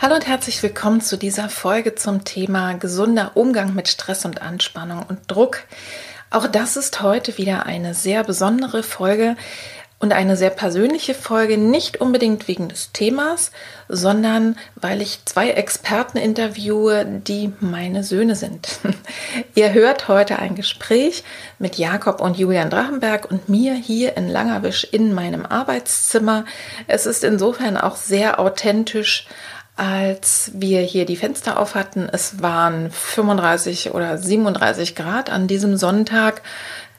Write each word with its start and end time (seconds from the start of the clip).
Hallo 0.00 0.14
und 0.14 0.28
herzlich 0.28 0.62
willkommen 0.62 1.00
zu 1.00 1.16
dieser 1.16 1.48
Folge 1.48 1.96
zum 1.96 2.22
Thema 2.22 2.74
gesunder 2.74 3.32
Umgang 3.34 3.74
mit 3.74 3.88
Stress 3.88 4.24
und 4.24 4.40
Anspannung 4.42 5.04
und 5.08 5.18
Druck. 5.26 5.64
Auch 6.30 6.46
das 6.46 6.76
ist 6.76 7.02
heute 7.02 7.36
wieder 7.36 7.66
eine 7.66 7.94
sehr 7.94 8.22
besondere 8.22 8.84
Folge 8.84 9.34
und 9.98 10.12
eine 10.12 10.36
sehr 10.36 10.50
persönliche 10.50 11.14
Folge, 11.14 11.58
nicht 11.58 12.00
unbedingt 12.00 12.46
wegen 12.46 12.68
des 12.68 12.92
Themas, 12.92 13.50
sondern 13.88 14.56
weil 14.76 15.02
ich 15.02 15.24
zwei 15.24 15.50
Experten 15.50 16.18
interviewe, 16.18 17.04
die 17.04 17.52
meine 17.58 18.04
Söhne 18.04 18.36
sind. 18.36 18.78
Ihr 19.56 19.72
hört 19.72 20.06
heute 20.06 20.38
ein 20.38 20.54
Gespräch 20.54 21.24
mit 21.58 21.74
Jakob 21.74 22.20
und 22.20 22.38
Julian 22.38 22.70
Drachenberg 22.70 23.28
und 23.28 23.48
mir 23.48 23.74
hier 23.74 24.16
in 24.16 24.28
Langerwisch 24.28 24.84
in 24.84 25.12
meinem 25.12 25.44
Arbeitszimmer. 25.44 26.44
Es 26.86 27.04
ist 27.04 27.24
insofern 27.24 27.76
auch 27.76 27.96
sehr 27.96 28.38
authentisch 28.38 29.26
als 29.78 30.50
wir 30.54 30.80
hier 30.80 31.06
die 31.06 31.16
Fenster 31.16 31.58
auf 31.58 31.76
hatten. 31.76 32.08
Es 32.10 32.42
waren 32.42 32.90
35 32.90 33.94
oder 33.94 34.18
37 34.18 34.96
Grad 34.96 35.30
an 35.30 35.46
diesem 35.46 35.76
Sonntag. 35.76 36.42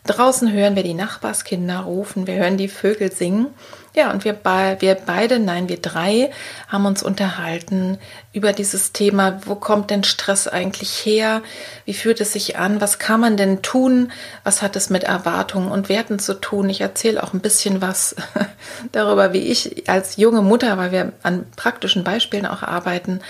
Draußen 0.06 0.52
hören 0.52 0.78
wir 0.78 0.84
die 0.84 0.94
Nachbarskinder 0.94 1.80
rufen, 1.82 2.26
wir 2.26 2.36
hören 2.36 2.56
die 2.56 2.70
Vögel 2.70 3.12
singen. 3.12 3.48
Ja, 3.96 4.12
und 4.12 4.24
wir, 4.24 4.34
be 4.34 4.78
wir 4.80 4.96
beide, 4.96 5.40
nein, 5.40 5.68
wir 5.68 5.82
drei 5.82 6.30
haben 6.68 6.86
uns 6.86 7.02
unterhalten 7.02 7.98
über 8.32 8.54
dieses 8.54 8.92
Thema, 8.92 9.42
wo 9.46 9.56
kommt 9.56 9.90
denn 9.90 10.04
Stress 10.04 10.48
eigentlich 10.48 10.92
her? 11.06 11.42
Wie 11.86 11.96
fühlt 11.96 12.22
es 12.22 12.34
sich 12.34 12.58
an? 12.58 12.82
Was 12.82 13.00
kann 13.00 13.20
man 13.20 13.36
denn 13.36 13.64
tun? 13.64 14.12
Was 14.44 14.62
hat 14.62 14.76
es 14.76 14.92
mit 14.92 15.04
Erwartungen 15.04 15.72
und 15.72 15.90
Werten 15.90 16.20
zu 16.20 16.36
tun? 16.36 16.70
Ich 16.70 16.82
erzähle 16.82 17.24
auch 17.24 17.34
ein 17.34 17.40
bisschen 17.40 17.82
was 17.82 18.16
darüber, 18.92 19.34
wie 19.34 19.40
ich 19.40 19.90
als 19.90 20.18
junge 20.18 20.44
Mutter, 20.44 20.78
weil 20.78 20.92
wir 20.92 21.14
an 21.24 21.48
praktischen 21.56 22.04
Beispielen 22.04 22.46
auch 22.46 22.62
arbeiten, 22.62 23.22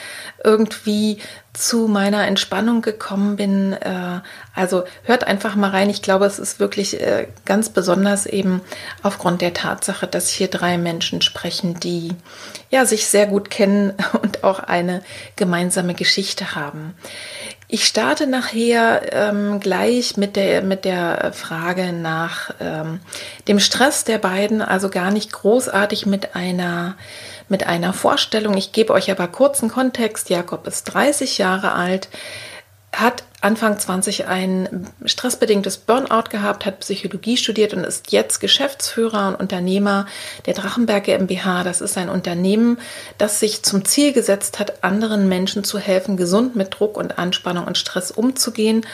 irgendwie 0.44 1.20
zu 1.54 1.88
meiner 1.88 2.28
Entspannung 2.28 2.82
gekommen 2.82 3.36
bin. 3.36 3.74
Äh, 3.74 4.22
also 4.54 4.84
hört 5.04 5.26
einfach 5.26 5.56
mal 5.56 5.72
rein. 5.72 5.90
Ich 5.90 6.02
glaube, 6.02 6.26
es 6.26 6.40
ist 6.40 6.60
wirklich 6.60 7.02
äh, 7.02 7.28
ganz 7.46 7.70
besonders 7.70 8.26
eben 8.26 8.62
aufgrund 9.04 9.42
der 9.42 9.54
Tatsache, 9.54 10.08
dass 10.08 10.30
hier 10.30 10.48
drei 10.48 10.78
Menschen 10.78 11.22
sprechen, 11.22 11.80
die 11.80 12.14
ja 12.70 12.86
sich 12.86 13.08
sehr 13.08 13.28
gut 13.28 13.50
kennen 13.50 13.94
und 14.22 14.44
auch 14.44 14.60
eine 14.60 15.02
gemeinsame 15.36 15.94
Geschichte 15.94 16.56
haben. 16.56 16.96
Ich 17.72 17.86
starte 17.86 18.26
nachher 18.26 19.14
ähm, 19.14 19.60
gleich 19.60 20.18
mit 20.18 20.36
der, 20.36 20.64
mit 20.64 20.86
der 20.86 21.32
Frage 21.34 21.94
nach 21.94 22.50
ähm, 22.60 23.00
dem 23.48 23.60
Stress 23.60 24.04
der 24.04 24.18
beiden, 24.18 24.64
also 24.64 24.90
gar 24.90 25.12
nicht 25.12 25.32
großartig 25.32 26.08
mit 26.08 26.36
einer 26.36 26.98
mit 27.48 27.68
einer 27.68 27.94
Vorstellung. 27.94 28.58
Ich 28.58 28.72
gebe 28.72 28.94
euch 28.94 29.12
aber 29.12 29.28
kurzen 29.28 29.70
Kontext. 29.70 30.30
Jakob 30.30 30.66
ist 30.66 30.86
30 30.86 31.38
Jahre 31.38 31.74
alt, 31.74 32.08
hat 32.92 33.24
Anfang 33.42 33.80
20 33.80 34.28
ein 34.28 34.88
stressbedingtes 35.06 35.78
Burnout 35.78 36.30
gehabt, 36.30 36.66
hat 36.66 36.82
Psychologie 36.82 37.38
studiert 37.38 37.74
und 37.74 37.86
ist 37.86 38.12
jetzt 38.12 38.40
Geschäftsführer 38.40 39.30
und 39.30 39.36
Unternehmer 39.36 40.08
der 40.46 40.56
Drachenberg 40.56 41.06
GmbH. 41.06 41.64
Das 41.64 41.80
ist 41.80 41.98
ein 41.98 42.10
Unternehmen, 42.10 42.80
das 43.18 43.40
sich 43.40 43.64
zum 43.64 43.86
Ziel 43.86 44.12
gesetzt 44.12 44.60
hat, 44.60 44.84
anderen 44.84 45.30
Menschen 45.30 45.64
zu 45.64 45.80
helfen, 45.80 46.18
gesund 46.18 46.56
mit 46.56 46.78
Druck 46.78 46.98
und 46.98 47.18
Anspannung 47.18 47.66
und 47.66 47.78
Stress 47.78 48.12
umzugehen. 48.12 48.86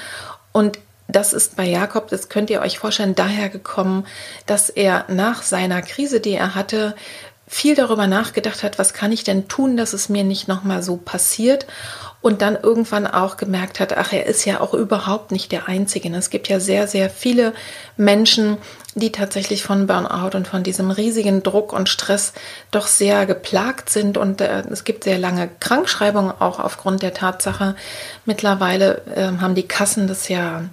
Und 0.51 0.77
das 1.07 1.33
ist 1.33 1.55
bei 1.55 1.65
Jakob, 1.65 2.07
das 2.09 2.29
könnt 2.29 2.49
ihr 2.49 2.61
euch 2.61 2.79
vorstellen, 2.79 3.15
daher 3.15 3.49
gekommen, 3.49 4.07
dass 4.47 4.69
er 4.69 5.05
nach 5.07 5.43
seiner 5.43 5.81
Krise, 5.81 6.19
die 6.19 6.33
er 6.33 6.55
hatte, 6.55 6.95
viel 7.47 7.75
darüber 7.75 8.07
nachgedacht 8.07 8.63
hat, 8.63 8.79
was 8.79 8.93
kann 8.93 9.11
ich 9.11 9.23
denn 9.23 9.47
tun, 9.47 9.77
dass 9.77 9.93
es 9.93 10.09
mir 10.09 10.23
nicht 10.23 10.47
nochmal 10.47 10.81
so 10.81 10.97
passiert 10.97 11.67
und 12.21 12.41
dann 12.41 12.57
irgendwann 12.59 13.05
auch 13.05 13.37
gemerkt 13.37 13.79
hat, 13.79 13.95
ach, 13.95 14.11
er 14.11 14.25
ist 14.25 14.45
ja 14.45 14.59
auch 14.59 14.73
überhaupt 14.73 15.31
nicht 15.31 15.51
der 15.51 15.67
Einzige. 15.67 16.09
Es 16.15 16.31
gibt 16.31 16.47
ja 16.47 16.59
sehr, 16.59 16.87
sehr 16.87 17.11
viele 17.11 17.53
Menschen, 17.97 18.57
die 18.95 19.11
tatsächlich 19.11 19.61
von 19.61 19.85
Burnout 19.85 20.35
und 20.35 20.47
von 20.47 20.63
diesem 20.63 20.89
riesigen 20.89 21.43
Druck 21.43 21.71
und 21.71 21.87
Stress 21.87 22.33
doch 22.71 22.87
sehr 22.87 23.27
geplagt 23.27 23.91
sind 23.91 24.17
und 24.17 24.41
äh, 24.41 24.63
es 24.71 24.83
gibt 24.85 25.03
sehr 25.03 25.19
lange 25.19 25.49
Krankschreibungen 25.59 26.33
auch 26.39 26.59
aufgrund 26.59 27.03
der 27.03 27.13
Tatsache. 27.13 27.75
Mittlerweile 28.25 29.03
äh, 29.15 29.39
haben 29.39 29.53
die 29.53 29.67
Kassen 29.67 30.07
das 30.07 30.27
ja 30.27 30.63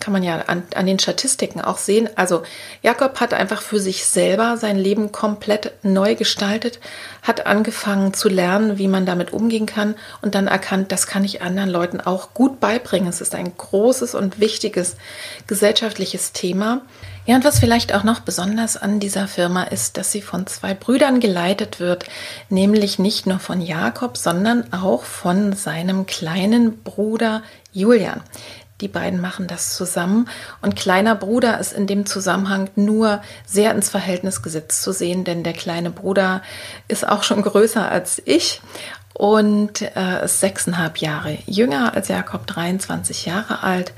kann 0.00 0.12
man 0.12 0.22
ja 0.22 0.40
an, 0.46 0.62
an 0.74 0.86
den 0.86 0.98
Statistiken 0.98 1.60
auch 1.60 1.78
sehen. 1.78 2.08
Also 2.16 2.42
Jakob 2.82 3.20
hat 3.20 3.34
einfach 3.34 3.62
für 3.62 3.78
sich 3.78 4.06
selber 4.06 4.56
sein 4.56 4.78
Leben 4.78 5.12
komplett 5.12 5.72
neu 5.82 6.14
gestaltet, 6.14 6.80
hat 7.22 7.46
angefangen 7.46 8.14
zu 8.14 8.28
lernen, 8.28 8.78
wie 8.78 8.88
man 8.88 9.06
damit 9.06 9.32
umgehen 9.32 9.66
kann 9.66 9.94
und 10.22 10.34
dann 10.34 10.46
erkannt, 10.46 10.90
das 10.90 11.06
kann 11.06 11.24
ich 11.24 11.42
anderen 11.42 11.70
Leuten 11.70 12.00
auch 12.00 12.34
gut 12.34 12.60
beibringen. 12.60 13.08
Es 13.08 13.20
ist 13.20 13.34
ein 13.34 13.52
großes 13.56 14.14
und 14.14 14.40
wichtiges 14.40 14.96
gesellschaftliches 15.46 16.32
Thema. 16.32 16.82
Ja, 17.26 17.36
und 17.36 17.44
was 17.44 17.60
vielleicht 17.60 17.94
auch 17.94 18.02
noch 18.02 18.20
besonders 18.20 18.76
an 18.76 18.98
dieser 18.98 19.28
Firma 19.28 19.64
ist, 19.64 19.98
dass 19.98 20.10
sie 20.10 20.22
von 20.22 20.46
zwei 20.46 20.72
Brüdern 20.72 21.20
geleitet 21.20 21.78
wird, 21.78 22.06
nämlich 22.48 22.98
nicht 22.98 23.26
nur 23.26 23.38
von 23.38 23.60
Jakob, 23.60 24.16
sondern 24.16 24.72
auch 24.72 25.04
von 25.04 25.52
seinem 25.52 26.06
kleinen 26.06 26.82
Bruder 26.82 27.42
Julian. 27.72 28.22
Die 28.80 28.88
beiden 28.88 29.20
machen 29.20 29.46
das 29.46 29.74
zusammen. 29.74 30.28
Und 30.62 30.76
kleiner 30.76 31.14
Bruder 31.14 31.58
ist 31.58 31.72
in 31.72 31.86
dem 31.86 32.06
Zusammenhang 32.06 32.70
nur 32.76 33.20
sehr 33.46 33.72
ins 33.72 33.88
Verhältnis 33.88 34.42
gesetzt 34.42 34.82
zu 34.82 34.92
sehen, 34.92 35.24
denn 35.24 35.42
der 35.42 35.52
kleine 35.52 35.90
Bruder 35.90 36.42
ist 36.88 37.06
auch 37.06 37.22
schon 37.22 37.42
größer 37.50 37.90
als 37.90 38.22
ich 38.24 38.60
und 39.20 39.82
äh, 39.82 40.24
ist 40.24 40.40
sechseinhalb 40.40 40.96
Jahre 40.96 41.36
jünger 41.44 41.92
als 41.94 42.08
Jakob, 42.08 42.46
23 42.46 43.26
Jahre 43.26 43.62
alt. 43.62 43.92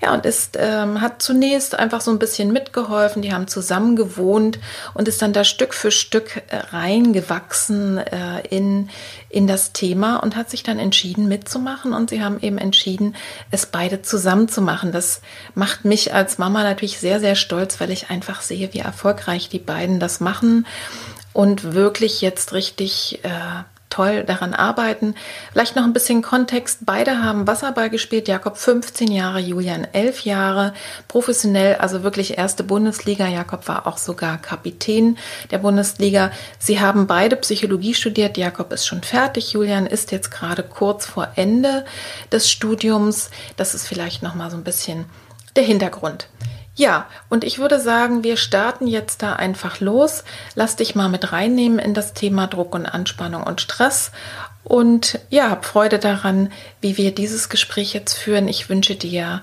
Ja, 0.00 0.14
und 0.14 0.24
ist, 0.24 0.56
ähm, 0.56 1.00
hat 1.00 1.20
zunächst 1.20 1.76
einfach 1.76 2.00
so 2.00 2.12
ein 2.12 2.20
bisschen 2.20 2.52
mitgeholfen. 2.52 3.20
Die 3.20 3.32
haben 3.32 3.48
zusammen 3.48 3.96
gewohnt 3.96 4.60
und 4.94 5.08
ist 5.08 5.20
dann 5.20 5.32
da 5.32 5.42
Stück 5.42 5.74
für 5.74 5.90
Stück 5.90 6.44
äh, 6.50 6.58
reingewachsen 6.70 7.98
äh, 7.98 8.46
in, 8.50 8.88
in 9.28 9.48
das 9.48 9.72
Thema 9.72 10.18
und 10.18 10.36
hat 10.36 10.48
sich 10.48 10.62
dann 10.62 10.78
entschieden 10.78 11.26
mitzumachen. 11.26 11.92
Und 11.92 12.10
sie 12.10 12.22
haben 12.22 12.38
eben 12.40 12.58
entschieden, 12.58 13.16
es 13.50 13.66
beide 13.66 14.02
zusammen 14.02 14.48
zu 14.48 14.62
machen. 14.62 14.92
Das 14.92 15.22
macht 15.56 15.86
mich 15.86 16.14
als 16.14 16.38
Mama 16.38 16.62
natürlich 16.62 17.00
sehr, 17.00 17.18
sehr 17.18 17.34
stolz, 17.34 17.80
weil 17.80 17.90
ich 17.90 18.10
einfach 18.10 18.42
sehe, 18.42 18.72
wie 18.72 18.78
erfolgreich 18.78 19.48
die 19.48 19.58
beiden 19.58 19.98
das 19.98 20.20
machen 20.20 20.68
und 21.32 21.74
wirklich 21.74 22.20
jetzt 22.20 22.52
richtig 22.52 23.24
äh, 23.24 23.64
toll 23.90 24.24
daran 24.24 24.54
arbeiten. 24.54 25.14
Vielleicht 25.52 25.76
noch 25.76 25.84
ein 25.84 25.92
bisschen 25.92 26.22
Kontext. 26.22 26.80
Beide 26.82 27.22
haben 27.22 27.46
Wasserball 27.46 27.90
gespielt. 27.90 28.28
Jakob 28.28 28.56
15 28.56 29.10
Jahre, 29.10 29.38
Julian 29.40 29.86
11 29.92 30.20
Jahre. 30.24 30.74
Professionell, 31.08 31.76
also 31.76 32.02
wirklich 32.02 32.38
erste 32.38 32.64
Bundesliga. 32.64 33.26
Jakob 33.26 33.68
war 33.68 33.86
auch 33.86 33.98
sogar 33.98 34.38
Kapitän 34.38 35.18
der 35.50 35.58
Bundesliga. 35.58 36.30
Sie 36.58 36.80
haben 36.80 37.06
beide 37.06 37.36
Psychologie 37.36 37.94
studiert. 37.94 38.36
Jakob 38.36 38.72
ist 38.72 38.86
schon 38.86 39.02
fertig. 39.02 39.52
Julian 39.52 39.86
ist 39.86 40.12
jetzt 40.12 40.30
gerade 40.30 40.62
kurz 40.62 41.06
vor 41.06 41.28
Ende 41.36 41.84
des 42.32 42.50
Studiums. 42.50 43.30
Das 43.56 43.74
ist 43.74 43.86
vielleicht 43.86 44.22
noch 44.22 44.34
mal 44.34 44.50
so 44.50 44.56
ein 44.56 44.64
bisschen 44.64 45.06
der 45.56 45.64
Hintergrund. 45.64 46.28
Ja, 46.78 47.06
und 47.28 47.42
ich 47.42 47.58
würde 47.58 47.80
sagen, 47.80 48.22
wir 48.22 48.36
starten 48.36 48.86
jetzt 48.86 49.22
da 49.22 49.32
einfach 49.32 49.80
los. 49.80 50.22
Lass 50.54 50.76
dich 50.76 50.94
mal 50.94 51.08
mit 51.08 51.32
reinnehmen 51.32 51.80
in 51.80 51.92
das 51.92 52.14
Thema 52.14 52.46
Druck 52.46 52.72
und 52.72 52.86
Anspannung 52.86 53.42
und 53.42 53.60
Stress. 53.60 54.12
Und 54.62 55.18
ja, 55.28 55.50
hab 55.50 55.64
Freude 55.64 55.98
daran, 55.98 56.52
wie 56.80 56.96
wir 56.96 57.12
dieses 57.12 57.48
Gespräch 57.48 57.94
jetzt 57.94 58.14
führen. 58.14 58.46
Ich 58.46 58.68
wünsche 58.68 58.94
dir 58.94 59.42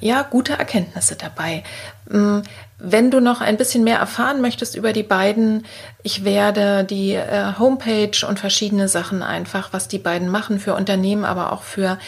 ja 0.00 0.22
gute 0.22 0.54
Erkenntnisse 0.54 1.16
dabei. 1.16 1.62
Mm, 2.08 2.40
wenn 2.82 3.10
du 3.10 3.20
noch 3.20 3.42
ein 3.42 3.58
bisschen 3.58 3.84
mehr 3.84 3.98
erfahren 3.98 4.40
möchtest 4.40 4.74
über 4.74 4.92
die 4.92 5.02
beiden, 5.02 5.66
ich 6.02 6.24
werde 6.24 6.82
die 6.84 7.12
äh, 7.12 7.52
Homepage 7.58 8.26
und 8.26 8.40
verschiedene 8.40 8.88
Sachen 8.88 9.22
einfach, 9.22 9.72
was 9.72 9.86
die 9.86 9.98
beiden 9.98 10.28
machen 10.28 10.58
für 10.58 10.74
Unternehmen, 10.74 11.26
aber 11.26 11.52
auch 11.52 11.62
für 11.62 11.98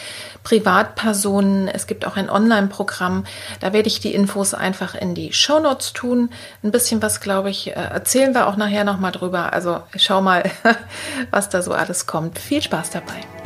Privatpersonen. 0.43 1.67
Es 1.67 1.85
gibt 1.85 2.07
auch 2.07 2.17
ein 2.17 2.29
Online-Programm. 2.29 3.25
Da 3.59 3.71
werde 3.71 3.87
ich 3.87 3.99
die 3.99 4.15
Infos 4.15 4.55
einfach 4.55 4.95
in 4.95 5.13
die 5.13 5.31
Show 5.31 5.59
Notes 5.59 5.93
tun. 5.93 6.31
Ein 6.63 6.71
bisschen 6.71 7.01
was, 7.03 7.21
glaube 7.21 7.51
ich, 7.51 7.67
äh, 7.67 7.73
erzählen 7.73 8.33
wir 8.33 8.47
auch 8.47 8.57
nachher 8.57 8.83
nochmal 8.83 9.11
drüber. 9.11 9.53
Also 9.53 9.81
schau 9.95 10.21
mal, 10.21 10.43
was 11.31 11.49
da 11.49 11.61
so 11.61 11.71
alles 11.71 12.07
kommt. 12.07 12.39
Viel 12.39 12.63
Spaß 12.63 12.89
dabei. 12.89 13.42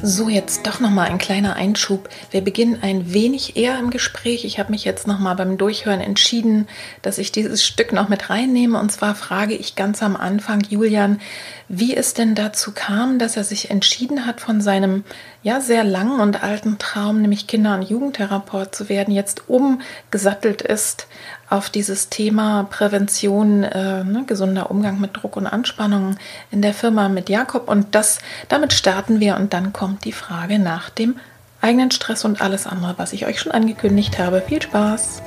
So, 0.00 0.28
jetzt 0.28 0.64
doch 0.64 0.78
noch 0.78 0.90
mal 0.90 1.08
ein 1.08 1.18
kleiner 1.18 1.56
Einschub. 1.56 2.08
Wir 2.30 2.40
beginnen 2.40 2.78
ein 2.82 3.12
wenig 3.12 3.56
eher 3.56 3.80
im 3.80 3.90
Gespräch. 3.90 4.44
Ich 4.44 4.60
habe 4.60 4.70
mich 4.70 4.84
jetzt 4.84 5.08
noch 5.08 5.18
mal 5.18 5.34
beim 5.34 5.58
Durchhören 5.58 6.00
entschieden, 6.00 6.68
dass 7.02 7.18
ich 7.18 7.32
dieses 7.32 7.66
Stück 7.66 7.92
noch 7.92 8.08
mit 8.08 8.30
reinnehme. 8.30 8.78
Und 8.78 8.92
zwar 8.92 9.16
frage 9.16 9.54
ich 9.54 9.74
ganz 9.74 10.00
am 10.00 10.14
Anfang 10.14 10.62
Julian, 10.68 11.20
wie 11.68 11.96
es 11.96 12.14
denn 12.14 12.36
dazu 12.36 12.70
kam, 12.72 13.18
dass 13.18 13.36
er 13.36 13.42
sich 13.42 13.72
entschieden 13.72 14.24
hat, 14.24 14.40
von 14.40 14.60
seinem 14.60 15.02
ja 15.42 15.60
sehr 15.60 15.84
langen 15.84 16.20
und 16.20 16.42
alten 16.42 16.78
Traum, 16.78 17.20
nämlich 17.20 17.46
Kinder- 17.46 17.74
und 17.74 17.82
Jugendtherapeut 17.82 18.74
zu 18.74 18.88
werden, 18.88 19.14
jetzt 19.14 19.48
umgesattelt 19.48 20.62
ist 20.62 21.06
auf 21.48 21.70
dieses 21.70 22.08
Thema 22.08 22.64
Prävention, 22.64 23.62
äh, 23.62 24.04
ne, 24.04 24.24
gesunder 24.26 24.70
Umgang 24.70 25.00
mit 25.00 25.16
Druck 25.16 25.36
und 25.36 25.46
Anspannung 25.46 26.16
in 26.50 26.62
der 26.62 26.74
Firma 26.74 27.08
mit 27.08 27.28
Jakob. 27.28 27.68
Und 27.68 27.94
das, 27.94 28.18
damit 28.48 28.72
starten 28.72 29.20
wir 29.20 29.36
und 29.36 29.52
dann 29.52 29.72
kommt 29.72 30.04
die 30.04 30.12
Frage 30.12 30.58
nach 30.58 30.90
dem 30.90 31.16
eigenen 31.60 31.90
Stress 31.90 32.24
und 32.24 32.40
alles 32.40 32.66
andere, 32.66 32.94
was 32.98 33.12
ich 33.12 33.26
euch 33.26 33.40
schon 33.40 33.52
angekündigt 33.52 34.18
habe. 34.18 34.42
Viel 34.42 34.62
Spaß! 34.62 35.22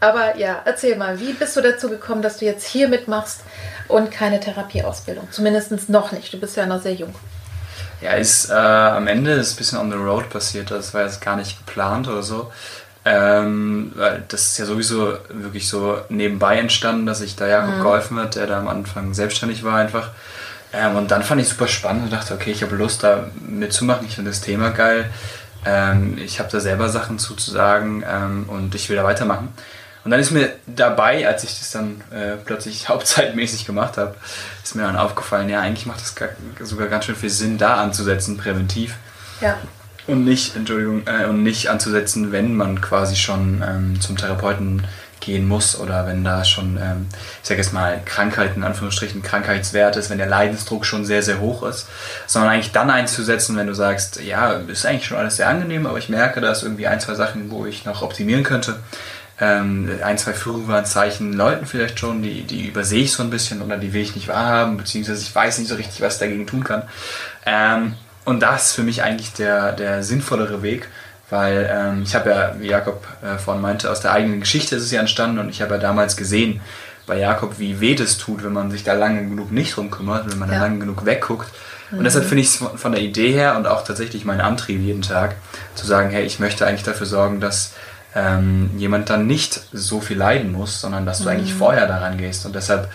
Aber 0.00 0.36
ja, 0.36 0.60
erzähl 0.64 0.96
mal, 0.96 1.18
wie 1.20 1.32
bist 1.32 1.56
du 1.56 1.62
dazu 1.62 1.88
gekommen, 1.88 2.20
dass 2.20 2.38
du 2.38 2.44
jetzt 2.44 2.66
hier 2.66 2.88
mitmachst 2.88 3.40
und 3.88 4.10
keine 4.10 4.38
Therapieausbildung? 4.40 5.28
Zumindest 5.30 5.88
noch 5.88 6.12
nicht. 6.12 6.32
Du 6.32 6.38
bist 6.38 6.56
ja 6.56 6.66
noch 6.66 6.82
sehr 6.82 6.94
jung. 6.94 7.14
Ja, 8.02 8.12
ist 8.12 8.50
äh, 8.50 8.52
am 8.52 9.06
Ende 9.06 9.32
ist 9.32 9.54
ein 9.54 9.56
bisschen 9.56 9.78
on 9.78 9.90
the 9.90 9.96
road 9.96 10.28
passiert. 10.28 10.70
Das 10.70 10.92
war 10.92 11.04
jetzt 11.04 11.22
gar 11.22 11.36
nicht 11.36 11.64
geplant 11.64 12.06
oder 12.06 12.22
so. 12.22 12.52
Ähm, 13.06 13.92
weil 13.94 14.24
das 14.28 14.46
ist 14.46 14.58
ja 14.58 14.66
sowieso 14.66 15.16
wirklich 15.28 15.68
so 15.68 15.98
nebenbei 16.08 16.58
entstanden, 16.58 17.06
dass 17.06 17.20
ich 17.20 17.36
da 17.36 17.46
Jakob 17.46 17.76
mhm. 17.76 17.82
geholfen 17.82 18.18
hat, 18.18 18.34
der 18.34 18.46
da 18.46 18.58
am 18.58 18.68
Anfang 18.68 19.14
selbstständig 19.14 19.62
war 19.62 19.76
einfach. 19.76 20.10
Ähm, 20.72 20.96
und 20.96 21.10
dann 21.10 21.22
fand 21.22 21.40
ich 21.40 21.48
super 21.48 21.68
spannend 21.68 22.04
und 22.04 22.12
dachte, 22.12 22.34
okay, 22.34 22.50
ich 22.50 22.62
habe 22.62 22.76
Lust 22.76 23.02
da 23.04 23.26
mitzumachen. 23.46 24.06
Ich 24.06 24.16
finde 24.16 24.30
das 24.30 24.40
Thema 24.40 24.70
geil. 24.70 25.10
Ähm, 25.64 26.18
ich 26.18 26.40
habe 26.40 26.50
da 26.50 26.60
selber 26.60 26.88
Sachen 26.88 27.18
zuzusagen 27.18 28.04
ähm, 28.06 28.44
und 28.48 28.74
ich 28.74 28.88
will 28.90 28.96
da 28.96 29.04
weitermachen. 29.04 29.48
Und 30.04 30.10
dann 30.10 30.20
ist 30.20 30.30
mir 30.30 30.52
dabei, 30.66 31.26
als 31.26 31.44
ich 31.44 31.58
das 31.58 31.70
dann 31.70 32.02
äh, 32.10 32.36
plötzlich 32.44 32.88
hauptzeitmäßig 32.88 33.64
gemacht 33.64 33.96
habe, 33.96 34.14
ist 34.62 34.74
mir 34.74 34.82
dann 34.82 34.96
aufgefallen, 34.96 35.48
ja, 35.48 35.60
eigentlich 35.60 35.86
macht 35.86 36.00
das 36.00 36.14
gar, 36.14 36.28
sogar 36.60 36.88
ganz 36.88 37.06
schön 37.06 37.16
viel 37.16 37.30
Sinn, 37.30 37.58
da 37.58 37.76
anzusetzen, 37.76 38.36
präventiv. 38.36 38.96
Ja. 39.40 39.58
Und 40.06 40.24
nicht, 40.24 40.54
Entschuldigung, 40.54 41.06
äh, 41.06 41.24
und 41.26 41.42
nicht 41.42 41.68
anzusetzen, 41.70 42.30
wenn 42.30 42.54
man 42.54 42.82
quasi 42.82 43.16
schon 43.16 43.64
ähm, 43.66 44.00
zum 44.00 44.18
Therapeuten 44.18 44.86
gehen 45.20 45.48
muss 45.48 45.78
oder 45.78 46.06
wenn 46.06 46.22
da 46.22 46.44
schon, 46.44 46.76
ähm, 46.76 47.06
ich 47.42 47.48
sage 47.48 47.60
jetzt 47.60 47.72
mal, 47.72 48.02
Krankheiten, 48.04 48.60
in 48.60 48.64
Anführungsstrichen, 48.64 49.22
Krankheitswert 49.22 49.96
ist, 49.96 50.10
wenn 50.10 50.18
der 50.18 50.26
Leidensdruck 50.26 50.84
schon 50.84 51.06
sehr, 51.06 51.22
sehr 51.22 51.40
hoch 51.40 51.62
ist, 51.62 51.88
sondern 52.26 52.52
eigentlich 52.52 52.72
dann 52.72 52.90
einzusetzen, 52.90 53.56
wenn 53.56 53.66
du 53.66 53.74
sagst, 53.74 54.20
ja, 54.20 54.52
ist 54.52 54.84
eigentlich 54.84 55.06
schon 55.06 55.16
alles 55.16 55.36
sehr 55.36 55.48
angenehm, 55.48 55.86
aber 55.86 55.96
ich 55.96 56.10
merke, 56.10 56.42
da 56.42 56.52
ist 56.52 56.62
irgendwie 56.62 56.86
ein, 56.86 57.00
zwei 57.00 57.14
Sachen, 57.14 57.50
wo 57.50 57.64
ich 57.64 57.86
noch 57.86 58.02
optimieren 58.02 58.44
könnte 58.44 58.76
ähm, 59.40 59.90
ein, 60.02 60.16
zwei 60.16 60.32
Frühwarnzeichen 60.32 61.32
läuten 61.32 61.66
vielleicht 61.66 61.98
schon, 61.98 62.22
die, 62.22 62.42
die 62.42 62.68
übersehe 62.68 63.02
ich 63.02 63.12
so 63.12 63.22
ein 63.22 63.30
bisschen 63.30 63.62
oder 63.62 63.76
die 63.76 63.92
will 63.92 64.02
ich 64.02 64.14
nicht 64.14 64.28
wahrhaben, 64.28 64.76
beziehungsweise 64.76 65.22
ich 65.22 65.34
weiß 65.34 65.58
nicht 65.58 65.68
so 65.68 65.74
richtig, 65.74 66.00
was 66.00 66.14
ich 66.14 66.20
dagegen 66.20 66.46
tun 66.46 66.62
kann. 66.62 66.82
Ähm, 67.44 67.94
und 68.24 68.40
das 68.40 68.68
ist 68.68 68.72
für 68.72 68.82
mich 68.82 69.02
eigentlich 69.02 69.32
der, 69.32 69.72
der 69.72 70.02
sinnvollere 70.02 70.62
Weg, 70.62 70.88
weil 71.30 71.68
ähm, 71.70 72.02
ich 72.04 72.14
habe 72.14 72.30
ja, 72.30 72.54
wie 72.58 72.68
Jakob 72.68 73.06
äh, 73.22 73.38
vorhin 73.38 73.62
meinte, 73.62 73.90
aus 73.90 74.00
der 74.00 74.12
eigenen 74.12 74.40
Geschichte 74.40 74.76
ist 74.76 74.84
es 74.84 74.92
ja 74.92 75.00
entstanden 75.00 75.38
und 75.38 75.48
ich 75.48 75.60
habe 75.62 75.74
ja 75.74 75.80
damals 75.80 76.16
gesehen 76.16 76.60
bei 77.06 77.18
Jakob, 77.18 77.58
wie 77.58 77.80
weh 77.80 77.94
das 77.94 78.16
tut, 78.16 78.44
wenn 78.44 78.52
man 78.52 78.70
sich 78.70 78.84
da 78.84 78.94
lange 78.94 79.28
genug 79.28 79.50
nicht 79.50 79.76
drum 79.76 79.90
kümmert, 79.90 80.30
wenn 80.30 80.38
man 80.38 80.48
ja. 80.48 80.56
da 80.56 80.62
lange 80.62 80.78
genug 80.78 81.04
wegguckt. 81.04 81.50
Und 81.90 81.98
mhm. 81.98 82.04
deshalb 82.04 82.24
finde 82.24 82.42
ich 82.42 82.48
es 82.48 82.64
von 82.76 82.92
der 82.92 83.02
Idee 83.02 83.32
her 83.32 83.56
und 83.56 83.66
auch 83.66 83.84
tatsächlich 83.84 84.24
mein 84.24 84.40
Antrieb 84.40 84.80
jeden 84.80 85.02
Tag, 85.02 85.34
zu 85.74 85.86
sagen, 85.86 86.10
hey, 86.10 86.24
ich 86.24 86.38
möchte 86.38 86.66
eigentlich 86.66 86.82
dafür 86.82 87.06
sorgen, 87.06 87.40
dass 87.40 87.72
ähm, 88.14 88.70
jemand 88.76 89.10
dann 89.10 89.26
nicht 89.26 89.60
so 89.72 90.00
viel 90.00 90.18
leiden 90.18 90.52
muss, 90.52 90.80
sondern 90.80 91.06
dass 91.06 91.18
du 91.18 91.24
mhm. 91.24 91.30
eigentlich 91.30 91.54
vorher 91.54 91.86
daran 91.86 92.16
gehst. 92.18 92.46
Und 92.46 92.54
deshalb 92.54 92.90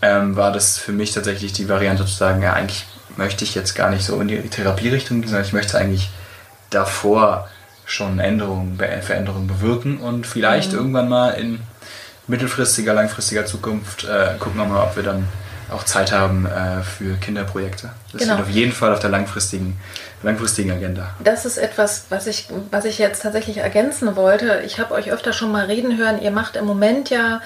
ähm, 0.00 0.36
war 0.36 0.52
das 0.52 0.78
für 0.78 0.92
mich 0.92 1.12
tatsächlich 1.12 1.52
die 1.52 1.68
Variante 1.68 2.04
zu 2.06 2.14
sagen, 2.14 2.42
ja, 2.42 2.54
eigentlich 2.54 2.86
möchte 3.16 3.44
ich 3.44 3.54
jetzt 3.54 3.74
gar 3.74 3.90
nicht 3.90 4.04
so 4.04 4.20
in 4.20 4.28
die 4.28 4.40
Therapierichtung 4.48 5.20
gehen, 5.20 5.28
sondern 5.28 5.46
ich 5.46 5.52
möchte 5.52 5.78
eigentlich 5.78 6.10
davor 6.70 7.48
schon 7.84 8.18
Änderungen, 8.18 8.78
Veränderungen 9.02 9.46
bewirken 9.46 9.98
und 9.98 10.26
vielleicht 10.26 10.72
mhm. 10.72 10.78
irgendwann 10.78 11.08
mal 11.08 11.30
in 11.30 11.60
mittelfristiger, 12.26 12.94
langfristiger 12.94 13.44
Zukunft 13.44 14.04
äh, 14.04 14.34
gucken 14.38 14.58
wir 14.58 14.64
mal, 14.64 14.84
ob 14.84 14.96
wir 14.96 15.02
dann 15.02 15.28
auch 15.70 15.84
Zeit 15.84 16.12
haben 16.12 16.46
äh, 16.46 16.82
für 16.82 17.16
Kinderprojekte. 17.16 17.90
Das 18.12 18.22
genau. 18.22 18.34
steht 18.34 18.46
auf 18.46 18.50
jeden 18.50 18.72
Fall 18.72 18.92
auf 18.92 19.00
der 19.00 19.10
langfristigen, 19.10 19.78
langfristigen 20.22 20.70
Agenda. 20.70 21.10
Das 21.22 21.44
ist 21.44 21.56
etwas, 21.56 22.06
was 22.08 22.26
ich, 22.26 22.48
was 22.70 22.84
ich 22.84 22.98
jetzt 22.98 23.22
tatsächlich 23.22 23.58
ergänzen 23.58 24.16
wollte. 24.16 24.62
Ich 24.64 24.78
habe 24.78 24.94
euch 24.94 25.12
öfter 25.12 25.32
schon 25.32 25.52
mal 25.52 25.66
reden 25.66 25.98
hören. 25.98 26.20
Ihr 26.20 26.30
macht 26.30 26.56
im 26.56 26.64
Moment 26.64 27.10
ja, 27.10 27.40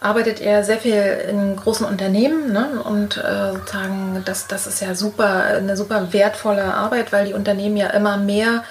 arbeitet 0.00 0.40
ihr 0.40 0.64
sehr 0.64 0.78
viel 0.78 1.02
in 1.28 1.56
großen 1.56 1.86
Unternehmen 1.86 2.52
ne? 2.52 2.82
und 2.82 3.18
äh, 3.18 3.52
sozusagen, 3.52 4.22
das, 4.24 4.48
das 4.48 4.66
ist 4.66 4.80
ja 4.80 4.94
super, 4.94 5.44
eine 5.44 5.76
super 5.76 6.12
wertvolle 6.12 6.74
Arbeit, 6.74 7.12
weil 7.12 7.26
die 7.26 7.34
Unternehmen 7.34 7.76
ja 7.76 7.88
immer 7.88 8.16
mehr 8.16 8.64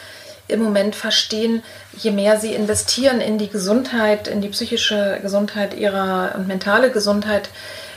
im 0.47 0.61
Moment 0.61 0.95
verstehen, 0.95 1.63
je 1.97 2.11
mehr 2.11 2.39
sie 2.39 2.53
investieren 2.53 3.21
in 3.21 3.37
die 3.37 3.49
Gesundheit, 3.49 4.27
in 4.27 4.41
die 4.41 4.49
psychische 4.49 5.19
Gesundheit 5.21 5.73
ihrer 5.73 6.33
und 6.35 6.47
mentale 6.47 6.91
Gesundheit, 6.91 7.49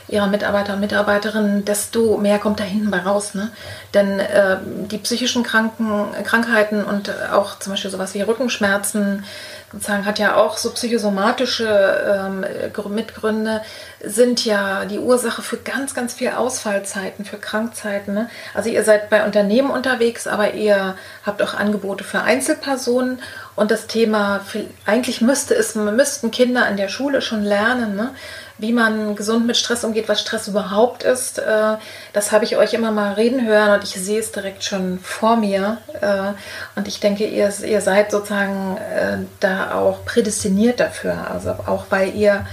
ihrer 0.07 0.27
Mitarbeiter 0.27 0.73
und 0.73 0.79
Mitarbeiterinnen, 0.81 1.65
desto 1.65 2.17
mehr 2.17 2.39
kommt 2.39 2.59
da 2.59 2.63
hinten 2.63 2.91
bei 2.91 2.99
raus. 2.99 3.33
Ne? 3.33 3.51
Denn 3.93 4.19
äh, 4.19 4.57
die 4.63 4.97
psychischen 4.99 5.43
Kranken, 5.43 6.07
Krankheiten 6.23 6.83
und 6.83 7.11
auch 7.31 7.59
zum 7.59 7.73
Beispiel 7.73 7.91
sowas 7.91 8.13
wie 8.13 8.21
Rückenschmerzen, 8.21 9.23
sozusagen 9.71 10.05
hat 10.05 10.19
ja 10.19 10.35
auch 10.35 10.57
so 10.57 10.71
psychosomatische 10.71 12.31
ähm, 12.33 12.93
Mitgründe, 12.93 13.61
sind 14.03 14.45
ja 14.45 14.85
die 14.85 14.99
Ursache 14.99 15.41
für 15.41 15.57
ganz, 15.57 15.93
ganz 15.93 16.13
viel 16.13 16.29
Ausfallzeiten, 16.29 17.25
für 17.25 17.37
Krankzeiten. 17.37 18.13
Ne? 18.13 18.29
Also 18.53 18.69
ihr 18.69 18.83
seid 18.83 19.09
bei 19.09 19.25
Unternehmen 19.25 19.71
unterwegs, 19.71 20.27
aber 20.27 20.53
ihr 20.53 20.95
habt 21.25 21.41
auch 21.41 21.55
Angebote 21.55 22.03
für 22.03 22.21
Einzelpersonen 22.21 23.19
und 23.55 23.71
das 23.71 23.87
Thema, 23.87 24.41
eigentlich 24.85 25.21
müsste 25.21 25.55
es, 25.55 25.75
müssten 25.75 26.31
Kinder 26.31 26.67
in 26.69 26.77
der 26.77 26.89
Schule 26.89 27.21
schon 27.21 27.43
lernen, 27.43 27.95
ne? 27.95 28.11
Wie 28.57 28.71
man 28.71 29.15
gesund 29.15 29.45
mit 29.45 29.57
Stress 29.57 29.83
umgeht, 29.83 30.07
was 30.07 30.21
Stress 30.21 30.47
überhaupt 30.47 31.03
ist. 31.03 31.39
Äh, 31.39 31.75
das 32.13 32.31
habe 32.31 32.45
ich 32.45 32.57
euch 32.57 32.73
immer 32.73 32.91
mal 32.91 33.13
reden 33.13 33.45
hören 33.45 33.71
und 33.71 33.83
ich 33.83 33.91
sehe 33.91 34.19
es 34.19 34.31
direkt 34.31 34.63
schon 34.63 34.99
vor 34.99 35.35
mir. 35.35 35.77
Äh, 36.01 36.33
und 36.77 36.87
ich 36.87 36.99
denke, 36.99 37.25
ihr, 37.25 37.53
ihr 37.63 37.81
seid 37.81 38.11
sozusagen 38.11 38.77
äh, 38.77 39.17
da 39.39 39.73
auch 39.75 40.05
prädestiniert 40.05 40.79
dafür. 40.79 41.29
Also 41.31 41.51
auch 41.51 41.85
weil 41.89 42.13
ihr 42.15 42.45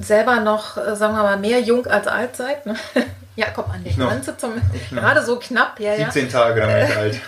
selber 0.00 0.40
noch, 0.40 0.76
sagen 0.96 1.14
wir 1.14 1.22
mal, 1.22 1.36
mehr 1.36 1.60
jung 1.60 1.86
als 1.86 2.06
alt 2.06 2.34
seid. 2.34 2.64
Ne? 2.64 2.74
Jakob 3.38 3.68
an 3.72 3.84
der 3.84 3.92
Grenze 3.92 4.36
zum 4.36 4.54
gerade 4.90 5.24
so 5.24 5.38
knapp, 5.38 5.78
ja, 5.78 5.94
17 5.94 6.24
ja. 6.24 6.32
Tage, 6.32 6.60
dann 6.66 6.70
bin 6.70 6.88
ich 6.88 6.96
alt, 6.96 7.20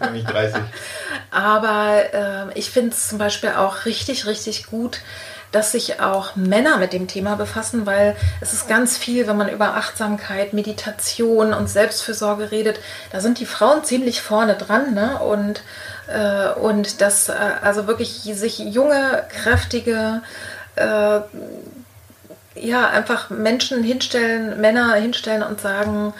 nämlich 0.00 0.24
30. 0.24 0.62
Aber 1.32 1.94
äh, 2.12 2.58
ich 2.58 2.70
finde 2.70 2.90
es 2.90 3.08
zum 3.08 3.18
Beispiel 3.18 3.50
auch 3.50 3.84
richtig, 3.84 4.26
richtig 4.26 4.66
gut, 4.66 5.00
dass 5.52 5.72
sich 5.72 6.00
auch 6.00 6.36
Männer 6.36 6.76
mit 6.78 6.92
dem 6.92 7.08
Thema 7.08 7.36
befassen, 7.36 7.86
weil 7.86 8.16
es 8.40 8.52
ist 8.52 8.68
ganz 8.68 8.96
viel, 8.96 9.26
wenn 9.26 9.36
man 9.36 9.48
über 9.48 9.74
Achtsamkeit, 9.76 10.52
Meditation 10.52 11.54
und 11.54 11.68
Selbstfürsorge 11.68 12.50
redet, 12.50 12.80
da 13.12 13.20
sind 13.20 13.40
die 13.40 13.46
Frauen 13.46 13.84
ziemlich 13.84 14.20
vorne 14.20 14.54
dran. 14.54 14.94
Ne? 14.94 15.18
Und 15.18 15.62
Äh, 16.08 16.58
und 16.58 17.02
dass 17.02 17.28
äh, 17.28 17.34
also 17.62 17.86
wirklich 17.86 18.22
sich 18.22 18.58
junge, 18.58 19.24
kräftige, 19.28 20.22
äh, 20.76 21.20
ja, 22.54 22.88
einfach 22.88 23.30
Menschen 23.30 23.82
hinstellen, 23.82 24.58
Männer 24.60 24.94
hinstellen 24.94 25.42
und 25.42 25.60
sagen, 25.60 26.14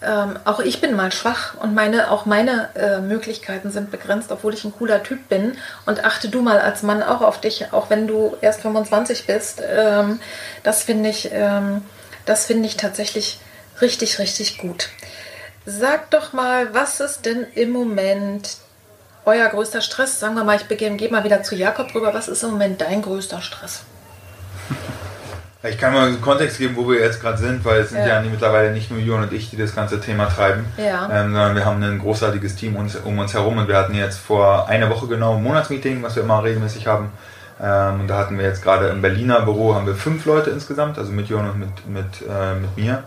ähm, 0.00 0.38
auch 0.44 0.60
ich 0.60 0.80
bin 0.80 0.94
mal 0.94 1.10
schwach 1.10 1.54
und 1.60 1.74
meine, 1.74 2.10
auch 2.12 2.24
meine 2.24 2.68
äh, 2.76 3.00
Möglichkeiten 3.00 3.72
sind 3.72 3.90
begrenzt, 3.90 4.30
obwohl 4.30 4.54
ich 4.54 4.64
ein 4.64 4.72
cooler 4.72 5.02
Typ 5.02 5.28
bin. 5.28 5.56
Und 5.86 6.04
achte 6.04 6.28
du 6.28 6.40
mal 6.40 6.60
als 6.60 6.82
Mann 6.82 7.02
auch 7.02 7.20
auf 7.20 7.40
dich, 7.40 7.72
auch 7.72 7.90
wenn 7.90 8.06
du 8.06 8.36
erst 8.40 8.60
25 8.60 9.26
bist. 9.26 9.60
Ähm, 9.66 10.20
das 10.62 10.84
finde 10.84 11.08
ich, 11.08 11.30
ähm, 11.32 11.82
das 12.26 12.46
finde 12.46 12.68
ich 12.68 12.76
tatsächlich 12.76 13.40
richtig, 13.80 14.20
richtig 14.20 14.58
gut. 14.58 14.88
Sag 15.66 16.10
doch 16.10 16.32
mal, 16.32 16.72
was 16.72 17.00
ist 17.00 17.26
denn 17.26 17.46
im 17.54 17.70
Moment 17.70 18.58
euer 19.24 19.48
größter 19.48 19.80
Stress? 19.80 20.20
Sagen 20.20 20.34
wir 20.36 20.44
mal, 20.44 20.56
ich 20.56 20.68
gehe 20.68 21.10
mal 21.10 21.24
wieder 21.24 21.42
zu 21.42 21.56
Jakob 21.56 21.92
rüber. 21.94 22.14
Was 22.14 22.28
ist 22.28 22.44
im 22.44 22.52
Moment 22.52 22.80
dein 22.80 23.02
größter 23.02 23.42
Stress? 23.42 23.80
Ich 25.64 25.76
kann 25.76 25.92
mal 25.92 26.06
einen 26.06 26.20
Kontext 26.20 26.58
geben, 26.58 26.76
wo 26.76 26.88
wir 26.88 27.00
jetzt 27.00 27.20
gerade 27.20 27.36
sind, 27.36 27.64
weil 27.64 27.80
es 27.80 27.90
sind 27.90 27.98
ja. 27.98 28.22
ja 28.22 28.22
mittlerweile 28.22 28.72
nicht 28.72 28.92
nur 28.92 29.00
Jürgen 29.00 29.24
und 29.24 29.32
ich, 29.32 29.50
die 29.50 29.56
das 29.56 29.74
ganze 29.74 30.00
Thema 30.00 30.26
treiben, 30.26 30.66
ja. 30.76 31.06
ähm, 31.06 31.32
sondern 31.32 31.56
wir 31.56 31.64
haben 31.64 31.82
ein 31.82 31.98
großartiges 31.98 32.54
Team 32.54 32.76
uns, 32.76 32.94
um 32.94 33.18
uns 33.18 33.34
herum 33.34 33.58
und 33.58 33.66
wir 33.66 33.76
hatten 33.76 33.94
jetzt 33.94 34.18
vor 34.18 34.68
einer 34.68 34.88
Woche 34.88 35.08
genau 35.08 35.34
ein 35.34 35.42
Monatsmeeting, 35.42 36.00
was 36.00 36.14
wir 36.14 36.22
immer 36.22 36.44
regelmäßig 36.44 36.86
haben. 36.86 37.10
Ähm, 37.60 38.00
und 38.00 38.06
da 38.06 38.18
hatten 38.18 38.38
wir 38.38 38.44
jetzt 38.44 38.62
gerade 38.62 38.86
im 38.88 39.02
Berliner 39.02 39.40
Büro 39.40 39.74
haben 39.74 39.86
wir 39.86 39.96
fünf 39.96 40.26
Leute 40.26 40.50
insgesamt, 40.50 40.96
also 40.96 41.10
mit 41.10 41.28
Jürgen 41.28 41.50
und 41.50 41.58
mit, 41.58 41.88
mit, 41.88 42.22
äh, 42.28 42.54
mit 42.54 42.76
mir. 42.76 43.02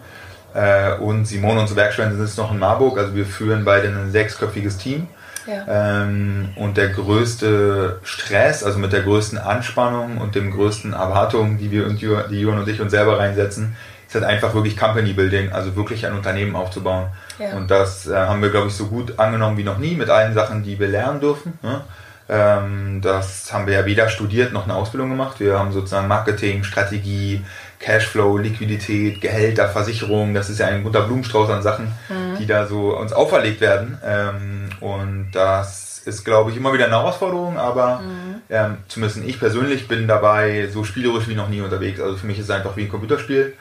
Äh, 0.53 0.95
und 0.95 1.25
Simone, 1.25 1.61
unsere 1.61 1.79
Werkstätten, 1.79 2.17
sitzen 2.17 2.41
noch 2.41 2.51
in 2.51 2.59
Marburg, 2.59 2.97
also 2.97 3.15
wir 3.15 3.25
führen 3.25 3.63
beide 3.63 3.87
ein 3.87 4.11
sechsköpfiges 4.11 4.77
Team. 4.77 5.07
Ähm, 5.47 6.49
und 6.55 6.77
der 6.77 6.89
größte 6.89 7.99
Stress, 8.03 8.63
also 8.63 8.79
mit 8.79 8.93
der 8.93 9.01
größten 9.01 9.37
Anspannung 9.37 10.17
und 10.17 10.35
dem 10.35 10.51
größten 10.51 10.93
Erwartungen, 10.93 11.57
die 11.57 11.71
wir 11.71 11.85
und 11.87 12.01
die 12.01 12.39
Jürgen 12.39 12.59
und 12.59 12.67
ich 12.67 12.81
uns 12.81 12.91
selber 12.91 13.19
reinsetzen, 13.19 13.75
ist 14.07 14.15
halt 14.15 14.25
einfach 14.25 14.53
wirklich 14.53 14.75
Company 14.75 15.13
Building, 15.13 15.53
also 15.53 15.75
wirklich 15.75 16.05
ein 16.05 16.13
Unternehmen 16.13 16.55
aufzubauen. 16.55 17.07
Ja. 17.39 17.55
Und 17.55 17.71
das 17.71 18.07
äh, 18.07 18.15
haben 18.15 18.41
wir, 18.41 18.49
glaube 18.49 18.67
ich, 18.67 18.73
so 18.73 18.87
gut 18.87 19.17
angenommen 19.17 19.57
wie 19.57 19.63
noch 19.63 19.77
nie 19.77 19.95
mit 19.95 20.09
allen 20.09 20.33
Sachen, 20.33 20.63
die 20.63 20.77
wir 20.79 20.89
lernen 20.89 21.21
dürfen. 21.21 21.57
Ne? 21.61 21.81
Ähm, 22.27 22.99
das 23.01 23.51
haben 23.53 23.67
wir 23.67 23.73
ja 23.73 23.85
weder 23.85 24.09
studiert 24.09 24.51
noch 24.53 24.65
eine 24.65 24.75
Ausbildung 24.75 25.09
gemacht. 25.09 25.39
Wir 25.39 25.57
haben 25.57 25.71
sozusagen 25.71 26.07
Marketing, 26.07 26.63
Strategie, 26.63 27.43
Cashflow, 27.81 28.37
Liquidität, 28.37 29.19
Gehälter, 29.19 29.67
Versicherung. 29.67 30.33
Das 30.33 30.49
ist 30.49 30.59
ja 30.59 30.67
ein 30.67 30.83
guter 30.83 31.01
Blumenstrauß 31.01 31.49
an 31.49 31.63
Sachen, 31.63 31.87
mhm. 32.09 32.37
die 32.39 32.45
da 32.45 32.67
so 32.67 32.95
uns 32.95 33.11
auferlegt 33.11 33.59
werden. 33.59 33.97
Ähm, 34.05 34.69
und 34.79 35.31
das 35.33 36.01
ist, 36.05 36.23
glaube 36.23 36.51
ich, 36.51 36.57
immer 36.57 36.73
wieder 36.73 36.85
eine 36.85 36.95
Herausforderung, 36.95 37.57
aber 37.57 37.99
mhm. 37.99 38.41
ähm, 38.49 38.77
zumindest 38.87 39.23
ich 39.25 39.39
persönlich 39.39 39.87
bin 39.87 40.07
dabei 40.07 40.67
so 40.71 40.83
spielerisch 40.83 41.27
wie 41.27 41.35
noch 41.35 41.49
nie 41.49 41.61
unterwegs. 41.61 41.99
Also 41.99 42.17
für 42.17 42.27
mich 42.27 42.37
ist 42.37 42.45
es 42.45 42.51
einfach 42.51 42.77
wie 42.77 42.83
ein 42.83 42.89
Computerspiel. 42.89 43.53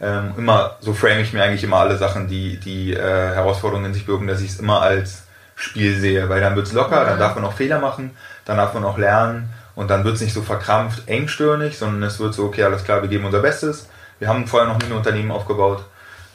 Ähm, 0.00 0.34
immer, 0.36 0.76
so 0.80 0.92
frame 0.92 1.20
ich 1.20 1.32
mir 1.32 1.42
eigentlich 1.42 1.64
immer 1.64 1.78
alle 1.78 1.96
Sachen, 1.96 2.28
die, 2.28 2.58
die 2.58 2.92
äh, 2.92 3.00
Herausforderungen 3.00 3.86
in 3.86 3.94
sich 3.94 4.06
birgen, 4.06 4.28
dass 4.28 4.40
ich 4.40 4.50
es 4.50 4.60
immer 4.60 4.82
als 4.82 5.24
Spiel 5.56 5.98
sehe, 5.98 6.28
weil 6.28 6.40
dann 6.40 6.54
wird 6.54 6.68
es 6.68 6.72
locker, 6.72 7.02
mhm. 7.02 7.06
dann 7.06 7.18
darf 7.18 7.34
man 7.34 7.44
auch 7.44 7.52
Fehler 7.52 7.80
machen, 7.80 8.12
dann 8.44 8.58
darf 8.58 8.74
man 8.74 8.84
auch 8.84 8.96
lernen 8.96 9.50
und 9.78 9.88
dann 9.88 10.02
wird 10.02 10.16
es 10.16 10.20
nicht 10.20 10.34
so 10.34 10.42
verkrampft, 10.42 11.06
engstirnig, 11.06 11.78
sondern 11.78 12.02
es 12.02 12.18
wird 12.18 12.34
so, 12.34 12.46
okay, 12.46 12.64
alles 12.64 12.82
klar, 12.82 13.00
wir 13.00 13.08
geben 13.08 13.24
unser 13.24 13.40
Bestes. 13.40 13.88
Wir 14.18 14.26
haben 14.28 14.48
vorher 14.48 14.68
noch 14.68 14.78
nie 14.78 14.86
ein 14.86 14.92
Unternehmen 14.92 15.30
aufgebaut 15.30 15.84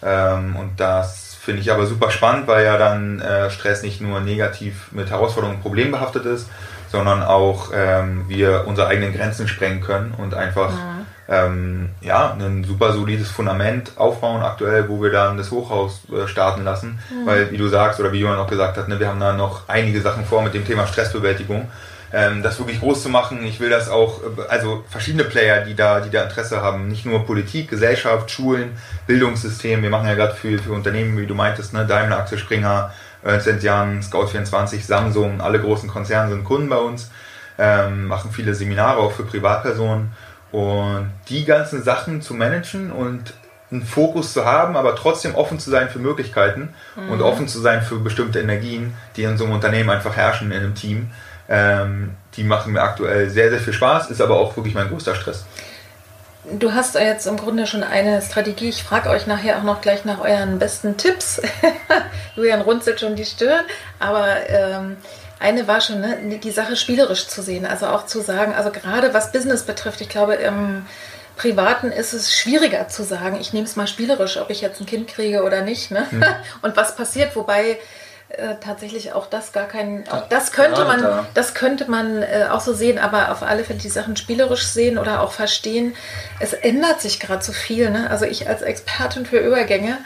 ähm, 0.01 0.55
und 0.55 0.79
das 0.79 1.23
Finde 1.43 1.59
ich 1.59 1.69
aber 1.73 1.85
super 1.87 2.09
spannend, 2.09 2.47
weil 2.47 2.63
ja 2.63 2.77
dann 2.77 3.19
äh, 3.19 3.49
Stress 3.49 3.83
nicht 3.83 3.99
nur 3.99 4.21
negativ 4.21 4.93
mit 4.93 5.09
Herausforderungen 5.09 5.57
und 5.57 5.61
Problemen 5.61 5.91
behaftet 5.91 6.25
ist, 6.25 6.47
sondern 6.89 7.21
auch 7.21 7.71
ähm, 7.75 8.23
wir 8.29 8.63
unsere 8.65 8.87
eigenen 8.87 9.13
Grenzen 9.13 9.49
sprengen 9.49 9.81
können 9.81 10.13
und 10.17 10.33
einfach 10.35 10.71
mhm. 10.71 11.05
ähm, 11.27 11.89
ja, 11.99 12.33
ein 12.39 12.63
super 12.63 12.93
solides 12.93 13.29
Fundament 13.29 13.91
aufbauen 13.97 14.41
aktuell, 14.41 14.87
wo 14.87 15.01
wir 15.03 15.11
dann 15.11 15.35
das 15.35 15.51
Hochhaus 15.51 16.03
äh, 16.13 16.29
starten 16.29 16.63
lassen. 16.63 16.97
Mhm. 17.11 17.27
Weil, 17.27 17.51
wie 17.51 17.57
du 17.57 17.67
sagst 17.67 17.99
oder 17.99 18.13
wie 18.13 18.19
Johann 18.19 18.39
auch 18.39 18.49
gesagt 18.49 18.77
hat, 18.77 18.87
ne, 18.87 18.97
wir 18.97 19.09
haben 19.09 19.19
da 19.19 19.33
noch 19.33 19.67
einige 19.67 19.99
Sachen 19.99 20.23
vor 20.23 20.43
mit 20.43 20.53
dem 20.53 20.65
Thema 20.65 20.87
Stressbewältigung 20.87 21.69
ähm, 22.13 22.43
das 22.43 22.59
wirklich 22.59 22.79
groß 22.79 23.01
zu 23.01 23.09
machen. 23.09 23.43
Ich 23.43 23.59
will 23.59 23.69
das 23.69 23.89
auch, 23.89 24.21
also 24.47 24.83
verschiedene 24.87 25.23
Player, 25.23 25.65
die 25.65 25.75
da, 25.75 25.99
die 25.99 26.11
da 26.11 26.23
Interesse 26.23 26.61
haben, 26.61 26.87
nicht 26.87 27.05
nur 27.05 27.25
Politik, 27.25 27.69
Gesellschaft, 27.69 28.29
Schulen, 28.29 28.77
Bildungssystem. 29.07 29.81
Wir 29.81 29.89
machen 29.89 30.07
ja 30.07 30.13
gerade 30.13 30.35
für, 30.35 30.59
für 30.59 30.71
Unternehmen, 30.71 31.17
wie 31.17 31.25
du 31.25 31.33
meintest, 31.33 31.73
ne, 31.73 31.85
Daimler, 31.85 32.19
Axel 32.19 32.37
Springer, 32.37 32.93
Ernst 33.23 33.47
Young, 33.47 33.99
Scout24, 34.01 34.81
Samsung, 34.81 35.41
alle 35.41 35.59
großen 35.59 35.89
Konzerne 35.89 36.29
sind 36.29 36.43
Kunden 36.43 36.69
bei 36.69 36.77
uns, 36.77 37.09
ähm, 37.57 38.07
machen 38.07 38.31
viele 38.31 38.53
Seminare 38.53 38.99
auch 38.99 39.11
für 39.11 39.23
Privatpersonen 39.23 40.11
und 40.51 41.11
die 41.29 41.45
ganzen 41.45 41.81
Sachen 41.81 42.21
zu 42.21 42.35
managen 42.35 42.91
und 42.91 43.33
einen 43.71 43.83
Fokus 43.83 44.33
zu 44.33 44.45
haben, 44.45 44.77
aber 44.77 44.95
trotzdem 44.95 45.33
offen 45.33 45.57
zu 45.57 45.71
sein 45.71 45.89
für 45.89 45.99
Möglichkeiten 45.99 46.73
mhm. 46.95 47.09
und 47.09 47.21
offen 47.21 47.47
zu 47.47 47.59
sein 47.59 47.81
für 47.81 47.97
bestimmte 47.97 48.39
Energien, 48.39 48.93
die 49.15 49.23
in 49.23 49.37
so 49.37 49.45
einem 49.45 49.53
Unternehmen 49.53 49.89
einfach 49.89 50.15
herrschen 50.15 50.51
in 50.51 50.59
einem 50.59 50.75
Team. 50.75 51.09
Ähm, 51.53 52.15
die 52.35 52.43
machen 52.43 52.73
mir 52.73 52.81
aktuell 52.81 53.29
sehr, 53.29 53.51
sehr 53.51 53.59
viel 53.59 53.73
Spaß, 53.73 54.09
ist 54.09 54.21
aber 54.21 54.39
auch 54.39 54.57
wirklich 54.57 54.73
mein 54.73 54.89
größter 54.89 55.13
Stress. 55.13 55.45
Du 56.51 56.73
hast 56.73 56.95
jetzt 56.95 57.27
im 57.27 57.37
Grunde 57.37 57.67
schon 57.67 57.83
eine 57.83 58.21
Strategie. 58.23 58.69
Ich 58.69 58.83
frage 58.83 59.09
euch 59.09 59.27
nachher 59.27 59.59
auch 59.59 59.63
noch 59.63 59.79
gleich 59.79 60.03
nach 60.03 60.19
euren 60.19 60.57
besten 60.57 60.97
Tipps. 60.97 61.41
Julian 62.35 62.61
runzelt 62.61 62.99
schon 62.99 63.15
die 63.15 63.23
Stirn, 63.23 63.63
aber 63.99 64.49
ähm, 64.49 64.97
eine 65.39 65.67
war 65.67 65.79
schon, 65.79 66.01
ne, 66.01 66.39
die 66.43 66.51
Sache 66.51 66.75
spielerisch 66.75 67.27
zu 67.27 67.43
sehen. 67.43 67.67
Also 67.67 67.85
auch 67.85 68.07
zu 68.07 68.21
sagen, 68.21 68.55
also 68.55 68.71
gerade 68.71 69.13
was 69.13 69.31
Business 69.31 69.61
betrifft, 69.61 70.01
ich 70.01 70.09
glaube, 70.09 70.33
im 70.33 70.87
Privaten 71.35 71.91
ist 71.91 72.13
es 72.13 72.33
schwieriger 72.33 72.87
zu 72.87 73.03
sagen, 73.03 73.37
ich 73.39 73.53
nehme 73.53 73.65
es 73.65 73.75
mal 73.75 73.87
spielerisch, 73.87 74.37
ob 74.37 74.49
ich 74.49 74.61
jetzt 74.61 74.81
ein 74.81 74.87
Kind 74.87 75.07
kriege 75.07 75.43
oder 75.43 75.61
nicht. 75.61 75.91
Ne? 75.91 76.07
Hm. 76.09 76.23
Und 76.63 76.75
was 76.75 76.95
passiert, 76.95 77.35
wobei 77.35 77.77
äh, 78.33 78.55
tatsächlich 78.59 79.13
auch 79.13 79.27
das 79.27 79.51
gar 79.51 79.67
kein. 79.67 80.05
Auch 80.09 80.27
das 80.27 80.51
könnte 80.51 80.85
man, 80.85 81.01
da. 81.01 81.25
das 81.35 81.53
könnte 81.53 81.89
man 81.89 82.23
äh, 82.23 82.47
auch 82.49 82.61
so 82.61 82.73
sehen, 82.73 82.97
aber 82.97 83.31
auf 83.31 83.43
alle 83.43 83.63
Fälle 83.63 83.79
die 83.79 83.89
Sachen 83.89 84.15
spielerisch 84.15 84.65
sehen 84.65 84.97
oder 84.97 85.21
auch 85.21 85.31
verstehen. 85.31 85.95
Es 86.39 86.53
ändert 86.53 86.99
sich 86.99 87.19
gerade 87.19 87.43
so 87.43 87.51
viel. 87.51 87.91
Ne? 87.91 88.09
Also 88.09 88.25
ich 88.25 88.47
als 88.47 88.61
Expertin 88.61 89.25
für 89.25 89.37
Übergänge 89.37 89.97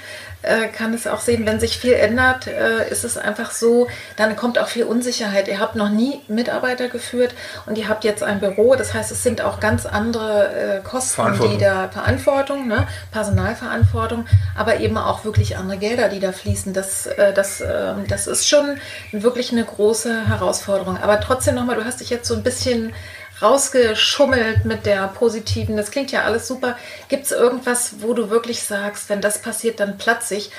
äh, 0.48 0.68
kann 0.68 0.94
es 0.94 1.08
auch 1.08 1.20
sehen, 1.20 1.46
wenn 1.46 1.60
sich 1.60 1.78
viel 1.78 1.94
ändert, 1.94 2.48
äh, 2.48 2.90
ist 2.90 3.04
es 3.04 3.18
einfach 3.18 3.52
so, 3.52 3.88
dann 4.16 4.36
kommt 4.36 4.58
auch 4.60 4.68
viel 4.68 4.86
Unsicherheit. 4.86 5.48
Ihr 5.48 5.60
habt 5.60 5.76
noch 5.76 5.90
nie 5.90 6.22
Mitarbeiter 6.28 6.88
geführt 6.88 7.36
und 7.66 7.78
ihr 7.78 7.88
habt 7.90 8.04
jetzt 8.04 8.24
ein 8.24 8.40
Büro. 8.40 8.76
Das 8.76 8.94
heißt, 8.94 9.12
es 9.12 9.24
sind 9.24 9.42
auch 9.42 9.60
ganz 9.60 9.86
andere 9.86 10.78
äh, 10.78 10.82
Kosten, 10.82 11.40
die 11.52 11.58
da 11.58 11.90
Verantwortung, 11.90 12.68
ne? 12.68 12.88
Personalverantwortung, 13.12 14.26
aber 14.56 14.80
eben 14.80 14.98
auch 14.98 15.26
wirklich 15.26 15.58
andere 15.58 15.78
Gelder, 15.78 16.10
die 16.10 16.20
da 16.20 16.32
fließen. 16.32 16.74
Das, 16.74 17.06
äh, 17.06 17.34
das, 17.34 17.62
ähm, 17.62 18.06
das 18.08 18.28
ist 18.28 18.48
schon 18.48 18.78
wirklich 19.12 19.52
eine 19.52 19.64
große 19.64 20.28
Herausforderung. 20.28 20.98
Aber 20.98 21.20
trotzdem 21.20 21.56
nochmal, 21.56 21.76
du 21.76 21.86
hast 21.86 22.00
dich 22.00 22.10
jetzt 22.10 22.28
so 22.28 22.36
ein 22.36 22.44
bisschen 22.44 22.94
rausgeschummelt 23.42 24.66
mit 24.66 24.86
der 24.86 25.08
positiven, 25.08 25.78
das 25.78 25.92
klingt 25.92 26.12
ja 26.12 26.24
alles 26.24 26.48
super. 26.48 26.78
Gibt 27.08 27.26
es 27.26 27.32
irgendwas, 27.32 27.96
wo 28.00 28.14
du 28.14 28.30
wirklich 28.30 28.64
sagst, 28.64 29.10
wenn 29.10 29.22
das 29.22 29.42
passiert, 29.42 29.80
dann 29.80 29.98
platze 29.98 30.36
ich? 30.36 30.52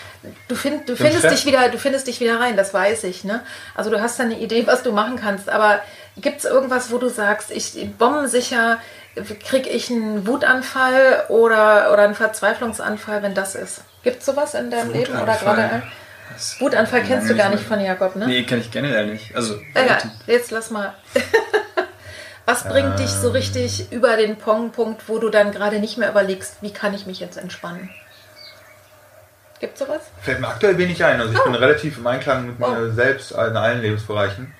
Du, 0.46 0.54
find, 0.54 0.88
du, 0.88 0.96
findest 0.96 1.30
dich 1.30 1.46
wieder, 1.46 1.68
du 1.68 1.78
findest 1.78 2.06
dich 2.06 2.20
wieder 2.20 2.38
rein, 2.40 2.56
das 2.56 2.72
weiß 2.72 3.04
ich. 3.04 3.24
Ne? 3.24 3.42
Also 3.74 3.90
du 3.90 4.00
hast 4.00 4.18
da 4.18 4.24
eine 4.24 4.38
Idee, 4.38 4.66
was 4.66 4.82
du 4.82 4.92
machen 4.92 5.16
kannst, 5.16 5.48
aber 5.48 5.80
gibt 6.16 6.38
es 6.38 6.44
irgendwas, 6.44 6.90
wo 6.90 6.98
du 6.98 7.08
sagst, 7.08 7.50
ich 7.50 7.90
bombensicher 7.98 8.78
kriege 9.44 9.68
ich 9.68 9.90
einen 9.90 10.26
Wutanfall 10.26 11.24
oder, 11.28 11.92
oder 11.92 12.04
einen 12.04 12.14
Verzweiflungsanfall, 12.14 13.22
wenn 13.22 13.34
das 13.34 13.54
ist? 13.54 13.82
Gibt 14.02 14.20
es 14.20 14.26
sowas 14.26 14.54
in 14.54 14.70
deinem 14.70 14.92
Leben 14.92 15.12
oder 15.20 15.36
gerade 15.36 15.82
Wutanfall 16.60 17.02
kennst 17.02 17.28
du 17.28 17.34
gar 17.34 17.50
nicht 17.50 17.64
von 17.64 17.80
Jakob, 17.80 18.14
ne? 18.14 18.26
Nee, 18.26 18.42
kenne 18.44 18.60
ich 18.60 18.70
generell 18.70 19.06
nicht. 19.06 19.34
Also, 19.34 19.58
Egal, 19.74 20.02
jetzt 20.26 20.50
lass 20.50 20.70
mal. 20.70 20.94
Was 22.48 22.64
bringt 22.64 22.92
ähm, 22.92 22.96
dich 22.96 23.10
so 23.10 23.28
richtig 23.28 23.92
über 23.92 24.16
den 24.16 24.36
Pong-Punkt, 24.36 25.06
wo 25.06 25.18
du 25.18 25.28
dann 25.28 25.52
gerade 25.52 25.80
nicht 25.80 25.98
mehr 25.98 26.08
überlegst, 26.08 26.62
wie 26.62 26.72
kann 26.72 26.94
ich 26.94 27.04
mich 27.04 27.20
jetzt 27.20 27.36
entspannen? 27.36 27.90
Gibt 29.60 29.74
es 29.74 29.86
sowas? 29.86 30.00
Fällt 30.22 30.40
mir 30.40 30.48
aktuell 30.48 30.78
wenig 30.78 31.04
ein. 31.04 31.20
Also 31.20 31.34
ich 31.34 31.40
oh. 31.40 31.44
bin 31.44 31.54
relativ 31.54 31.98
im 31.98 32.06
Einklang 32.06 32.46
mit 32.46 32.56
oh. 32.58 32.70
mir 32.70 32.90
selbst 32.92 33.32
in 33.32 33.36
allen 33.38 33.82
Lebensbereichen. 33.82 34.54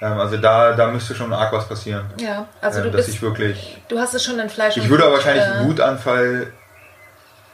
Ähm, 0.00 0.18
also 0.18 0.38
da, 0.38 0.72
da 0.72 0.86
müsste 0.86 1.14
schon 1.14 1.34
arg 1.34 1.52
was 1.52 1.68
passieren. 1.68 2.06
Ja, 2.18 2.48
also 2.62 2.78
ähm, 2.78 2.84
du 2.84 2.90
dass 2.92 3.04
bist, 3.04 3.16
ich 3.16 3.20
wirklich. 3.20 3.78
Du 3.88 3.98
hast 3.98 4.14
es 4.14 4.24
schon 4.24 4.38
in 4.38 4.48
Fleisch. 4.48 4.78
Ich 4.78 4.88
würde 4.88 5.04
aber 5.04 5.16
wahrscheinlich 5.16 5.44
äh, 5.44 5.48
einen 5.48 5.68
Wutanfall. 5.68 6.50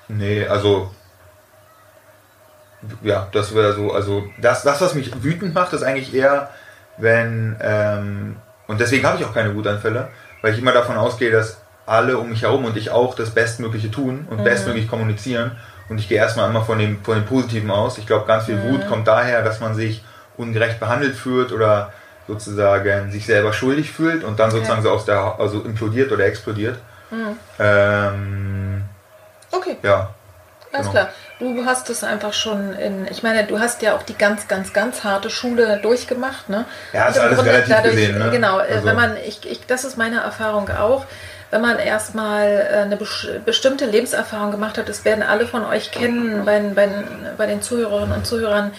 Nee, 0.07 0.47
also 0.47 0.95
ja, 3.03 3.27
das 3.33 3.57
wäre 3.57 3.75
so, 3.75 3.93
also 3.93 4.23
das, 4.41 4.63
das, 4.63 4.81
was 4.81 4.95
mich 4.95 5.21
wütend 5.21 5.53
macht, 5.53 5.73
ist 5.73 5.83
eigentlich 5.83 6.15
eher, 6.15 6.51
wenn 6.97 7.57
ähm, 7.61 8.37
und 8.71 8.79
deswegen 8.79 9.05
habe 9.05 9.19
ich 9.19 9.25
auch 9.25 9.35
keine 9.35 9.53
Wutanfälle, 9.57 10.11
weil 10.43 10.53
ich 10.53 10.61
immer 10.61 10.71
davon 10.71 10.97
ausgehe, 10.97 11.33
dass 11.33 11.61
alle 11.87 12.19
um 12.19 12.29
mich 12.29 12.43
herum 12.43 12.65
und 12.65 12.77
ich 12.77 12.91
auch 12.91 13.17
das 13.17 13.31
Bestmögliche 13.31 13.91
tun 13.91 14.29
und 14.31 14.39
mhm. 14.39 14.45
bestmöglich 14.45 14.89
kommunizieren. 14.89 15.57
Und 15.89 15.99
ich 15.99 16.09
gehe 16.09 16.19
erstmal 16.19 16.49
immer 16.49 16.63
von 16.63 16.79
dem, 16.79 17.03
von 17.03 17.17
dem 17.17 17.25
Positiven 17.25 17.69
aus. 17.69 17.99
Ich 17.99 18.07
glaube, 18.07 18.27
ganz 18.27 18.45
viel 18.45 18.55
mhm. 18.55 18.71
Wut 18.71 18.89
kommt 18.89 19.09
daher, 19.09 19.43
dass 19.43 19.59
man 19.59 19.75
sich 19.75 20.05
ungerecht 20.37 20.79
behandelt 20.79 21.17
fühlt 21.17 21.51
oder 21.51 21.93
sozusagen 22.29 23.11
sich 23.11 23.27
selber 23.27 23.53
schuldig 23.53 23.91
fühlt 23.91 24.23
und 24.23 24.39
dann 24.39 24.53
sozusagen 24.53 24.85
ja. 24.85 24.89
so 24.89 24.91
aus 24.93 25.05
der, 25.05 25.41
also 25.41 25.63
implodiert 25.63 26.13
oder 26.13 26.27
explodiert. 26.27 26.79
Mhm. 27.11 27.37
Ähm, 27.59 28.85
okay. 29.51 29.79
Ja. 29.83 30.15
Alles 30.71 30.87
genau. 30.87 30.91
klar. 30.93 31.09
Du 31.41 31.65
hast 31.65 31.91
es 31.91 32.05
einfach 32.05 32.35
schon 32.35 32.75
in, 32.75 33.09
ich 33.11 33.23
meine, 33.23 33.45
du 33.45 33.59
hast 33.59 33.83
ja 33.83 33.97
auch 33.97 34.03
die 34.03 34.17
ganz, 34.17 34.47
ganz, 34.47 34.73
ganz 34.73 35.05
harte 35.05 35.31
Schule 35.31 35.81
durchgemacht, 35.83 36.49
ne? 36.49 36.67
Ja, 36.93 37.09
ist 37.09 37.19
alles 37.19 37.37
Grunde 37.37 37.51
relativ 37.51 37.75
dadurch, 37.75 37.95
gesehen, 37.95 38.19
ne? 38.19 38.31
Genau, 38.31 38.59
äh, 38.59 38.75
also. 38.75 38.85
wenn 38.85 38.97
man, 38.97 39.17
ich, 39.27 39.45
ich, 39.51 39.67
das 39.67 39.85
ist 39.85 39.97
meine 39.97 40.21
Erfahrung 40.21 40.69
auch, 40.69 41.07
wenn 41.51 41.63
man 41.63 41.79
erstmal 41.79 42.69
äh, 42.71 42.77
eine 42.83 42.99
bestimmte 43.45 43.87
Lebenserfahrung 43.87 44.51
gemacht 44.51 44.79
hat, 44.79 44.89
das 44.89 45.05
werden 45.05 45.23
alle 45.23 45.47
von 45.47 45.65
euch 45.65 45.91
kennen 45.91 46.45
bei, 46.45 46.61
bei, 46.61 46.89
bei 47.37 47.47
den 47.47 47.63
Zuhörerinnen 47.63 48.15
und 48.15 48.27
Zuhörern, 48.27 48.73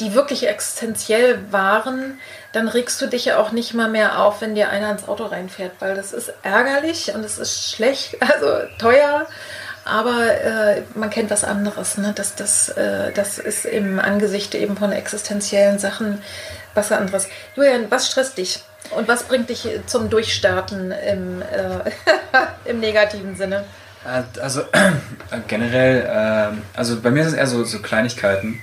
die 0.00 0.14
wirklich 0.14 0.48
existenziell 0.48 1.38
waren, 1.50 2.18
dann 2.52 2.68
regst 2.68 3.00
du 3.00 3.06
dich 3.06 3.26
ja 3.26 3.38
auch 3.38 3.52
nicht 3.52 3.74
mal 3.74 3.88
mehr 3.88 4.20
auf, 4.20 4.40
wenn 4.40 4.54
dir 4.54 4.70
einer 4.70 4.90
ins 4.90 5.06
Auto 5.06 5.24
reinfährt, 5.24 5.72
weil 5.78 5.94
das 5.94 6.12
ist 6.12 6.32
ärgerlich 6.42 7.14
und 7.14 7.24
es 7.24 7.38
ist 7.38 7.70
schlecht, 7.70 8.16
also 8.20 8.46
teuer, 8.78 9.26
aber 9.90 10.40
äh, 10.40 10.82
man 10.94 11.10
kennt 11.10 11.30
was 11.30 11.44
anderes. 11.44 11.98
Ne? 11.98 12.12
Das, 12.14 12.34
das, 12.34 12.68
äh, 12.70 13.12
das 13.12 13.38
ist 13.38 13.64
im 13.64 13.98
Angesicht 13.98 14.54
eben 14.54 14.76
von 14.76 14.92
existenziellen 14.92 15.78
Sachen 15.78 16.22
was 16.74 16.92
anderes. 16.92 17.28
Julian, 17.56 17.90
was 17.90 18.08
stresst 18.08 18.38
dich? 18.38 18.62
Und 18.90 19.08
was 19.08 19.24
bringt 19.24 19.50
dich 19.50 19.68
zum 19.86 20.10
Durchstarten 20.10 20.92
im, 20.92 21.42
äh, 21.42 21.90
im 22.64 22.80
negativen 22.80 23.36
Sinne? 23.36 23.64
Also 24.40 24.62
generell, 25.48 26.52
äh, 26.54 26.78
also 26.78 27.00
bei 27.00 27.10
mir 27.10 27.22
ist 27.22 27.28
es 27.28 27.34
eher 27.34 27.46
so, 27.46 27.64
so 27.64 27.80
Kleinigkeiten. 27.80 28.60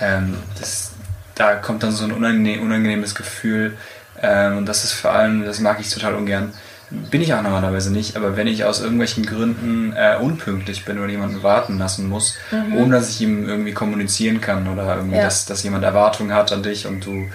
Ähm, 0.00 0.38
das, 0.58 0.92
da 1.34 1.56
kommt 1.56 1.82
dann 1.82 1.92
so 1.92 2.04
ein 2.04 2.12
unangenehm, 2.12 2.62
unangenehmes 2.62 3.14
Gefühl. 3.14 3.76
Ähm, 4.20 4.58
und 4.58 4.66
das 4.66 4.84
ist 4.84 4.92
vor 4.92 5.12
allem, 5.12 5.44
das 5.44 5.60
mag 5.60 5.78
ich 5.80 5.90
total 5.92 6.14
ungern. 6.14 6.54
Bin 6.90 7.20
ich 7.20 7.34
auch 7.34 7.42
normalerweise 7.42 7.92
nicht, 7.92 8.16
aber 8.16 8.36
wenn 8.36 8.46
ich 8.46 8.64
aus 8.64 8.80
irgendwelchen 8.80 9.26
Gründen 9.26 9.92
äh, 9.94 10.16
unpünktlich 10.20 10.84
bin 10.84 10.98
oder 10.98 11.08
jemanden 11.08 11.42
warten 11.42 11.78
lassen 11.78 12.08
muss, 12.08 12.36
mhm. 12.50 12.76
ohne 12.76 12.96
dass 12.96 13.10
ich 13.10 13.20
ihm 13.20 13.46
irgendwie 13.46 13.72
kommunizieren 13.72 14.40
kann 14.40 14.66
oder 14.68 14.96
irgendwie, 14.96 15.16
ja. 15.16 15.24
dass, 15.24 15.44
dass 15.44 15.62
jemand 15.62 15.84
Erwartungen 15.84 16.32
hat 16.32 16.50
an 16.52 16.62
dich 16.62 16.86
und 16.86 17.04
du 17.04 17.28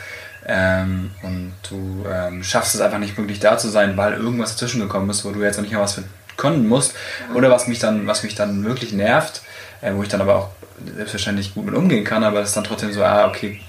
ähm, 0.45 1.11
und 1.21 1.53
du 1.69 2.05
ähm, 2.11 2.43
schaffst 2.43 2.75
es 2.75 2.81
einfach 2.81 2.99
nicht 2.99 3.15
pünktlich 3.15 3.39
da 3.39 3.57
zu 3.57 3.69
sein, 3.69 3.95
weil 3.95 4.13
irgendwas 4.13 4.51
dazwischen 4.51 4.81
gekommen 4.81 5.09
ist, 5.09 5.23
wo 5.23 5.31
du 5.31 5.41
jetzt 5.41 5.55
noch 5.55 5.63
nicht 5.63 5.73
mal 5.73 5.81
was 5.81 5.93
für 5.93 6.03
können 6.35 6.67
musst 6.67 6.95
mhm. 7.29 7.35
oder 7.35 7.49
was 7.49 7.67
mich 7.67 7.79
dann, 7.79 8.07
was 8.07 8.23
mich 8.23 8.35
dann 8.35 8.65
wirklich 8.65 8.91
nervt, 8.91 9.41
äh, 9.81 9.93
wo 9.93 10.03
ich 10.03 10.09
dann 10.09 10.21
aber 10.21 10.35
auch 10.35 10.49
selbstverständlich 10.95 11.53
gut 11.53 11.65
mit 11.65 11.75
umgehen 11.75 12.03
kann, 12.03 12.23
aber 12.23 12.41
es 12.41 12.49
ist 12.49 12.57
dann 12.57 12.63
trotzdem 12.63 12.91
so, 12.91 13.03
ah, 13.03 13.27
okay, 13.27 13.61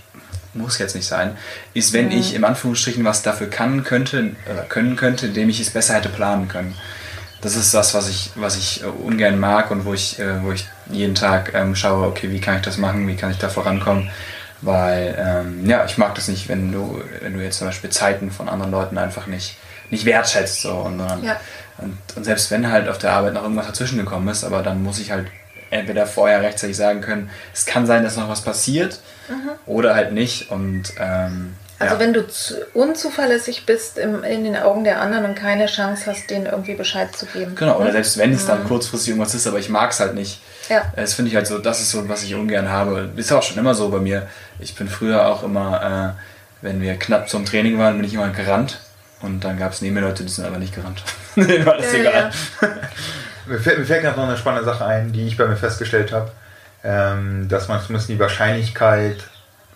muss 0.55 0.79
jetzt 0.79 0.95
nicht 0.95 1.07
sein, 1.07 1.37
ist, 1.73 1.93
wenn 1.93 2.07
mhm. 2.07 2.13
ich 2.13 2.35
im 2.35 2.45
Anführungsstrichen 2.45 3.05
was 3.05 3.23
dafür 3.23 3.49
kann 3.49 3.85
könnte, 3.85 4.33
oder 4.51 4.63
können 4.63 4.97
könnte, 4.97 5.27
indem 5.27 5.49
ich 5.49 5.61
es 5.61 5.71
besser 5.71 5.95
hätte 5.95 6.09
planen 6.09 6.49
können. 6.49 6.75
Das 7.41 7.57
ist 7.57 7.75
das, 7.75 7.93
was 7.93 8.09
ich, 8.09 8.31
was 8.37 8.57
ich 8.57 8.83
äh, 8.83 8.87
ungern 8.87 9.39
mag 9.39 9.71
und 9.71 9.85
wo 9.85 9.93
ich, 9.93 10.19
äh, 10.19 10.43
wo 10.43 10.53
ich 10.53 10.67
jeden 10.91 11.15
Tag 11.15 11.53
ähm, 11.55 11.77
schaue, 11.77 12.07
okay, 12.07 12.31
wie 12.31 12.41
kann 12.41 12.57
ich 12.57 12.63
das 12.63 12.79
machen, 12.79 13.07
wie 13.07 13.17
kann 13.17 13.31
ich 13.31 13.39
da 13.39 13.49
vorankommen. 13.49 14.11
Weil, 14.63 15.15
ähm, 15.19 15.69
ja, 15.69 15.85
ich 15.85 15.99
mag 15.99 16.15
das 16.15 16.29
nicht, 16.29 16.49
wenn 16.49 16.73
du, 16.73 17.03
wenn 17.21 17.35
du 17.35 17.45
jetzt 17.45 17.59
zum 17.59 17.67
Beispiel 17.67 17.91
Zeiten 17.91 18.31
von 18.31 18.49
anderen 18.49 18.73
Leuten 18.73 18.97
einfach 18.97 19.27
nicht, 19.27 19.59
nicht 19.91 20.07
wertschätzt. 20.07 20.63
So, 20.63 20.73
und, 20.73 21.01
ja. 21.23 21.39
und, 21.77 21.99
und 22.17 22.25
selbst 22.25 22.51
wenn 22.51 22.71
halt 22.71 22.89
auf 22.89 22.97
der 22.97 23.13
Arbeit 23.13 23.35
noch 23.35 23.43
irgendwas 23.43 23.67
dazwischen 23.67 23.99
gekommen 23.99 24.29
ist, 24.29 24.43
aber 24.43 24.63
dann 24.63 24.83
muss 24.83 24.99
ich 24.99 25.11
halt 25.11 25.27
entweder 25.75 26.07
vorher 26.07 26.43
rechtzeitig 26.43 26.77
sagen 26.77 27.01
können, 27.01 27.31
es 27.53 27.67
kann 27.67 27.87
sein, 27.87 28.03
dass 28.03 28.17
noch 28.17 28.29
was 28.29 28.43
passiert 28.43 29.01
mhm. 29.29 29.51
oder 29.67 29.95
halt 29.95 30.13
nicht. 30.13 30.51
Und 30.51 30.85
ähm, 30.99 31.55
also 31.79 31.95
ja. 31.95 32.01
wenn 32.01 32.13
du 32.13 32.25
unzuverlässig 32.73 33.67
bist 33.67 33.99
im, 33.99 34.23
in 34.23 34.45
den 34.45 34.57
Augen 34.57 34.85
der 34.85 35.01
anderen 35.01 35.25
und 35.25 35.35
keine 35.35 35.67
Chance 35.67 36.05
hast, 36.07 36.31
denen 36.31 36.47
irgendwie 36.47 36.75
Bescheid 36.75 37.15
zu 37.15 37.27
geben. 37.27 37.57
Genau, 37.57 37.79
oder 37.81 37.93
selbst 37.93 38.17
wenn 38.17 38.33
es 38.33 38.47
dann 38.47 38.63
mhm. 38.63 38.69
kurzfristig 38.69 39.11
irgendwas 39.11 39.35
ist, 39.35 39.47
aber 39.47 39.59
ich 39.59 39.69
mag 39.69 39.91
es 39.91 40.01
halt 40.01 40.15
nicht. 40.15 40.41
Ja. 40.69 40.83
Das 40.97 41.15
finde 41.15 41.31
ich 41.31 41.37
halt 41.37 41.47
so, 41.47 41.59
das 41.59 41.81
ist 41.81 41.91
so, 41.91 42.09
was 42.09 42.23
ich 42.23 42.35
ungern 42.35 42.71
habe. 42.71 43.11
Ist 43.17 43.33
auch 43.33 43.43
schon 43.43 43.59
immer 43.59 43.75
so 43.75 43.89
bei 43.91 43.99
mir. 43.99 44.29
Ich 44.61 44.75
bin 44.77 44.89
früher 44.89 45.27
auch 45.27 45.43
immer, 45.43 46.17
äh, 46.17 46.65
wenn 46.65 46.81
wir 46.81 46.95
knapp 46.95 47.29
zum 47.29 47.45
Training 47.45 47.79
waren, 47.79 47.97
bin 47.97 48.07
ich 48.07 48.15
immer 48.15 48.31
gerannt. 48.31 48.81
Und 49.21 49.43
dann 49.43 49.59
gab 49.59 49.73
es 49.73 49.83
neben 49.83 49.95
mir 49.95 50.03
Leute, 50.03 50.23
die 50.23 50.31
sind 50.31 50.45
aber 50.45 50.59
nicht 50.59 50.75
gerannt. 50.75 51.03
Denen 51.37 51.67
war 51.67 51.77
das 51.77 51.93
ja, 51.93 51.99
egal. 51.99 52.31
Ja. 52.63 52.69
Mir 53.47 53.59
fällt, 53.59 53.79
mir 53.79 53.85
fällt 53.85 54.03
gerade 54.03 54.19
noch 54.19 54.27
eine 54.27 54.37
spannende 54.37 54.65
Sache 54.65 54.85
ein, 54.85 55.13
die 55.13 55.27
ich 55.27 55.37
bei 55.37 55.47
mir 55.47 55.57
festgestellt 55.57 56.13
habe, 56.13 56.31
ähm, 56.83 57.49
dass 57.49 57.69
man 57.69 57.81
zumindest 57.81 58.09
die 58.09 58.19
Wahrscheinlichkeit 58.19 59.25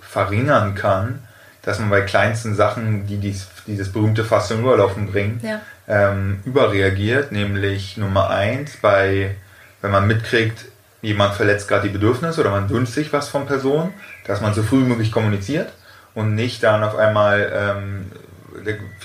verringern 0.01 0.75
kann, 0.75 1.21
dass 1.63 1.79
man 1.79 1.91
bei 1.91 2.01
kleinsten 2.01 2.55
Sachen, 2.55 3.07
die 3.07 3.19
dies, 3.19 3.49
dieses 3.67 3.93
berühmte 3.93 4.25
Fass 4.25 4.49
zum 4.49 4.61
Überlaufen 4.61 5.11
bringen, 5.11 5.41
ja. 5.43 5.61
ähm, 5.87 6.41
überreagiert. 6.45 7.33
Nämlich 7.33 7.97
Nummer 7.97 8.31
eins, 8.31 8.77
bei, 8.77 9.35
wenn 9.83 9.91
man 9.91 10.07
mitkriegt, 10.07 10.67
jemand 11.03 11.35
verletzt 11.35 11.69
gerade 11.69 11.89
die 11.89 11.93
Bedürfnisse 11.93 12.41
oder 12.41 12.51
man 12.51 12.69
wünscht 12.71 12.95
sich 12.95 13.13
was 13.13 13.29
von 13.29 13.47
Person, 13.47 13.93
dass 14.27 14.41
man 14.41 14.55
so 14.55 14.63
früh 14.63 14.81
wie 14.81 14.89
möglich 14.89 15.13
kommuniziert 15.13 15.73
und 16.15 16.35
nicht 16.35 16.63
dann 16.63 16.83
auf 16.83 16.97
einmal 16.97 17.53
ähm, 17.55 18.11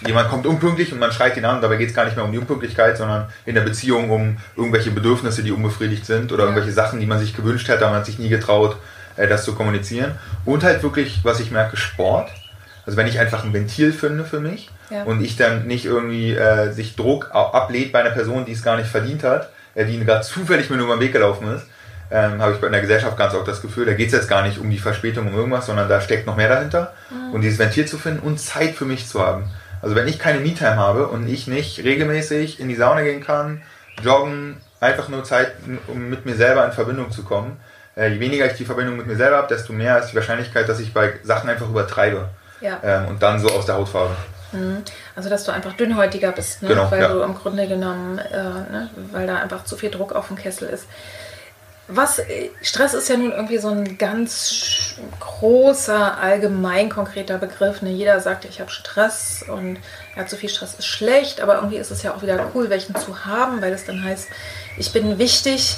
jemand 0.06 0.30
kommt 0.30 0.46
unpünktlich 0.46 0.92
und 0.92 1.00
man 1.00 1.12
schreit 1.12 1.38
ihn 1.38 1.46
an, 1.46 1.62
dabei 1.62 1.78
geht 1.78 1.90
es 1.90 1.96
gar 1.96 2.06
nicht 2.06 2.16
mehr 2.16 2.26
um 2.26 2.32
die 2.32 2.38
Unpünktlichkeit, 2.38 2.98
sondern 2.98 3.28
in 3.46 3.56
der 3.56 3.62
Beziehung 3.62 4.10
um 4.10 4.38
irgendwelche 4.56 4.92
Bedürfnisse, 4.92 5.44
die 5.44 5.52
unbefriedigt 5.52 6.06
sind 6.06 6.32
oder 6.32 6.44
ja. 6.44 6.50
irgendwelche 6.50 6.74
Sachen, 6.74 7.00
die 7.00 7.06
man 7.06 7.20
sich 7.20 7.36
gewünscht 7.36 7.68
hätte, 7.68 7.86
aber 7.86 7.96
man 7.96 8.06
sich 8.06 8.20
nie 8.20 8.30
getraut, 8.30 8.78
äh, 9.16 9.28
das 9.28 9.44
zu 9.44 9.56
kommunizieren. 9.56 10.14
Und 10.46 10.64
halt 10.64 10.84
wirklich, 10.84 11.20
was 11.24 11.40
ich 11.40 11.52
merke, 11.52 11.78
Sport. 11.78 12.30
Also 12.86 12.98
wenn 12.98 13.08
ich 13.08 13.20
einfach 13.20 13.46
ein 13.46 13.54
Ventil 13.54 13.94
finde 13.94 14.26
für 14.26 14.42
mich 14.42 14.70
ja. 14.90 15.04
und 15.04 15.24
ich 15.24 15.38
dann 15.38 15.68
nicht 15.68 15.86
irgendwie 15.86 16.34
äh, 16.34 16.72
sich 16.72 16.96
Druck 16.98 17.30
ablehnt 17.34 17.94
bei 17.94 18.02
einer 18.02 18.12
Person, 18.12 18.46
die 18.46 18.52
es 18.52 18.62
gar 18.62 18.76
nicht 18.76 18.90
verdient 18.90 19.24
hat, 19.24 19.50
äh, 19.76 19.86
die 19.86 20.04
gerade 20.04 20.26
zufällig 20.26 20.70
mir 20.70 20.78
nur 20.78 20.88
über 20.88 20.98
den 20.98 21.02
Weg 21.02 21.14
gelaufen 21.14 21.48
ist, 21.54 21.66
ähm, 22.14 22.40
habe 22.44 22.54
ich 22.54 22.62
bei 22.62 22.68
einer 22.68 22.80
Gesellschaft 22.80 23.18
ganz 23.18 23.34
oft 23.34 23.48
das 23.48 23.64
Gefühl, 23.64 23.88
da 23.88 23.94
geht 23.94 24.08
es 24.08 24.14
jetzt 24.14 24.30
gar 24.30 24.44
nicht 24.44 24.60
um 24.60 24.70
die 24.70 24.78
Verspätung, 24.78 25.28
um 25.28 25.36
irgendwas, 25.36 25.66
sondern 25.66 25.90
da 25.90 26.00
steckt 26.00 26.28
noch 26.28 26.38
mehr 26.38 26.48
dahinter. 26.48 26.94
Mhm. 27.10 27.34
Und 27.34 27.42
dieses 27.42 27.58
Ventil 27.58 27.88
zu 27.88 27.98
finden 27.98 28.20
und 28.20 28.40
Zeit 28.40 28.76
für 28.76 28.86
mich 28.86 29.08
zu 29.08 29.20
haben. 29.20 29.50
Also 29.82 29.96
wenn 29.96 30.08
ich 30.08 30.20
keine 30.20 30.40
Me-Time 30.40 30.76
habe 30.76 31.08
und 31.08 31.28
ich 31.28 31.48
nicht 31.48 31.84
regelmäßig 31.84 32.60
in 32.60 32.70
die 32.70 32.76
Sauna 32.76 33.02
gehen 33.02 33.24
kann, 33.24 33.64
joggen, 34.04 34.58
einfach 34.80 35.10
nur 35.10 35.24
Zeit, 35.24 35.54
um 35.88 36.10
mit 36.10 36.26
mir 36.26 36.36
selber 36.36 36.64
in 36.66 36.72
Verbindung 36.72 37.10
zu 37.10 37.24
kommen, 37.24 37.58
äh, 37.98 38.10
je 38.10 38.20
weniger 38.20 38.46
ich 38.46 38.54
die 38.54 38.66
Verbindung 38.66 38.96
mit 38.96 39.08
mir 39.08 39.16
selber 39.16 39.38
habe, 39.38 39.48
desto 39.48 39.74
mehr 39.74 39.98
ist 39.98 40.12
die 40.12 40.16
Wahrscheinlichkeit, 40.16 40.70
dass 40.70 40.80
ich 40.80 40.94
bei 40.94 41.14
Sachen 41.24 41.50
einfach 41.50 41.68
übertreibe 41.68 42.30
ja. 42.62 42.80
ähm, 42.84 43.08
und 43.08 43.24
dann 43.24 43.40
so 43.40 43.50
aus 43.50 43.66
der 43.66 43.76
Haut 43.76 43.90
fahre. 43.90 44.16
Mhm. 44.52 44.84
Also 45.16 45.30
dass 45.30 45.46
du 45.46 45.52
einfach 45.52 45.74
dünnhäutiger 45.74 46.32
bist, 46.32 46.62
ne? 46.62 46.70
genau, 46.70 46.92
weil 46.92 47.02
ja. 47.02 47.08
du 47.08 47.22
im 47.22 47.34
Grunde 47.34 47.68
genommen, 47.68 48.20
äh, 48.20 48.38
ne? 48.38 48.90
weil 49.12 49.26
da 49.26 49.38
einfach 49.38 49.64
zu 49.64 49.76
viel 49.76 49.90
Druck 49.90 50.14
auf 50.14 50.28
dem 50.28 50.38
Kessel 50.38 50.70
ist. 50.70 50.86
Was, 51.96 52.22
Stress 52.62 52.94
ist 52.94 53.10
ja 53.10 53.18
nun 53.18 53.32
irgendwie 53.32 53.58
so 53.58 53.70
ein 53.70 53.98
ganz 53.98 54.96
großer, 55.20 56.18
allgemein 56.18 56.90
konkreter 56.90 57.38
Begriff. 57.38 57.82
Ne? 57.82 57.92
Jeder 57.92 58.20
sagt, 58.20 58.46
ich 58.46 58.60
habe 58.60 58.72
Stress 58.72 59.44
und 59.48 59.78
ja, 60.16 60.26
zu 60.26 60.36
viel 60.36 60.50
Stress 60.50 60.76
ist 60.76 60.86
schlecht, 60.86 61.42
aber 61.42 61.56
irgendwie 61.56 61.78
ist 61.78 61.92
es 61.92 62.04
ja 62.04 62.14
auch 62.14 62.22
wieder 62.22 62.52
cool, 62.54 62.70
welchen 62.70 62.96
zu 62.96 63.26
haben, 63.26 63.62
weil 63.62 63.74
es 63.74 63.86
dann 63.86 64.04
heißt, 64.04 64.28
ich 64.78 64.92
bin 64.92 65.20
wichtig. 65.20 65.78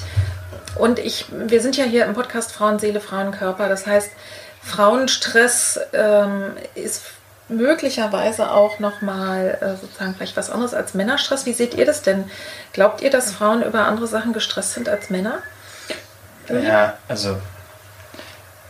Und 0.76 0.98
ich, 0.98 1.26
wir 1.30 1.60
sind 1.60 1.76
ja 1.76 1.84
hier 1.84 2.04
im 2.04 2.14
Podcast 2.14 2.52
Frauenseele, 2.52 3.00
Frauenkörper. 3.00 3.68
Das 3.68 3.86
heißt, 3.86 4.10
Frauenstress 4.62 5.80
ähm, 5.92 6.52
ist 6.74 7.02
möglicherweise 7.48 8.50
auch 8.50 8.78
nochmal 8.78 9.58
äh, 9.60 9.80
sozusagen 9.80 10.14
vielleicht 10.14 10.36
was 10.36 10.50
anderes 10.50 10.74
als 10.74 10.94
Männerstress. 10.94 11.46
Wie 11.46 11.52
seht 11.52 11.74
ihr 11.74 11.86
das 11.86 12.02
denn? 12.02 12.28
Glaubt 12.72 13.00
ihr, 13.00 13.10
dass 13.10 13.32
Frauen 13.32 13.62
über 13.62 13.86
andere 13.86 14.06
Sachen 14.06 14.32
gestresst 14.32 14.74
sind 14.74 14.88
als 14.88 15.10
Männer? 15.10 15.38
Ja, 16.48 16.94
also 17.08 17.36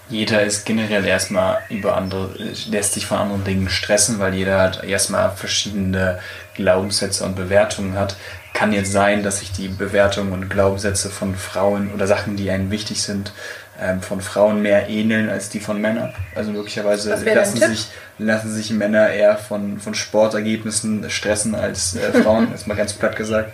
jeder 0.08 0.42
ist 0.42 0.64
generell 0.64 1.04
erstmal 1.04 1.58
über 1.68 1.96
andere, 1.96 2.30
lässt 2.68 2.94
sich 2.94 3.06
von 3.06 3.18
anderen 3.18 3.44
Dingen 3.44 3.68
stressen, 3.68 4.18
weil 4.18 4.34
jeder 4.34 4.58
halt 4.58 4.84
erstmal 4.84 5.30
verschiedene 5.30 6.20
Glaubenssätze 6.54 7.24
und 7.24 7.34
Bewertungen 7.34 7.98
hat. 7.98 8.16
Kann 8.54 8.72
jetzt 8.72 8.92
sein, 8.92 9.22
dass 9.22 9.40
sich 9.40 9.52
die 9.52 9.68
Bewertungen 9.68 10.32
und 10.32 10.48
Glaubenssätze 10.48 11.10
von 11.10 11.34
Frauen 11.34 11.92
oder 11.92 12.06
Sachen, 12.06 12.36
die 12.36 12.50
einem 12.50 12.70
wichtig 12.70 13.02
sind, 13.02 13.32
ähm, 13.80 14.00
von 14.00 14.20
Frauen 14.20 14.62
mehr 14.62 14.88
ähneln 14.88 15.28
als 15.28 15.48
die 15.48 15.60
von 15.60 15.80
Männern. 15.80 16.14
Also 16.34 16.52
möglicherweise 16.52 17.10
lassen 17.10 17.58
sich, 17.58 17.88
lassen 18.18 18.54
sich 18.54 18.70
Männer 18.70 19.10
eher 19.10 19.36
von, 19.36 19.80
von 19.80 19.94
Sportergebnissen 19.94 21.10
stressen 21.10 21.54
als 21.54 21.96
äh, 21.96 22.22
Frauen, 22.22 22.52
ist 22.54 22.66
mal 22.66 22.76
ganz 22.76 22.94
platt 22.94 23.16
gesagt. 23.16 23.52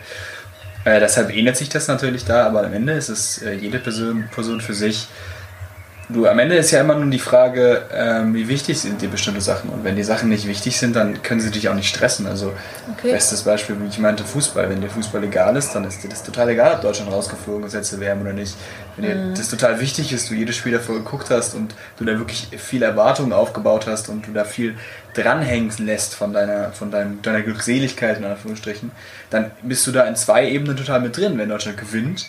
Äh, 0.85 1.01
deshalb 1.01 1.31
ändert 1.31 1.57
sich 1.57 1.69
das 1.69 1.89
natürlich 1.89 2.25
da, 2.25 2.47
aber 2.47 2.65
am 2.65 2.73
Ende 2.73 2.95
ist 2.95 3.09
es 3.09 3.43
äh, 3.43 3.55
jede 3.55 3.79
Person, 3.79 4.29
Person 4.35 4.61
für 4.61 4.75
sich. 4.75 5.07
Du, 6.13 6.27
am 6.27 6.39
Ende 6.39 6.57
ist 6.57 6.71
ja 6.71 6.81
immer 6.81 6.95
nur 6.95 7.11
die 7.11 7.19
Frage, 7.19 7.83
ähm, 7.93 8.35
wie 8.35 8.49
wichtig 8.49 8.81
sind 8.81 9.01
dir 9.03 9.09
bestimmte 9.09 9.41
Sachen. 9.41 9.71
Und 9.71 9.85
wenn 9.85 9.97
die 9.97 10.03
Sachen 10.03 10.29
nicht 10.29 10.47
wichtig 10.47 10.79
sind, 10.79 10.95
dann 10.97 11.23
können 11.23 11.41
sie 11.41 11.51
dich 11.51 11.69
auch 11.69 11.75
nicht 11.75 11.89
stressen. 11.89 12.27
Also, 12.27 12.53
okay. 12.93 13.13
bestes 13.13 13.43
Beispiel, 13.43 13.77
wie 13.81 13.89
ich 13.89 13.99
meinte, 13.99 14.25
Fußball. 14.25 14.69
Wenn 14.69 14.81
dir 14.81 14.89
Fußball 14.89 15.25
egal 15.25 15.57
ist, 15.57 15.75
dann 15.75 15.85
ist 15.85 16.03
dir 16.03 16.09
das 16.09 16.23
total 16.23 16.49
egal, 16.51 16.75
ob 16.75 16.83
Deutschland 16.83 17.11
rausgeflogen 17.11 17.67
ist, 17.67 17.73
letzte 17.73 18.01
WM 18.01 18.21
oder 18.21 18.33
nicht. 18.33 18.57
Wenn 18.97 19.09
dir 19.09 19.15
mhm. 19.15 19.35
das 19.35 19.49
total 19.49 19.81
wichtig 19.81 20.13
ist, 20.13 20.31
du 20.31 20.35
jedes 20.35 20.57
Spiel 20.57 20.73
davor 20.73 20.97
geguckt 20.97 21.31
hast 21.31 21.55
und 21.55 21.75
du 21.99 22.05
da 22.05 22.19
wirklich 22.19 22.49
viel 22.59 22.83
Erwartungen 22.83 23.33
aufgebaut 23.33 23.87
hast 23.87 24.09
und 24.09 24.27
du 24.27 24.33
da 24.33 24.45
viel 24.45 24.77
dranhängen 25.15 25.73
lässt 25.79 26.15
von 26.15 26.33
deiner, 26.33 26.73
von 26.73 26.91
deinem, 26.91 27.23
deiner 27.23 27.43
Glückseligkeit, 27.43 28.19
in 28.19 28.25
Anführungsstrichen, 28.25 28.91
dann 29.31 29.51
bist 29.63 29.87
du 29.87 29.93
da 29.93 30.05
in 30.05 30.17
zwei 30.17 30.49
Ebenen 30.49 30.77
total 30.77 31.01
mit 31.01 31.17
drin. 31.17 31.39
Wenn 31.39 31.49
Deutschland 31.49 31.79
gewinnt, 31.79 32.27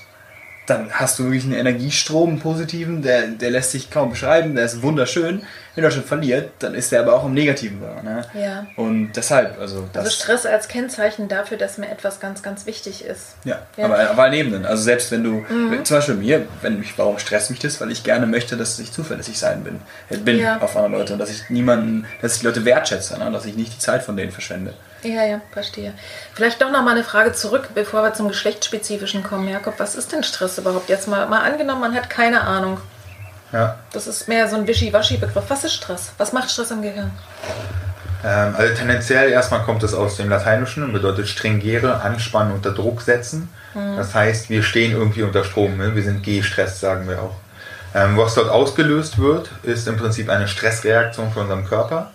dann 0.66 0.92
hast 0.92 1.20
du 1.20 1.26
wirklich 1.26 1.44
einen 1.44 1.54
Energiestrom, 1.54 2.30
einen 2.30 2.40
positiven, 2.40 3.02
der, 3.02 3.28
der 3.28 3.52
lässt 3.52 3.72
sich 3.72 3.90
kaum 3.90 4.12
beschreiben, 4.12 4.56
der 4.56 4.66
ist 4.66 4.82
wunderschön. 4.82 5.44
Wenn 5.76 5.84
Deutschland 5.84 6.08
verliert, 6.08 6.52
dann 6.60 6.76
ist 6.76 6.92
der 6.92 7.02
aber 7.02 7.16
auch 7.16 7.26
im 7.26 7.34
Negativen 7.34 7.82
da. 7.82 8.02
Ne? 8.04 8.26
Ja. 8.34 8.68
Und 8.76 9.14
deshalb, 9.14 9.60
also. 9.60 9.90
Das 9.92 10.06
also 10.06 10.16
Stress 10.16 10.46
als 10.46 10.68
Kennzeichen 10.68 11.28
dafür, 11.28 11.58
dass 11.58 11.78
mir 11.80 11.90
etwas 11.90 12.20
ganz, 12.20 12.44
ganz 12.44 12.66
wichtig 12.66 13.04
ist. 13.04 13.36
Ja, 13.44 13.60
ja. 13.76 13.86
aber, 13.86 14.10
aber 14.10 14.30
Nebenen. 14.30 14.66
Also 14.66 14.84
selbst 14.84 15.12
wenn 15.12 15.24
du, 15.24 15.44
mhm. 15.50 15.84
zum 15.84 15.98
Beispiel 15.98 16.16
mir, 16.16 16.46
wenn 16.62 16.80
mich, 16.80 16.98
warum 16.98 17.18
stresst 17.18 17.50
mich 17.50 17.60
das? 17.60 17.82
Weil 17.82 17.92
ich 17.92 18.04
gerne 18.04 18.28
möchte, 18.28 18.56
dass 18.56 18.78
ich 18.80 18.92
zuverlässig 18.92 19.38
sein 19.38 19.64
bin. 19.64 19.82
bin 20.24 20.38
ja. 20.38 20.60
auf 20.60 20.78
andere 20.78 21.00
Leute 21.00 21.14
und 21.14 21.20
dass 21.20 21.32
ich 21.32 21.50
niemanden, 21.50 22.06
dass 22.22 22.36
ich 22.36 22.42
die 22.42 22.46
Leute 22.46 22.66
wertschätze, 22.66 23.18
ne? 23.18 23.32
dass 23.32 23.46
ich 23.46 23.56
nicht 23.56 23.74
die 23.74 23.80
Zeit 23.80 24.04
von 24.04 24.16
denen 24.16 24.32
verschwende. 24.32 24.74
Ja, 25.04 25.26
ja, 25.26 25.42
verstehe. 25.52 25.94
Vielleicht 26.34 26.62
doch 26.62 26.72
noch 26.72 26.84
mal 26.84 26.92
eine 26.92 27.04
Frage 27.04 27.34
zurück, 27.34 27.70
bevor 27.76 28.04
wir 28.04 28.14
zum 28.14 28.28
Geschlechtsspezifischen 28.30 29.24
kommen. 29.24 29.48
Jakob, 29.50 29.76
was 29.78 29.96
ist 29.96 30.12
denn 30.12 30.24
Stress 30.24 30.58
überhaupt? 30.58 30.90
Jetzt 30.90 31.08
mal, 31.08 31.28
mal 31.28 31.42
angenommen, 31.42 31.82
man 31.82 31.96
hat 31.96 32.10
keine 32.10 32.42
Ahnung. 32.42 32.80
Ja. 33.52 33.78
Das 33.92 34.08
ist 34.08 34.28
mehr 34.28 34.48
so 34.48 34.56
ein 34.56 34.68
Wischi-Waschi-Begriff. 34.68 35.44
Was 35.48 35.64
ist 35.64 35.74
Stress? 35.74 36.12
Was 36.18 36.34
macht 36.34 36.50
Stress 36.50 36.72
im 36.72 36.82
Gehirn? 36.82 37.12
Ähm, 38.24 38.56
also 38.58 38.74
tendenziell 38.74 39.30
erstmal 39.32 39.62
kommt 39.64 39.84
es 39.84 39.94
aus 39.94 40.18
dem 40.18 40.30
Lateinischen 40.30 40.84
und 40.84 40.94
bedeutet 40.94 41.28
stringere, 41.28 42.02
anspannen, 42.02 42.54
unter 42.54 42.72
Druck 42.72 43.02
setzen. 43.02 43.50
Mhm. 43.74 43.98
Das 43.98 44.16
heißt, 44.16 44.50
wir 44.50 44.64
stehen 44.64 44.94
irgendwie 44.94 45.24
unter 45.24 45.44
Strom. 45.44 45.78
Ne? 45.78 45.96
Wir 45.96 46.04
sind 46.04 46.24
gestresst, 46.24 46.80
sagen 46.80 47.08
wir 47.08 47.22
auch. 47.22 47.36
Ähm, 47.94 48.18
was 48.18 48.34
dort 48.34 48.50
ausgelöst 48.50 49.20
wird, 49.20 49.52
ist 49.62 49.88
im 49.88 49.98
Prinzip 49.98 50.30
eine 50.30 50.48
Stressreaktion 50.48 51.32
von 51.32 51.44
unserem 51.44 51.66
Körper. 51.66 52.12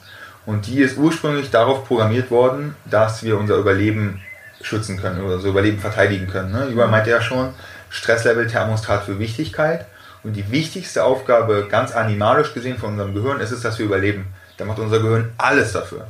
Und 0.49 0.67
die 0.67 0.81
ist 0.81 0.97
ursprünglich 0.97 1.51
darauf 1.51 1.87
programmiert 1.87 2.31
worden, 2.31 2.75
dass 2.87 3.23
wir 3.23 3.37
unser 3.37 3.57
Überleben 3.57 4.23
schützen 4.63 4.97
können 4.99 5.23
oder 5.23 5.35
unser 5.35 5.51
Überleben 5.51 5.79
verteidigen 5.79 6.27
können. 6.27 6.53
Ne? 6.53 6.69
Über 6.69 6.87
meinte 6.87 7.11
ja 7.11 7.21
schon, 7.21 7.53
Stresslevel, 7.91 8.47
Thermostat 8.47 9.05
für 9.05 9.19
Wichtigkeit. 9.19 9.85
Und 10.25 10.33
die 10.33 10.51
wichtigste 10.51 11.05
Aufgabe, 11.05 11.67
ganz 11.71 11.93
animalisch 11.93 12.55
gesehen 12.55 12.79
von 12.79 12.93
unserem 12.93 13.13
Gehirn, 13.13 13.41
ist 13.41 13.51
es, 13.51 13.61
dass 13.61 13.79
wir 13.79 13.85
überleben. 13.85 14.29
Da 14.57 14.65
macht 14.65 14.79
unser 14.79 15.01
Gehirn 15.01 15.33
alles 15.37 15.73
dafür. 15.73 16.07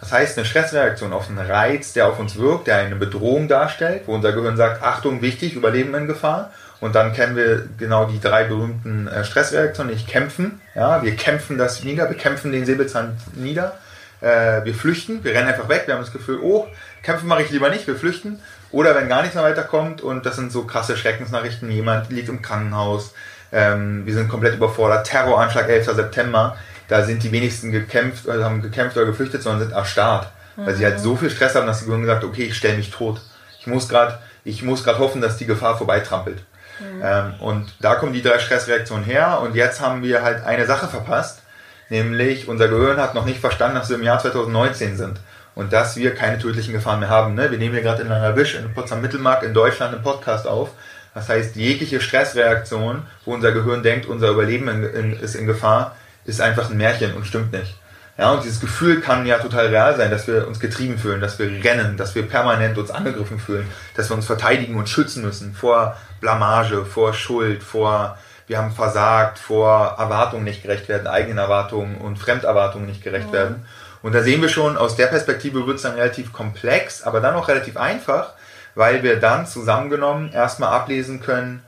Das 0.00 0.12
heißt, 0.12 0.38
eine 0.38 0.46
Stressreaktion 0.46 1.12
auf 1.12 1.28
einen 1.28 1.46
Reiz, 1.46 1.92
der 1.92 2.08
auf 2.08 2.18
uns 2.18 2.36
wirkt, 2.38 2.68
der 2.68 2.78
eine 2.78 2.96
Bedrohung 2.96 3.48
darstellt, 3.48 4.04
wo 4.06 4.14
unser 4.14 4.32
Gehirn 4.32 4.56
sagt, 4.56 4.82
Achtung, 4.82 5.20
wichtig, 5.20 5.56
Überleben 5.56 5.94
in 5.94 6.06
Gefahr. 6.06 6.52
Und 6.84 6.94
dann 6.94 7.14
kennen 7.14 7.34
wir 7.34 7.66
genau 7.78 8.04
die 8.04 8.20
drei 8.20 8.44
berühmten 8.44 9.08
äh, 9.08 9.24
Stressreaktionen, 9.24 9.94
nicht 9.94 10.06
kämpfen. 10.06 10.60
Ja, 10.74 11.02
wir 11.02 11.16
kämpfen 11.16 11.56
das 11.56 11.82
nieder, 11.82 12.10
wir 12.10 12.16
kämpfen 12.18 12.52
den 12.52 12.66
Säbelzahn 12.66 13.16
nieder. 13.32 13.78
Äh, 14.20 14.66
wir 14.66 14.74
flüchten, 14.74 15.24
wir 15.24 15.32
rennen 15.32 15.48
einfach 15.48 15.70
weg, 15.70 15.84
wir 15.86 15.94
haben 15.94 16.02
das 16.02 16.12
Gefühl, 16.12 16.40
oh, 16.42 16.66
kämpfen 17.02 17.26
mache 17.26 17.40
ich 17.40 17.48
lieber 17.48 17.70
nicht, 17.70 17.86
wir 17.86 17.96
flüchten. 17.96 18.38
Oder 18.70 18.94
wenn 18.94 19.08
gar 19.08 19.22
nichts 19.22 19.34
mehr 19.34 19.44
weiterkommt, 19.44 20.02
und 20.02 20.26
das 20.26 20.36
sind 20.36 20.52
so 20.52 20.64
krasse 20.64 20.94
Schreckensnachrichten, 20.94 21.70
jemand 21.70 22.10
liegt 22.10 22.28
im 22.28 22.42
Krankenhaus, 22.42 23.14
ähm, 23.50 24.04
wir 24.04 24.12
sind 24.12 24.28
komplett 24.28 24.56
überfordert, 24.56 25.06
Terroranschlag 25.06 25.70
11. 25.70 25.86
September, 25.86 26.54
da 26.88 27.02
sind 27.02 27.22
die 27.22 27.32
wenigsten 27.32 27.72
gekämpft, 27.72 28.28
oder 28.28 28.44
haben 28.44 28.60
gekämpft 28.60 28.98
oder 28.98 29.06
geflüchtet, 29.06 29.42
sondern 29.42 29.62
sind 29.62 29.72
erstarrt. 29.72 30.30
Mhm. 30.56 30.66
Weil 30.66 30.74
sie 30.74 30.84
halt 30.84 31.00
so 31.00 31.16
viel 31.16 31.30
Stress 31.30 31.54
haben, 31.54 31.66
dass 31.66 31.80
sie 31.80 31.86
gesagt 31.86 32.24
okay, 32.24 32.44
ich 32.44 32.58
stelle 32.58 32.76
mich 32.76 32.90
tot. 32.90 33.22
Ich 33.58 33.66
muss 33.66 33.88
gerade 33.88 34.18
ich 34.44 34.62
muss 34.62 34.84
gerade 34.84 34.98
hoffen, 34.98 35.22
dass 35.22 35.38
die 35.38 35.46
Gefahr 35.46 35.78
vorbeitrampelt. 35.78 36.42
Mhm. 36.80 37.02
Ähm, 37.02 37.34
und 37.40 37.74
da 37.80 37.94
kommen 37.94 38.12
die 38.12 38.22
drei 38.22 38.38
Stressreaktionen 38.38 39.04
her 39.04 39.40
und 39.42 39.54
jetzt 39.54 39.80
haben 39.80 40.02
wir 40.02 40.22
halt 40.22 40.44
eine 40.44 40.66
Sache 40.66 40.88
verpasst, 40.88 41.42
nämlich 41.88 42.48
unser 42.48 42.68
Gehirn 42.68 42.98
hat 42.98 43.14
noch 43.14 43.24
nicht 43.24 43.40
verstanden, 43.40 43.76
dass 43.76 43.88
wir 43.88 43.96
im 43.96 44.02
Jahr 44.02 44.18
2019 44.18 44.96
sind 44.96 45.20
und 45.54 45.72
dass 45.72 45.96
wir 45.96 46.14
keine 46.14 46.38
tödlichen 46.38 46.72
Gefahren 46.72 47.00
mehr 47.00 47.08
haben. 47.08 47.34
Ne? 47.34 47.50
Wir 47.50 47.58
nehmen 47.58 47.74
hier 47.74 47.82
gerade 47.82 48.02
in 48.02 48.10
einer 48.10 48.36
Wisch 48.36 48.54
in 48.54 48.72
Potsdam 48.74 49.00
Mittelmark 49.00 49.42
in 49.42 49.54
Deutschland 49.54 49.94
einen 49.94 50.02
Podcast 50.02 50.46
auf. 50.46 50.70
Das 51.14 51.28
heißt, 51.28 51.54
jegliche 51.54 52.00
Stressreaktion, 52.00 53.06
wo 53.24 53.34
unser 53.34 53.52
Gehirn 53.52 53.84
denkt, 53.84 54.06
unser 54.06 54.30
Überleben 54.30 54.68
in, 54.68 54.82
in, 54.82 55.12
ist 55.20 55.36
in 55.36 55.46
Gefahr, 55.46 55.94
ist 56.24 56.40
einfach 56.40 56.70
ein 56.70 56.76
Märchen 56.76 57.14
und 57.14 57.26
stimmt 57.26 57.52
nicht. 57.52 57.78
Ja, 58.16 58.32
und 58.32 58.44
dieses 58.44 58.60
Gefühl 58.60 59.00
kann 59.00 59.26
ja 59.26 59.38
total 59.38 59.66
real 59.66 59.96
sein, 59.96 60.10
dass 60.10 60.28
wir 60.28 60.46
uns 60.46 60.60
getrieben 60.60 60.98
fühlen, 60.98 61.20
dass 61.20 61.38
wir 61.40 61.48
rennen, 61.64 61.96
dass 61.96 62.14
wir 62.14 62.22
permanent 62.28 62.78
uns 62.78 62.92
angegriffen 62.92 63.40
fühlen, 63.40 63.66
dass 63.96 64.08
wir 64.08 64.14
uns 64.14 64.26
verteidigen 64.26 64.76
und 64.76 64.88
schützen 64.88 65.24
müssen 65.24 65.52
vor 65.52 65.96
Blamage, 66.20 66.84
vor 66.84 67.12
Schuld, 67.12 67.64
vor 67.64 68.16
wir 68.46 68.58
haben 68.58 68.72
versagt, 68.72 69.38
vor 69.38 69.96
Erwartungen 69.98 70.44
nicht 70.44 70.62
gerecht 70.62 70.88
werden, 70.88 71.06
eigenen 71.06 71.38
Erwartungen 71.38 71.96
und 71.96 72.18
Fremderwartungen 72.18 72.86
nicht 72.86 73.02
gerecht 73.02 73.28
ja. 73.28 73.32
werden. 73.32 73.66
Und 74.02 74.14
da 74.14 74.22
sehen 74.22 74.42
wir 74.42 74.50
schon, 74.50 74.76
aus 74.76 74.96
der 74.96 75.06
Perspektive 75.06 75.66
wird 75.66 75.76
es 75.76 75.82
dann 75.82 75.94
relativ 75.94 76.32
komplex, 76.32 77.02
aber 77.02 77.20
dann 77.20 77.34
auch 77.34 77.48
relativ 77.48 77.78
einfach, 77.78 78.34
weil 78.74 79.02
wir 79.02 79.18
dann 79.18 79.46
zusammengenommen 79.46 80.30
erstmal 80.30 80.74
ablesen 80.74 81.20
können, 81.20 81.62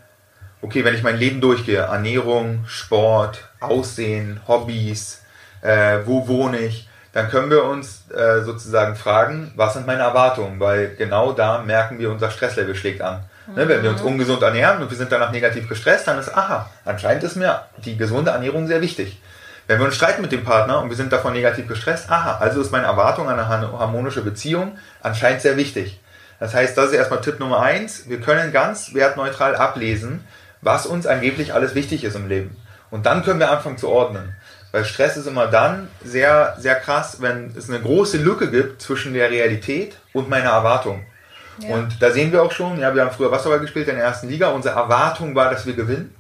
okay, 0.61 0.85
wenn 0.85 0.95
ich 0.95 1.03
mein 1.03 1.17
Leben 1.17 1.41
durchgehe, 1.41 1.79
Ernährung, 1.79 2.65
Sport, 2.67 3.49
Aussehen, 3.61 4.41
Hobbys, 4.47 5.23
äh, 5.67 6.07
wo 6.07 6.29
wohne 6.29 6.59
ich, 6.59 6.89
dann 7.13 7.31
können 7.31 7.51
wir 7.51 7.65
uns 7.65 8.05
äh, 8.11 8.43
sozusagen 8.43 8.95
fragen, 8.95 9.53
was 9.57 9.73
sind 9.75 9.87
meine 9.87 10.03
Erwartungen, 10.03 10.61
weil 10.61 10.95
genau 10.97 11.33
da 11.33 11.63
merken 11.63 11.99
wir, 11.99 12.11
unser 12.11 12.31
Stresslevel 12.31 12.75
schlägt 12.75 13.03
an. 13.03 13.25
Ne, 13.55 13.69
wenn 13.69 13.83
wir 13.83 13.91
uns 13.91 14.03
mhm. 14.03 14.09
ungesund 14.09 14.43
ernähren 14.43 14.83
und 14.83 14.91
wir 14.91 14.97
sind 14.97 15.13
danach 15.13 15.31
negativ 15.31 15.69
gestresst, 15.69 16.09
dann 16.09 16.19
ist, 16.19 16.37
aha, 16.37 16.69
anscheinend 16.85 17.23
ist 17.23 17.37
mir 17.37 17.63
die 17.85 17.97
gesunde 17.97 18.33
Ernährung 18.33 18.67
sehr 18.67 18.83
wichtig. 18.83 19.21
Wenn 19.69 19.79
wir 19.79 19.87
uns 19.87 19.95
streiten 19.95 20.21
mit 20.21 20.33
dem 20.33 20.45
Partner 20.45 20.81
und 20.81 20.91
wir 20.91 20.97
sind 20.97 21.13
davon 21.13 21.33
negativ 21.33 21.69
gestresst, 21.69 22.11
aha, 22.11 22.39
also 22.39 22.61
ist 22.61 22.73
meine 22.73 22.87
Erwartung 22.87 23.29
an 23.29 23.39
eine 23.39 23.49
harmonische 23.49 24.23
Beziehung 24.23 24.77
anscheinend 25.01 25.43
sehr 25.43 25.57
wichtig. 25.57 26.01
Das 26.39 26.55
heißt, 26.55 26.77
das 26.77 26.87
ist 26.87 26.95
erstmal 26.95 27.21
Tipp 27.21 27.41
Nummer 27.41 27.61
eins. 27.61 28.09
Wir 28.09 28.21
können 28.21 28.53
ganz 28.53 28.95
wertneutral 28.95 29.57
ablesen, 29.57 30.25
was 30.61 30.87
uns 30.87 31.07
angeblich 31.07 31.55
alles 31.55 31.75
wichtig 31.75 32.05
ist 32.05 32.17
im 32.17 32.29
Leben. 32.29 32.57
Und 32.91 33.07
dann 33.07 33.25
können 33.25 33.41
wir 33.41 33.51
anfangen 33.51 33.79
zu 33.79 33.89
ordnen. 33.89 34.35
Weil 34.77 34.85
Stress 34.85 35.17
ist 35.17 35.27
immer 35.27 35.47
dann 35.47 35.89
sehr, 36.05 36.55
sehr 36.59 36.75
krass, 36.75 37.23
wenn 37.23 37.55
es 37.57 37.71
eine 37.71 37.81
große 37.81 38.19
Lücke 38.19 38.51
gibt 38.51 38.83
zwischen 38.83 39.15
der 39.15 39.31
Realität 39.31 39.97
und 40.13 40.29
meiner 40.29 40.51
Erwartung. 40.51 41.07
Ja. 41.61 41.77
Und 41.77 42.03
da 42.03 42.11
sehen 42.11 42.31
wir 42.31 42.43
auch 42.43 42.53
schon, 42.53 42.79
ja, 42.79 42.95
wir 42.95 43.01
haben 43.01 43.11
früher 43.11 43.31
Wasserball 43.33 43.61
gespielt 43.61 43.89
in 43.89 43.95
der 43.95 44.05
ersten 44.05 44.29
Liga. 44.29 44.49
Unsere 44.49 44.75
Erwartung 44.75 45.35
war, 45.35 45.51
dass 45.51 45.65
wir 45.65 45.73
gewinnen. 45.73 46.15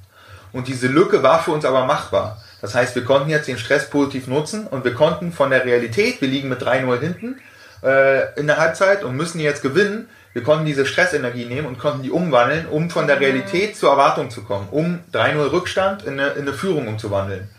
Und 0.53 0.69
diese 0.69 0.87
Lücke 0.87 1.23
war 1.23 1.42
für 1.42 1.51
uns 1.51 1.66
aber 1.66 1.85
machbar. 1.85 2.42
Das 2.62 2.75
heißt, 2.75 2.95
wir 2.95 3.05
konnten 3.05 3.29
jetzt 3.29 3.47
den 3.47 3.59
Stress 3.59 3.90
positiv 3.90 4.27
nutzen 4.27 4.66
und 4.66 4.87
wir 4.87 4.95
konnten 4.95 5.33
von 5.33 5.51
der 5.51 5.66
Realität, 5.66 6.23
wir 6.23 6.29
liegen 6.29 6.49
mit 6.49 6.62
3-0 6.62 6.99
hinten 6.99 7.38
äh, 7.83 8.40
in 8.40 8.47
der 8.47 8.57
Halbzeit 8.57 9.05
und 9.05 9.16
müssen 9.16 9.38
jetzt 9.38 9.61
gewinnen, 9.61 10.09
wir 10.33 10.42
konnten 10.42 10.64
diese 10.64 10.87
Stressenergie 10.87 11.45
nehmen 11.45 11.66
und 11.66 11.79
konnten 11.79 12.03
die 12.03 12.11
umwandeln, 12.11 12.69
um 12.69 12.88
von 12.88 13.07
der. 13.07 13.21
Realität 13.21 13.77
zur 13.77 13.90
Erwartung 13.90 14.31
zu 14.31 14.45
kommen, 14.45 14.69
um 14.71 15.01
3-0 15.12 15.53
Rückstand 15.53 16.05
in 16.05 16.19
eine, 16.19 16.31
in 16.31 16.42
eine 16.42 16.55
Führung 16.55 16.88
umzuwandeln. 16.88 17.51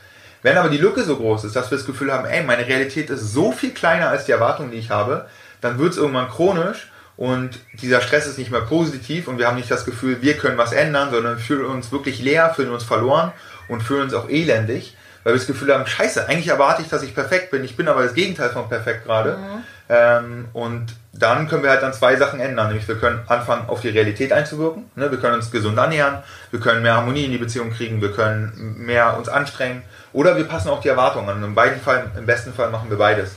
Wenn 0.47 0.55
aber 0.55 0.69
die 0.69 0.77
Lücke 0.77 1.03
so 1.03 1.17
groß 1.17 1.43
ist, 1.43 1.57
dass 1.57 1.71
wir 1.71 1.77
das 1.77 1.86
Gefühl 1.86 2.10
haben, 2.10 2.23
ey, 2.23 2.41
meine 2.41 2.65
Realität 2.65 3.10
ist 3.10 3.33
so 3.33 3.51
viel 3.51 3.71
kleiner 3.71 4.07
als 4.07 4.23
die 4.23 4.31
Erwartung, 4.31 4.71
die 4.71 4.77
ich 4.77 4.91
habe, 4.91 5.25
dann 5.60 5.77
wird 5.77 5.91
es 5.91 5.97
irgendwann 5.97 6.29
chronisch 6.29 6.89
und 7.17 7.60
dieser 7.73 7.99
Stress 7.99 8.27
ist 8.27 8.38
nicht 8.38 8.49
mehr 8.49 8.62
positiv 8.62 9.27
und 9.27 9.39
wir 9.39 9.47
haben 9.47 9.57
nicht 9.57 9.69
das 9.69 9.83
Gefühl, 9.83 10.21
wir 10.21 10.38
können 10.38 10.57
was 10.57 10.71
ändern, 10.71 11.12
sondern 11.12 11.36
wir 11.36 11.43
fühlen 11.43 11.65
uns 11.65 11.91
wirklich 11.91 12.21
leer, 12.21 12.53
fühlen 12.55 12.71
uns 12.71 12.86
verloren 12.86 13.33
und 13.67 13.83
fühlen 13.83 14.03
uns 14.03 14.13
auch 14.13 14.29
elendig, 14.29 14.95
weil 15.25 15.33
wir 15.33 15.38
das 15.38 15.47
Gefühl 15.47 15.73
haben, 15.73 15.86
scheiße, 15.86 16.29
eigentlich 16.29 16.47
erwarte 16.47 16.81
ich, 16.81 16.88
dass 16.88 17.03
ich 17.03 17.13
perfekt 17.13 17.51
bin, 17.51 17.65
ich 17.65 17.75
bin 17.75 17.89
aber 17.89 18.03
das 18.03 18.13
Gegenteil 18.13 18.49
von 18.49 18.69
perfekt 18.69 19.03
gerade. 19.03 19.36
Mhm. 19.36 19.63
Ähm, 19.89 20.45
und 20.53 20.95
dann 21.12 21.47
können 21.47 21.63
wir 21.63 21.69
halt 21.69 21.81
dann 21.81 21.93
zwei 21.93 22.15
Sachen 22.15 22.39
ändern. 22.39 22.67
Nämlich 22.67 22.88
wir 22.88 22.95
können 22.95 23.21
anfangen, 23.27 23.67
auf 23.67 23.81
die 23.81 23.89
Realität 23.89 24.31
einzuwirken. 24.31 24.89
Ne? 24.95 25.10
Wir 25.12 25.17
können 25.17 25.36
uns 25.36 25.51
gesund 25.51 25.77
ernähren, 25.77 26.19
wir 26.51 26.60
können 26.60 26.81
mehr 26.81 26.95
Harmonie 26.95 27.25
in 27.25 27.31
die 27.31 27.38
Beziehung 27.38 27.71
kriegen, 27.71 28.01
wir 28.01 28.12
können 28.12 28.75
mehr 28.77 29.17
uns 29.17 29.29
anstrengen. 29.29 29.81
Oder 30.17 30.36
wir 30.36 30.45
passen 30.45 30.69
auch 30.69 30.82
die 30.82 30.88
Erwartungen 30.88 31.30
an. 31.30 31.43
In 31.43 31.53
beiden 31.53 31.80
Fällen, 31.80 32.10
im 32.17 32.25
besten 32.25 32.51
Fall 32.51 32.71
machen 32.71 32.89
wir 32.89 32.97
beides. 32.97 33.36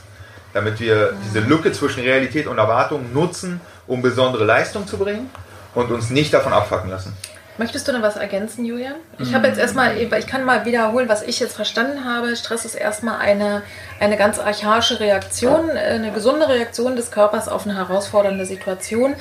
Damit 0.51 0.79
wir 0.79 1.13
diese 1.23 1.39
Lücke 1.39 1.71
zwischen 1.73 2.01
Realität 2.01 2.47
und 2.47 2.57
Erwartung 2.57 3.13
nutzen, 3.13 3.61
um 3.85 4.01
besondere 4.01 4.45
Leistung 4.45 4.87
zu 4.87 4.97
bringen 4.97 5.29
und 5.75 5.91
uns 5.91 6.09
nicht 6.09 6.33
davon 6.33 6.53
abfacken 6.53 6.89
lassen. 6.89 7.15
Möchtest 7.59 7.87
du 7.87 7.91
noch 7.91 8.01
was 8.01 8.15
ergänzen, 8.15 8.65
Julian? 8.65 8.95
Ich 9.19 9.35
habe 9.35 9.45
jetzt 9.45 9.59
erstmal, 9.59 9.95
ich 9.95 10.25
kann 10.25 10.43
mal 10.43 10.65
wiederholen, 10.65 11.07
was 11.07 11.21
ich 11.21 11.39
jetzt 11.39 11.55
verstanden 11.55 12.03
habe. 12.03 12.35
Stress 12.35 12.65
ist 12.65 12.73
erstmal 12.73 13.19
eine, 13.19 13.61
eine 13.99 14.17
ganz 14.17 14.39
archaische 14.39 14.99
Reaktion, 14.99 15.69
eine 15.69 16.11
gesunde 16.11 16.49
Reaktion 16.49 16.95
des 16.95 17.11
Körpers 17.11 17.47
auf 17.47 17.67
eine 17.67 17.75
herausfordernde 17.75 18.47
Situation. 18.47 19.13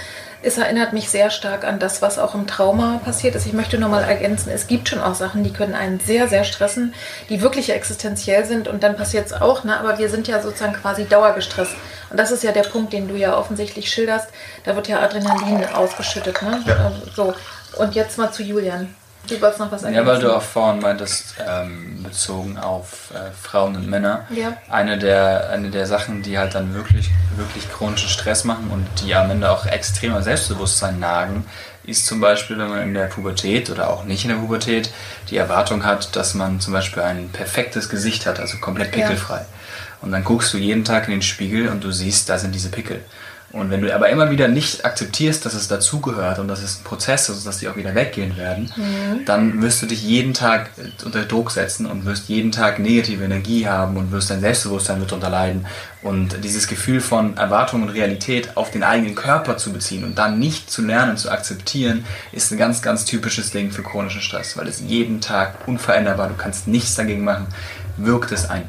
Es 0.42 0.56
erinnert 0.56 0.94
mich 0.94 1.10
sehr 1.10 1.28
stark 1.28 1.64
an 1.64 1.78
das, 1.78 2.00
was 2.00 2.18
auch 2.18 2.34
im 2.34 2.46
Trauma 2.46 2.98
passiert 3.04 3.34
ist. 3.34 3.44
Ich 3.44 3.52
möchte 3.52 3.76
nur 3.78 3.90
mal 3.90 4.02
ergänzen, 4.02 4.50
es 4.50 4.66
gibt 4.66 4.88
schon 4.88 5.00
auch 5.00 5.14
Sachen, 5.14 5.44
die 5.44 5.52
können 5.52 5.74
einen 5.74 6.00
sehr, 6.00 6.28
sehr 6.28 6.44
stressen, 6.44 6.94
die 7.28 7.42
wirklich 7.42 7.70
existenziell 7.70 8.46
sind 8.46 8.66
und 8.66 8.82
dann 8.82 8.96
passiert 8.96 9.26
es 9.26 9.34
auch, 9.34 9.64
ne? 9.64 9.78
aber 9.78 9.98
wir 9.98 10.08
sind 10.08 10.28
ja 10.28 10.40
sozusagen 10.40 10.72
quasi 10.72 11.04
dauergestresst. 11.04 11.74
Und 12.08 12.18
das 12.18 12.30
ist 12.30 12.42
ja 12.42 12.52
der 12.52 12.62
Punkt, 12.62 12.94
den 12.94 13.06
du 13.06 13.16
ja 13.16 13.36
offensichtlich 13.36 13.90
schilderst. 13.90 14.30
Da 14.64 14.74
wird 14.76 14.88
ja 14.88 15.00
Adrenalin 15.00 15.64
ausgeschüttet. 15.74 16.40
Ne? 16.40 16.62
Ja. 16.66 16.92
So. 17.14 17.34
Und 17.76 17.94
jetzt 17.94 18.16
mal 18.16 18.32
zu 18.32 18.42
Julian. 18.42 18.94
Du 19.28 19.40
wolltest 19.40 19.60
noch 19.60 19.70
was 19.70 19.82
ergänzen? 19.82 20.06
Ja, 20.06 20.12
weil 20.12 20.20
du 20.20 20.34
auch 20.34 20.42
vorhin 20.42 20.80
meintest, 20.80 21.36
ähm, 21.46 22.02
bezogen 22.02 22.58
auf 22.58 23.12
äh, 23.14 23.30
Frauen 23.40 23.76
und 23.76 23.88
Männer. 23.88 24.26
Ja. 24.30 24.56
Eine, 24.68 24.98
der, 24.98 25.50
eine 25.50 25.70
der 25.70 25.86
Sachen, 25.86 26.22
die 26.22 26.38
halt 26.38 26.54
dann 26.54 26.74
wirklich, 26.74 27.10
wirklich 27.36 27.70
chronischen 27.70 28.08
Stress 28.08 28.44
machen 28.44 28.70
und 28.70 28.86
die 29.02 29.14
am 29.14 29.30
Ende 29.30 29.50
auch 29.50 29.66
extremer 29.66 30.22
Selbstbewusstsein 30.22 30.98
nagen, 30.98 31.44
ist 31.84 32.06
zum 32.06 32.20
Beispiel, 32.20 32.58
wenn 32.58 32.68
man 32.68 32.82
in 32.82 32.94
der 32.94 33.06
Pubertät 33.06 33.70
oder 33.70 33.90
auch 33.90 34.04
nicht 34.04 34.24
in 34.24 34.30
der 34.30 34.36
Pubertät 34.36 34.90
die 35.30 35.36
Erwartung 35.36 35.84
hat, 35.84 36.16
dass 36.16 36.34
man 36.34 36.60
zum 36.60 36.72
Beispiel 36.72 37.02
ein 37.02 37.30
perfektes 37.30 37.88
Gesicht 37.88 38.26
hat, 38.26 38.40
also 38.40 38.58
komplett 38.58 38.92
pickelfrei. 38.92 39.38
Ja. 39.38 39.46
Und 40.02 40.12
dann 40.12 40.24
guckst 40.24 40.52
du 40.54 40.58
jeden 40.58 40.84
Tag 40.84 41.06
in 41.08 41.12
den 41.12 41.22
Spiegel 41.22 41.68
und 41.68 41.84
du 41.84 41.90
siehst, 41.92 42.28
da 42.28 42.38
sind 42.38 42.54
diese 42.54 42.70
Pickel. 42.70 43.04
Und 43.52 43.70
wenn 43.70 43.80
du 43.80 43.92
aber 43.92 44.08
immer 44.10 44.30
wieder 44.30 44.46
nicht 44.46 44.84
akzeptierst, 44.84 45.44
dass 45.44 45.54
es 45.54 45.66
dazugehört 45.66 46.38
und 46.38 46.46
dass 46.46 46.62
es 46.62 46.78
ein 46.78 46.84
Prozess 46.84 47.28
ist, 47.28 47.44
dass 47.44 47.58
die 47.58 47.68
auch 47.68 47.74
wieder 47.74 47.96
weggehen 47.96 48.36
werden, 48.36 48.72
mhm. 48.76 49.24
dann 49.24 49.60
wirst 49.60 49.82
du 49.82 49.86
dich 49.86 50.04
jeden 50.04 50.34
Tag 50.34 50.70
unter 51.04 51.24
Druck 51.24 51.50
setzen 51.50 51.86
und 51.86 52.04
wirst 52.04 52.28
jeden 52.28 52.52
Tag 52.52 52.78
negative 52.78 53.24
Energie 53.24 53.66
haben 53.66 53.96
und 53.96 54.12
wirst 54.12 54.30
dein 54.30 54.40
Selbstbewusstsein 54.40 55.00
mit 55.00 55.12
unterleiden. 55.12 55.66
Und 56.02 56.44
dieses 56.44 56.68
Gefühl 56.68 57.00
von 57.00 57.36
Erwartung 57.36 57.82
und 57.82 57.88
Realität 57.88 58.56
auf 58.56 58.70
den 58.70 58.84
eigenen 58.84 59.16
Körper 59.16 59.56
zu 59.56 59.72
beziehen 59.72 60.04
und 60.04 60.16
dann 60.16 60.38
nicht 60.38 60.70
zu 60.70 60.82
lernen, 60.82 61.16
zu 61.16 61.28
akzeptieren, 61.28 62.04
ist 62.30 62.52
ein 62.52 62.58
ganz, 62.58 62.82
ganz 62.82 63.04
typisches 63.04 63.50
Ding 63.50 63.72
für 63.72 63.82
chronischen 63.82 64.20
Stress, 64.20 64.56
weil 64.56 64.68
es 64.68 64.80
jeden 64.80 65.20
Tag 65.20 65.66
unveränderbar, 65.66 66.28
du 66.28 66.34
kannst 66.34 66.68
nichts 66.68 66.94
dagegen 66.94 67.24
machen, 67.24 67.48
wirkt 67.96 68.30
es 68.30 68.48
ein. 68.48 68.62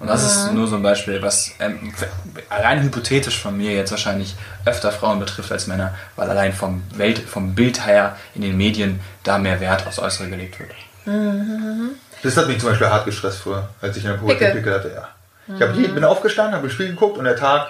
Und 0.00 0.08
das 0.08 0.22
mhm. 0.22 0.28
ist 0.28 0.52
nur 0.52 0.66
so 0.66 0.76
ein 0.76 0.82
Beispiel, 0.82 1.20
was 1.22 1.50
ähm, 1.58 1.92
rein 2.50 2.82
hypothetisch 2.82 3.40
von 3.40 3.56
mir 3.56 3.72
jetzt 3.72 3.90
wahrscheinlich 3.90 4.36
öfter 4.64 4.92
Frauen 4.92 5.18
betrifft 5.18 5.50
als 5.50 5.66
Männer, 5.66 5.94
weil 6.16 6.30
allein 6.30 6.52
vom, 6.52 6.82
Welt, 6.94 7.18
vom 7.18 7.54
Bild 7.54 7.86
her 7.86 8.16
in 8.34 8.42
den 8.42 8.56
Medien 8.56 9.00
da 9.24 9.38
mehr 9.38 9.60
Wert 9.60 9.86
aufs 9.86 9.98
Äußere 9.98 10.28
gelegt 10.28 10.58
wird. 10.58 10.70
Mhm. 11.06 11.90
Das 12.22 12.36
hat 12.36 12.48
mich 12.48 12.58
zum 12.58 12.70
Beispiel 12.70 12.88
hart 12.88 13.04
gestresst 13.04 13.38
früher, 13.38 13.68
als 13.80 13.96
ich 13.96 14.04
in 14.04 14.10
der 14.10 14.18
Pubertät 14.18 14.52
Pickel 14.52 14.74
hatte. 14.74 14.92
Ja. 14.94 15.08
Ich 15.54 15.62
hab, 15.62 15.74
bin 15.74 16.04
aufgestanden, 16.04 16.54
habe 16.54 16.66
ein 16.66 16.70
Spiel 16.70 16.88
geguckt 16.88 17.16
und 17.16 17.24
der 17.24 17.36
Tag 17.36 17.68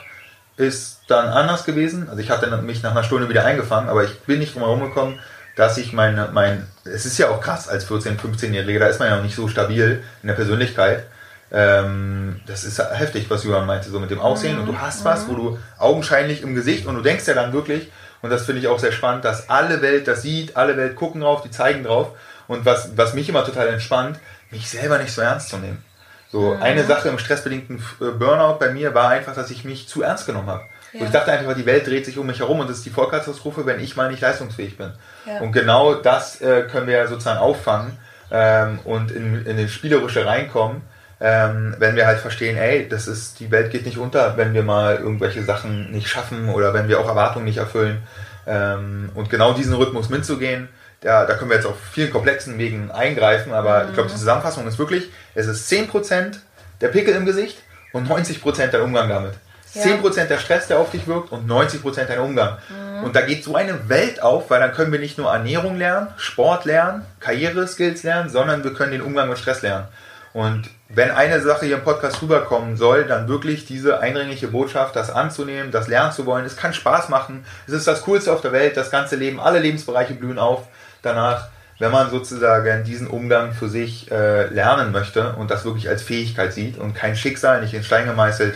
ist 0.57 1.01
dann 1.07 1.29
anders 1.29 1.65
gewesen. 1.65 2.09
Also 2.09 2.21
ich 2.21 2.31
hatte 2.31 2.55
mich 2.63 2.83
nach 2.83 2.91
einer 2.91 3.05
Stunde 3.05 3.29
wieder 3.29 3.45
eingefangen, 3.45 3.89
aber 3.89 4.05
ich 4.05 4.19
bin 4.21 4.41
nicht 4.41 4.55
drum 4.55 4.63
herum 4.63 4.81
gekommen, 4.81 5.19
dass 5.55 5.79
ich 5.79 5.93
meine, 5.93 6.29
mein, 6.33 6.67
es 6.85 7.07
ist 7.07 7.19
ja 7.19 7.29
auch 7.31 7.41
krass 7.41 7.69
als 7.69 7.89
14-, 7.89 8.19
15-Jähriger, 8.19 8.79
da 8.81 8.87
ist 8.87 8.99
man 9.01 9.09
ja 9.09 9.17
noch 9.17 9.23
nicht 9.23 9.37
so 9.37 9.49
stabil 9.49 10.03
in 10.23 10.27
der 10.27 10.35
Persönlichkeit 10.35 11.05
ähm, 11.51 12.41
das 12.47 12.65
ist 12.65 12.79
heftig, 12.79 13.31
was 13.31 13.45
Johann 13.45 13.67
meinte, 13.67 13.89
so 13.89 13.99
mit 13.99 14.11
dem 14.11 14.21
Aussehen. 14.21 14.55
Mhm. 14.55 14.61
Und 14.63 14.67
du 14.67 14.79
hast 14.81 15.05
was, 15.05 15.29
wo 15.29 15.35
du 15.35 15.59
augenscheinlich 15.79 16.43
im 16.43 16.55
Gesicht 16.55 16.87
und 16.87 16.95
du 16.95 17.03
denkst 17.03 17.27
ja 17.27 17.35
dann 17.35 17.53
wirklich, 17.53 17.91
und 18.21 18.31
das 18.31 18.45
finde 18.45 18.61
ich 18.61 18.69
auch 18.69 18.79
sehr 18.79 18.93
spannend, 18.93 19.25
dass 19.25 19.49
alle 19.49 19.81
Welt 19.81 20.09
das 20.09 20.23
sieht, 20.23 20.57
alle 20.57 20.77
Welt 20.77 20.97
gucken 20.97 21.21
drauf, 21.21 21.43
die 21.43 21.51
zeigen 21.51 21.85
drauf. 21.85 22.13
Und 22.49 22.65
was, 22.65 22.97
was 22.97 23.15
mich 23.15 23.29
immer 23.29 23.45
total 23.45 23.69
entspannt, 23.69 24.19
mich 24.51 24.69
selber 24.69 24.99
nicht 24.99 25.13
so 25.13 25.21
ernst 25.21 25.51
zu 25.51 25.59
nehmen. 25.59 25.85
So, 26.31 26.55
mhm. 26.55 26.63
eine 26.63 26.85
Sache 26.85 27.09
im 27.09 27.19
stressbedingten 27.19 27.83
äh, 28.01 28.11
Burnout 28.11 28.59
bei 28.59 28.71
mir 28.71 28.95
war 28.95 29.09
einfach, 29.09 29.35
dass 29.35 29.51
ich 29.51 29.65
mich 29.65 29.89
zu 29.89 30.03
ernst 30.03 30.27
genommen 30.27 30.49
habe. 30.49 30.65
Ja. 30.93 31.05
Ich 31.05 31.11
dachte 31.11 31.33
einfach, 31.33 31.55
die 31.55 31.67
Welt 31.67 31.87
dreht 31.87 32.05
sich 32.05 32.19
um 32.19 32.27
mich 32.27 32.41
herum 32.41 32.61
und 32.61 32.69
das 32.69 32.79
ist 32.79 32.87
die 32.87 32.91
Vollkatastrophe, 32.91 33.67
wenn 33.67 33.81
ich 33.81 33.97
mal 33.97 34.11
nicht 34.11 34.21
leistungsfähig 34.21 34.77
bin. 34.77 34.93
Ja. 35.27 35.41
Und 35.41 35.53
genau 35.53 35.95
das 35.95 36.41
äh, 36.41 36.63
können 36.63 36.87
wir 36.87 36.97
ja 36.97 37.07
sozusagen 37.07 37.39
auffangen 37.39 37.97
ähm, 38.31 38.79
und 38.85 39.11
in, 39.11 39.47
in 39.47 39.57
den 39.57 39.69
Spielerische 39.69 40.27
reinkommen 40.27 40.83
ähm, 41.21 41.75
wenn 41.79 41.97
wir 41.97 42.07
halt 42.07 42.21
verstehen, 42.21 42.57
ey, 42.57 42.89
das 42.89 43.09
ist, 43.09 43.41
die 43.41 43.51
Welt 43.51 43.73
geht 43.73 43.85
nicht 43.87 43.99
unter, 43.99 44.37
wenn 44.37 44.55
wir 44.55 44.63
mal 44.63 44.97
irgendwelche 44.97 45.43
Sachen 45.43 45.91
nicht 45.91 46.09
schaffen 46.09 46.49
oder 46.49 46.75
wenn 46.75 46.89
wir 46.89 47.01
auch 47.01 47.09
Erwartungen 47.09 47.45
nicht 47.45 47.59
erfüllen. 47.59 48.03
Ähm, 48.47 49.11
und 49.15 49.29
genau 49.29 49.53
diesen 49.53 49.75
Rhythmus 49.75 50.11
mitzugehen, 50.11 50.69
da, 51.01 51.27
da 51.27 51.35
können 51.35 51.51
wir 51.51 51.57
jetzt 51.57 51.67
auf 51.67 51.77
vielen 51.93 52.11
komplexen 52.11 52.59
Wegen 52.59 52.91
eingreifen, 52.91 53.53
aber 53.53 53.83
mhm. 53.83 53.89
ich 53.89 53.95
glaube, 53.95 54.09
die 54.11 54.17
Zusammenfassung 54.17 54.67
ist 54.67 54.79
wirklich, 54.79 55.11
es 55.35 55.47
ist 55.47 55.71
10% 55.71 56.37
der 56.81 56.89
Pickel 56.89 57.15
im 57.15 57.27
Gesicht 57.27 57.63
und 57.93 58.09
90% 58.09 58.69
der 58.69 58.83
Umgang 58.83 59.09
damit. 59.09 59.35
Ja. 59.75 59.83
10% 59.83 60.25
der 60.27 60.39
Stress, 60.39 60.67
der 60.67 60.79
auf 60.79 60.91
dich 60.91 61.07
wirkt 61.07 61.31
und 61.31 61.49
90% 61.49 62.05
dein 62.07 62.21
Umgang. 62.21 62.59
Mhm. 62.69 63.05
Und 63.05 63.17
da 63.17 63.21
geht 63.21 63.45
so 63.45 63.55
eine 63.55 63.89
Welt 63.89 64.23
auf, 64.23 64.51
weil 64.51 64.61
dann 64.61 64.73
können 64.73 64.93
wir 64.93 64.99
nicht 64.99 65.19
nur 65.19 65.31
Ernährung 65.31 65.77
lernen, 65.77 66.09
Sport 66.17 66.65
lernen, 66.65 67.05
Karriereskills 67.21 68.03
lernen, 68.03 68.31
sondern 68.31 68.65
wir 68.65 68.73
können 68.73 68.93
den 68.93 69.03
Umgang 69.03 69.29
mit 69.29 69.39
Stress 69.39 69.63
lernen. 69.63 69.87
Und 70.33 70.69
wenn 70.89 71.11
eine 71.11 71.41
Sache 71.41 71.67
hier 71.67 71.77
im 71.77 71.85
Podcast 71.85 72.23
rüberkommen 72.23 72.77
soll, 72.77 73.05
dann 73.05 73.29
wirklich 73.29 73.67
diese 73.67 74.01
eindringliche 74.01 74.49
Botschaft, 74.49 74.97
das 74.97 75.11
anzunehmen, 75.11 75.71
das 75.71 75.87
lernen 75.87 76.13
zu 76.13 76.25
wollen. 76.25 76.47
Es 76.47 76.57
kann 76.57 76.73
Spaß 76.73 77.11
machen. 77.11 77.45
Es 77.67 77.75
ist 77.75 77.87
das 77.87 78.03
Coolste 78.03 78.33
auf 78.33 78.41
der 78.41 78.53
Welt. 78.53 78.77
Das 78.77 78.91
ganze 78.91 79.17
Leben, 79.17 79.39
alle 79.39 79.59
Lebensbereiche 79.59 80.15
blühen 80.15 80.39
auf 80.39 80.67
danach, 81.03 81.49
wenn 81.79 81.93
man 81.93 82.11
sozusagen 82.11 82.85
diesen 82.85 83.07
Umgang 83.07 83.53
für 83.53 83.69
sich 83.69 84.11
äh, 84.11 84.47
lernen 84.47 84.91
möchte 84.91 85.35
und 85.35 85.51
das 85.51 85.65
wirklich 85.65 85.89
als 85.89 86.03
Fähigkeit 86.03 86.53
sieht 86.53 86.79
und 86.79 86.95
kein 86.95 87.17
Schicksal, 87.17 87.61
nicht 87.61 87.75
in 87.75 87.85
Stein 87.85 88.07
gemeißelt. 88.07 88.55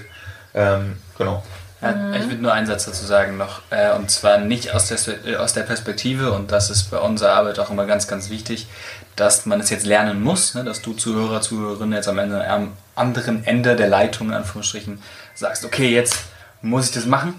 Ähm, 0.55 0.97
genau. 1.18 1.42
Ja, 1.83 1.92
mhm. 1.92 2.14
Ich 2.14 2.29
würde 2.29 2.42
nur 2.42 2.53
einen 2.53 2.66
Satz 2.66 2.85
dazu 2.87 3.05
sagen 3.05 3.37
noch, 3.37 3.62
äh, 3.71 3.92
und 3.92 4.11
zwar 4.11 4.38
nicht 4.38 4.73
aus 4.73 4.88
der, 4.88 5.40
aus 5.40 5.53
der 5.53 5.62
Perspektive, 5.62 6.33
und 6.33 6.53
das 6.53 6.71
ist 6.71 6.90
bei 6.90 6.99
unserer 6.99 7.33
Arbeit 7.33 7.59
auch 7.59 7.71
immer 7.71 7.87
ganz, 7.87 8.07
ganz 8.07 8.31
wichtig, 8.31 8.68
dass 9.16 9.46
man 9.46 9.61
es 9.61 9.70
jetzt 9.70 9.87
lernen 9.87 10.22
muss, 10.22 10.55
ne, 10.55 10.64
dass 10.64 10.83
du 10.83 10.94
Zuhörer, 10.94 11.40
Zuhörerinnen 11.40 11.92
jetzt 11.92 12.09
am, 12.09 12.18
Ende, 12.18 12.48
am 12.48 12.72
anderen 12.94 13.44
Ende 13.44 13.77
der 13.77 13.88
Leitung, 13.88 14.29
in 14.29 14.35
Anführungsstrichen, 14.35 15.03
sagst, 15.35 15.64
okay, 15.64 15.90
jetzt 15.90 16.16
muss 16.62 16.87
ich 16.87 16.92
das 16.92 17.07
machen, 17.07 17.35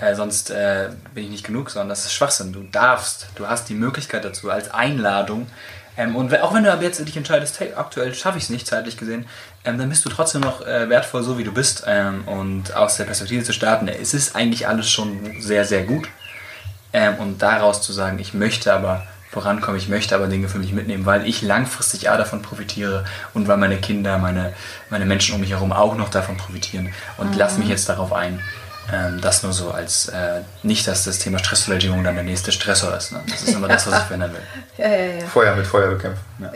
äh, 0.00 0.14
sonst 0.14 0.50
äh, 0.50 0.90
bin 1.14 1.24
ich 1.24 1.30
nicht 1.30 1.46
genug, 1.46 1.70
sondern 1.70 1.88
das 1.88 2.04
ist 2.04 2.12
Schwachsinn. 2.12 2.52
Du 2.52 2.62
darfst, 2.64 3.28
du 3.34 3.48
hast 3.48 3.68
die 3.68 3.74
Möglichkeit 3.74 4.24
dazu 4.24 4.50
als 4.50 4.70
Einladung. 4.70 5.46
Ähm, 5.96 6.14
und 6.14 6.38
auch 6.40 6.52
wenn 6.52 6.64
du 6.64 6.72
aber 6.72 6.82
jetzt 6.82 7.00
dich 7.00 7.16
entscheidest, 7.16 7.58
hey, 7.60 7.72
aktuell 7.74 8.14
schaffe 8.14 8.36
ich 8.36 8.44
es 8.44 8.50
nicht, 8.50 8.66
zeitlich 8.66 8.98
gesehen, 8.98 9.26
ähm, 9.64 9.78
dann 9.78 9.88
bist 9.88 10.04
du 10.04 10.10
trotzdem 10.10 10.42
noch 10.42 10.60
äh, 10.66 10.90
wertvoll, 10.90 11.22
so 11.22 11.38
wie 11.38 11.44
du 11.44 11.52
bist. 11.52 11.84
Ähm, 11.86 12.28
und 12.28 12.76
aus 12.76 12.98
der 12.98 13.04
Perspektive 13.04 13.42
zu 13.42 13.54
starten, 13.54 13.88
es 13.88 14.12
ist 14.12 14.36
eigentlich 14.36 14.68
alles 14.68 14.90
schon 14.90 15.40
sehr, 15.40 15.64
sehr 15.64 15.84
gut. 15.84 16.08
Ähm, 16.92 17.14
und 17.16 17.40
daraus 17.40 17.80
zu 17.80 17.94
sagen, 17.94 18.18
ich 18.18 18.34
möchte 18.34 18.74
aber 18.74 19.06
vorankommen. 19.30 19.78
Ich 19.78 19.88
möchte 19.88 20.14
aber 20.14 20.26
Dinge 20.26 20.48
für 20.48 20.58
mich 20.58 20.72
mitnehmen, 20.72 21.06
weil 21.06 21.26
ich 21.26 21.42
langfristig 21.42 22.10
A 22.10 22.16
davon 22.16 22.42
profitiere 22.42 23.04
und 23.34 23.48
weil 23.48 23.56
meine 23.56 23.76
Kinder, 23.76 24.18
meine, 24.18 24.52
meine 24.90 25.06
Menschen 25.06 25.34
um 25.34 25.40
mich 25.40 25.50
herum 25.50 25.72
auch 25.72 25.96
noch 25.96 26.10
davon 26.10 26.36
profitieren. 26.36 26.92
Und 27.16 27.32
mhm. 27.32 27.38
lass 27.38 27.58
mich 27.58 27.68
jetzt 27.68 27.88
darauf 27.88 28.12
ein. 28.12 28.40
Ähm, 28.92 29.20
das 29.20 29.42
nur 29.42 29.52
so 29.52 29.72
als 29.72 30.08
äh, 30.08 30.42
nicht, 30.62 30.86
dass 30.86 31.04
das 31.04 31.18
Thema 31.18 31.40
Stressbewältigung 31.40 32.04
dann 32.04 32.14
der 32.14 32.22
nächste 32.22 32.52
Stressor 32.52 32.96
ist. 32.96 33.10
Ne? 33.10 33.20
Das 33.28 33.42
ist 33.42 33.54
immer 33.54 33.66
das, 33.66 33.86
was 33.86 33.98
ich 33.98 34.04
verändern 34.04 34.32
will. 34.32 34.42
ja, 34.78 34.88
ja, 34.88 35.20
ja. 35.20 35.26
Feuer 35.26 35.56
mit 35.56 35.66
Feuer 35.66 35.90
bekämpfen. 35.90 36.22
Ja. 36.38 36.52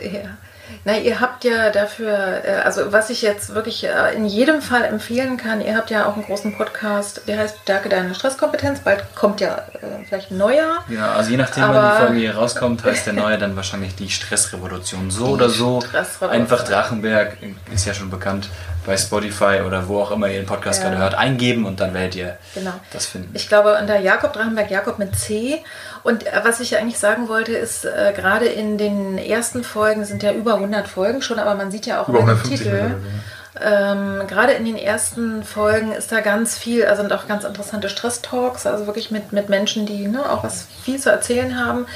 Na, 0.84 0.96
ihr 0.96 1.20
habt 1.20 1.44
ja 1.44 1.70
dafür, 1.70 2.44
äh, 2.44 2.62
also 2.64 2.92
was 2.92 3.10
ich 3.10 3.22
jetzt 3.22 3.54
wirklich 3.54 3.84
äh, 3.84 4.14
in 4.14 4.24
jedem 4.24 4.62
Fall 4.62 4.84
empfehlen 4.84 5.36
kann, 5.36 5.60
ihr 5.60 5.76
habt 5.76 5.90
ja 5.90 6.06
auch 6.06 6.14
einen 6.14 6.24
großen 6.24 6.56
Podcast, 6.56 7.22
der 7.26 7.38
heißt 7.38 7.58
Stärke 7.62 7.88
deine 7.88 8.14
Stresskompetenz. 8.14 8.80
Bald 8.80 9.04
kommt 9.14 9.40
ja 9.40 9.56
äh, 9.56 10.04
vielleicht 10.08 10.30
ein 10.30 10.38
neuer. 10.38 10.78
Ja, 10.88 11.12
also 11.12 11.30
je 11.30 11.36
nachdem, 11.36 11.64
wann 11.64 11.92
die 11.92 12.04
Folge 12.04 12.18
hier 12.20 12.36
rauskommt, 12.36 12.84
heißt 12.84 13.06
der 13.06 13.12
neue 13.14 13.38
dann 13.38 13.56
wahrscheinlich 13.56 13.94
die 13.94 14.08
Stressrevolution. 14.08 15.10
So 15.10 15.26
oder 15.26 15.48
so. 15.48 15.82
Einfach 16.20 16.64
Drachenberg 16.64 17.36
ist 17.72 17.86
ja 17.86 17.94
schon 17.94 18.10
bekannt 18.10 18.48
bei 18.86 18.96
Spotify 18.96 19.60
oder 19.66 19.88
wo 19.88 20.00
auch 20.00 20.10
immer 20.10 20.28
ihr 20.28 20.40
den 20.40 20.46
Podcast 20.46 20.82
ja. 20.82 20.88
gerade 20.88 21.00
hört, 21.00 21.14
eingeben 21.14 21.66
und 21.66 21.80
dann 21.80 21.92
werdet 21.94 22.16
ihr 22.16 22.38
genau. 22.54 22.72
das 22.92 23.06
finden. 23.06 23.30
Ich 23.34 23.48
glaube, 23.48 23.76
unter 23.80 23.98
Jakob 23.98 24.32
Drachenberg, 24.32 24.70
Jakob 24.70 24.98
mit 24.98 25.16
C. 25.16 25.62
Und 26.02 26.26
äh, 26.26 26.40
was 26.42 26.60
ich 26.60 26.76
eigentlich 26.76 26.98
sagen 26.98 27.28
wollte, 27.28 27.52
ist, 27.52 27.84
äh, 27.84 28.12
gerade 28.14 28.46
in 28.46 28.78
den 28.78 29.18
ersten 29.18 29.64
Folgen 29.64 30.04
sind 30.04 30.22
ja 30.22 30.32
über 30.32 30.54
100 30.54 30.88
Folgen 30.88 31.22
schon, 31.22 31.38
aber 31.38 31.54
man 31.54 31.70
sieht 31.70 31.86
ja 31.86 32.00
auch 32.00 32.08
über 32.08 32.22
den 32.22 32.42
Titel. 32.42 32.96
Ähm, 33.60 34.22
Gerade 34.28 34.52
in 34.52 34.64
den 34.64 34.76
ersten 34.76 35.42
Folgen 35.42 35.90
ist 35.90 36.12
da 36.12 36.20
ganz 36.20 36.56
viel, 36.56 36.84
also 36.84 37.02
sind 37.02 37.12
auch 37.12 37.26
ganz 37.26 37.42
interessante 37.42 37.88
Stress-Talks, 37.88 38.64
also 38.64 38.86
wirklich 38.86 39.10
mit, 39.10 39.32
mit 39.32 39.48
Menschen, 39.48 39.86
die 39.86 40.06
ne, 40.06 40.30
auch 40.30 40.44
was 40.44 40.68
viel 40.84 41.00
zu 41.00 41.10
erzählen 41.10 41.58
haben. 41.58 41.86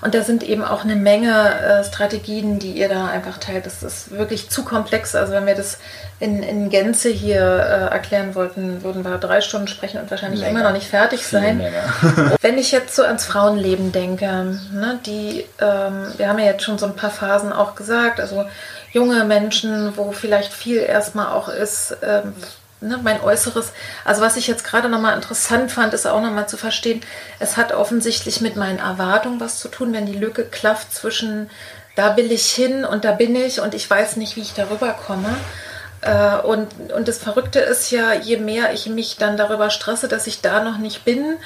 Und 0.00 0.14
da 0.14 0.22
sind 0.22 0.42
eben 0.42 0.64
auch 0.64 0.82
eine 0.82 0.96
Menge 0.96 1.30
äh, 1.30 1.84
Strategien, 1.84 2.58
die 2.58 2.72
ihr 2.72 2.88
da 2.88 3.06
einfach 3.06 3.38
teilt. 3.38 3.64
Das 3.64 3.84
ist 3.84 4.10
wirklich 4.10 4.50
zu 4.50 4.64
komplex. 4.64 5.14
Also 5.14 5.32
wenn 5.32 5.46
wir 5.46 5.54
das 5.54 5.78
in, 6.18 6.42
in 6.42 6.68
Gänze 6.68 7.10
hier 7.10 7.40
äh, 7.40 7.92
erklären 7.92 8.34
wollten, 8.34 8.82
würden 8.82 9.04
wir 9.04 9.18
drei 9.18 9.40
Stunden 9.40 9.68
sprechen 9.68 10.00
und 10.00 10.10
wahrscheinlich 10.10 10.40
länger. 10.40 10.50
immer 10.50 10.62
noch 10.64 10.72
nicht 10.72 10.88
fertig 10.88 11.26
sein. 11.26 11.64
wenn 12.40 12.58
ich 12.58 12.72
jetzt 12.72 12.96
so 12.96 13.04
ans 13.04 13.24
Frauenleben 13.24 13.92
denke, 13.92 14.58
ne, 14.72 14.98
die, 15.06 15.44
ähm, 15.60 16.06
wir 16.16 16.28
haben 16.28 16.38
ja 16.40 16.46
jetzt 16.46 16.64
schon 16.64 16.78
so 16.78 16.86
ein 16.86 16.96
paar 16.96 17.10
Phasen 17.10 17.52
auch 17.52 17.76
gesagt, 17.76 18.18
also 18.18 18.44
junge 18.94 19.24
Menschen, 19.24 19.96
wo 19.96 20.12
vielleicht 20.12 20.52
viel 20.52 20.78
erstmal 20.78 21.32
auch 21.32 21.48
ist, 21.48 21.96
ähm, 22.02 22.32
ne, 22.80 22.98
mein 23.02 23.20
Äußeres. 23.20 23.72
Also 24.04 24.22
was 24.22 24.36
ich 24.36 24.46
jetzt 24.46 24.64
gerade 24.64 24.88
nochmal 24.88 25.16
interessant 25.16 25.72
fand, 25.72 25.92
ist 25.92 26.06
auch 26.06 26.22
nochmal 26.22 26.48
zu 26.48 26.56
verstehen, 26.56 27.02
es 27.40 27.56
hat 27.56 27.72
offensichtlich 27.72 28.40
mit 28.40 28.56
meinen 28.56 28.78
Erwartungen 28.78 29.40
was 29.40 29.58
zu 29.58 29.68
tun, 29.68 29.92
wenn 29.92 30.06
die 30.06 30.18
Lücke 30.18 30.44
klafft 30.44 30.94
zwischen 30.94 31.50
da 31.96 32.16
will 32.16 32.32
ich 32.32 32.50
hin 32.50 32.84
und 32.84 33.04
da 33.04 33.12
bin 33.12 33.36
ich 33.36 33.60
und 33.60 33.74
ich 33.74 33.88
weiß 33.88 34.16
nicht, 34.16 34.36
wie 34.36 34.40
ich 34.40 34.54
darüber 34.54 34.92
komme. 34.94 35.28
Äh, 36.00 36.38
und, 36.44 36.92
und 36.92 37.08
das 37.08 37.18
Verrückte 37.18 37.60
ist 37.60 37.90
ja, 37.90 38.12
je 38.12 38.36
mehr 38.36 38.72
ich 38.72 38.86
mich 38.86 39.16
dann 39.16 39.36
darüber 39.36 39.70
stresse, 39.70 40.08
dass 40.08 40.26
ich 40.26 40.40
da 40.40 40.62
noch 40.62 40.78
nicht 40.78 41.04
bin, 41.04 41.36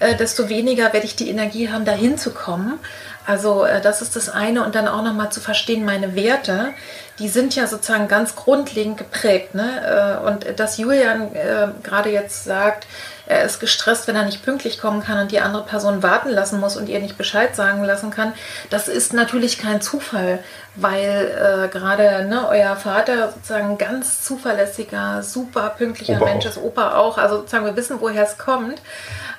äh, 0.00 0.14
desto 0.14 0.48
weniger 0.48 0.92
werde 0.92 1.06
ich 1.06 1.16
die 1.16 1.30
Energie 1.30 1.70
haben, 1.70 1.84
da 1.84 1.92
hinzukommen. 1.92 2.78
Also 3.26 3.64
äh, 3.64 3.80
das 3.80 4.02
ist 4.02 4.16
das 4.16 4.28
eine 4.28 4.64
und 4.64 4.74
dann 4.74 4.88
auch 4.88 5.02
nochmal 5.02 5.30
zu 5.30 5.40
verstehen, 5.40 5.84
meine 5.84 6.14
Werte, 6.14 6.74
die 7.18 7.28
sind 7.28 7.54
ja 7.54 7.66
sozusagen 7.66 8.08
ganz 8.08 8.36
grundlegend 8.36 8.98
geprägt. 8.98 9.54
Ne? 9.54 10.20
Äh, 10.22 10.26
und 10.26 10.58
dass 10.58 10.78
Julian 10.78 11.34
äh, 11.34 11.68
gerade 11.82 12.10
jetzt 12.10 12.44
sagt, 12.44 12.86
er 13.26 13.44
ist 13.44 13.58
gestresst, 13.58 14.06
wenn 14.06 14.16
er 14.16 14.24
nicht 14.24 14.44
pünktlich 14.44 14.78
kommen 14.78 15.02
kann 15.02 15.18
und 15.18 15.32
die 15.32 15.40
andere 15.40 15.64
Person 15.64 16.02
warten 16.02 16.28
lassen 16.28 16.60
muss 16.60 16.76
und 16.76 16.90
ihr 16.90 17.00
nicht 17.00 17.16
Bescheid 17.16 17.56
sagen 17.56 17.82
lassen 17.82 18.10
kann, 18.10 18.34
das 18.68 18.86
ist 18.88 19.14
natürlich 19.14 19.58
kein 19.58 19.80
Zufall, 19.80 20.40
weil 20.74 21.64
äh, 21.64 21.68
gerade 21.68 22.26
ne, 22.26 22.46
euer 22.48 22.76
Vater 22.76 23.32
sozusagen 23.32 23.78
ganz 23.78 24.22
zuverlässiger, 24.22 25.22
super 25.22 25.74
pünktlicher 25.78 26.16
Opa 26.16 26.24
Mensch 26.26 26.44
ist, 26.44 26.58
Opa 26.58 26.96
auch, 26.96 27.16
also 27.16 27.36
sozusagen 27.38 27.64
wir 27.64 27.76
wissen, 27.76 28.00
woher 28.00 28.24
es 28.24 28.36
kommt. 28.36 28.82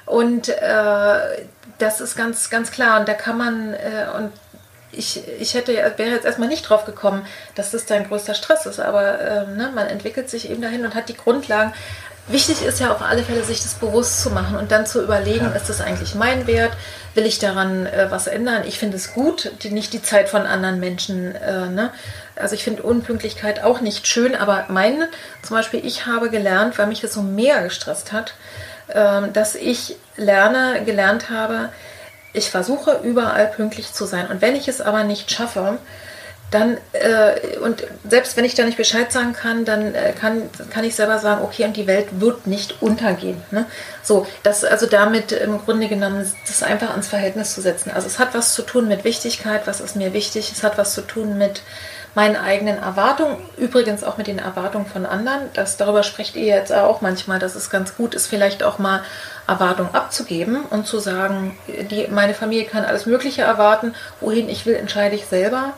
Und 0.08 0.50
äh, 0.50 1.46
das 1.78 2.02
ist 2.02 2.16
ganz, 2.16 2.50
ganz 2.50 2.72
klar. 2.72 3.00
Und 3.00 3.08
da 3.08 3.14
kann 3.14 3.38
man, 3.38 3.74
äh, 3.74 4.08
und 4.16 4.32
ich, 4.92 5.22
ich 5.40 5.54
hätte, 5.54 5.74
wäre 5.74 6.12
jetzt 6.12 6.26
erstmal 6.26 6.48
nicht 6.48 6.64
drauf 6.64 6.86
gekommen, 6.86 7.26
dass 7.56 7.72
das 7.72 7.86
dein 7.86 8.08
größter 8.08 8.34
Stress 8.34 8.66
ist, 8.66 8.80
aber 8.80 9.20
äh, 9.20 9.48
ne, 9.48 9.72
man 9.74 9.88
entwickelt 9.88 10.30
sich 10.30 10.50
eben 10.50 10.62
dahin 10.62 10.86
und 10.86 10.96
hat 10.96 11.10
die 11.10 11.18
Grundlagen. 11.18 11.74
Wichtig 12.28 12.66
ist 12.66 12.80
ja 12.80 12.92
auf 12.92 13.04
alle 13.04 13.22
Fälle, 13.22 13.44
sich 13.44 13.62
das 13.62 13.76
bewusst 13.76 14.22
zu 14.24 14.32
machen 14.32 14.58
und 14.58 14.72
dann 14.72 14.88
zu 14.88 15.04
überlegen, 15.04 15.52
ist 15.56 15.70
das 15.70 15.80
eigentlich 15.80 16.16
mein 16.16 16.48
Wert? 16.48 16.72
Will 17.14 17.26
ich 17.26 17.38
daran 17.38 17.86
äh, 17.86 18.08
was 18.10 18.26
ändern? 18.26 18.64
Ich 18.66 18.80
finde 18.80 18.98
es 18.98 19.14
gut, 19.14 19.52
die, 19.62 19.70
nicht 19.70 19.94
die 19.94 20.02
Zeit 20.02 20.30
von 20.30 20.48
anderen 20.48 20.80
Menschen. 20.80 21.36
Äh, 21.36 21.68
ne? 21.68 21.92
Also 22.36 22.56
ich 22.56 22.64
finde 22.64 22.82
Unpünktlichkeit 22.82 23.64
auch 23.64 23.80
nicht 23.80 24.08
schön, 24.08 24.36
aber 24.36 24.66
meine, 24.70 25.10
zum 25.44 25.56
Beispiel, 25.56 25.86
ich 25.86 26.08
habe 26.08 26.32
gelernt, 26.32 26.80
weil 26.80 26.88
mich 26.88 27.02
das 27.02 27.14
so 27.14 27.22
mehr 27.22 27.62
gestresst 27.62 28.12
hat, 28.12 28.34
dass 28.88 29.56
ich 29.56 29.98
lerne, 30.16 30.84
gelernt 30.86 31.30
habe, 31.30 31.70
ich 32.34 32.50
versuche 32.50 33.00
überall 33.04 33.48
pünktlich 33.48 33.94
zu 33.94 34.06
sein. 34.06 34.28
Und 34.28 34.42
wenn 34.42 34.56
ich 34.56 34.68
es 34.68 34.82
aber 34.82 35.04
nicht 35.04 35.32
schaffe, 35.32 35.80
dann, 36.52 36.78
äh, 36.94 37.58
und 37.58 37.84
selbst 38.08 38.38
wenn 38.38 38.46
ich 38.46 38.54
da 38.54 38.64
nicht 38.64 38.78
Bescheid 38.78 39.12
sagen 39.12 39.34
kann, 39.34 39.66
dann 39.66 39.96
äh, 39.96 40.14
kann, 40.14 40.50
kann 40.70 40.84
ich 40.84 40.96
selber 40.96 41.18
sagen, 41.18 41.44
okay, 41.44 41.66
und 41.66 41.76
die 41.76 41.88
Welt 41.88 42.08
wird 42.20 42.46
nicht 42.46 42.82
untergehen. 42.82 43.42
Ne? 43.52 43.66
So, 44.04 44.28
das, 44.44 44.64
also 44.64 44.86
damit 44.86 45.32
im 45.32 45.60
Grunde 45.60 45.88
genommen, 45.88 46.32
das 46.48 46.62
einfach 46.62 46.92
ans 46.92 47.08
Verhältnis 47.08 47.54
zu 47.56 47.62
setzen. 47.62 47.92
Also 47.92 48.08
es 48.08 48.20
hat 48.20 48.34
was 48.34 48.54
zu 48.54 48.62
tun 48.62 48.88
mit 48.88 49.04
Wichtigkeit, 49.04 49.66
was 49.66 49.82
ist 49.82 49.96
mir 49.96 50.14
wichtig, 50.14 50.52
es 50.52 50.64
hat 50.64 50.78
was 50.78 50.94
zu 50.94 51.02
tun 51.02 51.38
mit 51.38 51.62
meinen 52.16 52.38
eigenen 52.38 52.78
Erwartungen, 52.78 53.38
übrigens 53.58 54.04
auch 54.04 54.18
mit 54.18 54.28
den 54.28 54.40
Erwartungen 54.40 54.86
von 54.86 55.06
anderen. 55.06 55.50
Das, 55.54 55.78
darüber 55.78 56.02
sprecht 56.02 56.36
ihr 56.36 56.46
jetzt 56.46 56.74
auch 56.74 57.02
manchmal, 57.02 57.40
dass 57.40 57.56
es 57.56 57.70
ganz 57.70 57.96
gut 57.96 58.16
ist, 58.16 58.28
vielleicht 58.28 58.64
auch 58.64 58.80
mal 58.80 59.04
Erwartungen 59.48 59.94
abzugeben 59.94 60.64
und 60.64 60.88
zu 60.88 61.00
sagen, 61.00 61.58
die, 61.68 62.08
meine 62.08 62.34
Familie 62.34 62.66
kann 62.66 62.86
alles 62.86 63.06
Mögliche 63.06 63.44
erwarten, 63.44 63.94
wohin 64.22 64.50
ich 64.50 64.66
will, 64.66 64.76
entscheide 64.76 65.16
ich 65.16 65.26
selber. 65.26 65.74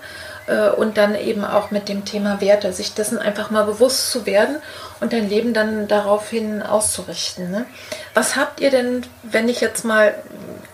Äh, 0.48 0.70
und 0.70 0.98
dann 0.98 1.16
eben 1.16 1.44
auch 1.44 1.72
mit 1.72 1.90
dem 1.90 2.06
Thema 2.06 2.42
Werte, 2.42 2.72
sich 2.72 2.94
dessen 2.94 3.20
einfach 3.20 3.52
mal 3.52 3.66
bewusst 3.66 4.12
zu 4.12 4.26
werden 4.26 4.58
und 5.00 5.14
dein 5.14 5.30
Leben 5.30 5.54
dann 5.54 5.88
daraufhin 5.88 6.62
auszurichten. 6.62 7.52
Ne? 7.52 7.66
Was 8.14 8.36
habt 8.36 8.60
ihr 8.60 8.72
denn, 8.72 9.06
wenn 9.24 9.50
ich 9.50 9.60
jetzt 9.60 9.86
mal 9.86 10.16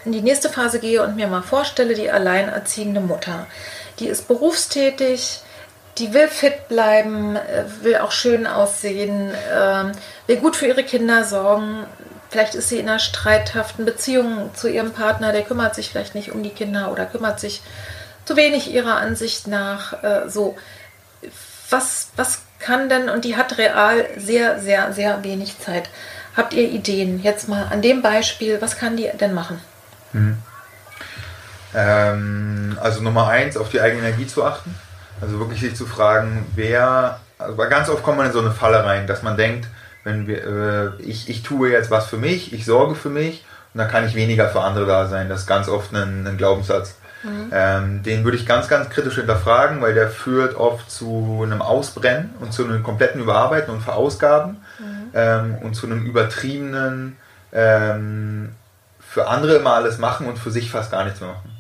in 0.06 0.12
die 0.12 0.22
nächste 0.22 0.50
Phase 0.50 0.80
gehe 0.80 1.04
und 1.04 1.16
mir 1.16 1.28
mal 1.28 1.42
vorstelle, 1.42 1.96
die 1.96 2.12
alleinerziehende 2.12 3.02
Mutter? 3.02 3.48
Die 4.00 4.08
ist 4.08 4.28
berufstätig, 4.28 5.42
die 5.98 6.14
will 6.14 6.28
fit 6.28 6.68
bleiben, 6.68 7.36
äh, 7.36 7.66
will 7.82 7.98
auch 7.98 8.12
schön 8.12 8.48
aussehen, 8.48 9.32
ähm, 9.54 9.92
will 10.28 10.38
gut 10.38 10.56
für 10.56 10.68
ihre 10.68 10.84
Kinder 10.84 11.24
sorgen. 11.24 11.86
Vielleicht 12.30 12.56
ist 12.56 12.70
sie 12.70 12.80
in 12.80 12.90
einer 12.90 13.00
streithaften 13.00 13.86
Beziehung 13.86 14.50
zu 14.56 14.68
ihrem 14.68 14.92
Partner, 14.92 15.32
der 15.32 15.44
kümmert 15.44 15.76
sich 15.76 15.90
vielleicht 15.90 16.16
nicht 16.16 16.32
um 16.32 16.42
die 16.42 16.50
Kinder 16.50 16.92
oder 16.92 17.06
kümmert 17.06 17.40
sich 17.40 17.62
zu 18.26 18.36
wenig 18.36 18.74
ihrer 18.74 18.98
Ansicht 18.98 19.48
nach. 19.48 20.04
Äh, 20.04 20.30
so, 20.30 20.58
was, 21.70 22.10
was 22.16 22.42
kann 22.60 22.90
denn, 22.90 23.10
und 23.10 23.26
die 23.26 23.36
hat 23.36 23.58
real 23.58 24.08
sehr, 24.18 24.60
sehr, 24.60 24.94
sehr 24.94 25.24
wenig 25.24 25.60
Zeit. 25.60 25.90
Habt 26.36 26.54
ihr 26.54 26.68
Ideen? 26.68 27.22
Jetzt 27.22 27.48
mal 27.48 27.68
an 27.70 27.82
dem 27.82 28.02
Beispiel, 28.02 28.62
was 28.62 28.78
kann 28.78 28.98
die 28.98 29.10
denn 29.20 29.34
machen? 29.34 29.60
Mhm. 30.14 30.38
Ähm, 31.76 32.78
also 32.82 33.02
Nummer 33.02 33.28
eins, 33.28 33.58
auf 33.58 33.70
die 33.70 33.82
eigene 33.82 34.08
Energie 34.08 34.28
zu 34.28 34.44
achten. 34.44 34.76
Also 35.24 35.40
wirklich 35.40 35.62
sich 35.62 35.76
zu 35.76 35.86
fragen, 35.86 36.46
wer, 36.56 37.20
also 37.40 37.56
ganz 37.56 37.90
oft 37.90 38.04
kommt 38.04 38.18
man 38.18 38.28
in 38.28 38.34
so 38.34 38.40
eine 38.40 38.52
Falle 38.52 38.84
rein, 38.84 39.08
dass 39.08 39.24
man 39.24 39.38
denkt, 39.38 39.68
wenn 40.04 40.28
wir, 40.28 40.44
äh, 41.00 41.02
ich, 41.02 41.30
ich 41.30 41.44
tue 41.44 41.72
jetzt 41.72 41.90
was 41.90 42.08
für 42.08 42.18
mich, 42.18 42.52
ich 42.52 42.66
sorge 42.66 42.96
für 42.96 43.10
mich 43.10 43.46
und 43.74 43.78
dann 43.78 43.88
kann 43.88 44.06
ich 44.06 44.16
weniger 44.16 44.50
für 44.50 44.62
andere 44.62 44.86
da 44.86 45.08
sein. 45.08 45.30
Das 45.30 45.42
ist 45.42 45.48
ganz 45.48 45.70
oft 45.70 45.94
ein, 45.94 46.28
ein 46.28 46.38
Glaubenssatz. 46.38 46.96
Mhm. 47.24 47.52
Ähm, 47.54 48.04
den 48.04 48.26
würde 48.26 48.36
ich 48.36 48.46
ganz, 48.46 48.68
ganz 48.68 48.90
kritisch 48.90 49.16
hinterfragen, 49.16 49.82
weil 49.82 49.94
der 49.94 50.10
führt 50.10 50.56
oft 50.56 50.92
zu 50.92 51.42
einem 51.44 51.62
Ausbrennen 51.62 52.32
und 52.42 52.52
zu 52.52 52.66
einem 52.66 52.84
kompletten 52.84 53.22
Überarbeiten 53.22 53.74
und 53.74 53.82
Verausgaben 53.82 54.58
mhm. 54.78 55.12
ähm, 55.14 55.58
und 55.62 55.74
zu 55.74 55.86
einem 55.86 56.06
übertriebenen 56.06 57.16
ähm, 57.54 58.50
für 59.00 59.28
andere 59.28 59.56
immer 59.56 59.74
alles 59.74 60.00
machen 60.00 60.28
und 60.28 60.38
für 60.38 60.52
sich 60.52 60.70
fast 60.70 60.92
gar 60.92 61.06
nichts 61.06 61.22
mehr 61.22 61.30
machen. 61.30 61.53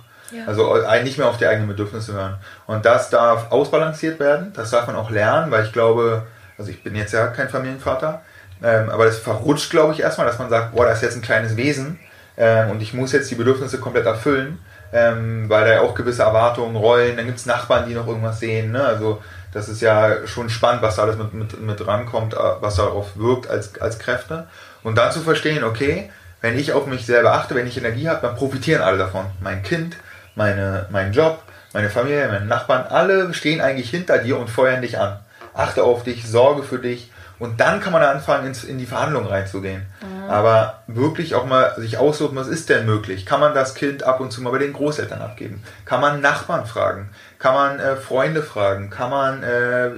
Also 0.48 0.76
nicht 1.04 1.17
mehr 1.17 1.28
auf 1.28 1.38
die 1.38 1.48
eigenen 1.48 1.67
Bedürfnisse 1.67 2.13
hören. 2.13 2.38
Und 2.67 2.86
das 2.86 3.10
darf 3.10 3.52
ausbalanciert 3.52 4.19
werden, 4.19 4.54
das 4.54 4.72
darf 4.72 4.88
man 4.88 4.96
auch 4.96 5.10
lernen, 5.10 5.52
weil 5.52 5.65
ich 5.65 5.74
glaube, 5.74 6.24
also 6.58 6.72
ich 6.72 6.84
bin 6.84 6.96
jetzt 6.96 7.13
ja 7.13 7.28
kein 7.28 7.50
Familienvater, 7.50 8.22
ähm, 8.63 8.89
aber 8.89 9.06
das 9.06 9.17
verrutscht, 9.17 9.69
glaube 9.72 9.93
ich, 9.93 10.00
erstmal, 10.00 10.28
dass 10.28 10.39
man 10.39 10.50
sagt, 10.50 10.74
boah, 10.74 10.86
das 10.86 10.98
ist 10.98 11.04
jetzt 11.04 11.15
ein 11.15 11.22
kleines 11.22 11.58
Wesen 11.58 12.00
ähm, 12.38 12.72
und 12.72 12.82
ich 12.82 12.93
muss 12.93 13.12
jetzt 13.12 13.30
die 13.30 13.36
Bedürfnisse 13.36 13.80
komplett 13.80 14.06
erfüllen, 14.06 14.60
ähm, 14.93 15.50
weil 15.50 15.65
da 15.65 15.74
ja 15.74 15.82
auch 15.82 15.96
gewisse 15.96 16.24
Erwartungen 16.24 16.76
rollen, 16.76 17.17
dann 17.17 17.26
gibt 17.26 17.39
es 17.39 17.46
Nachbarn, 17.46 17.88
die 17.88 17.93
noch 17.93 18.08
irgendwas 18.08 18.39
sehen, 18.39 18.72
ne? 18.72 18.86
also 18.86 19.22
das 19.54 19.69
ist 19.69 19.82
ja 19.82 20.26
schon 20.26 20.50
spannend, 20.50 20.82
was 20.82 20.96
da 20.96 21.04
alles 21.04 21.17
mit, 21.17 21.34
mit, 21.34 21.62
mit 21.62 21.88
rankommt, 21.88 22.34
äh, 22.34 22.38
was 22.60 22.76
darauf 22.76 23.17
wirkt 23.17 23.50
als, 23.50 23.80
als 23.80 24.00
Kräfte. 24.00 24.48
Und 24.82 24.98
dann 24.98 25.12
zu 25.12 25.22
verstehen, 25.22 25.63
okay, 25.63 26.10
wenn 26.41 26.58
ich 26.58 26.74
auf 26.74 26.88
mich 26.88 27.06
selber 27.06 27.34
achte, 27.34 27.56
wenn 27.56 27.67
ich 27.67 27.78
Energie 27.78 28.10
habe, 28.10 28.19
dann 28.22 28.36
profitieren 28.36 28.82
alle 28.82 28.98
davon. 28.98 29.26
Mein 29.41 29.63
Kind, 29.63 29.96
meine, 30.36 30.88
mein 30.89 31.13
Job, 31.13 31.43
meine 31.74 31.89
Familie, 31.89 32.28
meine 32.28 32.46
Nachbarn, 32.46 32.86
alle 32.88 33.34
stehen 33.34 33.62
eigentlich 33.62 33.89
hinter 33.89 34.19
dir 34.19 34.38
und 34.38 34.50
feuern 34.50 34.82
dich 34.82 35.00
an. 35.00 35.19
Achte 35.54 35.84
auf 35.84 36.04
dich, 36.04 36.28
sorge 36.28 36.63
für 36.63 36.80
dich 36.80 37.12
und 37.43 37.60
dann 37.60 37.82
kann 37.82 37.91
man 37.91 38.04
anfangen, 38.04 38.48
ins, 38.48 38.63
in 38.63 38.78
die 38.78 38.86
Verhandlungen 38.86 39.28
reinzugehen. 39.28 39.86
Mhm. 40.02 40.30
Aber 40.30 40.84
wirklich 40.88 41.36
auch 41.36 41.46
mal 41.46 41.74
sich 41.78 41.98
aussuchen, 41.98 42.38
was 42.38 42.48
ist 42.48 42.69
denn 42.69 42.86
möglich? 42.86 43.26
Kann 43.26 43.41
man 43.41 43.54
das 43.54 43.76
Kind 43.76 44.04
ab 44.04 44.19
und 44.22 44.32
zu 44.32 44.41
mal 44.41 44.52
bei 44.52 44.60
den 44.60 44.72
Großeltern 44.72 45.22
abgeben? 45.22 45.62
Kann 45.84 46.00
man 46.00 46.22
Nachbarn 46.22 46.65
fragen? 46.65 47.10
Kann 47.39 47.54
man 47.54 47.80
äh, 47.80 47.98
Freunde 47.98 48.43
fragen? 48.43 48.89
Kann 48.89 49.10
man 49.10 49.43
äh, 49.43 49.89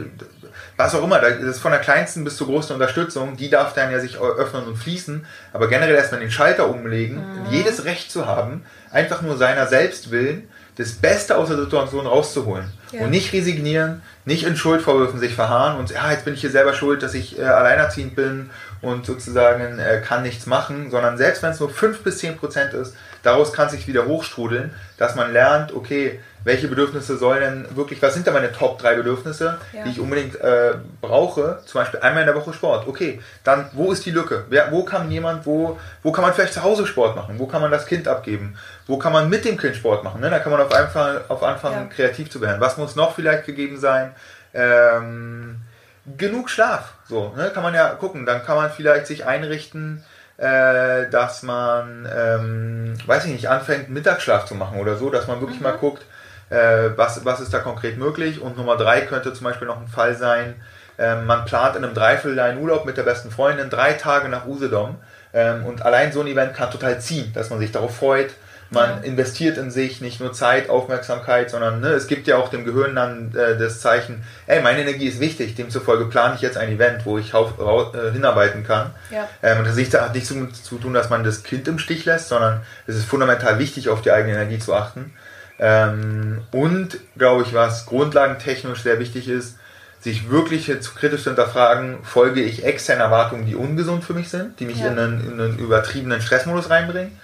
was 0.77 0.93
auch 0.93 1.03
immer, 1.03 1.19
das 1.19 1.39
ist 1.39 1.59
von 1.59 1.71
der 1.71 1.79
kleinsten 1.79 2.23
bis 2.23 2.35
zur 2.35 2.47
größten 2.47 2.75
Unterstützung, 2.75 3.37
die 3.37 3.49
darf 3.49 3.73
dann 3.73 3.91
ja 3.91 3.99
sich 3.99 4.17
öffnen 4.19 4.65
und 4.65 4.75
fließen, 4.75 5.25
aber 5.53 5.67
generell 5.67 5.95
erstmal 5.95 6.19
den 6.19 6.31
Schalter 6.31 6.69
umlegen, 6.69 7.17
mhm. 7.17 7.51
jedes 7.51 7.85
Recht 7.85 8.11
zu 8.11 8.25
haben, 8.25 8.65
einfach 8.91 9.21
nur 9.21 9.37
seiner 9.37 9.67
selbst 9.67 10.11
willen, 10.11 10.49
das 10.77 10.91
Beste 10.91 11.37
aus 11.37 11.47
der 11.47 11.57
Situation 11.57 12.05
rauszuholen. 12.05 12.71
Ja. 12.91 13.01
Und 13.01 13.09
nicht 13.09 13.31
resignieren, 13.31 14.01
nicht 14.25 14.45
in 14.45 14.57
Schuldvorwürfen 14.57 15.19
sich 15.19 15.33
verharren 15.33 15.77
und 15.77 15.91
ja, 15.91 16.11
jetzt 16.11 16.25
bin 16.25 16.33
ich 16.33 16.41
hier 16.41 16.51
selber 16.51 16.73
schuld, 16.73 17.01
dass 17.03 17.13
ich 17.13 17.39
äh, 17.39 17.43
alleinerziehend 17.43 18.15
bin 18.15 18.49
und 18.81 19.05
sozusagen 19.05 19.79
äh, 19.79 20.01
kann 20.05 20.23
nichts 20.23 20.45
machen, 20.45 20.91
sondern 20.91 21.17
selbst 21.17 21.41
wenn 21.43 21.51
es 21.51 21.59
nur 21.59 21.69
5 21.69 22.03
bis 22.03 22.17
10 22.19 22.37
Prozent 22.37 22.73
ist, 22.73 22.95
daraus 23.23 23.53
kann 23.53 23.69
sich 23.69 23.87
wieder 23.87 24.05
hochstrudeln, 24.05 24.73
dass 24.97 25.15
man 25.15 25.31
lernt, 25.31 25.73
okay, 25.73 26.19
welche 26.45 26.67
Bedürfnisse 26.67 27.17
sollen 27.17 27.41
denn 27.41 27.75
wirklich, 27.75 28.01
was 28.03 28.13
sind 28.13 28.27
da 28.27 28.31
meine 28.31 28.51
Top 28.51 28.77
3 28.77 28.95
Bedürfnisse, 28.95 29.57
ja. 29.73 29.83
die 29.83 29.89
ich 29.89 29.99
unbedingt 29.99 30.39
äh, 30.39 30.75
brauche? 31.01 31.59
Zum 31.65 31.81
Beispiel 31.81 31.99
einmal 31.99 32.21
in 32.21 32.27
der 32.27 32.35
Woche 32.35 32.53
Sport. 32.53 32.87
Okay, 32.87 33.19
dann 33.43 33.67
wo 33.73 33.91
ist 33.91 34.05
die 34.05 34.11
Lücke? 34.11 34.45
Wer, 34.49 34.71
wo 34.71 34.85
kann 34.85 35.09
jemand, 35.09 35.47
wo, 35.47 35.79
wo 36.03 36.11
kann 36.11 36.23
man 36.23 36.33
vielleicht 36.33 36.53
zu 36.53 36.61
Hause 36.61 36.85
Sport 36.85 37.15
machen? 37.15 37.39
Wo 37.39 37.47
kann 37.47 37.61
man 37.61 37.71
das 37.71 37.87
Kind 37.87 38.07
abgeben? 38.07 38.57
Wo 38.85 38.97
kann 38.97 39.11
man 39.11 39.27
mit 39.27 39.43
dem 39.43 39.57
Kind 39.57 39.75
Sport 39.75 40.03
machen? 40.03 40.21
Ne? 40.21 40.29
Da 40.29 40.37
kann 40.37 40.51
man 40.51 40.61
auf 40.61 40.71
einfach 40.71 41.27
auf 41.29 41.41
anfangen, 41.41 41.89
ja. 41.89 41.95
kreativ 41.95 42.29
zu 42.29 42.39
werden. 42.41 42.61
Was 42.61 42.77
muss 42.77 42.95
noch 42.95 43.15
vielleicht 43.15 43.45
gegeben 43.47 43.79
sein? 43.79 44.13
Ähm, 44.53 45.61
genug 46.15 46.51
Schlaf. 46.51 46.93
So, 47.09 47.33
ne? 47.35 47.49
Kann 47.55 47.63
man 47.63 47.73
ja 47.73 47.89
gucken. 47.89 48.27
Dann 48.27 48.43
kann 48.43 48.55
man 48.55 48.69
vielleicht 48.69 49.07
sich 49.07 49.25
einrichten, 49.25 50.03
äh, 50.37 51.09
dass 51.09 51.41
man, 51.41 52.07
ähm, 52.15 52.93
weiß 53.07 53.25
ich 53.25 53.31
nicht, 53.31 53.49
anfängt, 53.49 53.89
Mittagsschlaf 53.89 54.45
zu 54.45 54.53
machen 54.53 54.79
oder 54.79 54.95
so, 54.95 55.09
dass 55.09 55.27
man 55.27 55.41
wirklich 55.41 55.59
mhm. 55.59 55.63
mal 55.63 55.77
guckt, 55.77 56.05
äh, 56.49 56.89
was, 56.95 57.25
was 57.25 57.39
ist 57.39 57.53
da 57.53 57.59
konkret 57.59 57.97
möglich. 57.97 58.41
Und 58.41 58.57
Nummer 58.57 58.77
drei 58.77 59.01
könnte 59.01 59.33
zum 59.33 59.45
Beispiel 59.45 59.67
noch 59.67 59.79
ein 59.79 59.87
Fall 59.87 60.15
sein, 60.15 60.55
äh, 60.97 61.15
man 61.15 61.45
plant 61.45 61.75
in 61.75 61.83
einem 61.83 61.93
Dreivierteljahr 61.93 62.47
einen 62.47 62.61
Urlaub 62.61 62.85
mit 62.85 62.97
der 62.97 63.03
besten 63.03 63.31
Freundin, 63.31 63.69
drei 63.69 63.93
Tage 63.93 64.29
nach 64.29 64.45
Usedom. 64.45 64.95
Ähm, 65.33 65.65
und 65.65 65.81
allein 65.81 66.11
so 66.11 66.21
ein 66.21 66.27
Event 66.27 66.53
kann 66.53 66.71
total 66.71 66.99
ziehen, 67.01 67.33
dass 67.33 67.49
man 67.49 67.59
sich 67.59 67.71
darauf 67.71 67.95
freut. 67.95 68.31
Man 68.71 68.89
ja. 68.89 69.03
investiert 69.03 69.57
in 69.57 69.69
sich 69.69 70.01
nicht 70.01 70.19
nur 70.19 70.33
Zeit, 70.33 70.69
Aufmerksamkeit, 70.69 71.51
sondern 71.51 71.81
ne, 71.81 71.89
es 71.89 72.07
gibt 72.07 72.25
ja 72.25 72.37
auch 72.37 72.49
dem 72.49 72.65
Gehirn 72.65 72.95
dann 72.95 73.33
äh, 73.35 73.57
das 73.57 73.79
Zeichen, 73.79 74.23
ey, 74.47 74.61
meine 74.61 74.81
Energie 74.81 75.07
ist 75.07 75.19
wichtig, 75.19 75.55
demzufolge 75.55 76.05
plane 76.05 76.35
ich 76.35 76.41
jetzt 76.41 76.57
ein 76.57 76.69
Event, 76.71 77.05
wo 77.05 77.19
ich 77.19 77.33
auf, 77.35 77.53
äh, 77.59 78.11
hinarbeiten 78.11 78.63
kann. 78.63 78.91
Ja. 79.11 79.29
Ähm, 79.43 79.59
und 79.59 79.67
das 79.67 80.01
hat 80.01 80.15
nichts 80.15 80.29
zu, 80.29 80.47
zu 80.47 80.77
tun, 80.77 80.93
dass 80.93 81.09
man 81.09 81.23
das 81.23 81.43
Kind 81.43 81.67
im 81.67 81.77
Stich 81.77 82.05
lässt, 82.05 82.29
sondern 82.29 82.61
es 82.87 82.95
ist 82.95 83.05
fundamental 83.05 83.59
wichtig, 83.59 83.89
auf 83.89 84.01
die 84.01 84.11
eigene 84.11 84.33
Energie 84.33 84.59
zu 84.59 84.73
achten. 84.73 85.13
Ähm, 85.59 86.41
und, 86.51 86.97
glaube 87.17 87.43
ich, 87.43 87.53
was 87.53 87.85
grundlagentechnisch 87.85 88.83
sehr 88.83 88.99
wichtig 88.99 89.29
ist, 89.29 89.57
sich 90.01 90.29
wirklich 90.29 90.67
jetzt 90.67 90.95
kritisch 90.95 91.23
zu 91.23 91.29
hinterfragen, 91.31 92.03
folge 92.03 92.41
ich 92.41 92.63
externen 92.63 93.01
Erwartungen, 93.01 93.45
die 93.45 93.55
ungesund 93.55 94.03
für 94.03 94.13
mich 94.13 94.29
sind, 94.29 94.59
die 94.59 94.65
mich 94.65 94.79
ja. 94.79 94.87
in, 94.87 94.99
einen, 94.99 95.27
in, 95.27 95.41
einen, 95.41 95.57
übertriebenen 95.57 96.21
Stressmodus 96.21 96.69
reinbringen? 96.69 97.19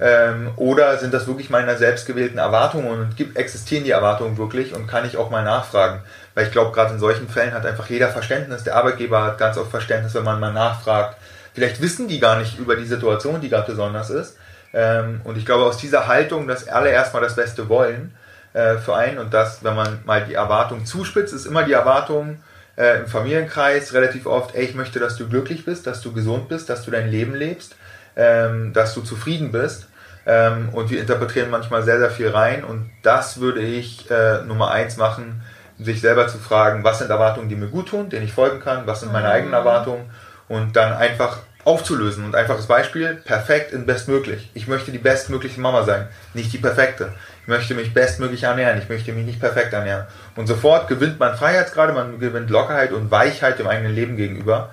Ähm, 0.00 0.50
oder 0.56 0.98
sind 0.98 1.14
das 1.14 1.26
wirklich 1.26 1.50
meine 1.50 1.76
selbstgewählten 1.78 2.38
Erwartungen 2.38 2.86
und 2.86 3.16
gibt, 3.16 3.36
existieren 3.36 3.84
die 3.84 3.90
Erwartungen 3.90 4.36
wirklich 4.36 4.74
und 4.74 4.86
kann 4.86 5.06
ich 5.06 5.16
auch 5.16 5.30
mal 5.30 5.42
nachfragen? 5.42 6.00
Weil 6.34 6.46
ich 6.46 6.52
glaube, 6.52 6.72
gerade 6.72 6.92
in 6.92 7.00
solchen 7.00 7.28
Fällen 7.28 7.54
hat 7.54 7.64
einfach 7.64 7.88
jeder 7.88 8.10
Verständnis, 8.10 8.62
der 8.62 8.76
Arbeitgeber 8.76 9.24
hat 9.24 9.38
ganz 9.38 9.56
oft 9.56 9.70
Verständnis, 9.70 10.14
wenn 10.14 10.24
man 10.24 10.38
mal 10.38 10.52
nachfragt. 10.52 11.16
Vielleicht 11.54 11.80
wissen 11.80 12.08
die 12.08 12.20
gar 12.20 12.38
nicht 12.38 12.58
über 12.58 12.76
die 12.76 12.84
Situation, 12.84 13.40
die 13.40 13.48
gerade 13.48 13.70
besonders 13.72 14.10
ist. 14.10 14.36
Ähm, 14.72 15.20
und 15.24 15.38
ich 15.38 15.46
glaube, 15.46 15.64
aus 15.64 15.78
dieser 15.78 16.06
Haltung, 16.06 16.46
dass 16.46 16.68
alle 16.68 16.90
erstmal 16.90 17.22
das 17.22 17.36
Beste 17.36 17.68
wollen 17.68 18.14
äh, 18.52 18.76
für 18.76 18.94
einen 18.94 19.18
und 19.18 19.32
das, 19.32 19.64
wenn 19.64 19.74
man 19.74 20.00
mal 20.04 20.24
die 20.24 20.34
Erwartung 20.34 20.84
zuspitzt, 20.84 21.32
ist 21.32 21.46
immer 21.46 21.64
die 21.64 21.72
Erwartung 21.72 22.38
äh, 22.76 23.00
im 23.00 23.06
Familienkreis 23.06 23.92
relativ 23.92 24.26
oft, 24.26 24.54
ey, 24.54 24.64
ich 24.64 24.74
möchte, 24.74 24.98
dass 24.98 25.16
du 25.16 25.28
glücklich 25.28 25.64
bist, 25.64 25.86
dass 25.86 26.00
du 26.00 26.12
gesund 26.12 26.48
bist, 26.48 26.68
dass 26.68 26.84
du 26.84 26.90
dein 26.90 27.10
Leben 27.10 27.34
lebst, 27.34 27.76
ähm, 28.16 28.72
dass 28.72 28.94
du 28.94 29.00
zufrieden 29.00 29.52
bist. 29.52 29.88
Ähm, 30.26 30.68
und 30.72 30.90
wir 30.90 31.00
interpretieren 31.00 31.50
manchmal 31.50 31.82
sehr, 31.82 31.98
sehr 31.98 32.10
viel 32.10 32.28
rein 32.28 32.62
und 32.62 32.90
das 33.02 33.40
würde 33.40 33.60
ich 33.60 34.10
äh, 34.10 34.42
Nummer 34.42 34.70
eins 34.70 34.98
machen, 34.98 35.42
sich 35.78 36.00
selber 36.00 36.28
zu 36.28 36.38
fragen, 36.38 36.84
was 36.84 36.98
sind 36.98 37.10
Erwartungen, 37.10 37.48
die 37.48 37.56
mir 37.56 37.68
gut 37.68 37.88
tun, 37.88 38.10
denen 38.10 38.24
ich 38.24 38.32
folgen 38.32 38.60
kann, 38.60 38.86
was 38.86 39.00
sind 39.00 39.12
meine 39.12 39.28
eigenen 39.28 39.50
mhm. 39.50 39.54
Erwartungen 39.54 40.10
und 40.48 40.76
dann 40.76 40.92
einfach 40.92 41.38
aufzulösen. 41.64 42.24
Und 42.24 42.34
einfaches 42.34 42.66
Beispiel, 42.66 43.14
perfekt 43.14 43.72
in 43.72 43.86
bestmöglich. 43.86 44.50
Ich 44.54 44.68
möchte 44.68 44.90
die 44.90 44.98
bestmögliche 44.98 45.60
Mama 45.60 45.84
sein, 45.84 46.08
nicht 46.34 46.52
die 46.52 46.58
perfekte. 46.58 47.12
Ich 47.42 47.48
möchte 47.48 47.74
mich 47.74 47.94
bestmöglich 47.94 48.44
ernähren, 48.44 48.78
ich 48.78 48.88
möchte 48.88 49.12
mich 49.12 49.26
nicht 49.26 49.40
perfekt 49.40 49.72
ernähren. 49.72 50.06
Und 50.36 50.46
sofort 50.46 50.88
gewinnt 50.88 51.18
man 51.18 51.36
Freiheitsgrade, 51.36 51.92
man 51.92 52.20
gewinnt 52.20 52.50
Lockerheit 52.50 52.92
und 52.92 53.10
Weichheit 53.10 53.58
dem 53.58 53.66
eigenen 53.66 53.94
Leben 53.94 54.16
gegenüber. 54.16 54.70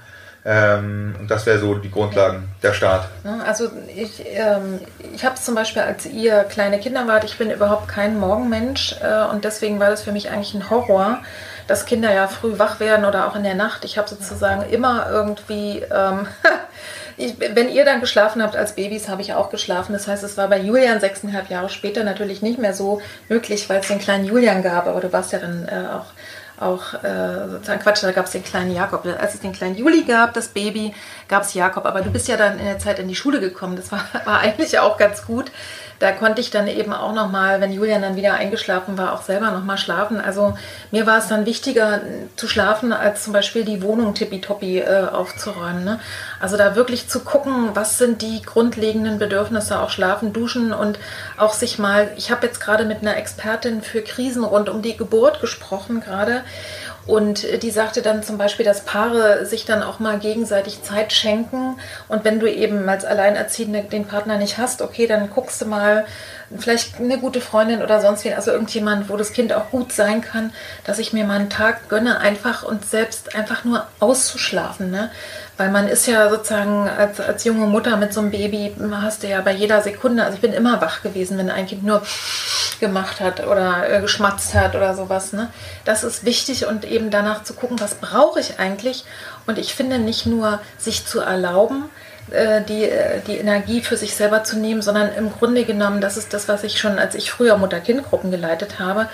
Ähm, 0.48 1.16
und 1.20 1.32
das 1.32 1.48
wäre 1.48 1.58
so 1.58 1.74
die 1.74 1.90
Grundlagen 1.90 2.50
der 2.62 2.74
Start. 2.74 3.08
Also 3.46 3.72
ich, 3.96 4.24
ähm, 4.28 4.80
ich 5.16 5.26
habe 5.26 5.36
es 5.36 5.44
zum 5.44 5.56
Beispiel, 5.56 5.82
als 5.82 6.06
ihr 6.06 6.44
kleine 6.44 6.80
Kinder 6.80 7.08
wart, 7.08 7.24
ich 7.24 7.40
bin 7.40 7.50
überhaupt 7.50 7.88
kein 7.88 8.20
Morgenmensch 8.20 8.96
äh, 9.02 9.26
und 9.32 9.44
deswegen 9.44 9.80
war 9.80 9.90
das 9.90 10.04
für 10.04 10.12
mich 10.12 10.30
eigentlich 10.30 10.54
ein 10.54 10.70
Horror, 10.70 11.24
dass 11.68 11.86
Kinder 11.86 12.13
ja 12.13 12.28
früh 12.28 12.57
wach 12.59 12.80
werden 12.80 13.05
oder 13.05 13.28
auch 13.28 13.36
in 13.36 13.43
der 13.43 13.55
Nacht. 13.55 13.86
Ich 13.86 13.97
habe 13.97 14.07
sozusagen 14.07 14.70
immer 14.70 15.09
irgendwie, 15.09 15.84
ähm, 15.91 16.28
ich, 17.18 17.36
wenn 17.39 17.70
ihr 17.70 17.86
dann 17.86 18.01
geschlafen 18.01 18.43
habt 18.43 18.55
als 18.55 18.76
Babys, 18.76 19.09
habe 19.09 19.22
ich 19.22 19.34
auch 19.34 19.49
geschlafen. 19.49 19.93
Das 19.93 20.07
heißt, 20.07 20.24
es 20.24 20.38
war 20.38 20.47
bei 20.47 20.59
Julian 20.59 20.99
sechseinhalb 20.99 21.49
Jahre 21.49 21.70
später 21.70 22.03
natürlich 22.03 22.41
nicht 22.41 22.59
mehr 22.59 22.74
so 22.74 23.01
möglich, 23.30 23.70
weil 23.70 23.80
es 23.80 23.88
den 23.88 23.99
kleinen 23.99 24.26
Julian 24.26 24.61
gab. 24.63 24.88
Aber 24.88 25.01
du 25.01 25.11
warst 25.11 25.32
ja 25.32 25.39
dann 25.39 25.68
äh, 25.68 25.88
auch 25.93 26.05
auch 26.59 26.93
äh, 27.03 27.49
sozusagen 27.49 27.82
Quatsch, 27.82 28.03
da 28.03 28.11
gab 28.11 28.26
es 28.26 28.32
den 28.32 28.43
kleinen 28.43 28.74
Jakob. 28.74 29.05
Als 29.20 29.34
es 29.34 29.41
den 29.41 29.51
kleinen 29.51 29.76
Juli 29.76 30.03
gab, 30.03 30.34
das 30.34 30.47
Baby, 30.47 30.93
gab 31.28 31.43
es 31.43 31.53
Jakob. 31.53 31.86
Aber 31.86 32.01
du 32.01 32.11
bist 32.11 32.28
ja 32.28 32.38
dann 32.38 32.59
in 32.59 32.66
der 32.66 32.80
Zeit 32.80 32.99
in 32.99 33.07
die 33.07 33.16
Schule 33.16 33.39
gekommen. 33.39 33.76
Das 33.76 33.91
war, 33.91 34.05
war 34.26 34.39
eigentlich 34.39 34.80
auch 34.80 34.97
ganz 34.97 35.26
gut, 35.26 35.51
da 36.00 36.12
konnte 36.12 36.41
ich 36.41 36.52
dann 36.52 36.68
eben 36.68 36.93
auch 36.93 37.14
nochmal, 37.14 37.62
wenn 37.62 37.72
Julian 37.72 38.02
dann 38.02 38.16
wieder 38.16 38.34
eingeschlafen 38.34 38.98
war, 38.98 39.14
auch 39.14 39.22
selber 39.22 39.52
nochmal 39.52 39.78
schlafen. 39.78 40.20
Also 40.20 40.58
mir 40.91 41.08
war 41.08 41.20
es 41.20 41.28
dann 41.28 41.46
wichtiger 41.46 42.02
zu 42.36 42.48
schlafen, 42.48 42.91
als 42.91 43.24
zum 43.24 43.34
Beispiel 43.34 43.64
die 43.64 43.82
Wohnung 43.82 44.14
tippitoppi 44.14 44.80
äh, 44.80 45.08
aufzuräumen. 45.12 45.86
Ne? 45.86 46.00
Also 46.39 46.58
da 46.58 46.76
wirklich 46.76 47.08
zu 47.08 47.22
gucken, 47.22 47.70
was 47.74 47.98
sind 47.98 48.22
die 48.22 48.41
grundlegenden 48.41 49.20
Bedürfnisse, 49.20 49.80
auch 49.80 49.89
schlafen, 49.89 50.34
duschen 50.34 50.74
und 50.74 51.00
auch 51.38 51.54
sich 51.54 51.80
mal, 51.80 52.10
ich 52.18 52.30
habe 52.30 52.46
jetzt 52.46 52.60
gerade 52.60 52.86
mit 52.86 53.02
einer 53.02 53.16
Expertin 53.16 53.82
für 53.82 54.02
Krisen 54.02 54.43
rund 54.43 54.70
um 54.70 54.82
die 54.82 54.98
Geburt 54.98 55.39
gesprochen 55.39 56.02
gerade 56.02 56.43
und 57.08 57.62
die 57.62 57.70
sagte 57.70 58.01
dann 58.01 58.24
zum 58.24 58.38
Beispiel, 58.38 58.66
dass 58.66 58.82
Paare 58.82 59.45
sich 59.45 59.66
dann 59.66 59.84
auch 59.84 59.99
mal 59.99 60.18
gegenseitig 60.18 60.82
Zeit 60.82 61.14
schenken. 61.14 61.78
Und 62.08 62.26
wenn 62.26 62.39
du 62.39 62.51
eben 62.51 62.89
als 62.89 63.06
Alleinerziehende 63.06 63.84
den 63.84 64.06
Partner 64.06 64.38
nicht 64.38 64.58
hast, 64.58 64.82
okay, 64.82 65.06
dann 65.06 65.30
guckst 65.30 65.62
du 65.62 65.66
mal, 65.66 66.06
vielleicht 66.58 67.00
eine 67.00 67.18
gute 67.18 67.41
Freundin 67.41 67.82
oder 67.82 68.02
sonst 68.02 68.24
wen, 68.24 68.34
also 68.34 68.52
irgendjemand, 68.52 69.10
wo 69.10 69.18
das 69.18 69.34
Kind 69.34 69.54
auch 69.54 69.72
gut 69.72 69.91
sein 69.91 70.22
kann, 70.22 70.54
dass 70.84 71.00
ich 71.00 71.14
mir 71.14 71.26
mal 71.26 71.39
einen 71.39 71.50
Tag 71.50 71.89
gönne, 71.89 72.20
einfach 72.20 72.64
und 72.64 72.86
selbst 72.86 73.36
einfach 73.36 73.64
nur 73.64 73.86
auszuschlafen. 74.00 74.91
Ne? 74.91 75.10
Weil 75.58 75.72
man 75.72 75.88
ist 75.88 76.06
ja 76.06 76.30
sozusagen 76.30 76.88
als, 76.88 77.20
als 77.20 77.43
junge 77.43 77.66
Mutter 77.66 77.98
mit 77.98 78.14
so 78.14 78.22
einem 78.22 78.32
Baby, 78.32 78.76
hast 78.91 79.24
du 79.24 79.28
ja 79.28 79.41
bei 79.41 79.54
jeder 79.54 79.82
Sekunde, 79.82 80.24
also 80.24 80.36
ich 80.36 80.41
bin 80.41 80.54
immer 80.54 80.82
wach 80.82 81.02
gewesen, 81.02 81.38
wenn 81.38 81.50
ein 81.50 81.66
Kind 81.66 81.84
nur 81.84 82.04
gemacht 82.80 83.20
hat 83.22 83.46
oder 83.46 83.89
äh, 83.89 84.02
geschmatzt 84.02 84.54
hat 84.54 84.76
oder 84.76 84.96
sowas. 84.96 85.34
Ne? 85.34 85.50
Das 85.86 86.04
ist 86.04 86.26
wichtig 86.26 86.68
und 86.68 86.86
eben 86.86 87.10
danach 87.10 87.43
zu 87.43 87.54
gucken, 87.54 87.80
was 87.80 87.96
brauche 87.96 88.39
ich 88.39 88.60
eigentlich. 88.60 89.06
Und 89.48 89.58
ich 89.58 89.74
finde 89.74 89.98
nicht 89.98 90.26
nur 90.26 90.60
sich 90.78 91.06
zu 91.06 91.22
erlauben, 91.22 91.89
die, 92.28 92.84
äh, 92.84 93.22
die 93.28 93.38
Energie 93.38 93.82
für 93.82 93.98
sich 93.98 94.16
selber 94.16 94.44
zu 94.44 94.58
nehmen, 94.58 94.82
sondern 94.82 95.14
im 95.14 95.32
Grunde 95.32 95.64
genommen, 95.64 96.02
das 96.02 96.18
ist 96.18 96.34
das, 96.34 96.48
was 96.48 96.64
ich 96.64 96.80
schon, 96.80 96.98
als 96.98 97.16
ich 97.16 97.32
früher 97.32 97.58
Mutter-Kind-Gruppen 97.58 98.32
geleitet 98.32 98.80
habe, 98.80 99.10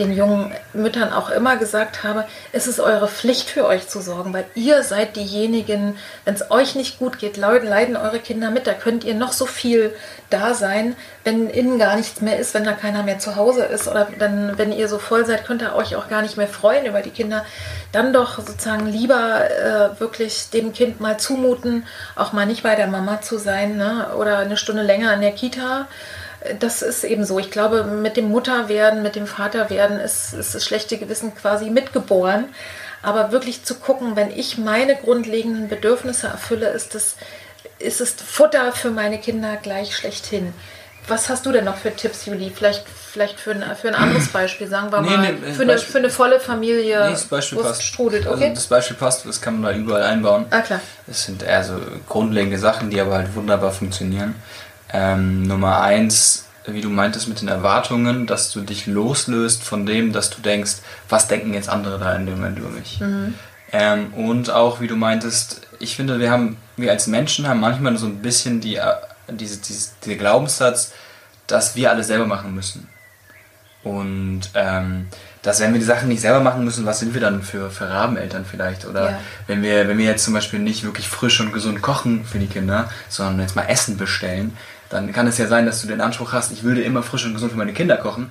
den 0.00 0.12
jungen 0.12 0.52
Müttern 0.72 1.12
auch 1.12 1.28
immer 1.30 1.56
gesagt 1.56 2.02
habe, 2.04 2.24
es 2.52 2.66
ist 2.66 2.80
eure 2.80 3.06
Pflicht 3.06 3.50
für 3.50 3.66
euch 3.66 3.86
zu 3.86 4.00
sorgen, 4.00 4.32
weil 4.32 4.46
ihr 4.54 4.82
seid 4.82 5.14
diejenigen, 5.14 5.96
wenn 6.24 6.34
es 6.34 6.50
euch 6.50 6.74
nicht 6.74 6.98
gut 6.98 7.18
geht, 7.18 7.36
leiden 7.36 7.96
eure 7.96 8.18
Kinder 8.18 8.50
mit. 8.50 8.66
Da 8.66 8.72
könnt 8.72 9.04
ihr 9.04 9.14
noch 9.14 9.32
so 9.32 9.44
viel 9.44 9.94
da 10.30 10.54
sein, 10.54 10.96
wenn 11.22 11.50
innen 11.50 11.78
gar 11.78 11.96
nichts 11.96 12.22
mehr 12.22 12.38
ist, 12.38 12.54
wenn 12.54 12.64
da 12.64 12.72
keiner 12.72 13.02
mehr 13.02 13.18
zu 13.18 13.36
Hause 13.36 13.64
ist 13.64 13.88
oder 13.88 14.08
dann, 14.18 14.56
wenn 14.56 14.72
ihr 14.72 14.88
so 14.88 14.98
voll 14.98 15.26
seid, 15.26 15.44
könnt 15.44 15.60
ihr 15.60 15.74
euch 15.74 15.96
auch 15.96 16.08
gar 16.08 16.22
nicht 16.22 16.38
mehr 16.38 16.48
freuen 16.48 16.86
über 16.86 17.02
die 17.02 17.10
Kinder. 17.10 17.44
Dann 17.92 18.14
doch 18.14 18.38
sozusagen 18.38 18.86
lieber 18.86 19.50
äh, 19.50 20.00
wirklich 20.00 20.48
dem 20.50 20.72
Kind 20.72 21.00
mal 21.00 21.18
zumuten, 21.18 21.86
auch 22.16 22.32
mal 22.32 22.46
nicht 22.46 22.62
bei 22.62 22.74
der 22.74 22.86
Mama 22.86 23.20
zu 23.20 23.36
sein 23.36 23.76
ne? 23.76 24.12
oder 24.16 24.38
eine 24.38 24.56
Stunde 24.56 24.82
länger 24.82 25.12
in 25.12 25.20
der 25.20 25.32
Kita 25.32 25.88
das 26.58 26.82
ist 26.82 27.04
eben 27.04 27.24
so. 27.24 27.38
Ich 27.38 27.50
glaube, 27.50 27.84
mit 27.84 28.16
dem 28.16 28.30
Mutterwerden, 28.30 29.02
mit 29.02 29.16
dem 29.16 29.26
Vaterwerden 29.26 30.00
ist, 30.00 30.32
ist 30.32 30.54
das 30.54 30.64
schlechte 30.64 30.96
Gewissen 30.96 31.34
quasi 31.34 31.70
mitgeboren. 31.70 32.46
Aber 33.02 33.32
wirklich 33.32 33.64
zu 33.64 33.76
gucken, 33.76 34.16
wenn 34.16 34.30
ich 34.30 34.58
meine 34.58 34.94
grundlegenden 34.94 35.68
Bedürfnisse 35.68 36.28
erfülle, 36.28 36.68
ist, 36.68 36.94
das, 36.94 37.16
ist 37.78 38.00
es 38.00 38.12
Futter 38.12 38.72
für 38.72 38.90
meine 38.90 39.18
Kinder 39.18 39.56
gleich 39.56 39.96
schlechthin. 39.96 40.52
Was 41.08 41.28
hast 41.30 41.46
du 41.46 41.52
denn 41.52 41.64
noch 41.64 41.76
für 41.76 41.94
Tipps, 41.94 42.26
Juli? 42.26 42.52
Vielleicht, 42.54 42.84
vielleicht 42.86 43.40
für, 43.40 43.52
ein, 43.52 43.64
für 43.74 43.88
ein 43.88 43.94
anderes 43.94 44.28
Beispiel, 44.32 44.68
sagen 44.68 44.92
wir 44.92 45.00
nee, 45.00 45.16
mal. 45.16 45.32
Nee, 45.32 45.52
für, 45.52 45.62
eine, 45.62 45.78
für 45.78 45.98
eine 45.98 46.10
volle 46.10 46.40
Familie, 46.40 47.04
nee, 47.04 47.10
das 47.12 47.24
Beispiel 47.24 47.58
passt. 47.58 47.82
strudelt. 47.82 48.26
Okay? 48.26 48.44
Also 48.44 48.54
das 48.54 48.66
Beispiel 48.66 48.96
passt, 48.96 49.26
das 49.26 49.40
kann 49.40 49.60
man 49.60 49.72
da 49.72 49.78
überall 49.78 50.02
einbauen. 50.02 50.46
Ah, 50.50 50.60
klar. 50.60 50.80
Das 51.06 51.24
sind 51.24 51.42
eher 51.42 51.64
so 51.64 51.80
grundlegende 52.06 52.58
Sachen, 52.58 52.90
die 52.90 53.00
aber 53.00 53.14
halt 53.16 53.34
wunderbar 53.34 53.72
funktionieren. 53.72 54.34
Ähm, 54.92 55.42
Nummer 55.44 55.80
eins, 55.80 56.46
wie 56.66 56.80
du 56.80 56.88
meintest 56.88 57.28
mit 57.28 57.40
den 57.40 57.48
Erwartungen, 57.48 58.26
dass 58.26 58.52
du 58.52 58.60
dich 58.60 58.86
loslöst 58.86 59.62
von 59.62 59.86
dem, 59.86 60.12
dass 60.12 60.30
du 60.30 60.40
denkst, 60.42 60.76
was 61.08 61.28
denken 61.28 61.54
jetzt 61.54 61.68
andere 61.68 61.98
da 61.98 62.14
in 62.14 62.26
dem 62.26 62.36
Moment 62.36 62.58
über 62.58 62.70
mich. 62.70 63.00
Mhm. 63.00 63.34
Ähm, 63.72 64.14
und 64.14 64.50
auch, 64.50 64.80
wie 64.80 64.88
du 64.88 64.96
meintest, 64.96 65.62
ich 65.78 65.96
finde, 65.96 66.18
wir 66.18 66.30
haben, 66.30 66.56
wir 66.76 66.90
als 66.90 67.06
Menschen 67.06 67.46
haben 67.48 67.60
manchmal 67.60 67.96
so 67.96 68.06
ein 68.06 68.20
bisschen 68.20 68.60
die, 68.60 68.76
äh, 68.76 68.94
diese, 69.28 69.58
diese, 69.58 69.90
dieser 70.04 70.16
Glaubenssatz, 70.16 70.92
dass 71.46 71.76
wir 71.76 71.90
alles 71.90 72.08
selber 72.08 72.26
machen 72.26 72.54
müssen. 72.54 72.88
Und 73.82 74.42
ähm, 74.54 75.06
dass 75.42 75.60
wenn 75.60 75.72
wir 75.72 75.80
die 75.80 75.86
Sachen 75.86 76.08
nicht 76.08 76.20
selber 76.20 76.40
machen 76.40 76.64
müssen, 76.64 76.84
was 76.84 76.98
sind 76.98 77.14
wir 77.14 77.20
dann 77.20 77.42
für, 77.42 77.70
für 77.70 77.88
Rabeneltern 77.88 78.44
vielleicht? 78.44 78.84
Oder 78.84 79.10
ja. 79.12 79.20
wenn 79.46 79.62
wir, 79.62 79.88
wenn 79.88 79.96
wir 79.96 80.04
jetzt 80.04 80.24
zum 80.24 80.34
Beispiel 80.34 80.58
nicht 80.58 80.84
wirklich 80.84 81.08
frisch 81.08 81.40
und 81.40 81.52
gesund 81.52 81.80
kochen 81.80 82.24
für 82.26 82.38
die 82.38 82.46
Kinder, 82.46 82.90
sondern 83.08 83.40
jetzt 83.40 83.56
mal 83.56 83.64
Essen 83.64 83.96
bestellen, 83.96 84.56
dann 84.90 85.12
kann 85.12 85.26
es 85.26 85.38
ja 85.38 85.46
sein, 85.46 85.66
dass 85.66 85.80
du 85.80 85.88
den 85.88 86.00
Anspruch 86.00 86.32
hast, 86.32 86.52
ich 86.52 86.62
würde 86.62 86.82
immer 86.82 87.02
frisch 87.02 87.24
und 87.24 87.32
gesund 87.32 87.52
für 87.52 87.58
meine 87.58 87.72
Kinder 87.72 87.96
kochen. 87.96 88.30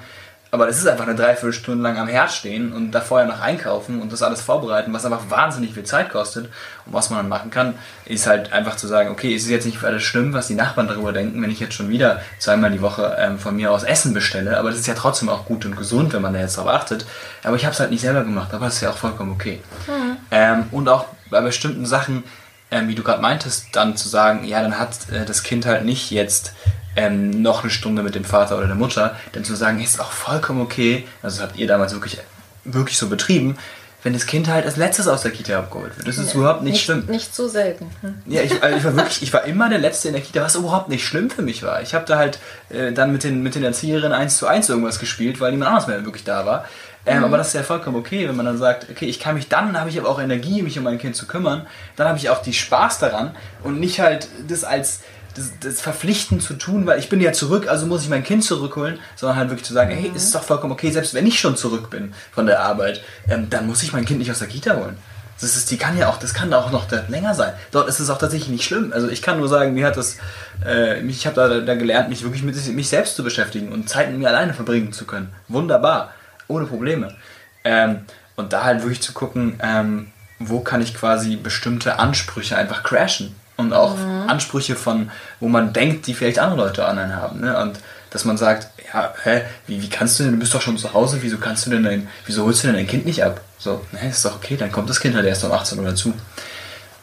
Aber 0.52 0.66
das 0.66 0.80
ist 0.80 0.88
einfach 0.88 1.06
eine 1.06 1.16
Dreiviertelstunde 1.16 1.84
lang 1.84 1.98
am 1.98 2.08
Herd 2.08 2.32
stehen 2.32 2.74
und 2.74 2.92
da 2.92 3.02
vorher 3.02 3.28
noch 3.28 3.40
einkaufen 3.40 4.02
und 4.02 4.12
das 4.12 4.24
alles 4.24 4.42
vorbereiten, 4.42 4.92
was 4.94 5.06
einfach 5.06 5.30
wahnsinnig 5.30 5.76
viel 5.76 5.84
Zeit 5.84 6.10
kostet. 6.10 6.46
Und 6.88 6.94
was 6.94 7.12
man 7.12 7.20
dann 7.20 7.30
machen 7.30 7.52
kann, 7.52 7.76
ist 8.06 8.26
halt 8.26 8.52
einfach 8.52 8.76
zu 8.76 8.88
sagen, 8.88 9.12
okay, 9.12 9.36
es 9.36 9.44
ist 9.44 9.50
jetzt 9.50 9.68
nicht 9.68 9.84
alles 9.84 10.02
schlimm, 10.02 10.34
was 10.34 10.48
die 10.48 10.56
Nachbarn 10.56 10.88
darüber 10.88 11.14
denken, 11.14 11.40
wenn 11.42 11.52
ich 11.52 11.60
jetzt 11.60 11.76
schon 11.76 11.90
wieder 11.90 12.22
zweimal 12.40 12.72
die 12.72 12.82
Woche 12.82 13.16
ähm, 13.20 13.38
von 13.38 13.56
mir 13.56 13.72
aus 13.72 13.84
Essen 13.84 14.16
bestelle. 14.16 14.58
Aber 14.58 14.72
das 14.72 14.80
ist 14.80 14.88
ja 14.88 14.96
trotzdem 14.96 15.30
auch 15.30 15.46
gut 15.46 15.66
und 15.66 15.78
gesund, 15.78 16.14
wenn 16.14 16.24
man 16.24 16.34
da 16.34 16.40
jetzt 16.40 16.58
darauf 16.58 16.72
achtet. 16.72 17.06
Aber 17.44 17.56
ich 17.56 17.66
habe 17.66 17.74
es 17.74 17.80
halt 17.80 17.92
nicht 17.92 18.02
selber 18.02 18.24
gemacht, 18.24 18.52
aber 18.52 18.66
das 18.66 18.76
ist 18.76 18.82
ja 18.82 18.90
auch 18.90 18.98
vollkommen 18.98 19.32
okay. 19.32 19.62
Mhm. 19.86 20.18
Ähm, 20.32 20.64
und 20.72 20.90
auch 20.90 21.06
bei 21.30 21.42
bestimmten 21.42 21.86
Sachen, 21.86 22.24
ähm, 22.72 22.88
wie 22.88 22.96
du 22.96 23.04
gerade 23.04 23.22
meintest, 23.22 23.68
dann 23.74 23.98
zu 23.98 24.08
sagen, 24.08 24.44
ja, 24.46 24.62
dann 24.62 24.78
hat 24.78 25.10
äh, 25.12 25.26
das 25.26 25.44
Kind 25.44 25.66
halt 25.66 25.86
nicht 25.86 26.12
jetzt 26.12 26.54
ähm, 26.96 27.42
noch 27.42 27.64
eine 27.64 27.72
Stunde 27.72 28.04
mit 28.04 28.16
dem 28.16 28.26
Vater 28.26 28.58
oder 28.58 28.68
der 28.68 28.76
Mutter, 28.76 29.16
dann 29.32 29.44
zu 29.44 29.56
sagen, 29.56 29.82
ist 29.82 30.00
auch 30.00 30.12
vollkommen 30.12 30.62
okay, 30.62 31.08
also 31.22 31.38
das 31.38 31.48
habt 31.48 31.60
ihr 31.60 31.68
damals 31.68 31.94
wirklich, 31.94 32.18
wirklich 32.66 32.98
so 32.98 33.10
betrieben, 33.10 33.58
wenn 34.04 34.14
das 34.14 34.26
Kind 34.26 34.48
halt 34.48 34.66
als 34.66 34.78
letztes 34.78 35.08
aus 35.08 35.24
der 35.24 35.32
Kita 35.32 35.60
abgeholt 35.60 35.98
wird. 35.98 36.08
Das 36.08 36.18
ist 36.18 36.34
ja, 36.34 36.40
überhaupt 36.40 36.62
nicht, 36.62 36.74
nicht, 36.74 36.86
schlimm. 36.86 37.06
Nicht 37.08 37.36
so 37.36 37.48
selten. 37.50 37.90
Hm. 38.02 38.16
Ja, 38.28 38.42
ich, 38.42 38.64
also 38.64 38.78
ich, 38.78 38.84
war 38.86 38.96
wirklich, 38.96 39.22
ich 39.24 39.34
war 39.34 39.44
immer 39.44 39.68
der 39.68 39.80
Letzte 39.80 40.08
in 40.08 40.14
der 40.14 40.24
Kita, 40.24 40.42
was 40.42 40.56
überhaupt 40.56 40.88
nicht 40.88 41.06
schlimm 41.06 41.30
für 41.30 41.42
mich 41.42 41.64
war. 41.64 41.82
Ich 41.82 41.94
habe 41.94 42.06
da 42.06 42.18
halt 42.18 42.40
äh, 42.70 42.94
dann 42.94 43.12
mit 43.12 43.24
den, 43.24 43.44
mit 43.44 43.56
den 43.56 43.64
Erzieherinnen 43.64 44.14
eins 44.14 44.38
zu 44.38 44.48
eins 44.48 44.70
irgendwas 44.70 45.00
gespielt, 45.00 45.42
weil 45.42 45.52
niemand 45.52 45.72
anders 45.72 45.88
mehr 45.88 46.06
wirklich 46.06 46.24
da 46.24 46.46
war. 46.46 46.66
Ähm, 47.06 47.20
mhm. 47.20 47.24
Aber 47.26 47.38
das 47.38 47.48
ist 47.48 47.54
ja 47.54 47.64
vollkommen 47.64 47.98
okay, 47.98 48.28
wenn 48.28 48.36
man 48.36 48.46
dann 48.46 48.58
sagt, 48.58 48.90
okay, 48.90 49.06
ich 49.06 49.20
kann 49.20 49.36
mich 49.36 49.48
dann, 49.48 49.80
habe 49.80 49.90
ich 49.90 50.00
aber 50.00 50.10
auch 50.10 50.22
Energie, 50.22 50.62
mich 50.62 50.78
um 50.78 50.84
mein 50.84 50.98
Kind 50.98 51.16
zu 51.16 51.28
kümmern, 51.28 51.66
dann 51.96 52.08
habe 52.08 52.18
ich 52.18 52.30
auch 52.30 52.42
die 52.42 52.54
Spaß 52.54 53.00
daran 53.00 53.36
und 53.64 53.80
nicht 53.80 54.00
halt 54.00 54.28
das 54.48 54.64
als 54.64 55.02
das, 55.36 55.52
das 55.60 55.82
verpflichtend 55.82 56.42
zu 56.42 56.56
tun, 56.56 56.86
weil 56.86 57.00
ich 57.00 57.10
bin 57.10 57.22
ja 57.22 57.32
zurück, 57.32 57.68
also 57.70 57.86
muss 57.86 58.04
ich 58.04 58.10
mein 58.10 58.24
Kind 58.24 58.44
zurückholen, 58.44 59.00
sondern 59.16 59.38
halt 59.38 59.50
wirklich 59.50 59.66
zu 59.66 59.74
sagen, 59.74 59.92
mhm. 59.96 60.00
hey, 60.00 60.12
ist 60.14 60.34
doch 60.34 60.44
vollkommen 60.44 60.74
okay, 60.74 60.92
selbst 60.92 61.14
wenn 61.14 61.26
ich 61.26 61.40
schon 61.40 61.56
zurück 61.56 61.90
bin 61.90 62.14
von 62.32 62.46
der 62.46 62.62
Arbeit, 62.62 63.02
ähm, 63.28 63.50
dann 63.50 63.68
muss 63.68 63.84
ich 63.84 63.94
mein 63.94 64.06
Kind 64.06 64.20
nicht 64.20 64.32
aus 64.32 64.40
der 64.40 64.48
Kita 64.48 64.76
holen. 64.76 64.98
Das 65.42 65.56
ist, 65.56 65.72
die 65.72 65.78
kann 65.78 65.98
ja 65.98 66.10
auch, 66.10 66.18
das 66.18 66.34
kann 66.34 66.54
auch 66.54 66.70
noch 66.70 66.88
länger 67.08 67.34
sein. 67.34 67.54
Dort 67.72 67.88
ist 67.88 68.00
es 68.00 68.10
auch 68.10 68.18
tatsächlich 68.18 68.50
nicht 68.50 68.66
schlimm. 68.66 68.92
Also 68.94 69.08
ich 69.08 69.22
kann 69.22 69.38
nur 69.38 69.48
sagen, 69.48 69.74
mir 69.74 69.86
hat 69.86 69.96
das, 69.96 70.18
äh, 70.66 71.00
ich 71.02 71.26
habe 71.26 71.36
da, 71.36 71.62
da 71.62 71.76
gelernt, 71.76 72.10
mich 72.10 72.24
wirklich 72.24 72.44
mit 72.44 72.56
mich 72.76 72.90
selbst 72.90 73.16
zu 73.16 73.24
beschäftigen 73.24 73.72
und 73.72 73.88
Zeit 73.88 74.10
mit 74.10 74.20
mir 74.20 74.28
alleine 74.28 74.54
verbringen 74.54 74.92
zu 74.92 75.06
können. 75.06 75.30
Wunderbar, 75.48 76.14
ohne 76.50 76.66
Probleme. 76.66 77.16
Ähm, 77.64 78.02
und 78.36 78.52
da 78.52 78.66
halt 78.66 78.82
wirklich 78.82 79.02
zu 79.02 79.14
gucken, 79.14 79.60
ähm, 79.62 80.12
wo 80.40 80.60
kann 80.62 80.82
ich 80.82 80.94
quasi 80.96 81.36
bestimmte 81.36 82.00
Ansprüche 82.00 82.58
einfach 82.58 82.84
crashen 82.84 83.36
und 83.58 83.74
auch 83.74 83.98
mhm. 83.98 84.30
Ansprüche 84.30 84.76
von, 84.76 85.12
wo 85.40 85.50
man 85.50 85.74
denkt, 85.74 86.08
die 86.08 86.14
vielleicht 86.14 86.40
andere 86.40 86.68
Leute 86.68 86.86
an 86.86 86.98
einen 86.98 87.16
haben. 87.16 87.42
Ne? 87.42 87.58
Und 87.58 87.80
dass 88.10 88.26
man 88.26 88.38
sagt, 88.38 88.70
ja, 88.94 89.14
hä, 89.24 89.42
wie, 89.68 89.82
wie 89.82 89.90
kannst 89.90 90.20
du 90.20 90.24
denn, 90.24 90.34
du 90.34 90.40
bist 90.40 90.54
doch 90.54 90.62
schon 90.62 90.78
zu 90.78 90.94
Hause, 90.94 91.20
wieso 91.22 91.38
kannst 91.38 91.66
du 91.66 91.70
denn 91.70 91.84
dein, 91.84 92.08
wieso 92.26 92.46
holst 92.46 92.64
du 92.64 92.68
denn 92.68 92.78
dein 92.78 92.88
Kind 92.88 93.06
nicht 93.06 93.24
ab? 93.24 93.42
So, 93.58 93.86
ne, 93.92 94.10
ist 94.10 94.26
doch 94.26 94.38
okay, 94.38 94.56
dann 94.58 94.72
kommt 94.72 94.90
das 94.90 95.00
Kind 95.00 95.16
halt 95.16 95.26
erst 95.26 95.44
um 95.44 95.52
18 95.52 95.78
Uhr 95.78 95.86
dazu. 95.86 96.14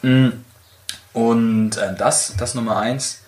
Mm. 0.03 0.29
Und 1.13 1.77
äh, 1.77 1.95
das, 1.97 2.35
das 2.39 2.55
Nummer 2.55 2.79
eins. 2.79 3.23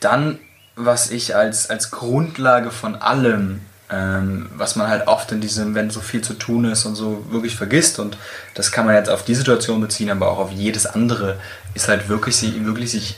Dann, 0.00 0.38
was 0.76 1.10
ich 1.10 1.36
als, 1.36 1.70
als 1.70 1.90
Grundlage 1.90 2.70
von 2.70 2.96
allem 2.96 3.60
ähm, 3.90 4.50
was 4.54 4.76
man 4.76 4.88
halt 4.88 5.06
oft 5.06 5.32
in 5.32 5.40
diesem, 5.40 5.74
wenn 5.74 5.90
so 5.90 6.00
viel 6.00 6.20
zu 6.20 6.34
tun 6.34 6.66
ist 6.66 6.84
und 6.84 6.94
so 6.94 7.24
wirklich 7.30 7.56
vergisst. 7.56 7.98
Und 7.98 8.16
das 8.54 8.70
kann 8.70 8.86
man 8.86 8.94
jetzt 8.94 9.10
auf 9.10 9.24
die 9.24 9.34
Situation 9.34 9.80
beziehen, 9.80 10.10
aber 10.10 10.30
auch 10.30 10.38
auf 10.38 10.52
jedes 10.52 10.86
andere, 10.86 11.38
ist 11.74 11.88
halt 11.88 12.08
wirklich, 12.08 12.36
sich, 12.36 12.64
wirklich 12.64 12.90
sich 12.90 13.16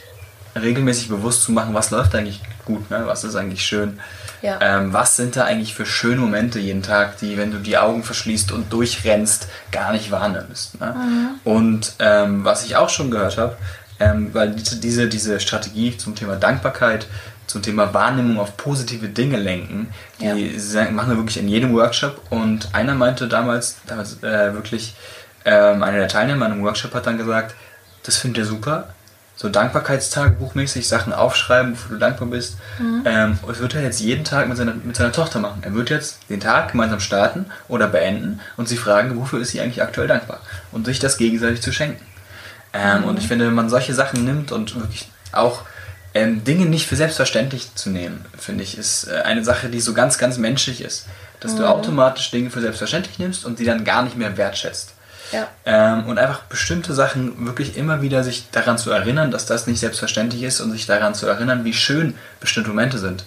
regelmäßig 0.61 1.09
bewusst 1.09 1.43
zu 1.43 1.53
machen, 1.53 1.75
was 1.75 1.91
läuft 1.91 2.15
eigentlich 2.15 2.41
gut, 2.65 2.91
ne? 2.91 3.03
was 3.07 3.25
ist 3.25 3.37
eigentlich 3.37 3.65
schön. 3.65 3.99
Ja. 4.43 4.59
Ähm, 4.61 4.93
was 4.93 5.17
sind 5.17 5.37
da 5.37 5.45
eigentlich 5.45 5.75
für 5.75 5.85
schöne 5.85 6.21
Momente 6.21 6.59
jeden 6.59 6.83
Tag, 6.83 7.19
die, 7.19 7.37
wenn 7.37 7.51
du 7.51 7.59
die 7.59 7.77
Augen 7.77 8.03
verschließt 8.03 8.53
und 8.53 8.73
durchrennst, 8.73 9.49
gar 9.71 9.93
nicht 9.93 10.11
wahrnimmst. 10.11 10.81
Ne? 10.81 10.95
Mhm. 10.97 11.29
Und 11.45 11.93
ähm, 11.99 12.45
was 12.45 12.65
ich 12.65 12.77
auch 12.77 12.89
schon 12.89 13.11
gehört 13.11 13.37
habe, 13.37 13.57
ähm, 14.01 14.31
weil 14.33 14.51
diese, 14.57 15.09
diese 15.09 15.41
Strategie 15.41 15.97
zum 15.97 16.15
Thema 16.15 16.37
Dankbarkeit 16.37 17.07
zum 17.51 17.63
Thema 17.63 17.93
Wahrnehmung 17.93 18.39
auf 18.39 18.57
positive 18.57 19.09
Dinge 19.09 19.37
lenken. 19.37 19.89
Die 20.21 20.25
ja. 20.25 20.91
machen 20.91 21.11
wir 21.11 21.17
wirklich 21.17 21.39
in 21.39 21.49
jedem 21.49 21.75
Workshop. 21.75 22.21
Und 22.31 22.75
einer 22.75 22.95
meinte 22.95 23.27
damals, 23.29 23.77
damals 23.87 24.23
äh, 24.23 24.55
wirklich, 24.55 24.95
ähm, 25.45 25.83
einer 25.83 25.99
der 25.99 26.09
Teilnehmer 26.09 26.47
in 26.47 26.53
einem 26.53 26.65
Workshop 26.65 26.95
hat 26.95 27.07
dann 27.07 27.19
gesagt, 27.19 27.55
das 28.05 28.17
findet 28.17 28.45
er 28.45 28.47
super. 28.47 28.95
So 29.35 29.49
Dankbarkeitstagebuchmäßig 29.49 30.87
Sachen 30.87 31.13
aufschreiben, 31.13 31.73
wofür 31.73 31.95
du 31.95 31.99
dankbar 31.99 32.29
bist. 32.29 32.57
Mhm. 32.79 33.03
Ähm, 33.07 33.39
das 33.47 33.59
wird 33.59 33.75
er 33.75 33.83
jetzt 33.83 34.01
jeden 34.01 34.23
Tag 34.23 34.47
mit 34.49 34.57
seiner, 34.57 34.75
mit 34.75 34.95
seiner 34.95 35.13
Tochter 35.13 35.41
machen. 35.41 35.63
Er 35.63 35.75
wird 35.75 35.91
jetzt 35.91 36.21
den 36.29 36.41
Tag 36.41 36.73
gemeinsam 36.73 37.01
starten 37.01 37.47
oder 37.67 37.89
beenden 37.89 38.41
und 38.59 38.69
sie 38.69 38.77
fragen, 38.77 39.17
wofür 39.17 39.41
ist 39.41 39.51
sie 39.51 39.61
eigentlich 39.61 39.83
aktuell 39.83 40.09
dankbar? 40.09 40.41
Und 40.73 40.85
sich 40.85 40.99
das 40.99 41.17
gegenseitig 41.17 41.63
zu 41.63 41.73
schenken. 41.73 42.05
Ähm, 42.75 43.01
mhm. 43.01 43.05
Und 43.09 43.19
ich 43.19 43.27
finde, 43.27 43.47
wenn 43.47 43.55
man 43.55 43.71
solche 43.71 43.95
Sachen 43.95 44.25
nimmt 44.25 44.53
und 44.53 44.75
wirklich 44.77 45.09
auch 45.33 45.63
ähm, 46.15 46.45
Dinge 46.45 46.67
nicht 46.67 46.87
für 46.87 46.97
selbstverständlich 46.97 47.75
zu 47.75 47.91
nehmen, 47.91 48.25
finde 48.37 48.65
ich, 48.65 48.77
ist 48.77 49.09
äh, 49.09 49.23
eine 49.23 49.45
Sache, 49.45 49.69
die 49.69 49.81
so 49.81 49.95
ganz, 49.95 50.19
ganz 50.19 50.39
menschlich 50.39 50.81
ist. 50.81 51.07
Dass 51.41 51.55
mhm. 51.55 51.59
du 51.59 51.69
automatisch 51.69 52.31
Dinge 52.31 52.51
für 52.51 52.61
selbstverständlich 52.61 53.19
nimmst 53.19 53.45
und 53.45 53.59
die 53.59 53.65
dann 53.65 53.85
gar 53.85 54.03
nicht 54.03 54.17
mehr 54.17 54.37
wertschätzt. 54.37 54.95
Ja. 55.33 55.47
Ähm, 55.65 56.07
und 56.07 56.19
einfach 56.19 56.43
bestimmte 56.43 56.93
Sachen 56.93 57.47
wirklich 57.47 57.77
immer 57.77 58.03
wieder 58.03 58.25
sich 58.25 58.51
daran 58.51 58.79
zu 58.79 58.91
erinnern, 58.91 59.31
dass 59.31 59.47
das 59.47 59.67
nicht 59.67 59.79
selbstverständlich 59.79 60.43
ist 60.43 60.61
und 60.61 60.73
sich 60.73 60.87
daran 60.87 61.15
zu 61.15 61.27
erinnern, 61.27 61.65
wie 61.65 61.73
schön 61.73 62.15
bestimmte 62.41 62.71
Momente 62.71 62.99
sind. 62.99 63.25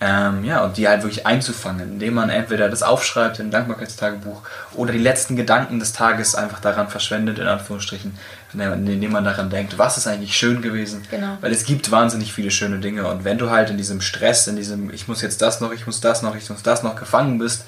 Ähm, 0.00 0.44
ja, 0.44 0.64
und 0.64 0.76
die 0.76 0.88
halt 0.88 1.02
wirklich 1.02 1.26
einzufangen, 1.26 1.92
indem 1.92 2.14
man 2.14 2.28
entweder 2.28 2.68
das 2.68 2.82
aufschreibt 2.82 3.38
im 3.38 3.50
Dankbarkeitstagebuch 3.50 4.42
oder 4.74 4.92
die 4.92 4.98
letzten 4.98 5.36
Gedanken 5.36 5.78
des 5.78 5.92
Tages 5.92 6.34
einfach 6.34 6.60
daran 6.60 6.88
verschwendet, 6.88 7.38
in 7.38 7.46
Anführungsstrichen, 7.46 8.18
indem 8.54 9.12
man 9.12 9.24
daran 9.24 9.50
denkt, 9.50 9.78
was 9.78 9.98
ist 9.98 10.06
eigentlich 10.06 10.36
schön 10.36 10.62
gewesen. 10.62 11.02
Genau. 11.10 11.38
Weil 11.40 11.52
es 11.52 11.64
gibt 11.64 11.90
wahnsinnig 11.90 12.32
viele 12.32 12.50
schöne 12.50 12.78
Dinge 12.78 13.06
und 13.08 13.24
wenn 13.24 13.38
du 13.38 13.50
halt 13.50 13.70
in 13.70 13.76
diesem 13.76 14.00
Stress, 14.00 14.46
in 14.46 14.56
diesem 14.56 14.90
ich 14.90 15.08
muss 15.08 15.22
jetzt 15.22 15.42
das 15.42 15.60
noch, 15.60 15.72
ich 15.72 15.86
muss 15.86 16.00
das 16.00 16.22
noch, 16.22 16.36
ich 16.36 16.48
muss 16.48 16.62
das 16.62 16.82
noch 16.82 16.96
gefangen 16.96 17.38
bist 17.38 17.64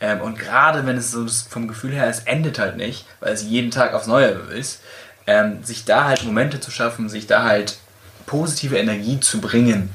ähm, 0.00 0.20
und 0.20 0.38
gerade 0.38 0.86
wenn 0.86 0.96
es 0.96 1.10
so 1.10 1.26
vom 1.48 1.68
Gefühl 1.68 1.92
her, 1.92 2.08
es 2.08 2.20
endet 2.20 2.58
halt 2.58 2.76
nicht, 2.76 3.06
weil 3.20 3.32
es 3.32 3.42
jeden 3.42 3.70
Tag 3.70 3.94
aufs 3.94 4.06
Neue 4.06 4.28
ist, 4.28 4.80
ähm, 5.26 5.62
sich 5.62 5.84
da 5.84 6.04
halt 6.04 6.24
Momente 6.24 6.60
zu 6.60 6.70
schaffen, 6.70 7.08
sich 7.08 7.26
da 7.26 7.44
halt 7.44 7.78
positive 8.26 8.76
Energie 8.76 9.20
zu 9.20 9.40
bringen, 9.40 9.90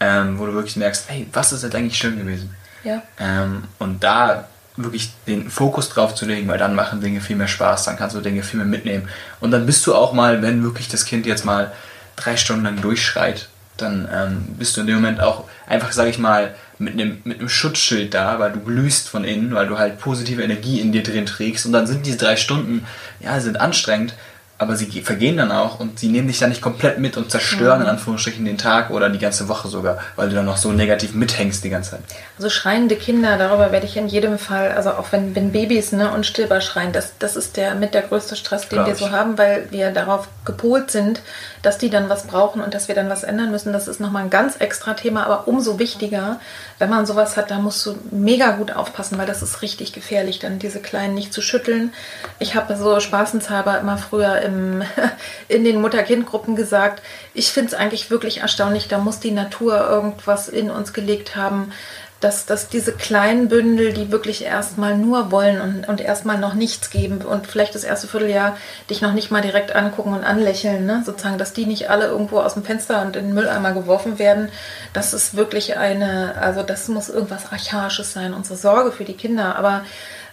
ähm, 0.00 0.38
wo 0.38 0.46
du 0.46 0.54
wirklich 0.54 0.76
merkst, 0.76 1.08
hey, 1.08 1.26
was 1.32 1.52
ist 1.52 1.62
jetzt 1.62 1.74
eigentlich 1.74 1.96
schön 1.96 2.18
gewesen? 2.18 2.54
Ja. 2.84 3.02
Ähm, 3.18 3.64
und 3.78 4.02
da 4.04 4.48
wirklich 4.76 5.12
den 5.26 5.50
Fokus 5.50 5.88
drauf 5.90 6.14
zu 6.14 6.26
legen, 6.26 6.48
weil 6.48 6.58
dann 6.58 6.74
machen 6.74 7.00
Dinge 7.00 7.20
viel 7.20 7.36
mehr 7.36 7.48
Spaß, 7.48 7.84
dann 7.84 7.96
kannst 7.96 8.16
du 8.16 8.20
Dinge 8.20 8.42
viel 8.42 8.58
mehr 8.58 8.66
mitnehmen. 8.66 9.08
Und 9.40 9.50
dann 9.50 9.66
bist 9.66 9.86
du 9.86 9.94
auch 9.94 10.12
mal, 10.12 10.42
wenn 10.42 10.62
wirklich 10.62 10.88
das 10.88 11.04
Kind 11.04 11.26
jetzt 11.26 11.44
mal 11.44 11.72
drei 12.16 12.36
Stunden 12.36 12.64
lang 12.64 12.80
durchschreit, 12.80 13.48
dann 13.76 14.08
ähm, 14.12 14.54
bist 14.58 14.76
du 14.76 14.82
in 14.82 14.86
dem 14.86 14.96
Moment 14.96 15.20
auch 15.20 15.44
einfach, 15.66 15.92
sag 15.92 16.08
ich 16.08 16.18
mal, 16.18 16.54
mit 16.78 16.94
einem, 16.94 17.18
mit 17.24 17.38
einem 17.38 17.48
Schutzschild 17.48 18.12
da, 18.14 18.38
weil 18.38 18.52
du 18.52 18.60
glühst 18.60 19.08
von 19.08 19.24
innen, 19.24 19.54
weil 19.54 19.66
du 19.66 19.78
halt 19.78 19.98
positive 19.98 20.42
Energie 20.42 20.80
in 20.80 20.92
dir 20.92 21.02
drin 21.02 21.26
trägst. 21.26 21.66
Und 21.66 21.72
dann 21.72 21.86
sind 21.86 22.06
diese 22.06 22.18
drei 22.18 22.36
Stunden, 22.36 22.86
ja, 23.20 23.40
sind 23.40 23.60
anstrengend, 23.60 24.14
aber 24.62 24.76
sie 24.76 24.86
vergehen 25.02 25.36
dann 25.36 25.52
auch 25.52 25.80
und 25.80 25.98
sie 25.98 26.08
nehmen 26.08 26.28
dich 26.28 26.38
dann 26.38 26.50
nicht 26.50 26.62
komplett 26.62 26.98
mit 26.98 27.16
und 27.16 27.30
zerstören 27.30 27.78
mhm. 27.78 27.84
in 27.84 27.90
Anführungsstrichen 27.90 28.44
den 28.44 28.58
Tag 28.58 28.90
oder 28.90 29.10
die 29.10 29.18
ganze 29.18 29.48
Woche 29.48 29.68
sogar, 29.68 29.98
weil 30.16 30.28
du 30.28 30.34
dann 30.34 30.46
noch 30.46 30.56
so 30.56 30.72
negativ 30.72 31.14
mithängst 31.14 31.64
die 31.64 31.70
ganze 31.70 31.92
Zeit. 31.92 32.00
Also 32.36 32.48
schreiende 32.48 32.96
Kinder, 32.96 33.36
darüber 33.36 33.72
werde 33.72 33.86
ich 33.86 33.96
in 33.96 34.08
jedem 34.08 34.38
Fall, 34.38 34.72
also 34.72 34.90
auch 34.90 35.10
wenn, 35.10 35.34
wenn 35.34 35.52
Babys 35.52 35.92
ne, 35.92 36.12
unstillbar 36.12 36.60
schreien, 36.60 36.92
das, 36.92 37.12
das 37.18 37.36
ist 37.36 37.56
der 37.56 37.74
mit 37.74 37.92
der 37.92 38.02
größte 38.02 38.36
Stress, 38.36 38.68
den 38.68 38.76
Klar 38.76 38.86
wir 38.86 38.94
so 38.94 39.10
haben, 39.10 39.36
weil 39.36 39.66
wir 39.70 39.90
darauf 39.90 40.28
gepolt 40.44 40.90
sind, 40.90 41.20
dass 41.62 41.78
die 41.78 41.90
dann 41.90 42.08
was 42.08 42.26
brauchen 42.26 42.60
und 42.60 42.74
dass 42.74 42.88
wir 42.88 42.94
dann 42.94 43.08
was 43.08 43.22
ändern 43.22 43.50
müssen. 43.50 43.72
Das 43.72 43.88
ist 43.88 44.00
nochmal 44.00 44.24
ein 44.24 44.30
ganz 44.30 44.56
extra 44.56 44.94
Thema, 44.94 45.24
aber 45.24 45.48
umso 45.48 45.78
wichtiger, 45.78 46.40
wenn 46.78 46.90
man 46.90 47.06
sowas 47.06 47.36
hat, 47.36 47.50
da 47.50 47.58
musst 47.58 47.84
du 47.86 47.94
mega 48.10 48.52
gut 48.52 48.72
aufpassen, 48.72 49.18
weil 49.18 49.26
das 49.26 49.42
ist 49.42 49.62
richtig 49.62 49.92
gefährlich, 49.92 50.38
dann 50.38 50.58
diese 50.58 50.80
Kleinen 50.80 51.14
nicht 51.14 51.32
zu 51.32 51.42
schütteln. 51.42 51.92
Ich 52.38 52.54
habe 52.54 52.76
so 52.76 52.98
spaßenshalber 52.98 53.78
immer 53.78 53.98
früher 53.98 54.40
im, 54.42 54.51
in 55.48 55.64
den 55.64 55.80
Mutter-Kind-Gruppen 55.80 56.56
gesagt, 56.56 57.02
ich 57.34 57.52
finde 57.52 57.68
es 57.68 57.74
eigentlich 57.74 58.10
wirklich 58.10 58.40
erstaunlich, 58.40 58.88
da 58.88 58.98
muss 58.98 59.20
die 59.20 59.30
Natur 59.30 59.80
irgendwas 59.88 60.48
in 60.48 60.70
uns 60.70 60.92
gelegt 60.92 61.36
haben, 61.36 61.72
dass, 62.22 62.46
dass 62.46 62.68
diese 62.68 62.92
kleinen 62.92 63.48
Bündel, 63.48 63.92
die 63.92 64.12
wirklich 64.12 64.44
erstmal 64.44 64.96
nur 64.96 65.32
wollen 65.32 65.60
und, 65.60 65.88
und 65.88 66.00
erstmal 66.00 66.38
noch 66.38 66.54
nichts 66.54 66.90
geben 66.90 67.22
und 67.22 67.48
vielleicht 67.48 67.74
das 67.74 67.82
erste 67.82 68.06
Vierteljahr 68.06 68.56
dich 68.88 69.02
noch 69.02 69.12
nicht 69.12 69.32
mal 69.32 69.42
direkt 69.42 69.74
angucken 69.74 70.14
und 70.14 70.22
anlächeln, 70.22 70.86
ne? 70.86 71.02
sozusagen, 71.04 71.38
dass 71.38 71.52
die 71.52 71.66
nicht 71.66 71.90
alle 71.90 72.06
irgendwo 72.06 72.38
aus 72.38 72.54
dem 72.54 72.62
Fenster 72.62 73.02
und 73.02 73.16
in 73.16 73.26
den 73.26 73.34
Mülleimer 73.34 73.72
geworfen 73.72 74.20
werden, 74.20 74.50
das 74.92 75.14
ist 75.14 75.36
wirklich 75.36 75.76
eine, 75.76 76.36
also 76.40 76.62
das 76.62 76.86
muss 76.88 77.08
irgendwas 77.08 77.50
Archaisches 77.50 78.12
sein, 78.12 78.34
unsere 78.34 78.56
Sorge 78.56 78.92
für 78.92 79.04
die 79.04 79.16
Kinder, 79.16 79.56
aber 79.56 79.82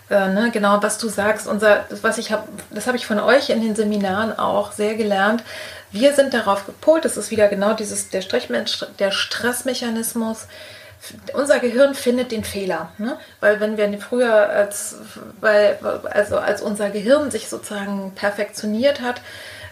äh, 0.09 0.27
ne, 0.27 0.49
genau, 0.51 0.81
was 0.81 0.97
du 0.97 1.07
sagst, 1.07 1.47
unser, 1.47 1.85
was 2.01 2.17
ich 2.17 2.31
habe, 2.31 2.47
das 2.71 2.87
habe 2.87 2.97
ich 2.97 3.05
von 3.05 3.19
euch 3.19 3.49
in 3.49 3.61
den 3.61 3.75
Seminaren 3.75 4.37
auch 4.37 4.71
sehr 4.71 4.95
gelernt. 4.95 5.43
Wir 5.91 6.13
sind 6.13 6.33
darauf 6.33 6.65
gepolt, 6.65 7.05
das 7.05 7.17
ist 7.17 7.31
wieder 7.31 7.47
genau 7.47 7.73
dieses, 7.73 8.09
der, 8.09 8.23
der 8.99 9.11
Stressmechanismus, 9.11 10.47
unser 11.33 11.59
Gehirn 11.59 11.95
findet 11.95 12.31
den 12.31 12.43
Fehler, 12.43 12.91
ne? 12.97 13.17
weil 13.39 13.59
wenn 13.59 13.77
wir 13.77 13.99
früher 13.99 14.49
als, 14.49 14.95
weil, 15.39 15.77
also 16.11 16.37
als 16.37 16.61
unser 16.61 16.89
Gehirn 16.89 17.31
sich 17.31 17.47
sozusagen 17.47 18.11
perfektioniert 18.15 19.01
hat, 19.01 19.21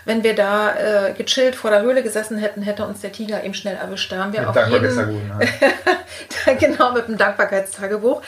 wenn 0.08 0.24
wir 0.24 0.36
da 0.36 0.74
äh, 0.74 1.14
gechillt 1.14 1.54
vor 1.54 1.70
der 1.70 1.82
Höhle 1.82 2.02
gesessen 2.02 2.38
hätten, 2.38 2.62
hätte 2.62 2.86
uns 2.86 3.02
der 3.02 3.12
Tiger 3.12 3.44
eben 3.44 3.54
schnell 3.54 3.76
erwischt. 3.76 4.10
Da 4.10 4.20
haben 4.20 4.32
wir 4.32 4.40
mit 4.40 4.50
auch 4.50 4.68
jeden, 4.70 4.96
ne? 4.96 5.40
genau 6.60 6.94
mit 6.94 7.10
dem 7.10 7.18
Dankbarkeitstagebuch 7.18 8.22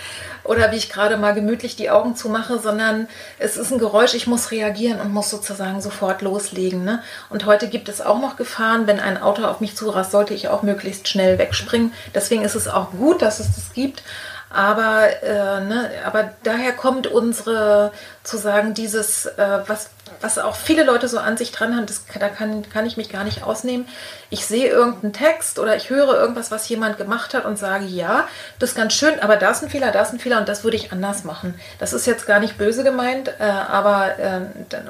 oder 0.43 0.73
wie 0.73 0.75
ich 0.75 0.89
gerade 0.89 1.15
mal 1.15 1.33
gemütlich 1.33 1.77
die 1.77 1.89
Augen 1.89 2.17
zumache, 2.17 2.59
sondern 2.59 3.07
es 3.37 3.55
ist 3.55 3.71
ein 3.71 3.79
Geräusch, 3.79 4.13
ich 4.13 4.27
muss 4.27 4.51
reagieren 4.51 4.99
und 4.99 5.13
muss 5.13 5.29
sozusagen 5.29 5.79
sofort 5.79 6.21
loslegen. 6.21 6.83
Ne? 6.83 7.01
Und 7.29 7.45
heute 7.45 7.69
gibt 7.69 7.87
es 7.87 8.01
auch 8.01 8.19
noch 8.19 8.35
Gefahren, 8.35 8.85
wenn 8.85 8.99
ein 8.99 9.21
Auto 9.21 9.45
auf 9.45 9.61
mich 9.61 9.77
zurast, 9.77 10.11
sollte 10.11 10.33
ich 10.33 10.49
auch 10.49 10.63
möglichst 10.63 11.07
schnell 11.07 11.37
wegspringen. 11.37 11.93
Deswegen 12.13 12.43
ist 12.43 12.55
es 12.55 12.67
auch 12.67 12.91
gut, 12.91 13.21
dass 13.21 13.39
es 13.39 13.55
das 13.55 13.71
gibt. 13.73 14.03
Aber, 14.51 15.07
äh, 15.21 15.61
ne, 15.61 15.91
aber 16.05 16.31
daher 16.43 16.71
kommt 16.73 17.05
unsere, 17.05 17.91
zu 18.23 18.37
sagen, 18.37 18.73
dieses, 18.73 19.27
äh, 19.27 19.59
was, 19.67 19.91
was 20.21 20.39
auch 20.39 20.55
viele 20.55 20.83
Leute 20.83 21.07
so 21.07 21.19
an 21.19 21.37
sich 21.37 21.51
dran 21.51 21.75
haben, 21.75 21.85
das, 21.85 22.05
da 22.19 22.29
kann, 22.29 22.67
kann 22.67 22.87
ich 22.87 22.97
mich 22.97 23.09
gar 23.09 23.23
nicht 23.23 23.43
ausnehmen. 23.43 23.87
Ich 24.31 24.45
sehe 24.47 24.67
irgendeinen 24.67 25.13
Text 25.13 25.59
oder 25.59 25.75
ich 25.75 25.91
höre 25.91 26.19
irgendwas, 26.19 26.49
was 26.49 26.67
jemand 26.67 26.97
gemacht 26.97 27.35
hat 27.35 27.45
und 27.45 27.59
sage, 27.59 27.85
ja, 27.85 28.27
das 28.57 28.71
ist 28.71 28.75
ganz 28.75 28.93
schön, 28.93 29.19
aber 29.19 29.35
da 29.35 29.51
ist 29.51 29.61
ein 29.61 29.69
Fehler, 29.69 29.91
da 29.91 30.01
ist 30.01 30.13
ein 30.13 30.19
Fehler 30.19 30.39
und 30.39 30.49
das 30.49 30.63
würde 30.63 30.77
ich 30.77 30.91
anders 30.91 31.23
machen. 31.23 31.53
Das 31.77 31.93
ist 31.93 32.07
jetzt 32.07 32.25
gar 32.25 32.39
nicht 32.39 32.57
böse 32.57 32.83
gemeint, 32.83 33.27
äh, 33.39 33.43
aber 33.43 34.17
äh, 34.17 34.41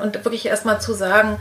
und 0.02 0.24
wirklich 0.24 0.46
erstmal 0.46 0.80
zu 0.80 0.94
sagen, 0.94 1.38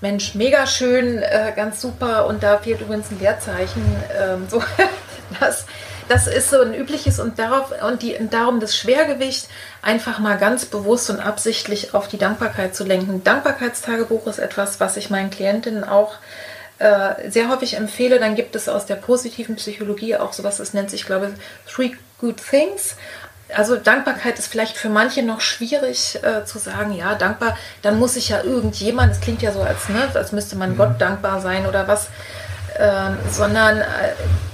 Mensch, 0.00 0.34
mega 0.34 0.66
schön, 0.66 1.22
äh, 1.22 1.52
ganz 1.54 1.80
super 1.80 2.26
und 2.26 2.42
da 2.42 2.58
fehlt 2.58 2.80
übrigens 2.80 3.10
ein 3.10 3.20
Leerzeichen. 3.20 3.84
Ähm, 4.18 4.46
so, 4.50 4.62
das, 5.40 5.66
das 6.12 6.26
ist 6.26 6.50
so 6.50 6.60
ein 6.60 6.74
übliches 6.74 7.18
und 7.18 7.38
darauf 7.38 7.72
und, 7.82 8.02
die, 8.02 8.14
und 8.14 8.34
darum 8.34 8.60
das 8.60 8.76
Schwergewicht 8.76 9.48
einfach 9.80 10.18
mal 10.18 10.36
ganz 10.36 10.66
bewusst 10.66 11.08
und 11.08 11.20
absichtlich 11.20 11.94
auf 11.94 12.06
die 12.06 12.18
Dankbarkeit 12.18 12.76
zu 12.76 12.84
lenken. 12.84 13.24
Dankbarkeitstagebuch 13.24 14.26
ist 14.26 14.38
etwas, 14.38 14.78
was 14.78 14.98
ich 14.98 15.08
meinen 15.08 15.30
Klientinnen 15.30 15.84
auch 15.84 16.16
äh, 16.80 17.30
sehr 17.30 17.48
häufig 17.48 17.78
empfehle. 17.78 18.20
Dann 18.20 18.34
gibt 18.34 18.54
es 18.56 18.68
aus 18.68 18.84
der 18.84 18.96
positiven 18.96 19.56
Psychologie 19.56 20.16
auch 20.16 20.34
sowas, 20.34 20.58
das 20.58 20.74
nennt 20.74 20.90
sich, 20.90 21.06
glaube 21.06 21.32
ich, 21.32 21.72
Three 21.72 21.92
Good 22.20 22.36
Things 22.46 22.96
also 23.54 23.76
Dankbarkeit 23.76 24.38
ist 24.38 24.46
vielleicht 24.46 24.78
für 24.78 24.88
manche 24.88 25.22
noch 25.22 25.42
schwierig 25.42 26.18
äh, 26.22 26.46
zu 26.46 26.58
sagen, 26.58 26.92
ja, 26.94 27.14
dankbar, 27.14 27.58
dann 27.82 27.98
muss 27.98 28.16
ich 28.16 28.30
ja 28.30 28.42
irgendjemand, 28.42 29.12
es 29.12 29.20
klingt 29.20 29.42
ja 29.42 29.52
so, 29.52 29.60
als, 29.60 29.90
ne, 29.90 30.08
als 30.14 30.32
müsste 30.32 30.56
man 30.56 30.70
mhm. 30.70 30.76
Gott 30.78 31.00
dankbar 31.00 31.40
sein 31.42 31.66
oder 31.66 31.86
was 31.86 32.08
ähm, 32.78 33.18
sondern 33.30 33.78
äh, 33.78 33.84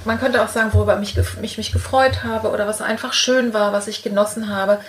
man 0.05 0.19
könnte 0.19 0.41
auch 0.41 0.49
sagen, 0.49 0.73
worüber 0.73 0.95
mich, 0.95 1.17
mich, 1.39 1.57
mich 1.57 1.71
gefreut 1.71 2.23
habe 2.23 2.49
oder 2.49 2.67
was 2.67 2.81
einfach 2.81 3.13
schön 3.13 3.53
war, 3.53 3.73
was 3.73 3.87
ich 3.87 4.03
genossen 4.03 4.53
habe. 4.53 4.79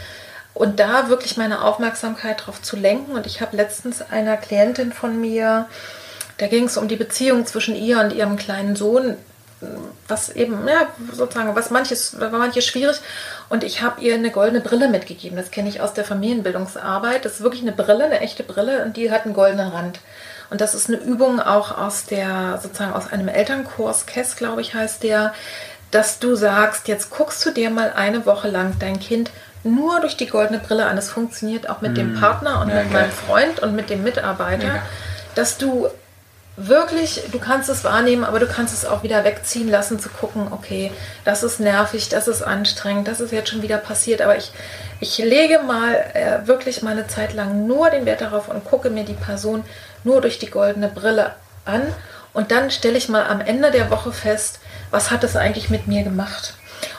Und 0.54 0.80
da 0.80 1.08
wirklich 1.08 1.36
meine 1.36 1.62
Aufmerksamkeit 1.62 2.46
drauf 2.46 2.60
zu 2.60 2.76
lenken. 2.76 3.12
Und 3.12 3.26
ich 3.26 3.40
habe 3.40 3.56
letztens 3.56 4.02
einer 4.02 4.36
Klientin 4.36 4.92
von 4.92 5.20
mir, 5.20 5.66
da 6.38 6.48
ging 6.48 6.64
es 6.64 6.76
um 6.76 6.88
die 6.88 6.96
Beziehung 6.96 7.46
zwischen 7.46 7.76
ihr 7.76 8.00
und 8.00 8.12
ihrem 8.12 8.36
kleinen 8.36 8.74
Sohn, 8.74 9.16
was 10.08 10.30
eben, 10.30 10.66
ja, 10.66 10.88
sozusagen, 11.12 11.54
was 11.54 11.70
manches, 11.70 12.18
war 12.18 12.30
manches 12.30 12.66
schwierig. 12.66 12.96
Und 13.48 13.62
ich 13.62 13.82
habe 13.82 14.00
ihr 14.00 14.14
eine 14.14 14.30
goldene 14.30 14.60
Brille 14.60 14.88
mitgegeben. 14.88 15.36
Das 15.36 15.50
kenne 15.50 15.68
ich 15.68 15.80
aus 15.80 15.92
der 15.94 16.04
Familienbildungsarbeit. 16.04 17.24
Das 17.24 17.34
ist 17.34 17.42
wirklich 17.42 17.62
eine 17.62 17.72
Brille, 17.72 18.04
eine 18.04 18.20
echte 18.20 18.42
Brille 18.42 18.84
und 18.84 18.96
die 18.96 19.10
hat 19.10 19.24
einen 19.24 19.34
goldenen 19.34 19.68
Rand. 19.68 20.00
Und 20.50 20.60
das 20.60 20.74
ist 20.74 20.88
eine 20.88 20.98
Übung 20.98 21.40
auch 21.40 21.76
aus 21.78 22.06
der, 22.06 22.58
sozusagen 22.62 22.92
aus 22.92 23.12
einem 23.12 23.28
Elternkurs, 23.28 24.06
KESS, 24.06 24.36
glaube 24.36 24.60
ich, 24.60 24.74
heißt 24.74 25.02
der, 25.02 25.32
dass 25.90 26.18
du 26.18 26.34
sagst, 26.34 26.88
jetzt 26.88 27.10
guckst 27.10 27.44
du 27.46 27.50
dir 27.50 27.70
mal 27.70 27.92
eine 27.94 28.26
Woche 28.26 28.48
lang 28.48 28.74
dein 28.78 28.98
Kind 29.00 29.30
nur 29.62 30.00
durch 30.00 30.16
die 30.16 30.26
goldene 30.26 30.58
Brille 30.58 30.86
an. 30.86 30.98
Es 30.98 31.10
funktioniert 31.10 31.68
auch 31.68 31.80
mit 31.80 31.92
mm. 31.92 31.94
dem 31.94 32.20
Partner 32.20 32.60
und 32.60 32.68
ja, 32.68 32.76
mit 32.76 32.92
meinem 32.92 33.10
Freund 33.10 33.60
und 33.60 33.74
mit 33.74 33.90
dem 33.90 34.02
Mitarbeiter, 34.02 34.66
ja. 34.66 34.82
dass 35.34 35.58
du 35.58 35.88
wirklich, 36.56 37.22
du 37.32 37.38
kannst 37.38 37.68
es 37.68 37.84
wahrnehmen, 37.84 38.24
aber 38.24 38.38
du 38.38 38.46
kannst 38.46 38.74
es 38.74 38.84
auch 38.84 39.02
wieder 39.02 39.24
wegziehen 39.24 39.68
lassen, 39.68 39.98
zu 39.98 40.08
gucken, 40.08 40.48
okay, 40.50 40.92
das 41.24 41.42
ist 41.42 41.60
nervig, 41.60 42.08
das 42.08 42.28
ist 42.28 42.42
anstrengend, 42.42 43.08
das 43.08 43.20
ist 43.20 43.32
jetzt 43.32 43.50
schon 43.50 43.62
wieder 43.62 43.78
passiert, 43.78 44.20
aber 44.20 44.36
ich, 44.36 44.52
ich 45.00 45.18
lege 45.18 45.60
mal 45.60 45.94
äh, 46.14 46.46
wirklich 46.46 46.82
mal 46.82 46.92
eine 46.92 47.06
Zeit 47.06 47.32
lang 47.32 47.66
nur 47.66 47.90
den 47.90 48.04
Wert 48.04 48.20
darauf 48.20 48.48
und 48.48 48.64
gucke 48.64 48.90
mir 48.90 49.04
die 49.04 49.14
Person 49.14 49.64
nur 50.04 50.20
durch 50.20 50.38
die 50.38 50.50
goldene 50.50 50.88
Brille 50.88 51.34
an 51.64 51.82
und 52.32 52.50
dann 52.50 52.70
stelle 52.70 52.98
ich 52.98 53.08
mal 53.08 53.26
am 53.26 53.40
Ende 53.40 53.70
der 53.70 53.90
Woche 53.90 54.12
fest, 54.12 54.60
was 54.90 55.10
hat 55.10 55.24
es 55.24 55.36
eigentlich 55.36 55.70
mit 55.70 55.86
mir 55.86 56.02
gemacht? 56.02 56.54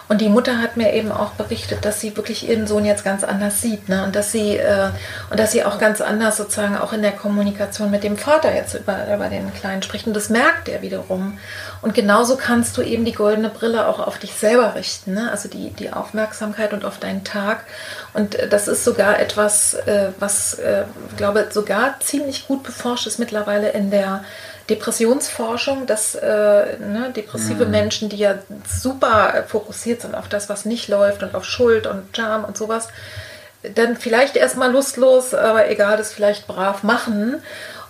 Und 0.07 0.21
die 0.21 0.29
Mutter 0.29 0.59
hat 0.59 0.77
mir 0.77 0.93
eben 0.93 1.11
auch 1.11 1.31
berichtet, 1.31 1.85
dass 1.85 1.99
sie 1.99 2.15
wirklich 2.17 2.49
ihren 2.49 2.67
Sohn 2.67 2.85
jetzt 2.85 3.03
ganz 3.03 3.23
anders 3.23 3.61
sieht, 3.61 3.89
ne? 3.89 4.03
Und 4.03 4.15
dass 4.15 4.31
sie 4.31 4.57
äh, 4.57 4.89
und 5.29 5.39
dass 5.39 5.51
sie 5.51 5.63
auch 5.63 5.79
ganz 5.79 6.01
anders 6.01 6.37
sozusagen 6.37 6.77
auch 6.77 6.93
in 6.93 7.01
der 7.01 7.11
Kommunikation 7.11 7.91
mit 7.91 8.03
dem 8.03 8.17
Vater 8.17 8.53
jetzt 8.53 8.73
über, 8.73 9.13
über 9.13 9.29
den 9.29 9.53
Kleinen 9.53 9.83
spricht. 9.83 10.07
Und 10.07 10.13
das 10.13 10.29
merkt 10.29 10.67
er 10.69 10.81
wiederum. 10.81 11.37
Und 11.81 11.93
genauso 11.93 12.35
kannst 12.35 12.77
du 12.77 12.81
eben 12.81 13.05
die 13.05 13.13
goldene 13.13 13.49
Brille 13.49 13.87
auch 13.87 13.99
auf 13.99 14.17
dich 14.17 14.33
selber 14.33 14.75
richten, 14.75 15.13
ne? 15.13 15.31
Also 15.31 15.49
die, 15.49 15.69
die 15.71 15.93
Aufmerksamkeit 15.93 16.73
und 16.73 16.85
auf 16.85 16.99
deinen 16.99 17.23
Tag. 17.23 17.65
Und 18.13 18.35
äh, 18.35 18.47
das 18.47 18.67
ist 18.67 18.83
sogar 18.83 19.19
etwas, 19.19 19.73
äh, 19.73 20.09
was, 20.19 20.55
äh, 20.55 20.83
glaube 21.17 21.47
sogar 21.51 21.99
ziemlich 21.99 22.47
gut 22.47 22.63
beforscht 22.63 23.07
ist 23.07 23.19
mittlerweile 23.19 23.69
in 23.69 23.91
der 23.91 24.23
Depressionsforschung, 24.71 25.85
dass 25.85 26.15
äh, 26.15 26.77
ne, 26.79 27.11
depressive 27.15 27.65
mhm. 27.65 27.71
Menschen, 27.71 28.09
die 28.09 28.17
ja 28.17 28.35
super 28.67 29.43
fokussiert 29.47 30.01
sind 30.01 30.15
auf 30.15 30.29
das, 30.29 30.49
was 30.49 30.65
nicht 30.65 30.87
läuft 30.87 31.23
und 31.23 31.35
auf 31.35 31.43
Schuld 31.45 31.87
und 31.87 32.15
Charme 32.15 32.45
und 32.45 32.57
sowas, 32.57 32.87
dann 33.75 33.97
vielleicht 33.97 34.37
erstmal 34.37 34.71
lustlos, 34.71 35.33
aber 35.33 35.69
egal, 35.69 35.97
das 35.97 36.13
vielleicht 36.13 36.47
brav 36.47 36.83
machen 36.83 37.41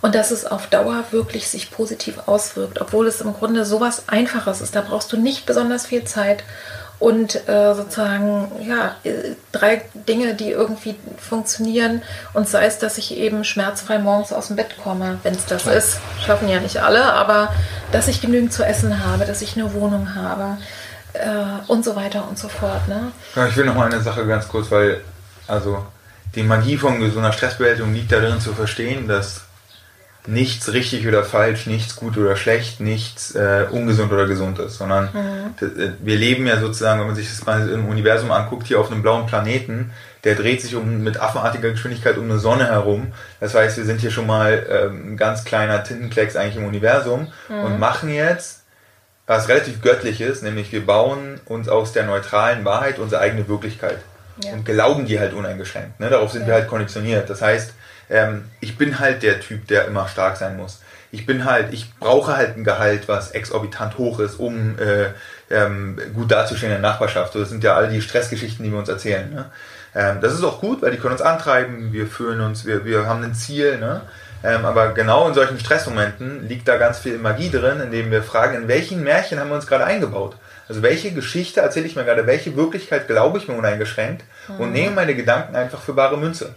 und 0.02 0.16
dass 0.16 0.32
es 0.32 0.46
auf 0.46 0.68
Dauer 0.68 1.04
wirklich 1.12 1.48
sich 1.48 1.72
positiv 1.72 2.16
auswirkt, 2.26 2.82
obwohl 2.82 3.08
es 3.08 3.22
im 3.22 3.34
Grunde 3.34 3.64
sowas 3.64 4.04
Einfaches 4.08 4.62
ist. 4.62 4.76
Da 4.76 4.82
brauchst 4.82 5.14
du 5.14 5.18
nicht 5.18 5.46
besonders 5.46 5.86
viel 5.86 6.04
Zeit 6.04 6.44
und 7.02 7.48
äh, 7.50 7.74
sozusagen 7.74 8.52
ja 8.64 8.96
drei 9.52 9.82
Dinge, 10.08 10.36
die 10.36 10.52
irgendwie 10.52 10.96
funktionieren 11.18 12.04
und 12.34 12.48
sei 12.48 12.66
es, 12.68 12.78
dass 12.78 13.00
ich 13.00 13.18
eben 13.18 13.44
schmerzfrei 13.44 13.98
morgens 13.98 14.32
aus 14.32 14.48
dem 14.48 14.56
Bett 14.56 14.76
komme, 14.82 15.18
wenn 15.24 15.34
es 15.34 15.48
das 15.48 15.66
ist, 15.66 16.00
schaffen 16.24 16.48
ja 16.48 16.60
nicht 16.60 16.78
alle, 16.78 17.12
aber 17.14 17.54
dass 17.92 18.08
ich 18.08 18.22
genügend 18.22 18.54
zu 18.54 18.64
essen 18.64 19.04
habe, 19.04 19.26
dass 19.26 19.42
ich 19.42 19.58
eine 19.58 19.74
Wohnung 19.74 20.14
habe 20.14 20.58
äh, 21.14 21.68
und 21.68 21.84
so 21.84 21.96
weiter 21.96 22.28
und 22.30 22.38
so 22.38 22.48
fort. 22.48 22.88
Ne? 22.88 23.12
Ja, 23.36 23.48
ich 23.48 23.58
will 23.58 23.66
noch 23.66 23.76
mal 23.76 23.92
eine 23.92 24.02
Sache 24.02 24.28
ganz 24.28 24.48
kurz, 24.48 24.70
weil 24.70 25.02
also 25.48 25.84
die 26.36 26.44
Magie 26.44 26.78
von 26.78 27.02
einer 27.02 27.34
Stressbewältigung 27.34 27.96
liegt 27.96 28.12
darin 28.12 28.40
zu 28.40 28.54
verstehen, 28.54 29.08
dass 29.08 29.42
nichts 30.28 30.72
richtig 30.72 31.08
oder 31.08 31.24
falsch, 31.24 31.66
nichts 31.66 31.96
gut 31.96 32.18
oder 32.18 32.36
schlecht, 32.36 32.80
nichts 32.80 33.34
äh, 33.34 33.66
ungesund 33.72 34.12
oder 34.12 34.28
gesund 34.28 34.60
ist, 34.60 34.78
sondern 34.78 35.10
mhm. 35.14 35.42
Äh, 35.62 35.92
wir 36.00 36.16
leben 36.16 36.46
ja 36.48 36.60
sozusagen, 36.60 37.00
wenn 37.00 37.08
man 37.08 37.16
sich 37.16 37.30
das 37.30 37.46
mal 37.46 37.68
im 37.70 37.88
Universum 37.88 38.32
anguckt, 38.32 38.68
hier 38.68 38.80
auf 38.80 38.92
einem 38.92 39.02
blauen 39.02 39.26
Planeten, 39.26 39.92
der 40.24 40.36
dreht 40.36 40.62
sich 40.62 40.76
um 40.76 41.04
mit 41.04 41.20
affenartiger 41.20 41.72
Geschwindigkeit 41.72 42.18
um 42.18 42.26
eine 42.26 42.38
Sonne 42.38 42.68
herum. 42.68 43.14
Das 43.40 43.56
heißt, 43.56 43.78
wir 43.78 43.86
sind 43.86 44.02
hier 44.02 44.12
schon 44.12 44.28
mal 44.28 44.66
ähm, 44.70 45.14
ein 45.14 45.18
ganz 45.18 45.44
kleiner 45.44 45.84
Tintenklecks 45.84 46.36
eigentlich 46.36 46.58
im 46.58 46.66
Universum 46.66 47.32
mhm. 47.50 47.60
und 47.60 47.80
machen 47.80 48.10
jetzt 48.10 48.62
was 49.26 49.48
relativ 49.48 49.82
göttliches, 49.82 50.42
nämlich 50.42 50.72
wir 50.72 50.86
bauen 50.86 51.40
uns 51.46 51.70
aus 51.70 51.94
der 51.94 52.06
neutralen 52.06 52.66
Wahrheit 52.66 53.00
unsere 53.00 53.22
eigene 53.22 53.48
Wirklichkeit 53.48 53.98
ja. 54.44 54.54
und 54.54 54.66
glauben 54.66 55.06
die 55.06 55.20
halt 55.20 55.34
uneingeschränkt. 55.34 56.00
Ne? 56.00 56.10
Darauf 56.10 56.32
sind 56.32 56.42
ja. 56.42 56.48
wir 56.48 56.54
halt 56.56 56.68
konditioniert. 56.68 57.30
Das 57.30 57.42
heißt, 57.42 57.74
ähm, 58.12 58.44
ich 58.60 58.78
bin 58.78 59.00
halt 59.00 59.24
der 59.24 59.40
Typ, 59.40 59.68
der 59.68 59.86
immer 59.86 60.08
stark 60.08 60.38
sein 60.38 60.58
muss. 60.58 60.82
Ich 61.14 61.26
bin 61.26 61.46
halt, 61.46 61.74
ich 61.74 61.94
brauche 62.00 62.38
halt 62.38 62.56
ein 62.56 62.64
Gehalt, 62.64 63.08
was 63.08 63.32
exorbitant 63.32 63.98
hoch 63.98 64.20
ist, 64.20 64.36
um 64.36 64.78
äh, 64.80 65.08
ähm, 65.50 66.00
gut 66.14 66.32
dazustehen 66.32 66.72
in 66.72 66.82
der 66.82 66.90
Nachbarschaft. 66.90 67.34
So, 67.34 67.40
das 67.40 67.50
sind 67.50 67.64
ja 67.64 67.76
all 67.76 67.90
die 67.90 68.02
Stressgeschichten, 68.02 68.64
die 68.64 68.72
wir 68.72 68.80
uns 68.80 68.90
erzählen. 68.90 69.34
Ne? 69.34 69.46
Ähm, 69.96 70.22
das 70.22 70.34
ist 70.34 70.44
auch 70.44 70.62
gut, 70.62 70.82
weil 70.82 70.92
die 70.92 70.98
können 70.98 71.14
uns 71.14 71.22
antreiben, 71.22 71.92
wir 71.92 72.08
fühlen 72.08 72.40
uns, 72.42 72.66
wir, 72.66 72.86
wir 72.86 73.08
haben 73.08 73.24
ein 73.24 73.34
Ziel. 73.34 73.78
Ne? 73.78 74.02
Ähm, 74.44 74.66
aber 74.66 74.94
genau 74.94 75.28
in 75.28 75.34
solchen 75.34 75.60
Stressmomenten 75.60 76.48
liegt 76.48 76.68
da 76.68 76.78
ganz 76.78 77.00
viel 77.00 77.18
Magie 77.18 77.50
drin, 77.50 77.80
indem 77.82 78.10
wir 78.10 78.24
fragen, 78.24 78.56
in 78.56 78.68
welchen 78.68 79.04
Märchen 79.04 79.40
haben 79.40 79.50
wir 79.50 79.56
uns 79.56 79.68
gerade 79.68 79.86
eingebaut? 79.86 80.36
Also 80.68 80.82
welche 80.82 81.12
Geschichte 81.12 81.60
erzähle 81.60 81.86
ich 81.86 81.96
mir 81.96 82.06
gerade, 82.06 82.26
welche 82.26 82.56
Wirklichkeit 82.56 83.08
glaube 83.08 83.38
ich 83.38 83.48
mir 83.48 83.56
uneingeschränkt 83.56 84.24
mhm. 84.48 84.60
und 84.60 84.72
nehme 84.72 84.96
meine 84.96 85.16
Gedanken 85.16 85.56
einfach 85.56 85.82
für 85.82 85.94
bare 85.94 86.18
Münze. 86.18 86.56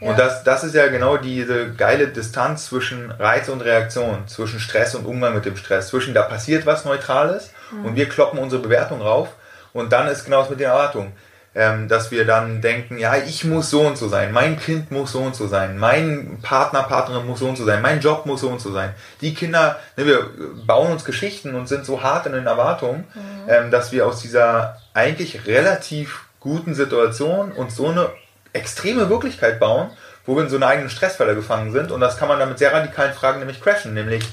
Ja. 0.00 0.10
Und 0.10 0.18
das, 0.18 0.44
das 0.44 0.64
ist 0.64 0.74
ja 0.74 0.88
genau 0.88 1.16
diese 1.16 1.72
geile 1.72 2.08
Distanz 2.08 2.66
zwischen 2.66 3.10
Reiz 3.10 3.48
und 3.48 3.60
Reaktion, 3.60 4.26
zwischen 4.26 4.60
Stress 4.60 4.94
und 4.94 5.06
Umgang 5.06 5.34
mit 5.34 5.44
dem 5.44 5.56
Stress, 5.56 5.88
zwischen 5.88 6.14
da 6.14 6.22
passiert 6.22 6.66
was 6.66 6.84
Neutrales 6.84 7.50
mhm. 7.70 7.86
und 7.86 7.96
wir 7.96 8.08
kloppen 8.08 8.38
unsere 8.38 8.62
Bewertung 8.62 9.00
rauf 9.00 9.28
und 9.72 9.92
dann 9.92 10.08
ist 10.08 10.24
genau 10.24 10.40
das 10.40 10.50
mit 10.50 10.60
den 10.60 10.68
Erwartungen 10.68 11.12
ähm, 11.54 11.88
dass 11.88 12.10
wir 12.10 12.24
dann 12.24 12.60
denken, 12.60 12.98
ja, 12.98 13.16
ich 13.16 13.44
muss 13.44 13.70
so 13.70 13.82
und 13.82 13.96
so 13.96 14.08
sein, 14.08 14.32
mein 14.32 14.58
Kind 14.58 14.90
muss 14.90 15.12
so 15.12 15.20
und 15.20 15.36
so 15.36 15.46
sein, 15.46 15.78
mein 15.78 16.38
Partner, 16.42 16.82
Partnerin 16.82 17.26
muss 17.26 17.38
so 17.38 17.48
und 17.48 17.56
so 17.56 17.64
sein, 17.64 17.80
mein 17.80 18.00
Job 18.00 18.26
muss 18.26 18.40
so 18.40 18.48
und 18.48 18.60
so 18.60 18.72
sein. 18.72 18.92
Die 19.20 19.34
Kinder, 19.34 19.78
ne, 19.96 20.06
wir 20.06 20.30
bauen 20.66 20.90
uns 20.90 21.04
Geschichten 21.04 21.54
und 21.54 21.68
sind 21.68 21.86
so 21.86 22.02
hart 22.02 22.26
in 22.26 22.32
den 22.32 22.46
Erwartungen, 22.46 23.04
mhm. 23.14 23.48
ähm, 23.48 23.70
dass 23.70 23.92
wir 23.92 24.06
aus 24.06 24.20
dieser 24.20 24.78
eigentlich 24.94 25.46
relativ 25.46 26.24
guten 26.40 26.74
Situation 26.74 27.52
uns 27.52 27.76
so 27.76 27.88
eine 27.88 28.10
extreme 28.54 29.10
Wirklichkeit 29.10 29.60
bauen, 29.60 29.90
wo 30.24 30.34
wir 30.36 30.42
in 30.42 30.48
so 30.48 30.56
einer 30.56 30.68
eigenen 30.68 30.90
Stressfalle 30.90 31.34
gefangen 31.34 31.72
sind. 31.72 31.90
Und 31.90 32.00
das 32.00 32.16
kann 32.16 32.28
man 32.28 32.38
dann 32.38 32.48
mit 32.48 32.58
sehr 32.58 32.72
radikalen 32.72 33.12
Fragen 33.12 33.40
nämlich 33.40 33.60
crashen, 33.60 33.94
nämlich 33.94 34.24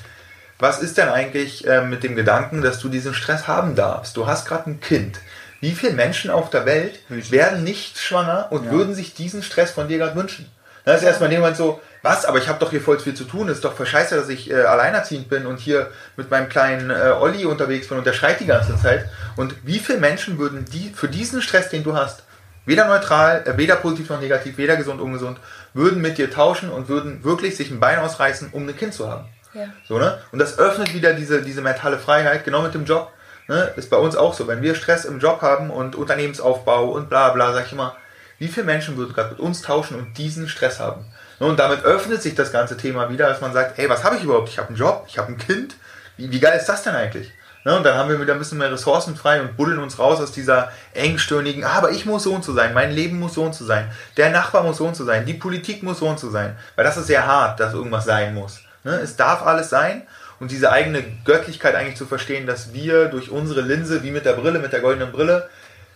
was 0.60 0.80
ist 0.80 0.98
denn 1.00 1.10
eigentlich 1.10 1.68
äh, 1.68 1.82
mit 1.82 2.04
dem 2.04 2.16
Gedanken, 2.16 2.62
dass 2.62 2.80
du 2.80 2.88
diesen 2.88 3.16
Stress 3.16 3.48
haben 3.48 3.76
darfst? 3.76 4.16
Du 4.16 4.28
hast 4.28 4.48
gerade 4.48 4.70
ein 4.70 4.80
Kind. 4.80 5.20
Wie 5.60 5.72
viele 5.72 5.94
Menschen 5.94 6.30
auf 6.30 6.52
der 6.52 6.68
Welt 6.68 7.00
werden 7.10 7.64
nicht 7.64 7.98
schwanger 7.98 8.48
und 8.52 8.66
ja. 8.66 8.72
würden 8.72 8.94
sich 8.94 9.16
diesen 9.16 9.42
Stress 9.42 9.72
von 9.72 9.88
dir 9.88 9.98
gerade 9.98 10.16
wünschen? 10.16 10.50
Dann 10.86 10.96
ist 10.96 11.04
erstmal 11.04 11.32
jemand 11.32 11.58
so, 11.58 11.82
was, 12.04 12.26
aber 12.26 12.40
ich 12.40 12.48
habe 12.48 12.60
doch 12.60 12.72
hier 12.72 12.82
voll 12.82 13.00
viel 13.00 13.14
zu 13.14 13.26
tun, 13.26 13.48
ist 13.48 13.64
doch 13.64 13.74
voll 13.74 13.86
scheiße, 13.86 14.16
dass 14.16 14.30
ich 14.30 14.50
äh, 14.50 14.56
alleinerziehend 14.56 15.30
bin 15.30 15.46
und 15.46 15.60
hier 15.60 15.92
mit 16.16 16.32
meinem 16.32 16.50
kleinen 16.50 16.90
äh, 16.90 17.14
Olli 17.20 17.46
unterwegs 17.46 17.88
bin 17.88 17.98
und 18.00 18.06
der 18.06 18.14
schreit 18.14 18.40
die 18.40 18.48
ganze 18.48 18.76
Zeit. 18.78 19.06
Und 19.36 19.56
wie 19.64 19.80
viele 19.80 20.00
Menschen 20.00 20.40
würden 20.40 20.66
die 20.66 20.92
für 20.96 21.08
diesen 21.08 21.42
Stress, 21.42 21.70
den 21.70 21.84
du 21.84 21.96
hast, 21.96 22.24
weder 22.66 22.88
neutral, 22.88 23.44
äh, 23.46 23.58
weder 23.58 23.76
positiv 23.76 24.10
noch 24.10 24.20
negativ, 24.20 24.58
weder 24.58 24.76
gesund, 24.76 25.02
ungesund, 25.02 25.40
würden 25.74 26.02
mit 26.02 26.18
dir 26.18 26.32
tauschen 26.32 26.70
und 26.70 26.90
würden 26.90 27.24
wirklich 27.24 27.58
sich 27.58 27.72
ein 27.72 27.80
Bein 27.80 28.00
ausreißen, 28.00 28.50
um 28.52 28.68
ein 28.68 28.76
Kind 28.76 28.94
zu 28.94 29.10
haben. 29.10 29.26
Ja. 29.54 29.66
So, 29.88 29.98
ne? 29.98 30.20
Und 30.32 30.40
das 30.40 30.60
öffnet 30.60 30.94
wieder 30.94 31.14
diese, 31.14 31.42
diese 31.42 31.62
mentale 31.62 31.98
Freiheit, 31.98 32.46
genau 32.46 32.62
mit 32.62 32.74
dem 32.74 32.86
Job. 32.86 33.12
Ne, 33.48 33.74
ist 33.76 33.90
bei 33.90 33.98
uns 33.98 34.16
auch 34.16 34.34
so. 34.34 34.48
Wenn 34.48 34.62
wir 34.62 34.76
Stress 34.76 35.04
im 35.04 35.20
Job 35.20 35.42
haben 35.42 35.72
und 35.72 35.96
Unternehmensaufbau 35.96 36.92
und 36.92 37.10
bla 37.10 37.30
bla, 37.30 37.52
sag 37.52 37.66
ich 37.66 37.74
immer, 37.74 37.98
wie 38.40 38.48
viele 38.48 38.66
Menschen 38.66 38.96
würden 38.98 39.14
gerade 39.14 39.32
mit 39.32 39.40
uns 39.40 39.62
tauschen 39.62 39.98
und 39.98 40.18
diesen 40.18 40.48
Stress 40.48 40.80
haben? 40.80 41.06
Ne, 41.40 41.48
und 41.48 41.60
damit 41.60 41.84
öffnet 41.84 42.22
sich 42.22 42.36
das 42.36 42.52
ganze 42.52 42.78
Thema 42.78 43.10
wieder, 43.10 43.28
dass 43.28 43.42
man 43.42 43.52
sagt, 43.52 43.78
hey, 43.78 43.90
was 43.90 44.04
habe 44.04 44.16
ich 44.16 44.24
überhaupt? 44.24 44.50
Ich 44.50 44.58
habe 44.58 44.70
einen 44.70 44.78
Job, 44.78 45.06
ich 45.08 45.18
habe 45.18 45.34
ein 45.34 45.38
Kind. 45.38 45.76
Wie, 46.16 46.32
wie 46.32 46.40
geil 46.40 46.58
ist 46.58 46.68
das 46.68 46.84
denn 46.84 46.96
eigentlich? 46.96 47.32
Ne, 47.64 47.78
und 47.78 47.84
dann 47.84 47.96
haben 47.96 48.10
wir 48.10 48.20
wieder 48.20 48.34
ein 48.34 48.40
bisschen 48.40 48.58
mehr 48.58 48.72
Ressourcen 48.72 49.16
frei 49.16 49.40
und 49.40 49.56
buddeln 49.56 49.78
uns 49.78 50.00
raus 50.00 50.20
aus 50.20 50.32
dieser 50.32 50.72
engstirnigen, 50.96 51.64
aber 51.64 51.92
ich 51.92 52.08
muss 52.08 52.24
so 52.24 52.34
und 52.34 52.44
so 52.44 52.54
sein, 52.54 52.74
mein 52.74 52.92
Leben 52.92 53.20
muss 53.20 53.36
so 53.36 53.44
und 53.44 53.54
so 53.54 53.66
sein, 53.66 53.92
der 54.18 54.32
Nachbar 54.32 54.64
muss 54.64 54.78
so 54.78 54.88
und 54.88 54.96
so 54.96 55.06
sein, 55.06 55.28
die 55.28 55.36
Politik 55.36 55.84
muss 55.84 56.00
so 56.00 56.08
und 56.08 56.20
so 56.20 56.32
sein. 56.32 56.56
Weil 56.76 56.86
das 56.86 56.98
ist 56.98 57.08
sehr 57.08 57.28
hart, 57.28 57.60
dass 57.60 57.76
irgendwas 57.76 58.06
sein 58.06 58.34
muss. 58.34 58.62
Ne? 58.84 58.94
Es 58.96 59.16
darf 59.16 59.46
alles 59.46 59.70
sein 59.70 60.08
und 60.40 60.50
diese 60.50 60.72
eigene 60.72 61.04
Göttlichkeit 61.24 61.76
eigentlich 61.76 61.98
zu 61.98 62.08
verstehen, 62.08 62.48
dass 62.48 62.74
wir 62.74 63.10
durch 63.10 63.30
unsere 63.30 63.62
Linse, 63.62 64.02
wie 64.02 64.10
mit 64.10 64.26
der 64.26 64.34
Brille, 64.34 64.58
mit 64.58 64.74
der 64.74 64.80
goldenen 64.80 65.12
Brille, 65.12 65.48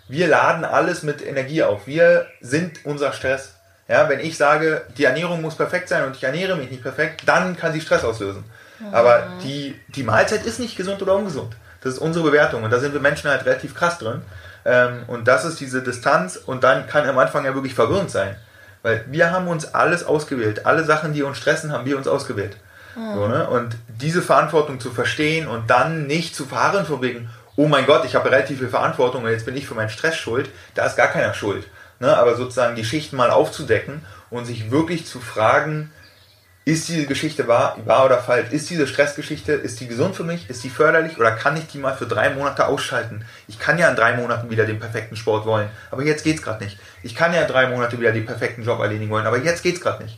wir 0.08 0.28
laden 0.28 0.66
alles 0.66 1.02
mit 1.02 1.26
Energie 1.26 1.64
auf. 1.64 1.88
Wir 1.88 2.28
sind 2.42 2.86
unser 2.86 3.12
Stress. 3.12 3.54
Ja, 3.88 4.08
wenn 4.08 4.20
ich 4.20 4.38
sage, 4.38 4.84
die 4.98 5.06
Ernährung 5.06 5.42
muss 5.42 5.56
perfekt 5.56 5.90
sein 5.90 6.06
und 6.06 6.16
ich 6.16 6.24
ernähre 6.24 6.56
mich 6.56 6.70
nicht 6.70 6.84
perfekt, 6.84 7.24
dann 7.26 7.58
kann 7.58 7.74
sie 7.74 7.82
Stress 7.82 8.04
auslösen. 8.04 8.44
Aber 8.92 9.28
die, 9.44 9.80
die 9.88 10.04
Mahlzeit 10.04 10.46
ist 10.46 10.60
nicht 10.60 10.76
gesund 10.76 11.02
oder 11.02 11.16
ungesund. 11.16 11.56
Das 11.82 11.94
ist 11.94 12.00
unsere 12.00 12.26
Bewertung 12.26 12.64
und 12.64 12.72
da 12.72 12.80
sind 12.80 12.94
wir 12.94 13.00
Menschen 13.00 13.30
halt 13.30 13.46
relativ 13.46 13.76
krass 13.76 14.00
drin. 14.00 14.22
Ähm, 14.66 15.04
und 15.08 15.28
das 15.28 15.46
ist 15.46 15.60
diese 15.60 15.82
Distanz 15.82 16.36
und 16.36 16.64
dann 16.64 16.88
kann 16.88 17.08
am 17.08 17.18
Anfang 17.18 17.46
ja 17.46 17.54
wirklich 17.54 17.76
verwirrend 17.76 18.12
sein. 18.12 18.36
Weil 18.82 19.06
wir 19.08 19.32
haben 19.32 19.48
uns 19.48 19.74
alles 19.74 20.04
ausgewählt. 20.04 20.66
Alle 20.66 20.84
Sachen, 20.84 21.14
die 21.14 21.24
uns 21.24 21.38
stressen, 21.38 21.72
haben 21.72 21.86
wir 21.86 21.98
uns 21.98 22.08
ausgewählt. 22.08 22.58
So, 22.96 23.28
ne? 23.28 23.50
Und 23.50 23.76
diese 23.88 24.22
Verantwortung 24.22 24.80
zu 24.80 24.92
verstehen 24.92 25.48
und 25.48 25.70
dann 25.70 26.08
nicht 26.08 26.36
zu 26.36 26.46
fahren 26.46 26.86
von 26.86 27.02
wegen, 27.02 27.30
oh 27.58 27.68
mein 27.68 27.86
Gott, 27.86 28.06
ich 28.06 28.16
habe 28.16 28.32
relativ 28.32 28.60
viel 28.60 28.70
Verantwortung 28.70 29.24
und 29.24 29.32
jetzt 29.32 29.46
bin 29.46 29.58
ich 29.58 29.68
für 29.68 29.76
meinen 29.76 29.90
Stress 29.90 30.16
schuld, 30.16 30.50
da 30.76 30.86
ist 30.86 30.96
gar 30.96 31.08
keiner 31.08 31.34
schuld. 31.34 31.68
Ne? 32.00 32.16
Aber 32.16 32.36
sozusagen 32.36 32.76
die 32.76 32.86
Schichten 32.86 33.18
mal 33.18 33.32
aufzudecken 33.32 34.06
und 34.30 34.46
sich 34.46 34.72
wirklich 34.72 35.06
zu 35.06 35.20
fragen, 35.20 35.92
ist 36.66 36.90
diese 36.90 37.06
Geschichte 37.06 37.48
wahr, 37.48 37.78
wahr 37.86 38.06
oder 38.06 38.18
falsch? 38.18 38.52
Ist 38.52 38.72
diese 38.72 38.88
Stressgeschichte, 38.88 39.52
ist 39.54 39.80
die 39.80 39.88
gesund 39.88 40.16
für 40.16 40.24
mich? 40.24 40.50
Ist 40.50 40.64
die 40.64 40.72
förderlich? 40.72 41.20
Oder 41.20 41.32
kann 41.32 41.56
ich 41.56 41.68
die 41.68 41.78
mal 41.78 41.96
für 41.96 42.08
drei 42.08 42.32
Monate 42.32 42.66
ausschalten? 42.66 43.24
Ich 43.48 43.60
kann 43.60 43.78
ja 43.78 43.88
in 43.88 43.96
drei 43.96 44.18
Monaten 44.18 44.50
wieder 44.50 44.66
den 44.66 44.80
perfekten 44.80 45.16
Sport 45.16 45.46
wollen, 45.46 45.70
aber 45.92 46.02
jetzt 46.04 46.24
geht's 46.24 46.42
gerade 46.42 46.64
nicht. 46.64 46.80
Ich 47.04 47.14
kann 47.14 47.36
ja 47.36 47.42
in 47.44 47.48
drei 47.48 47.68
Monate 47.68 48.00
wieder 48.00 48.12
den 48.12 48.26
perfekten 48.26 48.64
Job 48.64 48.80
erledigen 48.80 49.12
wollen, 49.12 49.28
aber 49.28 49.38
jetzt 49.38 49.62
geht's 49.62 49.80
gerade 49.80 50.04
nicht. 50.04 50.18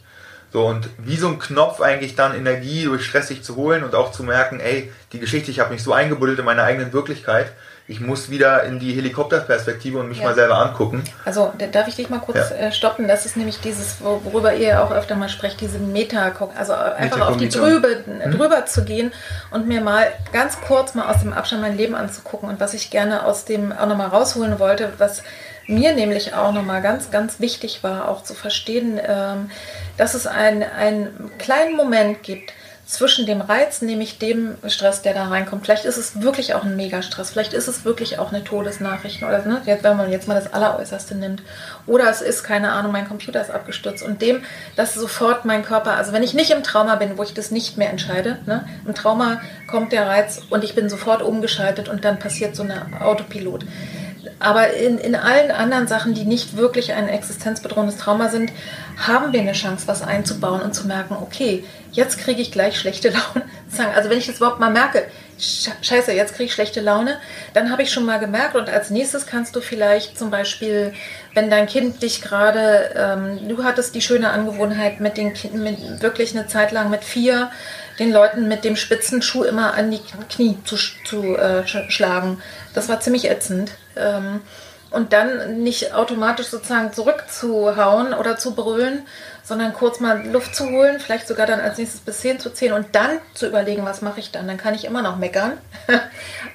So, 0.54 0.66
und 0.66 0.88
wie 0.98 1.18
so 1.18 1.28
ein 1.28 1.39
Knopf 1.39 1.82
eigentlich 1.82 2.16
dann 2.16 2.34
Energie 2.34 2.86
durch 2.86 3.06
Stress 3.06 3.28
sich 3.28 3.43
zu 3.43 3.58
holen 3.58 3.84
und 3.84 3.93
auch 3.93 4.14
zu 4.14 4.24
merken, 4.24 4.62
ey, 4.62 4.89
die 5.12 5.20
Geschichte, 5.20 5.52
ich 5.52 5.60
habe 5.60 5.74
mich 5.74 5.84
so 5.84 5.91
eingebuddelt 5.91 6.39
in 6.39 6.45
meiner 6.45 6.64
eigenen 6.64 6.93
Wirklichkeit, 6.93 7.52
ich 7.89 8.01
muss 8.01 8.29
wieder 8.29 8.63
in 8.63 8.79
die 8.79 8.93
Helikopterperspektive 8.93 9.99
und 9.99 10.09
mich 10.09 10.17
ja. 10.17 10.25
mal 10.25 10.35
selber 10.35 10.57
angucken. 10.57 11.03
Also 11.23 11.53
darf 11.71 11.88
ich 11.88 11.95
dich 11.95 12.09
mal 12.09 12.19
kurz 12.19 12.49
ja. 12.49 12.67
Äh, 12.67 12.71
stoppen? 12.73 13.07
Das 13.07 13.25
ist 13.25 13.38
nämlich 13.38 13.61
dieses, 13.61 14.01
worüber 14.01 14.53
ihr 14.53 14.83
auch 14.83 14.91
öfter 14.91 15.15
mal 15.15 15.29
sprecht, 15.29 15.61
diese 15.61 15.79
Meta, 15.79 16.33
also 16.57 16.73
einfach 16.73 17.29
auf 17.29 17.38
die 17.38 17.47
Trübe, 17.47 18.03
hm? 18.05 18.31
drüber 18.31 18.65
zu 18.65 18.83
gehen 18.83 19.13
und 19.51 19.67
mir 19.67 19.79
mal 19.79 20.07
ganz 20.33 20.59
kurz 20.59 20.95
mal 20.95 21.09
aus 21.09 21.21
dem 21.21 21.31
Abstand 21.31 21.61
mein 21.61 21.77
Leben 21.77 21.95
anzugucken 21.95 22.49
und 22.49 22.59
was 22.59 22.73
ich 22.73 22.89
gerne 22.89 23.25
aus 23.25 23.45
dem 23.45 23.71
auch 23.71 23.88
nochmal 23.88 24.09
rausholen 24.09 24.59
wollte, 24.59 24.91
was 24.97 25.23
mir 25.65 25.93
nämlich 25.93 26.33
auch 26.33 26.51
nochmal 26.51 26.81
ganz, 26.81 27.09
ganz 27.09 27.39
wichtig 27.39 27.83
war, 27.83 28.09
auch 28.09 28.23
zu 28.23 28.33
verstehen, 28.33 28.99
ähm, 29.05 29.49
dass 29.95 30.13
es 30.13 30.27
einen, 30.27 30.63
einen 30.63 31.31
kleinen 31.38 31.75
Moment 31.75 32.23
gibt 32.23 32.53
zwischen 32.88 33.25
dem 33.25 33.41
Reiz, 33.41 33.81
nämlich 33.81 34.17
dem 34.17 34.55
Stress, 34.65 35.01
der 35.01 35.13
da 35.13 35.27
reinkommt. 35.27 35.65
Vielleicht 35.65 35.83
ist 35.83 35.97
es 35.97 36.21
wirklich 36.21 36.55
auch 36.55 36.63
ein 36.63 36.77
Megastress, 36.77 37.29
vielleicht 37.29 37.53
ist 37.53 37.67
es 37.67 37.83
wirklich 37.83 38.17
auch 38.17 38.31
eine 38.31 38.45
Todesnachricht 38.45 39.21
oder 39.21 39.45
ne, 39.45 39.61
wenn 39.65 39.97
man 39.97 40.09
jetzt 40.09 40.27
mal 40.29 40.35
das 40.41 40.53
Alleräußerste 40.53 41.13
nimmt. 41.13 41.43
Oder 41.85 42.09
es 42.09 42.21
ist, 42.21 42.43
keine 42.43 42.71
Ahnung, 42.71 42.93
mein 42.93 43.07
Computer 43.07 43.41
ist 43.41 43.51
abgestürzt 43.51 44.03
und 44.03 44.21
dem, 44.21 44.41
dass 44.77 44.93
sofort 44.93 45.43
mein 45.43 45.63
Körper, 45.63 45.97
also 45.97 46.13
wenn 46.13 46.23
ich 46.23 46.33
nicht 46.33 46.49
im 46.51 46.63
Trauma 46.63 46.95
bin, 46.95 47.17
wo 47.17 47.23
ich 47.23 47.33
das 47.33 47.51
nicht 47.51 47.77
mehr 47.77 47.89
entscheide, 47.89 48.39
ne, 48.45 48.65
im 48.85 48.95
Trauma 48.95 49.41
kommt 49.69 49.91
der 49.91 50.07
Reiz 50.07 50.41
und 50.49 50.63
ich 50.63 50.73
bin 50.73 50.89
sofort 50.89 51.21
umgeschaltet 51.21 51.89
und 51.89 52.05
dann 52.05 52.19
passiert 52.19 52.55
so 52.55 52.63
eine 52.63 53.01
Autopilot. 53.01 53.65
Aber 54.39 54.73
in, 54.73 54.97
in 54.97 55.15
allen 55.15 55.51
anderen 55.51 55.88
Sachen, 55.88 56.13
die 56.13 56.25
nicht 56.25 56.57
wirklich 56.57 56.93
ein 56.93 57.07
existenzbedrohendes 57.07 57.97
Trauma 57.97 58.30
sind, 58.30 58.51
haben 58.97 59.34
wir 59.34 59.41
eine 59.41 59.53
Chance, 59.53 59.88
was 59.88 60.01
einzubauen 60.01 60.61
und 60.61 60.73
zu 60.73 60.88
merken, 60.88 61.15
okay, 61.21 61.63
jetzt 61.91 62.17
kriege 62.17 62.41
ich 62.41 62.51
gleich 62.51 62.80
schlechte 62.80 63.09
Laune. 63.09 63.45
Also 63.95 64.09
wenn 64.09 64.17
ich 64.17 64.28
das 64.28 64.38
überhaupt 64.38 64.59
mal 64.59 64.71
merke, 64.71 65.05
scheiße, 65.39 66.13
jetzt 66.13 66.34
kriege 66.34 66.45
ich 66.45 66.53
schlechte 66.53 66.82
Laune, 66.82 67.19
dann 67.53 67.71
habe 67.71 67.84
ich 67.84 67.91
schon 67.91 68.05
mal 68.05 68.19
gemerkt 68.19 68.55
und 68.55 68.69
als 68.69 68.89
nächstes 68.89 69.28
kannst 69.28 69.55
du 69.55 69.61
vielleicht 69.61 70.17
zum 70.17 70.32
Beispiel, 70.32 70.93
wenn 71.34 71.49
dein 71.49 71.67
Kind 71.67 72.01
dich 72.01 72.21
gerade, 72.21 72.91
ähm, 72.95 73.47
du 73.47 73.63
hattest 73.63 73.93
die 73.93 74.01
schöne 74.01 74.32
Angewohnheit 74.32 74.99
mit 74.99 75.17
den 75.17 75.34
Kindern, 75.34 76.01
wirklich 76.01 76.36
eine 76.36 76.47
Zeit 76.47 76.71
lang 76.71 76.89
mit 76.89 77.03
vier, 77.03 77.51
den 77.99 78.11
Leuten 78.11 78.47
mit 78.47 78.63
dem 78.63 78.75
spitzen 78.75 79.21
Schuh 79.21 79.43
immer 79.43 79.73
an 79.73 79.91
die 79.91 80.01
Knie 80.30 80.57
zu, 80.63 80.75
zu 80.75 81.36
äh, 81.36 81.65
schlagen. 81.67 82.41
Das 82.73 82.89
war 82.89 82.99
ziemlich 82.99 83.30
ätzend. 83.30 83.71
Ähm, 84.00 84.41
und 84.89 85.12
dann 85.14 85.64
nicht 85.64 85.93
automatisch 85.93 86.48
sozusagen 86.48 86.93
zurückzuhauen 86.93 88.14
oder 88.14 88.38
zu 88.38 88.56
brüllen, 88.56 89.06
sondern 89.43 89.74
kurz 89.74 90.00
mal 90.00 90.26
Luft 90.28 90.56
zu 90.56 90.70
holen, 90.70 91.00
vielleicht 91.00 91.28
sogar 91.28 91.45
dann 91.45 91.60
als 91.60 91.78
nächstes 91.78 92.02
bis 92.02 92.20
10 92.20 92.39
zu 92.39 92.50
zählen 92.52 92.74
und 92.74 92.88
dann 92.93 93.20
zu 93.34 93.48
überlegen, 93.48 93.86
was 93.86 94.02
mache 94.02 94.20
ich 94.20 94.32
dann. 94.32 94.48
Dann 94.48 94.58
kann 94.58 94.76
ich 94.76 94.86
immer 94.86 95.02
noch 95.02 95.18
meckern 95.18 95.54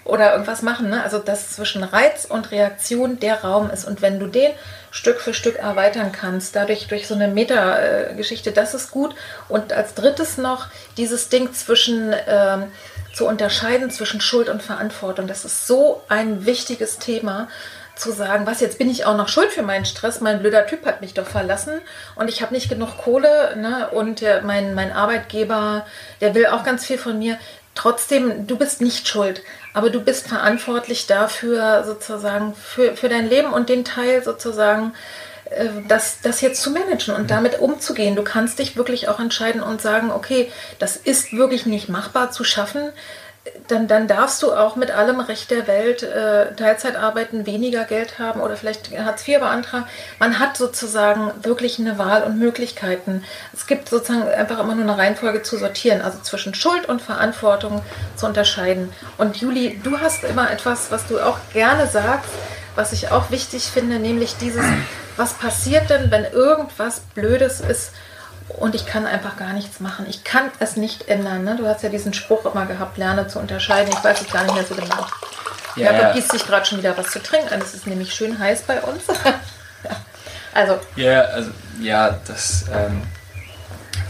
oder 0.04 0.32
irgendwas 0.32 0.62
machen. 0.62 0.90
Ne? 0.90 1.02
Also 1.02 1.18
dass 1.18 1.52
zwischen 1.52 1.84
Reiz 1.84 2.24
und 2.24 2.50
Reaktion 2.50 3.18
der 3.18 3.42
Raum 3.42 3.70
ist. 3.70 3.86
Und 3.86 4.02
wenn 4.02 4.18
du 4.18 4.26
den 4.26 4.52
Stück 4.90 5.20
für 5.20 5.32
Stück 5.32 5.56
erweitern 5.58 6.12
kannst, 6.12 6.54
dadurch 6.54 6.86
durch 6.86 7.06
so 7.06 7.14
eine 7.14 7.28
Meta-Geschichte, 7.28 8.52
das 8.52 8.74
ist 8.74 8.90
gut. 8.90 9.14
Und 9.48 9.72
als 9.72 9.94
drittes 9.94 10.38
noch 10.38 10.68
dieses 10.96 11.28
Ding 11.28 11.52
zwischen... 11.52 12.14
Ähm, 12.26 12.72
zu 13.12 13.26
unterscheiden 13.26 13.90
zwischen 13.90 14.20
Schuld 14.20 14.48
und 14.48 14.62
Verantwortung. 14.62 15.26
Das 15.26 15.44
ist 15.44 15.66
so 15.66 16.02
ein 16.08 16.46
wichtiges 16.46 16.98
Thema 16.98 17.48
zu 17.94 18.10
sagen, 18.10 18.46
was 18.46 18.60
jetzt 18.60 18.78
bin 18.78 18.90
ich 18.90 19.04
auch 19.04 19.16
noch 19.16 19.28
schuld 19.28 19.50
für 19.50 19.62
meinen 19.62 19.84
Stress, 19.84 20.20
mein 20.20 20.40
blöder 20.40 20.66
Typ 20.66 20.86
hat 20.86 21.02
mich 21.02 21.14
doch 21.14 21.26
verlassen 21.26 21.80
und 22.14 22.28
ich 22.28 22.42
habe 22.42 22.54
nicht 22.54 22.68
genug 22.68 22.96
Kohle 22.96 23.54
ne? 23.56 23.88
und 23.90 24.22
der, 24.22 24.42
mein, 24.42 24.74
mein 24.74 24.92
Arbeitgeber, 24.92 25.86
der 26.20 26.34
will 26.34 26.46
auch 26.46 26.64
ganz 26.64 26.86
viel 26.86 26.98
von 26.98 27.18
mir. 27.18 27.38
Trotzdem, 27.74 28.46
du 28.46 28.56
bist 28.56 28.80
nicht 28.80 29.08
schuld, 29.08 29.42
aber 29.72 29.90
du 29.90 30.00
bist 30.00 30.28
verantwortlich 30.28 31.06
dafür 31.06 31.84
sozusagen, 31.84 32.54
für, 32.54 32.96
für 32.96 33.08
dein 33.08 33.28
Leben 33.28 33.52
und 33.52 33.68
den 33.68 33.84
Teil 33.84 34.22
sozusagen, 34.22 34.88
äh, 34.88 35.31
das, 35.88 36.20
das 36.22 36.40
jetzt 36.40 36.62
zu 36.62 36.70
managen 36.70 37.14
und 37.14 37.30
damit 37.30 37.60
umzugehen. 37.60 38.16
Du 38.16 38.22
kannst 38.22 38.58
dich 38.58 38.76
wirklich 38.76 39.08
auch 39.08 39.20
entscheiden 39.20 39.62
und 39.62 39.80
sagen, 39.80 40.10
okay, 40.10 40.50
das 40.78 40.96
ist 40.96 41.32
wirklich 41.32 41.66
nicht 41.66 41.88
machbar 41.88 42.30
zu 42.30 42.44
schaffen. 42.44 42.90
Dann, 43.66 43.88
dann 43.88 44.06
darfst 44.06 44.40
du 44.44 44.52
auch 44.52 44.76
mit 44.76 44.92
allem 44.92 45.18
Recht 45.18 45.50
der 45.50 45.66
Welt 45.66 46.04
äh, 46.04 46.54
Teilzeit 46.54 46.94
arbeiten, 46.94 47.44
weniger 47.44 47.82
Geld 47.84 48.20
haben 48.20 48.40
oder 48.40 48.56
vielleicht 48.56 48.96
Hartz 48.96 49.26
IV 49.26 49.40
beantragen. 49.40 49.84
Man 50.20 50.38
hat 50.38 50.56
sozusagen 50.56 51.32
wirklich 51.42 51.80
eine 51.80 51.98
Wahl 51.98 52.22
und 52.22 52.38
Möglichkeiten. 52.38 53.24
Es 53.52 53.66
gibt 53.66 53.88
sozusagen 53.88 54.28
einfach 54.28 54.60
immer 54.60 54.76
nur 54.76 54.84
eine 54.84 54.96
Reihenfolge 54.96 55.42
zu 55.42 55.56
sortieren, 55.58 56.02
also 56.02 56.18
zwischen 56.22 56.54
Schuld 56.54 56.88
und 56.88 57.02
Verantwortung 57.02 57.82
zu 58.14 58.26
unterscheiden. 58.26 58.92
Und 59.18 59.38
Juli, 59.38 59.80
du 59.82 59.98
hast 59.98 60.22
immer 60.22 60.48
etwas, 60.52 60.92
was 60.92 61.08
du 61.08 61.18
auch 61.18 61.38
gerne 61.52 61.88
sagst, 61.88 62.30
was 62.76 62.92
ich 62.92 63.10
auch 63.10 63.32
wichtig 63.32 63.64
finde, 63.64 63.98
nämlich 63.98 64.36
dieses, 64.36 64.64
was 65.16 65.34
passiert 65.34 65.90
denn, 65.90 66.10
wenn 66.10 66.24
irgendwas 66.24 67.00
Blödes 67.14 67.60
ist 67.60 67.92
und 68.48 68.74
ich 68.74 68.86
kann 68.86 69.06
einfach 69.06 69.36
gar 69.36 69.52
nichts 69.52 69.80
machen. 69.80 70.06
Ich 70.08 70.24
kann 70.24 70.50
es 70.58 70.76
nicht 70.76 71.08
ändern. 71.08 71.44
Ne? 71.44 71.56
Du 71.56 71.66
hast 71.66 71.82
ja 71.82 71.88
diesen 71.88 72.12
Spruch 72.12 72.44
immer 72.46 72.66
gehabt, 72.66 72.98
lerne 72.98 73.26
zu 73.26 73.38
unterscheiden. 73.38 73.92
Ich 73.92 74.02
weiß 74.02 74.20
es 74.20 74.32
gar 74.32 74.44
nicht 74.44 74.54
mehr 74.54 74.64
so 74.64 74.74
genau. 74.74 75.06
Ja, 75.76 75.92
ja. 75.92 76.12
gießt 76.12 76.32
sich 76.32 76.46
gerade 76.46 76.66
schon 76.66 76.78
wieder 76.78 76.96
was 76.96 77.10
zu 77.10 77.22
trinken. 77.22 77.60
Es 77.62 77.74
ist 77.74 77.86
nämlich 77.86 78.12
schön 78.12 78.38
heiß 78.38 78.62
bei 78.62 78.80
uns. 78.82 79.02
ja. 79.84 79.96
Also. 80.52 80.78
Ja, 80.96 81.22
also, 81.22 81.50
ja, 81.80 82.18
das, 82.26 82.66
ähm, 82.72 83.02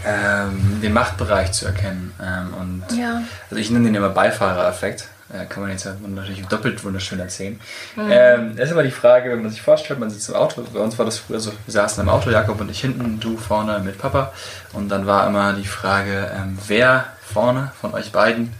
ähm, 0.05 0.81
den 0.81 0.91
Machtbereich 0.93 1.53
zu 1.53 1.65
erkennen. 1.65 2.13
Ähm, 2.21 2.53
und 2.53 2.97
ja. 2.97 3.21
Also 3.49 3.55
ich 3.61 3.69
nenne 3.69 3.85
den 3.85 3.95
immer 3.95 4.09
Beifahrereffekt. 4.09 5.07
Äh, 5.33 5.45
kann 5.45 5.63
man 5.63 5.71
jetzt 5.71 5.87
natürlich 6.05 6.45
doppelt 6.45 6.83
wunderschön 6.83 7.19
erzählen. 7.19 7.59
Mhm. 7.95 8.09
Ähm, 8.09 8.55
das 8.55 8.67
ist 8.67 8.73
aber 8.73 8.83
die 8.83 8.91
Frage, 8.91 9.31
wenn 9.31 9.41
man 9.41 9.49
sich 9.49 9.61
vorstellt, 9.61 9.99
man 9.99 10.11
sitzt 10.11 10.29
im 10.29 10.35
Auto, 10.35 10.63
bei 10.71 10.79
uns 10.79 10.97
war 10.99 11.05
das 11.05 11.17
früher 11.17 11.39
so, 11.39 11.51
wir 11.65 11.71
saßen 11.71 12.03
im 12.03 12.09
Auto, 12.09 12.29
Jakob 12.29 12.61
und 12.61 12.69
ich 12.69 12.81
hinten, 12.81 13.19
du 13.19 13.37
vorne 13.37 13.79
mit 13.79 13.97
Papa 13.97 14.31
und 14.73 14.89
dann 14.89 15.07
war 15.07 15.25
immer 15.25 15.53
die 15.53 15.65
Frage, 15.65 16.31
ähm, 16.35 16.59
wer 16.67 17.05
vorne 17.33 17.71
von 17.81 17.93
euch 17.95 18.11
beiden 18.11 18.53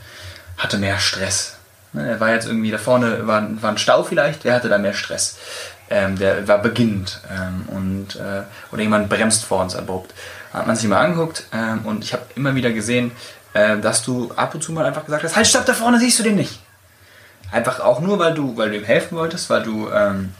hatte 0.58 0.80
mehr 0.80 0.98
Stress? 0.98 1.58
Ne, 1.92 2.10
er 2.10 2.20
war 2.20 2.32
jetzt 2.32 2.48
irgendwie, 2.48 2.72
da 2.72 2.80
vorne 2.80 3.28
war, 3.28 3.48
war 3.62 3.70
ein 3.70 3.78
Stau 3.78 4.02
vielleicht, 4.04 4.44
wer 4.44 4.56
hatte 4.56 4.70
da 4.70 4.80
mehr 4.80 4.94
Stress? 4.94 5.38
Ähm, 5.92 6.18
der 6.18 6.48
war 6.48 6.58
beginnend 6.58 7.20
ähm, 7.32 7.66
und, 7.68 8.16
äh, 8.16 8.42
oder 8.72 8.82
jemand 8.82 9.10
bremst 9.10 9.46
vor 9.46 9.62
uns 9.62 9.76
abrupt. 9.76 10.12
Hat 10.52 10.66
man 10.66 10.76
sich 10.76 10.90
mal 10.90 11.06
angeguckt 11.06 11.44
ähm, 11.54 11.82
und 11.86 12.04
ich 12.04 12.14
habe 12.14 12.24
immer 12.36 12.56
wieder 12.56 12.72
gesehen, 12.72 13.12
äh, 13.54 13.78
dass 13.78 14.02
du 14.02 14.32
ab 14.36 14.56
und 14.56 14.64
zu 14.64 14.72
mal 14.72 14.86
einfach 14.86 15.06
gesagt 15.06 15.24
hast, 15.24 15.36
halt 15.36 15.46
stopp, 15.46 15.66
da 15.66 15.74
vorne 15.74 16.00
siehst 16.00 16.18
du 16.18 16.24
den 16.24 16.36
nicht. 16.36 16.63
Einfach 17.52 17.80
auch 17.80 18.00
nur, 18.00 18.20
weil 18.20 18.34
du, 18.34 18.58
weil 18.58 18.70
du 18.70 18.78
ihm 18.78 18.84
helfen 18.84 19.18
wolltest, 19.18 19.50
weil 19.50 19.64
du, 19.64 19.90
ähm, 19.92 20.34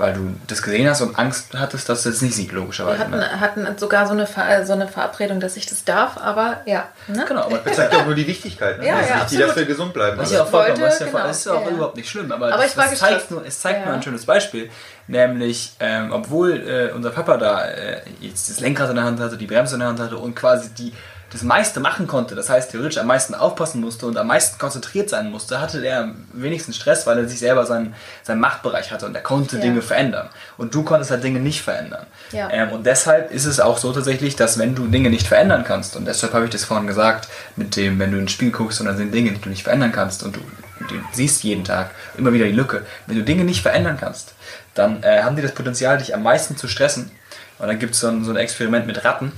weil 0.00 0.14
du 0.14 0.34
das 0.46 0.62
gesehen 0.62 0.88
hast 0.88 1.02
und 1.02 1.18
Angst 1.18 1.48
hattest, 1.54 1.88
dass 1.88 2.04
du 2.04 2.08
es 2.08 2.22
nicht 2.22 2.34
sieht, 2.34 2.52
logischerweise. 2.52 2.98
Wir 2.98 3.04
hatten, 3.04 3.18
ne? 3.18 3.40
hatten 3.40 3.78
sogar 3.78 4.06
so 4.06 4.12
eine, 4.12 4.26
so 4.64 4.72
eine 4.72 4.88
Verabredung, 4.88 5.40
dass 5.40 5.56
ich 5.56 5.66
das 5.66 5.84
darf, 5.84 6.16
aber 6.16 6.62
ja. 6.64 6.88
Ne? 7.06 7.24
Genau, 7.28 7.42
aber 7.42 7.58
das 7.64 7.76
zeigt 7.76 7.92
ja 7.92 8.00
auch 8.00 8.06
nur 8.06 8.14
die 8.14 8.26
Wichtigkeit, 8.26 8.78
ne? 8.78 8.86
ja, 8.86 9.00
dass 9.00 9.08
ja, 9.08 9.26
die 9.30 9.36
dafür 9.36 9.64
gesund 9.66 9.92
bleiben. 9.92 10.16
Das 10.16 10.28
ist 10.28 10.36
ja 10.36 10.42
auch 10.44 10.48
vollkommen, 10.48 10.80
wollte, 10.80 11.04
genau. 11.04 11.28
ist 11.28 11.44
ja 11.44 11.52
auch 11.52 11.64
ja, 11.64 11.70
überhaupt 11.70 11.96
nicht 11.96 12.08
schlimm, 12.08 12.32
aber, 12.32 12.52
aber 12.52 12.62
das, 12.62 12.74
das 12.74 12.98
zeigt 12.98 13.30
nur, 13.30 13.44
es 13.44 13.60
zeigt 13.60 13.84
nur 13.84 13.94
ein 13.94 14.02
schönes 14.02 14.24
Beispiel, 14.24 14.70
nämlich, 15.06 15.74
ähm, 15.80 16.12
obwohl 16.12 16.66
äh, 16.66 16.92
unser 16.94 17.10
Papa 17.10 17.36
da 17.36 17.66
äh, 17.66 18.00
jetzt 18.20 18.48
das 18.48 18.60
Lenkrad 18.60 18.88
in 18.88 18.96
der 18.96 19.04
Hand 19.04 19.20
hatte, 19.20 19.36
die 19.36 19.46
Bremse 19.46 19.74
in 19.74 19.80
der 19.80 19.88
Hand 19.88 20.00
hatte 20.00 20.16
und 20.16 20.34
quasi 20.34 20.70
die 20.70 20.94
das 21.30 21.42
meiste 21.42 21.78
machen 21.78 22.08
konnte, 22.08 22.34
das 22.34 22.50
heißt 22.50 22.72
theoretisch 22.72 22.98
am 22.98 23.06
meisten 23.06 23.34
aufpassen 23.34 23.80
musste 23.80 24.06
und 24.06 24.16
am 24.16 24.26
meisten 24.26 24.58
konzentriert 24.58 25.08
sein 25.08 25.30
musste, 25.30 25.60
hatte 25.60 25.84
er 25.84 26.00
am 26.00 26.26
wenigsten 26.32 26.72
Stress, 26.72 27.06
weil 27.06 27.18
er 27.18 27.28
sich 27.28 27.38
selber 27.38 27.66
seinen, 27.66 27.94
seinen 28.24 28.40
Machtbereich 28.40 28.90
hatte 28.90 29.06
und 29.06 29.14
er 29.14 29.22
konnte 29.22 29.56
ja. 29.56 29.62
Dinge 29.62 29.80
verändern. 29.80 30.28
Und 30.58 30.74
du 30.74 30.82
konntest 30.82 31.12
halt 31.12 31.22
Dinge 31.22 31.38
nicht 31.38 31.62
verändern. 31.62 32.04
Ja. 32.32 32.50
Ähm, 32.50 32.72
und 32.72 32.84
deshalb 32.84 33.30
ist 33.30 33.44
es 33.44 33.60
auch 33.60 33.78
so 33.78 33.92
tatsächlich, 33.92 34.34
dass 34.34 34.58
wenn 34.58 34.74
du 34.74 34.88
Dinge 34.88 35.08
nicht 35.08 35.28
verändern 35.28 35.62
kannst, 35.64 35.94
und 35.94 36.04
deshalb 36.04 36.34
habe 36.34 36.46
ich 36.46 36.50
das 36.50 36.64
vorhin 36.64 36.88
gesagt, 36.88 37.28
mit 37.54 37.76
dem, 37.76 38.00
wenn 38.00 38.10
du 38.10 38.18
ein 38.18 38.28
Spiel 38.28 38.50
guckst 38.50 38.80
und 38.80 38.86
dann 38.86 38.96
sind 38.96 39.14
Dinge, 39.14 39.30
die 39.30 39.40
du 39.40 39.50
nicht 39.50 39.62
verändern 39.62 39.92
kannst 39.92 40.24
und 40.24 40.34
du, 40.34 40.40
du 40.80 40.94
siehst 41.12 41.44
jeden 41.44 41.62
Tag 41.62 41.92
immer 42.18 42.32
wieder 42.32 42.46
die 42.46 42.52
Lücke, 42.52 42.84
wenn 43.06 43.16
du 43.16 43.22
Dinge 43.22 43.44
nicht 43.44 43.62
verändern 43.62 43.98
kannst, 44.00 44.34
dann 44.74 45.04
äh, 45.04 45.22
haben 45.22 45.36
die 45.36 45.42
das 45.42 45.52
Potenzial, 45.52 45.98
dich 45.98 46.12
am 46.12 46.24
meisten 46.24 46.56
zu 46.56 46.66
stressen. 46.66 47.12
Und 47.58 47.68
dann 47.68 47.78
gibt 47.78 47.94
es 47.94 48.00
so 48.00 48.08
ein 48.08 48.36
Experiment 48.36 48.86
mit 48.86 49.04
Ratten 49.04 49.32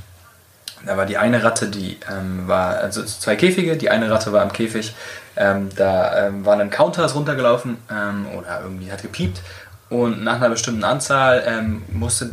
da 0.87 0.97
war 0.97 1.07
die 1.07 1.19
eine 1.19 1.43
Ratte, 1.43 1.69
die 1.69 1.99
ähm, 2.11 2.49
war, 2.49 2.77
also 2.79 3.03
zwei 3.05 3.37
Käfige, 3.37 3.77
die 3.77 3.91
eine 3.91 4.11
Ratte 4.11 4.33
war 4.33 4.43
im 4.43 4.53
Käfig, 4.53 4.95
ähm, 5.37 5.69
da 5.77 6.27
ähm, 6.27 6.45
war 6.45 6.59
ein 6.59 6.71
Counter 6.71 7.05
ist 7.05 7.15
runtergelaufen 7.15 7.79
ähm, 7.91 8.27
oder 8.37 8.61
irgendwie 8.63 8.91
hat 8.93 9.03
gepiept 9.03 9.41
und 9.89 10.23
nach 10.25 10.37
einer 10.37 10.51
bestimmten 10.51 10.85
Anzahl 10.85 11.43
ähm, 11.47 11.83
musste 11.89 12.31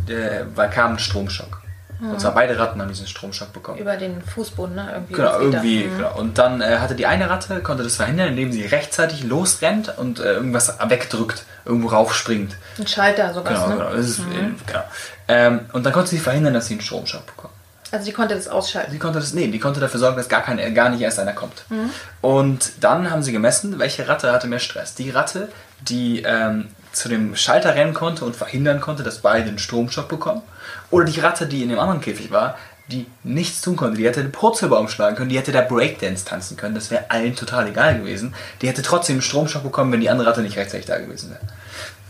weil 0.55 0.69
kam 0.69 0.93
ein 0.93 0.99
Stromschock. 0.99 1.61
Mhm. 1.99 2.11
Und 2.11 2.21
zwar 2.21 2.33
beide 2.33 2.57
Ratten 2.57 2.81
haben 2.81 2.87
diesen 2.87 3.07
Stromschock 3.07 3.51
bekommen. 3.51 3.77
Über 3.77 3.97
den 3.97 4.21
Fußboden, 4.21 4.75
ne? 4.75 4.89
Irgendwie 4.93 5.13
genau, 5.13 5.39
irgendwie. 5.39 5.83
Mhm. 5.85 5.97
Genau. 5.97 6.17
Und 6.17 6.37
dann 6.37 6.61
äh, 6.61 6.77
hatte 6.77 6.95
die 6.95 7.05
eine 7.05 7.29
Ratte, 7.29 7.59
konnte 7.61 7.83
das 7.83 7.97
verhindern, 7.97 8.29
indem 8.29 8.51
sie 8.51 8.65
rechtzeitig 8.65 9.23
losrennt 9.23 9.97
und 9.97 10.19
äh, 10.19 10.33
irgendwas 10.33 10.77
wegdrückt, 10.87 11.43
irgendwo 11.65 11.89
raufspringt. 11.89 12.55
Ein 12.77 12.87
Schalter, 12.87 13.33
sowas, 13.33 13.49
genau, 13.49 13.67
ne? 13.67 13.75
Genau, 13.75 13.89
ist, 13.91 14.19
mhm. 14.19 14.55
genau. 14.65 14.83
Ähm, 15.27 15.59
und 15.73 15.85
dann 15.85 15.91
konnte 15.91 16.09
sie 16.09 16.19
verhindern, 16.19 16.53
dass 16.53 16.67
sie 16.67 16.75
einen 16.75 16.81
Stromschock 16.81 17.25
bekommt. 17.25 17.53
Also 17.91 18.05
die 18.05 18.11
konnte 18.11 18.35
das 18.35 18.47
ausschalten? 18.47 18.91
Die 18.91 18.99
konnte 18.99 19.19
das, 19.19 19.33
nee, 19.33 19.47
die 19.47 19.59
konnte 19.59 19.79
dafür 19.79 19.99
sorgen, 19.99 20.17
dass 20.17 20.29
gar, 20.29 20.41
kein, 20.41 20.73
gar 20.75 20.89
nicht 20.89 21.01
erst 21.01 21.19
einer 21.19 21.33
kommt. 21.33 21.65
Mhm. 21.69 21.89
Und 22.21 22.71
dann 22.81 23.09
haben 23.09 23.23
sie 23.23 23.31
gemessen, 23.31 23.79
welche 23.79 24.07
Ratte 24.07 24.31
hatte 24.31 24.47
mehr 24.47 24.59
Stress. 24.59 24.95
Die 24.95 25.09
Ratte, 25.09 25.49
die 25.81 26.21
ähm, 26.23 26.67
zu 26.91 27.09
dem 27.09 27.35
Schalter 27.35 27.75
rennen 27.75 27.93
konnte 27.93 28.25
und 28.25 28.35
verhindern 28.35 28.81
konnte, 28.81 29.03
dass 29.03 29.19
beide 29.19 29.49
einen 29.49 29.59
Stromschock 29.59 30.07
bekommen. 30.07 30.41
Oder 30.91 31.05
die 31.05 31.19
Ratte, 31.19 31.47
die 31.47 31.63
in 31.63 31.69
dem 31.69 31.79
anderen 31.79 32.01
Käfig 32.01 32.31
war, 32.31 32.57
die 32.91 33.05
nichts 33.23 33.61
tun 33.61 33.75
konnte. 33.75 33.97
Die 33.97 34.05
hätte 34.05 34.21
den 34.21 34.31
Purzelbaum 34.31 34.87
schlagen 34.87 35.15
können, 35.15 35.29
die 35.29 35.37
hätte 35.37 35.51
da 35.51 35.61
Breakdance 35.61 36.25
tanzen 36.25 36.57
können. 36.57 36.75
Das 36.75 36.89
wäre 36.89 37.05
allen 37.09 37.35
total 37.35 37.67
egal 37.67 37.99
gewesen. 37.99 38.33
Die 38.61 38.67
hätte 38.67 38.81
trotzdem 38.81 39.15
einen 39.15 39.21
Stromschock 39.21 39.63
bekommen, 39.63 39.91
wenn 39.91 40.01
die 40.01 40.09
andere 40.09 40.27
Ratte 40.29 40.41
nicht 40.41 40.57
rechtzeitig 40.57 40.87
da 40.87 40.97
gewesen 40.97 41.29
wäre. 41.29 41.41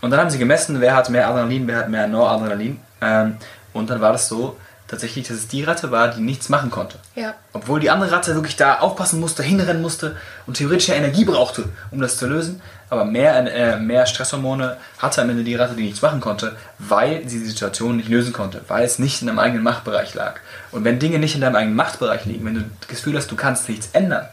Und 0.02 0.12
dann 0.12 0.20
haben 0.22 0.30
sie 0.30 0.38
gemessen, 0.38 0.80
wer 0.80 0.96
hat 0.96 1.10
mehr 1.10 1.28
Adrenalin, 1.28 1.68
wer 1.68 1.78
hat 1.78 1.90
mehr 1.90 2.08
Noradrenalin. 2.08 2.80
Ähm, 3.02 3.38
und 3.74 3.90
dann 3.90 4.00
war 4.00 4.14
das 4.14 4.28
so, 4.28 4.58
tatsächlich, 4.90 5.28
dass 5.28 5.38
es 5.38 5.48
die 5.48 5.64
Ratte 5.64 5.92
war, 5.92 6.10
die 6.10 6.22
nichts 6.22 6.50
machen 6.50 6.72
konnte. 6.72 6.98
Ja. 7.16 7.36
Obwohl 7.54 7.80
die 7.80 7.92
andere 7.92 8.12
Ratte 8.12 8.34
wirklich 8.34 8.56
da 8.56 8.80
aufpassen 8.80 9.20
musste, 9.20 9.44
hinrennen 9.44 9.82
musste 9.82 10.18
und 10.48 10.56
theoretisch 10.58 10.90
ja 10.90 10.96
Energie 10.96 11.26
brauchte, 11.26 11.70
um 11.92 12.02
das 12.02 12.18
zu 12.18 12.28
lösen. 12.28 12.62
Aber 12.90 13.06
mehr, 13.06 13.36
äh, 13.54 13.80
mehr 13.80 14.08
Stresshormone 14.08 14.78
hatte 14.98 15.22
am 15.22 15.30
Ende 15.30 15.44
die 15.44 15.56
Ratte, 15.56 15.76
die 15.76 15.84
nichts 15.84 16.02
machen 16.02 16.20
konnte, 16.20 16.56
weil 16.80 17.30
sie 17.30 17.40
die 17.40 17.46
Situation 17.46 17.98
nicht 17.98 18.10
lösen 18.10 18.34
konnte, 18.34 18.62
weil 18.68 18.84
es 18.84 18.98
nicht 18.98 19.22
in 19.22 19.28
deinem 19.28 19.40
eigenen 19.40 19.64
Machtbereich 19.64 20.16
lag. 20.16 20.40
Und 20.72 20.84
wenn 20.84 20.98
Dinge 20.98 21.20
nicht 21.20 21.36
in 21.36 21.42
deinem 21.42 21.56
eigenen 21.56 21.76
Machtbereich 21.76 22.26
liegen, 22.26 22.46
wenn 22.46 22.56
du 22.56 22.64
das 22.80 22.90
Gefühl 22.90 23.16
hast, 23.16 23.30
du 23.30 23.36
kannst 23.36 23.70
nichts 23.70 23.90
ändern 23.94 24.28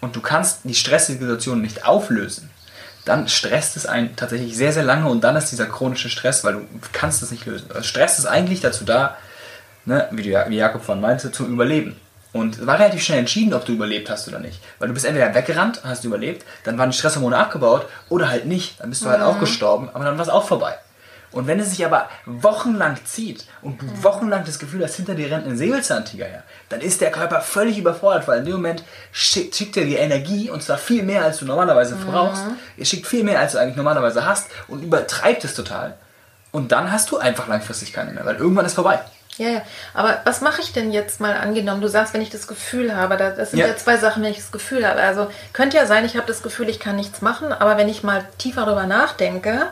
und 0.00 0.16
du 0.16 0.22
kannst 0.22 0.60
die 0.64 0.74
stressige 0.74 1.18
Situation 1.18 1.60
nicht 1.60 1.84
auflösen, 1.84 2.48
dann 3.04 3.28
stresst 3.28 3.76
es 3.76 3.84
einen 3.84 4.16
tatsächlich 4.16 4.56
sehr, 4.56 4.72
sehr 4.72 4.84
lange 4.84 5.08
und 5.08 5.22
dann 5.22 5.36
ist 5.36 5.50
dieser 5.50 5.66
chronische 5.66 6.08
Stress, 6.08 6.42
weil 6.42 6.54
du 6.54 6.66
kannst 6.92 7.22
es 7.22 7.30
nicht 7.30 7.44
lösen. 7.44 7.66
Also 7.70 7.82
Stress 7.82 8.18
ist 8.18 8.26
eigentlich 8.26 8.60
dazu 8.60 8.84
da, 8.84 9.16
ne, 9.84 10.08
wie, 10.10 10.22
du, 10.22 10.44
wie 10.48 10.56
Jakob 10.56 10.82
von 10.82 11.00
meinte, 11.00 11.32
zum 11.32 11.52
Überleben. 11.52 11.96
Und 12.32 12.58
es 12.58 12.66
war 12.66 12.78
relativ 12.78 13.02
schnell 13.02 13.18
entschieden, 13.18 13.54
ob 13.54 13.64
du 13.64 13.72
überlebt 13.72 14.08
hast 14.08 14.28
oder 14.28 14.38
nicht. 14.38 14.60
Weil 14.78 14.88
du 14.88 14.94
bist 14.94 15.04
entweder 15.04 15.34
weggerannt, 15.34 15.80
hast 15.82 16.04
überlebt, 16.04 16.44
dann 16.64 16.78
waren 16.78 16.90
die 16.90 16.96
Stresshormone 16.96 17.36
abgebaut 17.36 17.86
oder 18.08 18.28
halt 18.28 18.46
nicht. 18.46 18.80
Dann 18.80 18.90
bist 18.90 19.02
du 19.02 19.08
halt 19.08 19.22
auch 19.22 19.36
mhm. 19.36 19.40
gestorben, 19.40 19.90
aber 19.92 20.04
dann 20.04 20.16
war 20.16 20.24
es 20.24 20.30
auch 20.30 20.46
vorbei. 20.46 20.76
Und 21.32 21.46
wenn 21.46 21.60
es 21.60 21.70
sich 21.70 21.84
aber 21.84 22.08
wochenlang 22.26 22.98
zieht 23.04 23.46
und 23.62 23.80
du 23.80 23.86
mhm. 23.86 24.02
wochenlang 24.02 24.44
das 24.44 24.58
Gefühl 24.58 24.82
hast, 24.82 24.96
hinter 24.96 25.14
dir 25.14 25.30
rennt 25.30 25.46
ein 25.46 25.56
Säbelzahntiger 25.56 26.24
her, 26.24 26.42
dann 26.68 26.80
ist 26.80 27.00
der 27.00 27.12
Körper 27.12 27.40
völlig 27.40 27.78
überfordert, 27.78 28.26
weil 28.26 28.40
in 28.40 28.46
dem 28.46 28.54
Moment 28.54 28.82
schickt, 29.12 29.54
schickt 29.54 29.76
er 29.76 29.84
dir 29.84 30.00
Energie 30.00 30.50
und 30.50 30.62
zwar 30.62 30.78
viel 30.78 31.04
mehr, 31.04 31.24
als 31.24 31.38
du 31.38 31.44
normalerweise 31.44 31.94
mhm. 31.94 32.06
brauchst. 32.06 32.42
Er 32.76 32.84
schickt 32.84 33.06
viel 33.06 33.22
mehr, 33.22 33.38
als 33.38 33.52
du 33.52 33.58
eigentlich 33.58 33.76
normalerweise 33.76 34.24
hast 34.26 34.50
und 34.66 34.82
übertreibt 34.82 35.44
es 35.44 35.54
total. 35.54 35.94
Und 36.52 36.72
dann 36.72 36.90
hast 36.90 37.10
du 37.12 37.18
einfach 37.18 37.46
langfristig 37.46 37.92
keine 37.92 38.12
mehr, 38.12 38.24
weil 38.24 38.36
irgendwann 38.36 38.66
ist 38.66 38.74
vorbei. 38.74 39.00
Ja, 39.40 39.48
ja. 39.48 39.62
Aber 39.94 40.20
was 40.24 40.42
mache 40.42 40.60
ich 40.60 40.74
denn 40.74 40.92
jetzt 40.92 41.18
mal 41.18 41.32
angenommen? 41.34 41.80
Du 41.80 41.88
sagst, 41.88 42.12
wenn 42.12 42.20
ich 42.20 42.28
das 42.28 42.46
Gefühl 42.46 42.94
habe, 42.94 43.16
das 43.16 43.52
sind 43.52 43.60
ja. 43.60 43.68
ja 43.68 43.76
zwei 43.76 43.96
Sachen, 43.96 44.22
wenn 44.22 44.32
ich 44.32 44.36
das 44.36 44.52
Gefühl 44.52 44.86
habe. 44.86 45.00
Also 45.00 45.28
könnte 45.54 45.78
ja 45.78 45.86
sein, 45.86 46.04
ich 46.04 46.18
habe 46.18 46.26
das 46.26 46.42
Gefühl, 46.42 46.68
ich 46.68 46.78
kann 46.78 46.96
nichts 46.96 47.22
machen, 47.22 47.50
aber 47.50 47.78
wenn 47.78 47.88
ich 47.88 48.02
mal 48.02 48.22
tiefer 48.36 48.66
darüber 48.66 48.84
nachdenke, 48.84 49.68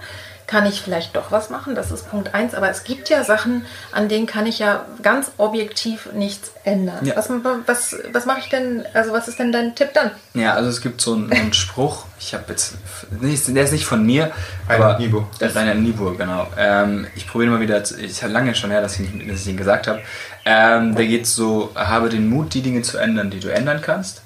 kann 0.48 0.64
ich 0.64 0.80
vielleicht 0.80 1.14
doch 1.14 1.30
was 1.30 1.50
machen. 1.50 1.74
Das 1.74 1.92
ist 1.92 2.10
Punkt 2.10 2.34
eins. 2.34 2.54
Aber 2.54 2.70
es 2.70 2.82
gibt 2.82 3.10
ja 3.10 3.22
Sachen, 3.22 3.66
an 3.92 4.08
denen 4.08 4.26
kann 4.26 4.46
ich 4.46 4.58
ja 4.58 4.86
ganz 5.02 5.30
objektiv 5.36 6.08
nichts 6.14 6.52
ändern. 6.64 7.04
Ja. 7.04 7.16
Was, 7.16 7.28
was, 7.66 7.96
was 8.12 8.24
mache 8.24 8.40
ich 8.40 8.48
denn, 8.48 8.82
also 8.94 9.12
was 9.12 9.28
ist 9.28 9.38
denn 9.38 9.52
dein 9.52 9.76
Tipp 9.76 9.90
dann? 9.92 10.10
Ja, 10.32 10.54
also 10.54 10.70
es 10.70 10.80
gibt 10.80 11.02
so 11.02 11.12
einen, 11.12 11.30
einen 11.30 11.52
Spruch, 11.52 12.06
ich 12.18 12.32
habe 12.32 12.44
jetzt, 12.48 12.74
der 13.10 13.62
ist 13.62 13.72
nicht 13.72 13.84
von 13.84 14.04
mir, 14.04 14.32
Rainer 14.66 14.98
Niebuhr. 14.98 15.28
Der 15.38 15.54
Rainer 15.54 15.74
Niebuhr, 15.74 16.16
genau. 16.16 16.46
Ähm, 16.56 17.06
ich 17.14 17.28
probiere 17.28 17.50
mal 17.50 17.60
wieder, 17.60 17.82
ich 18.00 18.22
habe 18.22 18.32
lange 18.32 18.54
schon 18.54 18.70
her, 18.70 18.80
dass 18.80 18.98
ich, 18.98 19.12
nicht, 19.12 19.30
dass 19.30 19.42
ich 19.42 19.48
ihn 19.48 19.58
gesagt 19.58 19.86
habe. 19.86 20.00
Ähm, 20.46 20.94
der 20.94 21.06
geht 21.06 21.26
so, 21.26 21.72
habe 21.74 22.08
den 22.08 22.26
Mut, 22.26 22.54
die 22.54 22.62
Dinge 22.62 22.80
zu 22.80 22.96
ändern, 22.96 23.30
die 23.30 23.40
du 23.40 23.52
ändern 23.52 23.82
kannst. 23.82 24.22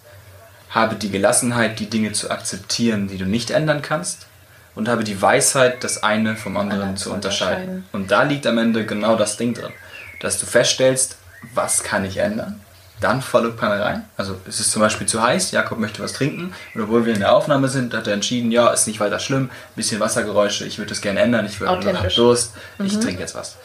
Habe 0.70 0.94
die 0.94 1.10
Gelassenheit, 1.10 1.80
die 1.80 1.90
Dinge 1.90 2.12
zu 2.12 2.30
akzeptieren, 2.30 3.08
die 3.08 3.18
du 3.18 3.24
nicht 3.24 3.50
ändern 3.50 3.82
kannst 3.82 4.26
und 4.74 4.88
habe 4.88 5.04
die 5.04 5.20
Weisheit, 5.20 5.84
das 5.84 6.02
eine 6.02 6.36
vom 6.36 6.56
anderen 6.56 6.82
Andere 6.82 6.96
zu 6.96 7.12
unterscheiden. 7.12 7.62
unterscheiden. 7.62 7.84
Und 7.92 8.10
da 8.10 8.22
liegt 8.22 8.46
am 8.46 8.58
Ende 8.58 8.86
genau 8.86 9.16
das 9.16 9.36
Ding 9.36 9.54
drin, 9.54 9.72
dass 10.20 10.38
du 10.38 10.46
feststellst, 10.46 11.16
was 11.54 11.82
kann 11.82 12.04
ich 12.04 12.18
ändern? 12.18 12.60
Dann 13.00 13.20
volle 13.20 13.50
Panne 13.50 13.84
rein. 13.84 14.04
Also 14.16 14.36
es 14.46 14.60
ist 14.60 14.70
zum 14.70 14.80
Beispiel 14.80 15.08
zu 15.08 15.20
heiß, 15.20 15.50
Jakob 15.50 15.78
möchte 15.78 16.00
was 16.00 16.12
trinken. 16.12 16.54
Und 16.72 16.82
obwohl 16.82 17.04
wir 17.04 17.12
in 17.14 17.18
der 17.18 17.34
Aufnahme 17.34 17.66
sind, 17.66 17.94
hat 17.94 18.06
er 18.06 18.14
entschieden, 18.14 18.52
ja, 18.52 18.68
ist 18.70 18.86
nicht 18.86 19.00
weiter 19.00 19.18
schlimm, 19.18 19.46
ein 19.46 19.50
bisschen 19.74 19.98
Wassergeräusche, 19.98 20.64
ich 20.64 20.78
würde 20.78 20.90
das 20.90 21.00
gerne 21.00 21.18
ändern, 21.18 21.44
ich 21.44 21.60
würde 21.60 21.72
habe 21.72 22.08
Durst, 22.14 22.52
mhm. 22.78 22.86
ich 22.86 22.98
trinke 23.00 23.20
jetzt 23.20 23.34
was. 23.34 23.56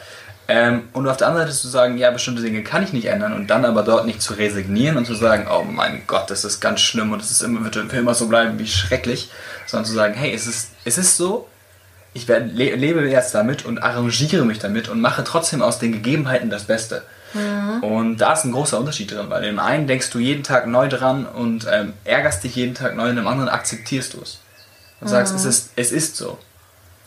Ähm, 0.50 0.88
und 0.94 1.06
auf 1.06 1.18
der 1.18 1.26
anderen 1.26 1.46
Seite 1.46 1.58
zu 1.58 1.68
sagen, 1.68 1.98
ja, 1.98 2.10
bestimmte 2.10 2.40
Dinge 2.40 2.62
kann 2.62 2.82
ich 2.82 2.94
nicht 2.94 3.04
ändern 3.04 3.34
und 3.34 3.48
dann 3.48 3.66
aber 3.66 3.82
dort 3.82 4.06
nicht 4.06 4.22
zu 4.22 4.32
resignieren 4.32 4.96
und 4.96 5.04
zu 5.04 5.14
sagen, 5.14 5.46
oh 5.50 5.62
mein 5.62 6.04
Gott, 6.06 6.30
das 6.30 6.42
ist 6.42 6.60
ganz 6.60 6.80
schlimm 6.80 7.12
und 7.12 7.20
es 7.20 7.30
ist 7.30 7.42
immer, 7.42 7.62
wird 7.62 7.76
immer 7.92 8.14
so 8.14 8.28
bleiben 8.28 8.58
wie 8.58 8.66
schrecklich, 8.66 9.30
sondern 9.66 9.84
zu 9.84 9.92
sagen, 9.92 10.14
hey, 10.14 10.32
es 10.32 10.46
ist, 10.46 10.70
es 10.86 10.96
ist 10.96 11.18
so, 11.18 11.46
ich 12.14 12.28
werde, 12.28 12.46
lebe 12.46 13.06
jetzt 13.10 13.34
damit 13.34 13.66
und 13.66 13.82
arrangiere 13.82 14.46
mich 14.46 14.58
damit 14.58 14.88
und 14.88 15.02
mache 15.02 15.22
trotzdem 15.22 15.60
aus 15.60 15.78
den 15.78 15.92
Gegebenheiten 15.92 16.48
das 16.48 16.64
Beste. 16.64 17.02
Mhm. 17.34 17.82
Und 17.82 18.16
da 18.16 18.32
ist 18.32 18.46
ein 18.46 18.52
großer 18.52 18.80
Unterschied 18.80 19.10
drin, 19.10 19.26
weil 19.28 19.44
im 19.44 19.58
einen 19.58 19.86
denkst 19.86 20.08
du 20.08 20.18
jeden 20.18 20.44
Tag 20.44 20.66
neu 20.66 20.88
dran 20.88 21.26
und 21.26 21.66
ähm, 21.70 21.92
ärgerst 22.04 22.42
dich 22.42 22.56
jeden 22.56 22.74
Tag 22.74 22.96
neu, 22.96 23.10
in 23.10 23.16
dem 23.16 23.26
anderen 23.26 23.50
akzeptierst 23.50 24.14
du 24.14 24.22
es. 24.22 24.38
Und 25.00 25.08
mhm. 25.08 25.10
sagst, 25.10 25.34
es 25.34 25.44
ist, 25.44 25.72
es 25.76 25.92
ist 25.92 26.16
so. 26.16 26.38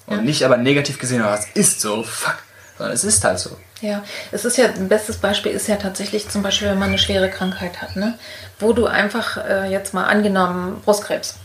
Und 0.06 0.18
ja. 0.18 0.22
nicht 0.22 0.46
aber 0.46 0.58
negativ 0.58 1.00
gesehen, 1.00 1.24
aber 1.24 1.34
es 1.34 1.48
ist 1.56 1.82
so, 1.82 2.04
fuck 2.04 2.38
sondern 2.82 2.96
es 2.96 3.04
ist 3.04 3.24
halt 3.24 3.38
so. 3.38 3.52
Ja, 3.82 4.04
es 4.32 4.44
ist 4.44 4.58
ja, 4.58 4.66
ein 4.66 4.90
bestes 4.90 5.18
Beispiel 5.18 5.52
ist 5.52 5.68
ja 5.68 5.76
tatsächlich 5.76 6.30
zum 6.30 6.42
Beispiel, 6.42 6.70
wenn 6.70 6.80
man 6.80 6.90
eine 6.90 6.98
schwere 6.98 7.30
Krankheit 7.30 7.80
hat, 7.80 7.96
ne? 7.96 8.18
wo 8.60 8.74
du 8.74 8.88
einfach 8.88 9.38
äh, 9.38 9.72
jetzt 9.72 9.94
mal 9.94 10.06
angenommen 10.06 10.82
Brustkrebs 10.84 11.36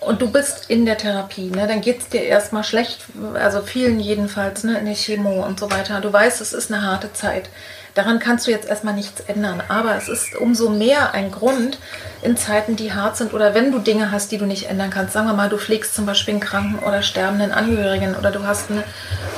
und 0.00 0.22
du 0.22 0.30
bist 0.30 0.70
in 0.70 0.86
der 0.86 0.96
Therapie, 0.96 1.50
ne, 1.50 1.66
dann 1.66 1.82
geht 1.82 2.00
es 2.00 2.08
dir 2.08 2.22
erstmal 2.22 2.64
schlecht, 2.64 3.04
also 3.34 3.60
vielen 3.60 4.00
jedenfalls, 4.00 4.64
ne, 4.64 4.78
in 4.78 4.86
der 4.86 4.94
Chemo 4.94 5.44
und 5.44 5.60
so 5.60 5.70
weiter. 5.70 6.00
Du 6.00 6.12
weißt, 6.12 6.40
es 6.40 6.52
ist 6.52 6.72
eine 6.72 6.82
harte 6.82 7.12
Zeit. 7.12 7.50
Daran 7.96 8.18
kannst 8.18 8.46
du 8.46 8.50
jetzt 8.50 8.68
erstmal 8.68 8.92
nichts 8.92 9.20
ändern. 9.20 9.62
Aber 9.68 9.96
es 9.96 10.10
ist 10.10 10.36
umso 10.36 10.68
mehr 10.68 11.14
ein 11.14 11.30
Grund 11.30 11.78
in 12.20 12.36
Zeiten, 12.36 12.76
die 12.76 12.92
hart 12.92 13.16
sind 13.16 13.32
oder 13.32 13.54
wenn 13.54 13.72
du 13.72 13.78
Dinge 13.78 14.10
hast, 14.10 14.30
die 14.30 14.36
du 14.36 14.44
nicht 14.44 14.68
ändern 14.68 14.90
kannst. 14.90 15.14
Sagen 15.14 15.26
wir 15.26 15.32
mal, 15.32 15.48
du 15.48 15.56
pflegst 15.56 15.94
zum 15.94 16.04
Beispiel 16.04 16.34
einen 16.34 16.42
kranken 16.42 16.78
oder 16.86 17.00
sterbenden 17.00 17.52
Angehörigen 17.52 18.14
oder 18.14 18.30
du 18.30 18.46
hast 18.46 18.70
eine 18.70 18.84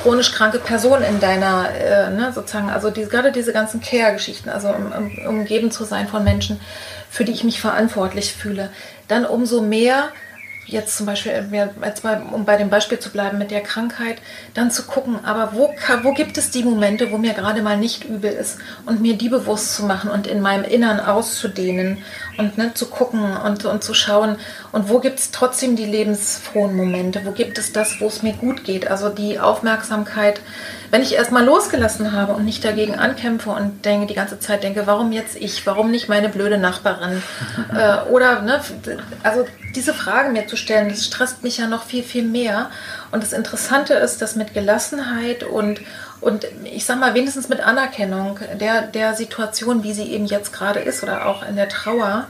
chronisch 0.01 0.33
kranke 0.33 0.59
Person 0.59 1.01
in 1.03 1.21
deiner, 1.21 1.69
äh, 1.73 2.09
ne, 2.09 2.33
sozusagen, 2.35 2.69
also 2.69 2.89
die, 2.89 3.05
gerade 3.05 3.31
diese 3.31 3.53
ganzen 3.53 3.79
Care-Geschichten, 3.79 4.49
also 4.49 4.67
um, 4.67 4.91
um, 4.91 5.27
umgeben 5.27 5.71
zu 5.71 5.85
sein 5.85 6.09
von 6.09 6.25
Menschen, 6.25 6.59
für 7.09 7.23
die 7.23 7.31
ich 7.31 7.45
mich 7.45 7.61
verantwortlich 7.61 8.33
fühle. 8.33 8.71
Dann 9.07 9.25
umso 9.25 9.61
mehr 9.61 10.09
jetzt 10.71 10.97
zum 10.97 11.05
Beispiel, 11.05 11.49
jetzt 11.83 12.03
mal, 12.03 12.21
um 12.31 12.45
bei 12.45 12.57
dem 12.57 12.69
Beispiel 12.69 12.99
zu 12.99 13.11
bleiben 13.11 13.37
mit 13.37 13.51
der 13.51 13.61
Krankheit, 13.61 14.17
dann 14.53 14.71
zu 14.71 14.83
gucken, 14.83 15.23
aber 15.23 15.53
wo, 15.53 15.73
wo 16.03 16.13
gibt 16.13 16.37
es 16.37 16.51
die 16.51 16.63
Momente, 16.63 17.11
wo 17.11 17.17
mir 17.17 17.33
gerade 17.33 17.61
mal 17.61 17.77
nicht 17.77 18.03
übel 18.05 18.31
ist 18.31 18.59
und 18.85 19.01
mir 19.01 19.17
die 19.17 19.29
bewusst 19.29 19.75
zu 19.75 19.85
machen 19.85 20.09
und 20.09 20.27
in 20.27 20.41
meinem 20.41 20.63
Innern 20.63 20.99
auszudehnen 20.99 21.97
und 22.39 22.57
ne, 22.57 22.73
zu 22.73 22.87
gucken 22.87 23.35
und, 23.37 23.65
und 23.65 23.83
zu 23.83 23.93
schauen. 23.93 24.37
Und 24.71 24.89
wo 24.89 24.99
gibt 24.99 25.19
es 25.19 25.31
trotzdem 25.31 25.75
die 25.75 25.85
lebensfrohen 25.85 26.75
Momente, 26.75 27.21
wo 27.25 27.31
gibt 27.31 27.57
es 27.57 27.73
das, 27.73 27.99
wo 27.99 28.07
es 28.07 28.23
mir 28.23 28.33
gut 28.33 28.63
geht, 28.63 28.89
also 28.89 29.09
die 29.09 29.39
Aufmerksamkeit, 29.39 30.41
wenn 30.89 31.01
ich 31.01 31.13
erstmal 31.13 31.45
losgelassen 31.45 32.13
habe 32.13 32.33
und 32.33 32.45
nicht 32.45 32.63
dagegen 32.63 32.95
ankämpfe 32.95 33.51
und 33.51 33.85
denke 33.85 34.07
die 34.07 34.15
ganze 34.15 34.39
Zeit 34.39 34.63
denke, 34.63 34.87
warum 34.87 35.11
jetzt 35.11 35.35
ich, 35.35 35.65
warum 35.67 35.91
nicht 35.91 36.09
meine 36.09 36.29
blöde 36.29 36.57
Nachbarin? 36.57 37.21
Äh, 37.75 38.09
oder 38.09 38.41
ne, 38.41 38.61
also 39.21 39.45
diese 39.75 39.93
Frage 39.93 40.29
mir 40.29 40.47
zu 40.47 40.55
stellen, 40.55 40.89
das 40.89 41.05
stresst 41.05 41.43
mich 41.43 41.57
ja 41.57 41.67
noch 41.67 41.83
viel, 41.83 42.03
viel 42.03 42.23
mehr. 42.23 42.71
Und 43.11 43.21
das 43.21 43.31
Interessante 43.33 43.93
ist, 43.93 44.21
dass 44.21 44.35
mit 44.35 44.53
Gelassenheit 44.53 45.43
und, 45.43 45.81
und 46.21 46.45
ich 46.65 46.85
sag 46.85 46.99
mal, 46.99 47.13
wenigstens 47.13 47.49
mit 47.49 47.61
Anerkennung 47.61 48.39
der, 48.59 48.83
der 48.83 49.13
Situation, 49.13 49.83
wie 49.83 49.93
sie 49.93 50.11
eben 50.11 50.25
jetzt 50.25 50.51
gerade 50.51 50.79
ist 50.79 51.03
oder 51.03 51.25
auch 51.25 51.47
in 51.47 51.55
der 51.55 51.69
Trauer, 51.69 52.27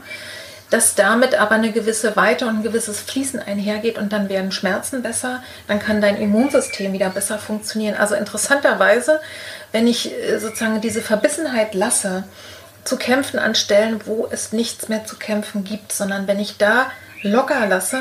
dass 0.70 0.94
damit 0.94 1.34
aber 1.34 1.56
eine 1.56 1.72
gewisse 1.72 2.14
Weite 2.16 2.46
und 2.46 2.58
ein 2.58 2.62
gewisses 2.62 3.00
Fließen 3.00 3.40
einhergeht 3.40 3.98
und 3.98 4.12
dann 4.12 4.28
werden 4.28 4.52
Schmerzen 4.52 5.02
besser, 5.02 5.42
dann 5.66 5.80
kann 5.80 6.00
dein 6.00 6.16
Immunsystem 6.16 6.92
wieder 6.92 7.10
besser 7.10 7.38
funktionieren. 7.38 7.96
Also 7.96 8.14
interessanterweise, 8.14 9.20
wenn 9.72 9.88
ich 9.88 10.12
äh, 10.12 10.38
sozusagen 10.38 10.80
diese 10.80 11.02
Verbissenheit 11.02 11.74
lasse, 11.74 12.24
zu 12.84 12.96
kämpfen 12.96 13.38
an 13.38 13.54
Stellen, 13.54 14.00
wo 14.06 14.28
es 14.30 14.52
nichts 14.52 14.88
mehr 14.88 15.04
zu 15.04 15.16
kämpfen 15.16 15.64
gibt, 15.64 15.92
sondern 15.92 16.26
wenn 16.26 16.38
ich 16.38 16.56
da 16.56 16.90
locker 17.22 17.66
lasse, 17.66 17.98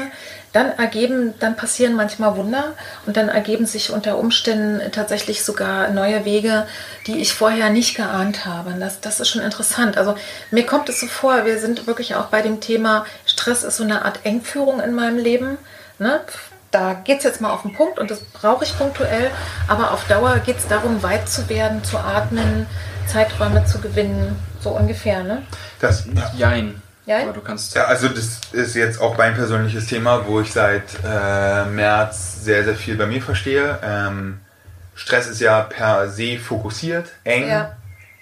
dann 0.52 0.72
ergeben, 0.78 1.34
dann 1.40 1.56
passieren 1.56 1.96
manchmal 1.96 2.36
Wunder 2.36 2.74
und 3.06 3.18
dann 3.18 3.30
ergeben 3.30 3.66
sich 3.66 3.92
unter 3.92 4.18
Umständen 4.18 4.92
tatsächlich 4.92 5.44
sogar 5.44 5.90
neue 5.90 6.26
Wege, 6.26 6.66
die 7.08 7.20
ich 7.20 7.34
vorher 7.34 7.70
nicht 7.70 7.96
geahnt 7.96 8.46
habe. 8.46 8.74
Das, 8.80 9.00
das 9.00 9.20
ist 9.20 9.30
schon 9.30 9.42
interessant. 9.42 9.98
Also 9.98 10.16
mir 10.52 10.66
kommt 10.66 10.90
es 10.90 11.00
so 11.00 11.08
vor, 11.08 11.46
wir 11.46 11.60
sind 11.60 11.88
wirklich 11.88 12.16
auch 12.16 12.28
bei 12.28 12.42
dem 12.42 12.62
Thema, 12.62 13.06
Stress 13.26 13.64
ist 13.64 13.78
so 13.78 13.84
eine 13.84 14.06
Art 14.06 14.26
Engführung 14.26 14.80
in 14.80 14.94
meinem 14.94 15.18
Leben. 15.18 15.58
Ne? 16.00 16.22
Da 16.72 16.94
geht 16.94 17.20
es 17.20 17.24
jetzt 17.24 17.42
mal 17.42 17.52
auf 17.52 17.64
den 17.64 17.74
Punkt 17.74 18.00
und 18.00 18.12
das 18.12 18.22
brauche 18.22 18.64
ich 18.64 18.78
punktuell, 18.78 19.32
aber 19.68 19.92
auf 19.92 20.08
Dauer 20.08 20.38
geht 20.40 20.58
es 20.58 20.68
darum, 20.68 21.02
weit 21.02 21.28
zu 21.28 21.50
werden, 21.50 21.84
zu 21.84 21.98
atmen, 21.98 22.68
Zeiträume 23.08 23.66
zu 23.66 23.80
gewinnen, 23.80 24.38
so 24.62 24.72
ungefähr. 24.72 25.24
Ne? 25.24 25.42
Das, 25.80 26.06
ja. 26.14 26.32
Jein. 26.38 26.82
Ja? 27.10 27.24
Aber 27.24 27.34
du 27.34 27.42
kannst 27.42 27.74
ja, 27.74 27.86
also 27.86 28.08
das 28.08 28.40
ist 28.52 28.76
jetzt 28.76 29.02
auch 29.02 29.18
mein 29.18 29.34
persönliches 29.34 29.88
Thema, 29.88 30.28
wo 30.28 30.42
ich 30.42 30.54
seit 30.54 30.84
äh, 31.04 31.66
März 31.66 32.44
sehr, 32.44 32.64
sehr 32.64 32.76
viel 32.76 32.98
bei 32.98 33.08
mir 33.08 33.20
verstehe. 33.20 33.80
Ähm, 33.84 34.42
Stress 34.94 35.28
ist 35.28 35.42
ja 35.42 35.62
per 35.62 36.10
se 36.10 36.38
fokussiert, 36.38 37.08
eng, 37.24 37.48
ja. 37.48 37.76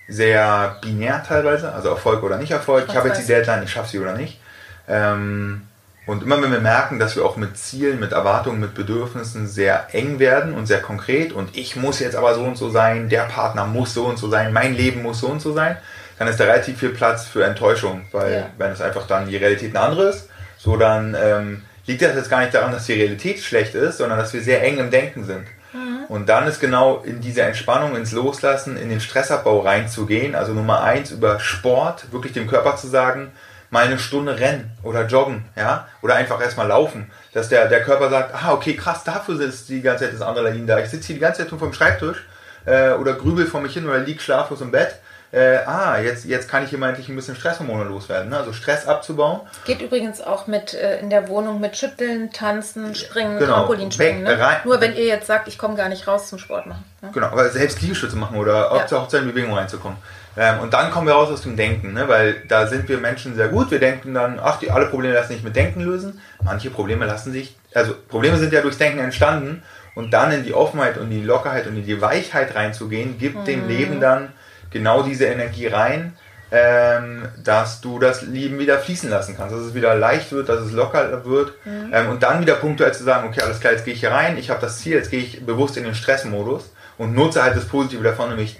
sehr 0.08 0.78
binär 0.82 1.22
teilweise, 1.28 1.74
also 1.74 1.90
Erfolg 1.90 2.24
oder 2.24 2.38
nicht 2.38 2.52
Erfolg. 2.52 2.86
ich 2.88 2.96
habe 2.96 3.10
jetzt 3.10 3.22
die 3.22 3.28
Deadline, 3.28 3.64
ich 3.64 3.72
schaffe 3.72 3.90
sie 3.90 4.00
oder 4.00 4.16
nicht. 4.16 4.40
Ähm, 4.88 5.64
und 6.06 6.24
immer 6.24 6.42
wenn 6.42 6.54
wir 6.54 6.62
merken, 6.62 6.98
dass 6.98 7.18
wir 7.18 7.26
auch 7.26 7.36
mit 7.36 7.58
Zielen, 7.58 8.00
mit 8.00 8.14
Erwartungen, 8.14 8.62
mit 8.62 8.74
Bedürfnissen 8.74 9.48
sehr 9.48 9.94
eng 9.94 10.20
werden 10.20 10.54
und 10.54 10.66
sehr 10.66 10.82
konkret 10.82 11.34
und 11.34 11.58
ich 11.58 11.76
muss 11.76 12.00
jetzt 12.00 12.16
aber 12.16 12.36
so 12.36 12.44
und 12.44 12.58
so 12.58 12.70
sein, 12.70 13.10
der 13.10 13.24
Partner 13.24 13.66
muss 13.66 13.94
so 13.94 14.06
und 14.06 14.18
so 14.18 14.30
sein, 14.30 14.54
mein 14.54 14.76
Leben 14.76 15.02
muss 15.02 15.20
so 15.20 15.28
und 15.28 15.42
so 15.42 15.52
sein, 15.52 15.76
dann 16.18 16.28
ist 16.28 16.40
da 16.40 16.46
relativ 16.46 16.80
viel 16.80 16.90
Platz 16.90 17.26
für 17.26 17.44
Enttäuschung, 17.44 18.06
weil 18.12 18.34
ja. 18.34 18.50
wenn 18.58 18.72
es 18.72 18.82
einfach 18.82 19.08
dann 19.08 19.28
die 19.28 19.38
Realität 19.38 19.76
eine 19.76 19.86
andere 19.86 20.10
ist, 20.10 20.30
so 20.58 20.78
dann 20.78 21.16
ähm, 21.20 21.64
liegt 21.86 22.02
das 22.02 22.16
jetzt 22.16 22.30
gar 22.30 22.42
nicht 22.42 22.54
daran, 22.54 22.72
dass 22.72 22.86
die 22.86 22.94
Realität 22.94 23.40
schlecht 23.40 23.76
ist, 23.76 23.98
sondern 23.98 24.18
dass 24.18 24.34
wir 24.34 24.42
sehr 24.42 24.64
eng 24.64 24.78
im 24.78 24.92
Denken 24.92 25.24
sind. 25.24 25.46
Mhm. 25.74 26.06
Und 26.10 26.30
dann 26.30 26.48
ist 26.48 26.60
genau 26.60 27.02
in 27.04 27.22
diese 27.22 27.42
Entspannung, 27.44 27.96
ins 27.96 28.12
Loslassen, 28.12 28.78
in 28.78 28.90
den 28.90 29.00
Stressabbau 29.00 29.60
reinzugehen. 29.60 30.36
Also 30.36 30.54
Nummer 30.54 30.82
eins 30.84 31.12
über 31.12 31.40
Sport, 31.40 32.12
wirklich 32.12 32.34
dem 32.34 32.48
Körper 32.48 32.76
zu 32.76 32.88
sagen, 32.88 33.32
mal 33.70 33.86
eine 33.86 34.00
Stunde 34.00 34.40
rennen 34.40 34.72
oder 34.82 35.06
joggen, 35.08 35.46
ja, 35.58 35.88
oder 36.02 36.16
einfach 36.16 36.42
erstmal 36.42 36.68
laufen, 36.68 37.12
dass 37.34 37.50
der, 37.50 37.68
der 37.68 37.84
Körper 37.84 38.10
sagt, 38.10 38.34
ah, 38.34 38.54
okay, 38.54 38.76
krass, 38.76 39.04
dafür 39.04 39.36
sitzt 39.36 39.68
die 39.68 39.82
ganze 39.82 40.06
Zeit 40.06 40.14
das 40.14 40.22
Adrenalin 40.22 40.68
da. 40.68 40.80
Ich 40.80 40.90
sitze 40.90 41.08
hier 41.08 41.16
die 41.16 41.22
ganze 41.22 41.42
Zeit 41.42 41.52
nur 41.52 41.60
vom 41.60 41.74
Schreibtisch 41.74 42.26
äh, 42.66 42.92
oder 42.92 43.14
grübel 43.14 43.46
vor 43.46 43.60
mich 43.60 43.74
hin 43.74 43.88
oder 43.88 44.00
lieg 44.00 44.22
schlaflos 44.22 44.62
im 44.62 44.72
Bett 44.72 45.00
äh, 45.32 45.58
ah, 45.66 46.00
jetzt, 46.00 46.24
jetzt 46.26 46.50
kann 46.50 46.64
ich 46.64 46.70
hier 46.70 46.80
mal 46.80 46.90
endlich 46.90 47.10
ein 47.10 47.16
bisschen 47.16 47.36
Stresshormone 47.36 47.84
loswerden, 47.84 48.30
ne? 48.30 48.38
also 48.38 48.54
Stress 48.54 48.88
abzubauen. 48.88 49.42
Geht 49.66 49.82
übrigens 49.82 50.22
auch 50.22 50.48
mit 50.48 50.74
äh, 50.74 51.00
in 51.00 51.10
der 51.10 51.28
Wohnung 51.28 51.60
mit 51.60 51.76
Schütteln, 51.76 52.32
Tanzen, 52.32 52.96
Springen, 52.96 53.38
genau. 53.38 53.56
Trampolinspringen. 53.56 54.24
Ne? 54.24 54.38
Nur 54.64 54.80
wenn 54.80 54.96
ihr 54.96 55.06
jetzt 55.06 55.28
sagt, 55.28 55.50
ich 55.50 55.58
komme 55.58 55.76
gar 55.76 55.90
nicht 55.90 56.08
raus 56.08 56.30
zum 56.30 56.40
Sport 56.40 56.68
machen. 56.68 56.86
Ne? 57.02 57.10
Genau, 57.14 57.28
aber 57.28 57.50
selbst 57.50 57.82
Liegestütze 57.82 58.16
machen 58.16 58.38
oder 58.38 58.72
auch 58.72 58.80
ja. 58.80 58.88
zur 58.88 59.02
Hochzeitbewegung 59.02 59.54
reinzukommen. 59.54 59.98
Ähm, 60.38 60.60
und 60.60 60.74
dann 60.74 60.92
kommen 60.92 61.08
wir 61.08 61.14
raus 61.14 61.30
aus 61.30 61.42
dem 61.42 61.58
Denken, 61.58 61.94
ne? 61.94 62.08
weil 62.08 62.44
da 62.48 62.68
sind 62.68 62.88
wir 62.88 62.98
Menschen 63.00 63.36
sehr 63.36 63.50
gut. 63.50 63.70
Wir 63.70 63.80
denken 63.80 64.14
dann, 64.14 64.40
ach, 64.42 64.60
die 64.60 64.72
alle 64.72 64.86
Probleme 64.86 65.16
lassen 65.16 65.34
sich 65.34 65.44
mit 65.44 65.58
Denken 65.58 65.82
lösen. 65.82 66.22
Manche 66.42 66.70
Probleme 66.70 67.06
lassen 67.06 67.34
sich, 67.34 67.58
also 67.74 67.94
Probleme 68.08 68.38
sind 68.38 68.54
ja 68.54 68.62
durchs 68.62 68.78
Denken 68.78 69.00
entstanden. 69.00 69.64
Und 69.94 70.12
dann 70.14 70.32
in 70.32 70.44
die 70.44 70.54
Offenheit 70.54 70.98
und 71.00 71.10
die 71.10 71.24
Lockerheit 71.24 71.66
und 71.66 71.76
in 71.76 71.84
die 71.84 72.00
Weichheit 72.00 72.54
reinzugehen, 72.54 73.18
gibt 73.18 73.36
mhm. 73.40 73.46
dem 73.46 73.68
Leben 73.68 74.00
dann 74.00 74.30
genau 74.72 75.04
diese 75.04 75.26
Energie 75.26 75.68
rein, 75.68 76.14
ähm, 76.52 77.28
dass 77.44 77.82
du 77.82 78.00
das 78.00 78.22
Leben 78.22 78.58
wieder 78.58 78.80
fließen 78.80 79.10
lassen 79.10 79.36
kannst, 79.36 79.54
dass 79.54 79.62
es 79.62 79.74
wieder 79.74 79.96
leicht 79.96 80.32
wird, 80.32 80.48
dass 80.48 80.62
es 80.62 80.72
locker 80.72 81.26
wird 81.26 81.54
mhm. 81.66 81.92
ähm, 81.94 82.10
und 82.10 82.24
dann 82.24 82.40
wieder 82.40 82.56
punktuell 82.56 82.94
zu 82.94 83.04
sagen, 83.04 83.28
okay, 83.28 83.42
alles 83.42 83.60
klar, 83.60 83.74
jetzt 83.74 83.84
gehe 83.84 83.94
ich 83.94 84.00
hier 84.00 84.12
rein, 84.12 84.38
ich 84.38 84.50
habe 84.50 84.62
das 84.62 84.80
Ziel, 84.80 84.94
jetzt 84.94 85.12
gehe 85.12 85.20
ich 85.20 85.46
bewusst 85.46 85.76
in 85.76 85.84
den 85.84 85.96
Stressmodus 85.96 86.72
und 86.98 87.14
nutze 87.14 87.44
halt 87.44 87.58
das 87.58 87.66
Positive 87.66 88.04
davon, 88.04 88.30
nämlich 88.30 88.58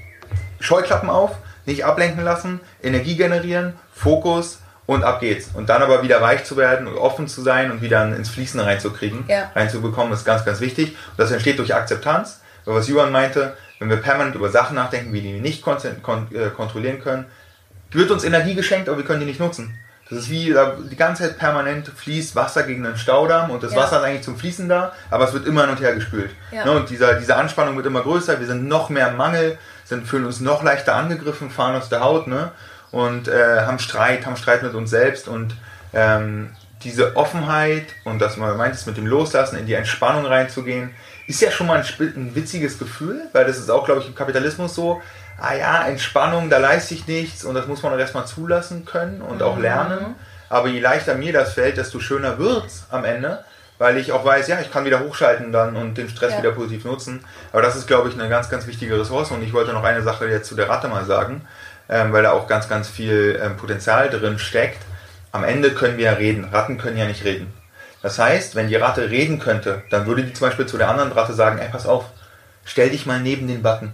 Scheuklappen 0.60 1.10
auf, 1.10 1.38
nicht 1.66 1.86
ablenken 1.86 2.24
lassen, 2.24 2.60
Energie 2.84 3.16
generieren, 3.16 3.74
Fokus 3.94 4.60
und 4.86 5.04
ab 5.04 5.20
geht's. 5.20 5.50
Und 5.54 5.70
dann 5.70 5.82
aber 5.82 6.02
wieder 6.04 6.22
weich 6.22 6.44
zu 6.44 6.58
werden 6.58 6.88
und 6.88 6.98
offen 6.98 7.28
zu 7.28 7.42
sein 7.42 7.72
und 7.72 7.82
wieder 7.82 8.04
ins 8.16 8.30
Fließen 8.30 8.60
reinzukriegen, 8.60 9.26
ja. 9.28 9.52
reinzubekommen, 9.56 10.14
ist 10.14 10.26
ganz, 10.26 10.44
ganz 10.46 10.60
wichtig. 10.62 10.90
Und 11.12 11.20
das 11.20 11.32
entsteht 11.32 11.60
durch 11.60 11.76
Akzeptanz. 11.76 12.42
Was 12.66 12.90
Johann 12.90 13.14
meinte, 13.14 13.56
wenn 13.80 13.90
wir 13.90 13.98
permanent 13.98 14.36
über 14.36 14.50
Sachen 14.50 14.76
nachdenken, 14.76 15.14
wie 15.14 15.22
die 15.22 15.34
wir 15.34 15.42
nicht 15.42 15.62
kon 15.62 15.78
kon 16.02 16.28
äh, 16.34 16.50
kontrollieren 16.50 17.02
können, 17.02 17.26
wird 17.92 18.12
uns 18.12 18.24
Energie 18.24 18.56
geschenkt, 18.56 18.90
aber 18.90 18.98
wir 18.98 19.06
können 19.06 19.22
die 19.22 19.26
nicht 19.26 19.40
nutzen. 19.40 19.78
Das 20.10 20.20
ist 20.20 20.30
wie 20.30 20.56
die 20.90 20.96
ganze 20.96 21.24
Zeit 21.24 21.38
permanent 21.38 21.90
fließt 21.90 22.36
Wasser 22.36 22.64
gegen 22.64 22.86
einen 22.86 22.98
Staudamm 22.98 23.52
und 23.52 23.62
das 23.62 23.74
ja. 23.74 23.80
Wasser 23.80 23.98
ist 23.98 24.06
eigentlich 24.06 24.22
zum 24.22 24.38
Fließen 24.38 24.70
da, 24.70 24.94
aber 25.10 25.26
es 25.26 25.34
wird 25.34 25.46
immer 25.46 25.62
hin 25.62 25.72
und 25.72 25.82
her 25.82 25.94
gespült. 25.96 26.32
Ja. 26.52 26.64
Ne, 26.64 26.72
und 26.72 26.90
dieser, 26.90 27.16
diese 27.16 27.36
Anspannung 27.36 27.76
wird 27.76 27.86
immer 27.86 28.02
größer, 28.02 28.40
wir 28.40 28.48
sind 28.48 28.68
noch 28.68 28.90
mehr 28.90 29.10
im 29.10 29.18
Mangel, 29.18 29.58
sind, 29.84 30.08
fühlen 30.08 30.26
uns 30.26 30.40
noch 30.40 30.64
leichter 30.64 30.96
angegriffen, 30.96 31.50
fahren 31.50 31.76
aus 31.76 31.90
der 31.90 32.02
Haut 32.02 32.28
ne? 32.28 32.52
und 32.92 33.28
äh, 33.28 33.62
haben 33.62 33.80
Streit, 33.80 34.26
haben 34.26 34.38
Streit 34.38 34.64
mit 34.64 34.76
uns 34.76 34.90
selbst 34.92 35.28
und 35.28 35.56
ähm, 35.94 36.52
diese 36.84 37.18
Offenheit 37.18 37.88
und 38.06 38.20
das 38.20 38.38
man 38.38 38.56
meint 38.56 38.76
es 38.76 38.86
mit 38.86 38.96
dem 38.96 39.08
Loslassen, 39.08 39.58
in 39.58 39.66
die 39.66 39.74
Entspannung 39.74 40.26
reinzugehen, 40.26 40.92
ist 41.28 41.42
ja 41.42 41.52
schon 41.52 41.68
mal 41.68 41.80
ein, 41.80 41.86
ein 42.16 42.36
witziges 42.36 42.80
Gefühl, 42.80 43.28
weil 43.34 43.46
das 43.46 43.58
ist 43.58 43.70
auch, 43.70 43.86
glaube 43.86 44.02
ich, 44.02 44.08
im 44.08 44.16
Kapitalismus 44.16 44.74
so. 44.74 45.02
Ah 45.40 45.54
ja, 45.54 45.86
Entspannung, 45.86 46.50
da 46.50 46.58
leiste 46.58 46.96
ich 46.96 47.06
nichts 47.06 47.44
und 47.46 47.54
das 47.54 47.68
muss 47.68 47.84
man 47.84 48.00
erstmal 48.00 48.26
zulassen 48.26 48.86
können 48.86 49.22
und 49.22 49.44
auch 49.44 49.58
mhm. 49.58 49.62
lernen. 49.62 50.16
Aber 50.50 50.70
je 50.70 50.80
leichter 50.80 51.16
mir 51.16 51.34
das 51.34 51.54
fällt, 51.54 51.78
desto 51.78 52.00
schöner 52.00 52.40
wird 52.40 52.66
es 52.66 52.86
am 52.90 53.04
Ende, 53.04 53.44
weil 53.78 53.98
ich 53.98 54.14
auch 54.14 54.24
weiß, 54.24 54.48
ja, 54.48 54.60
ich 54.62 54.72
kann 54.72 54.86
wieder 54.86 55.02
hochschalten 55.02 55.52
dann 55.52 55.76
und 55.76 55.98
den 55.98 56.10
Stress 56.10 56.32
ja. 56.32 56.40
wieder 56.40 56.52
positiv 56.54 56.86
nutzen. 56.86 57.24
Aber 57.52 57.62
das 57.62 57.76
ist, 57.76 57.88
glaube 57.88 58.08
ich, 58.10 58.16
eine 58.18 58.30
ganz, 58.30 58.50
ganz 58.50 58.66
wichtige 58.66 59.00
Ressource 59.00 59.32
und 59.32 59.44
ich 59.44 59.54
wollte 59.54 59.74
noch 59.74 59.84
eine 59.84 60.02
Sache 60.02 60.28
jetzt 60.28 60.48
zu 60.48 60.56
der 60.56 60.70
Ratte 60.70 60.88
mal 60.88 61.06
sagen, 61.06 61.42
ähm, 61.90 62.14
weil 62.14 62.24
da 62.24 62.32
auch 62.32 62.48
ganz, 62.48 62.70
ganz 62.70 62.88
viel 62.88 63.40
ähm, 63.44 63.58
Potenzial 63.58 64.10
drin 64.10 64.40
steckt. 64.40 64.82
Am 65.34 65.44
Ende 65.44 65.72
können 65.72 65.98
wir 65.98 66.06
ja 66.06 66.14
reden. 66.14 66.46
Ratten 66.46 66.78
können 66.78 66.98
ja 66.98 67.06
nicht 67.06 67.26
reden. 67.26 67.54
Das 68.08 68.20
heißt, 68.20 68.56
wenn 68.56 68.70
die 68.70 68.78
Ratte 68.78 69.10
reden 69.10 69.38
könnte, 69.38 69.84
dann 69.90 70.06
würde 70.06 70.24
die 70.24 70.32
zum 70.32 70.48
Beispiel 70.48 70.66
zu 70.66 70.78
der 70.78 70.88
anderen 70.88 71.12
Ratte 71.12 71.34
sagen, 71.34 71.60
ey, 71.60 71.68
pass 71.70 71.86
auf, 71.86 72.06
stell 72.64 72.90
dich 72.90 73.06
mal 73.06 73.20
neben 73.20 73.50
den 73.50 73.62
Button. 73.62 73.92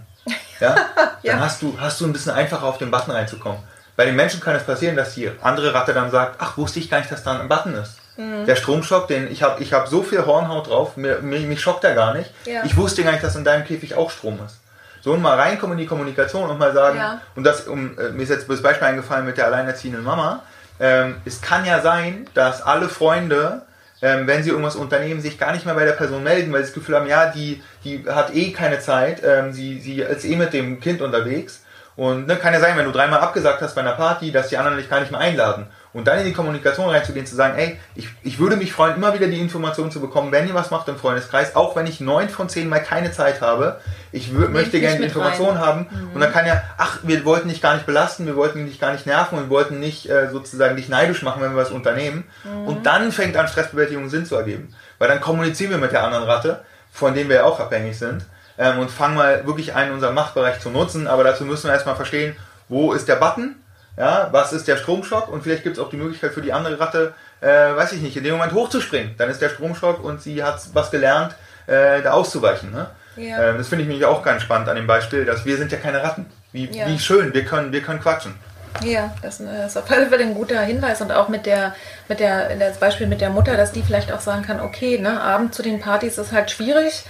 Ja? 0.60 0.76
ja. 1.24 1.32
Dann 1.32 1.40
hast 1.40 1.62
du, 1.62 1.76
hast 1.80 2.00
du 2.00 2.06
ein 2.06 2.12
bisschen 2.12 2.30
einfacher 2.30 2.62
auf 2.62 2.78
den 2.78 2.92
Button 2.92 3.10
reinzukommen. 3.10 3.58
Bei 3.96 4.04
den 4.04 4.14
Menschen 4.14 4.38
kann 4.38 4.54
es 4.54 4.62
passieren, 4.62 4.94
dass 4.94 5.14
die 5.14 5.32
andere 5.42 5.74
Ratte 5.74 5.92
dann 5.94 6.12
sagt, 6.12 6.36
ach, 6.38 6.56
wusste 6.56 6.78
ich 6.78 6.88
gar 6.88 6.98
nicht, 6.98 7.10
dass 7.10 7.24
da 7.24 7.40
ein 7.40 7.48
Button 7.48 7.74
ist. 7.74 7.96
Mhm. 8.16 8.46
Der 8.46 8.54
Stromschock, 8.54 9.08
den 9.08 9.32
ich 9.32 9.42
habe 9.42 9.60
ich 9.60 9.72
hab 9.72 9.88
so 9.88 10.04
viel 10.04 10.24
Hornhaut 10.24 10.68
drauf, 10.68 10.96
mir, 10.96 11.18
mich, 11.18 11.44
mich 11.44 11.60
schockt 11.60 11.82
er 11.82 11.96
gar 11.96 12.14
nicht. 12.14 12.30
Ja. 12.44 12.62
Ich 12.64 12.76
wusste 12.76 13.02
gar 13.02 13.10
nicht, 13.10 13.24
dass 13.24 13.34
in 13.34 13.42
deinem 13.42 13.64
Käfig 13.64 13.96
auch 13.96 14.12
Strom 14.12 14.38
ist. 14.46 14.60
So 15.02 15.14
und 15.14 15.22
mal 15.22 15.36
reinkommen 15.36 15.76
in 15.76 15.82
die 15.82 15.88
Kommunikation 15.88 16.48
und 16.48 16.60
mal 16.60 16.72
sagen, 16.72 16.98
ja. 16.98 17.20
und 17.34 17.42
das, 17.42 17.62
um, 17.62 17.98
äh, 17.98 18.10
mir 18.10 18.22
ist 18.22 18.28
jetzt 18.28 18.48
das 18.48 18.62
Beispiel 18.62 18.86
eingefallen 18.86 19.26
mit 19.26 19.38
der 19.38 19.46
alleinerziehenden 19.46 20.04
Mama, 20.04 20.44
ähm, 20.78 21.16
es 21.24 21.40
kann 21.40 21.64
ja 21.64 21.80
sein, 21.80 22.28
dass 22.34 22.62
alle 22.62 22.88
Freunde 22.88 23.62
ähm, 24.04 24.26
wenn 24.26 24.42
sie 24.42 24.50
irgendwas 24.50 24.76
unternehmen, 24.76 25.22
sich 25.22 25.38
gar 25.38 25.52
nicht 25.52 25.64
mehr 25.64 25.74
bei 25.74 25.86
der 25.86 25.92
Person 25.92 26.22
melden, 26.22 26.52
weil 26.52 26.60
sie 26.60 26.66
das 26.66 26.74
Gefühl 26.74 26.96
haben, 26.96 27.06
ja, 27.06 27.30
die, 27.30 27.62
die 27.84 28.04
hat 28.06 28.34
eh 28.34 28.52
keine 28.52 28.78
Zeit, 28.78 29.22
ähm, 29.24 29.50
sie, 29.54 29.80
sie 29.80 30.00
ist 30.02 30.26
eh 30.26 30.36
mit 30.36 30.52
dem 30.52 30.78
Kind 30.78 31.00
unterwegs. 31.00 31.62
Und 31.96 32.26
ne, 32.26 32.36
kann 32.36 32.52
ja 32.52 32.60
sein, 32.60 32.76
wenn 32.76 32.84
du 32.84 32.92
dreimal 32.92 33.20
abgesagt 33.20 33.62
hast 33.62 33.74
bei 33.74 33.80
einer 33.80 33.92
Party, 33.92 34.30
dass 34.30 34.48
die 34.48 34.58
anderen 34.58 34.76
dich 34.76 34.90
gar 34.90 35.00
nicht 35.00 35.10
mehr 35.10 35.20
einladen. 35.20 35.68
Und 35.94 36.08
dann 36.08 36.18
in 36.18 36.24
die 36.24 36.32
Kommunikation 36.32 36.88
reinzugehen, 36.90 37.24
zu 37.24 37.36
sagen, 37.36 37.56
ey, 37.56 37.78
ich, 37.94 38.08
ich 38.24 38.40
würde 38.40 38.56
mich 38.56 38.72
freuen, 38.72 38.96
immer 38.96 39.14
wieder 39.14 39.28
die 39.28 39.38
Informationen 39.38 39.92
zu 39.92 40.00
bekommen, 40.00 40.32
wenn 40.32 40.48
ihr 40.48 40.52
was 40.52 40.72
macht 40.72 40.88
im 40.88 40.96
Freundeskreis, 40.96 41.54
auch 41.54 41.76
wenn 41.76 41.86
ich 41.86 42.00
neun 42.00 42.28
von 42.28 42.48
zehn 42.48 42.68
Mal 42.68 42.80
keine 42.80 43.12
Zeit 43.12 43.40
habe. 43.40 43.80
Ich 44.10 44.32
möchte 44.32 44.80
gerne 44.80 44.98
die 44.98 45.04
Informationen 45.04 45.60
haben. 45.60 45.86
Mhm. 45.88 46.14
Und 46.14 46.20
dann 46.20 46.32
kann 46.32 46.46
ja, 46.46 46.62
ach, 46.78 46.98
wir 47.04 47.24
wollten 47.24 47.48
dich 47.48 47.62
gar 47.62 47.74
nicht 47.74 47.86
belasten, 47.86 48.26
wir 48.26 48.34
wollten 48.34 48.66
dich 48.66 48.80
gar 48.80 48.92
nicht 48.92 49.06
nerven 49.06 49.38
und 49.38 49.44
wir 49.44 49.50
wollten 49.50 49.78
nicht 49.78 50.10
äh, 50.10 50.30
sozusagen 50.30 50.74
dich 50.74 50.88
neidisch 50.88 51.22
machen, 51.22 51.40
wenn 51.40 51.52
wir 51.52 51.62
was 51.62 51.70
unternehmen. 51.70 52.24
Mhm. 52.42 52.66
Und 52.66 52.86
dann 52.86 53.12
fängt 53.12 53.36
an, 53.36 53.46
Stressbewältigung 53.46 54.08
Sinn 54.08 54.26
zu 54.26 54.34
ergeben. 54.34 54.74
Weil 54.98 55.06
dann 55.06 55.20
kommunizieren 55.20 55.70
wir 55.70 55.78
mit 55.78 55.92
der 55.92 56.02
anderen 56.02 56.24
Ratte, 56.24 56.64
von 56.92 57.14
denen 57.14 57.28
wir 57.28 57.36
ja 57.36 57.44
auch 57.44 57.60
abhängig 57.60 57.96
sind, 57.96 58.26
ähm, 58.58 58.80
und 58.80 58.90
fangen 58.90 59.14
mal 59.14 59.46
wirklich 59.46 59.76
einen 59.76 59.92
unseren 59.92 60.14
Machtbereich 60.16 60.58
zu 60.58 60.70
nutzen. 60.70 61.06
Aber 61.06 61.22
dazu 61.22 61.44
müssen 61.44 61.68
wir 61.68 61.72
erstmal 61.72 61.94
verstehen, 61.94 62.34
wo 62.68 62.92
ist 62.92 63.06
der 63.06 63.16
Button? 63.16 63.54
Ja, 63.96 64.28
was 64.32 64.52
ist 64.52 64.66
der 64.66 64.76
Stromschock? 64.76 65.28
Und 65.28 65.42
vielleicht 65.42 65.62
gibt 65.62 65.76
es 65.76 65.82
auch 65.82 65.90
die 65.90 65.96
Möglichkeit 65.96 66.32
für 66.32 66.42
die 66.42 66.52
andere 66.52 66.80
Ratte, 66.80 67.14
äh, 67.40 67.46
weiß 67.46 67.92
ich 67.92 68.00
nicht, 68.00 68.16
in 68.16 68.24
dem 68.24 68.34
Moment 68.34 68.52
hochzuspringen. 68.52 69.14
Dann 69.18 69.30
ist 69.30 69.40
der 69.40 69.50
Stromschock 69.50 70.02
und 70.02 70.20
sie 70.20 70.42
hat 70.42 70.60
was 70.72 70.90
gelernt, 70.90 71.34
äh, 71.66 72.02
da 72.02 72.12
auszuweichen. 72.12 72.72
Ne? 72.72 72.88
Ja. 73.16 73.50
Ähm, 73.50 73.58
das 73.58 73.68
finde 73.68 73.82
ich 73.82 73.88
nämlich 73.88 74.04
auch 74.04 74.22
ganz 74.22 74.42
spannend 74.42 74.68
an 74.68 74.76
dem 74.76 74.86
Beispiel, 74.86 75.24
dass 75.24 75.44
wir 75.44 75.56
sind 75.56 75.70
ja 75.70 75.78
keine 75.78 76.02
Ratten. 76.02 76.26
Wie, 76.52 76.66
ja. 76.70 76.86
wie 76.86 76.98
schön, 76.98 77.32
wir 77.34 77.44
können, 77.44 77.72
wir 77.72 77.82
können 77.82 78.00
quatschen. 78.00 78.34
Ja, 78.82 79.14
das 79.22 79.38
ist 79.38 79.76
auf 79.76 79.88
alle 79.90 80.08
Fälle 80.08 80.24
ein 80.24 80.34
guter 80.34 80.60
Hinweis 80.60 81.00
und 81.00 81.12
auch 81.12 81.28
mit 81.28 81.46
der, 81.46 81.76
mit 82.08 82.18
der, 82.18 82.56
das 82.56 82.78
Beispiel 82.78 83.06
mit 83.06 83.20
der 83.20 83.30
Mutter, 83.30 83.56
dass 83.56 83.70
die 83.70 83.82
vielleicht 83.82 84.12
auch 84.12 84.20
sagen 84.20 84.42
kann, 84.42 84.60
okay, 84.60 84.98
ne, 84.98 85.20
Abend 85.20 85.54
zu 85.54 85.62
den 85.62 85.80
Partys 85.80 86.18
ist 86.18 86.32
halt 86.32 86.50
schwierig. 86.50 87.04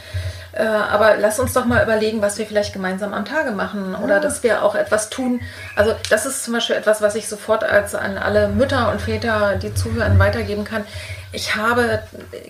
Äh, 0.54 0.62
aber 0.62 1.16
lass 1.16 1.40
uns 1.40 1.52
doch 1.52 1.64
mal 1.64 1.82
überlegen, 1.82 2.22
was 2.22 2.38
wir 2.38 2.46
vielleicht 2.46 2.72
gemeinsam 2.72 3.12
am 3.12 3.24
Tage 3.24 3.50
machen 3.50 3.96
oder 3.96 4.14
ja. 4.14 4.20
dass 4.20 4.42
wir 4.44 4.62
auch 4.62 4.76
etwas 4.76 5.10
tun. 5.10 5.40
Also 5.74 5.94
das 6.10 6.26
ist 6.26 6.44
zum 6.44 6.54
Beispiel 6.54 6.76
etwas, 6.76 7.02
was 7.02 7.16
ich 7.16 7.28
sofort 7.28 7.64
als 7.64 7.94
an 7.94 8.18
alle 8.18 8.48
Mütter 8.48 8.92
und 8.92 9.00
Väter, 9.00 9.56
die 9.56 9.74
zuhören, 9.74 10.18
weitergeben 10.18 10.64
kann 10.64 10.84
ich 11.34 11.56
habe 11.56 12.02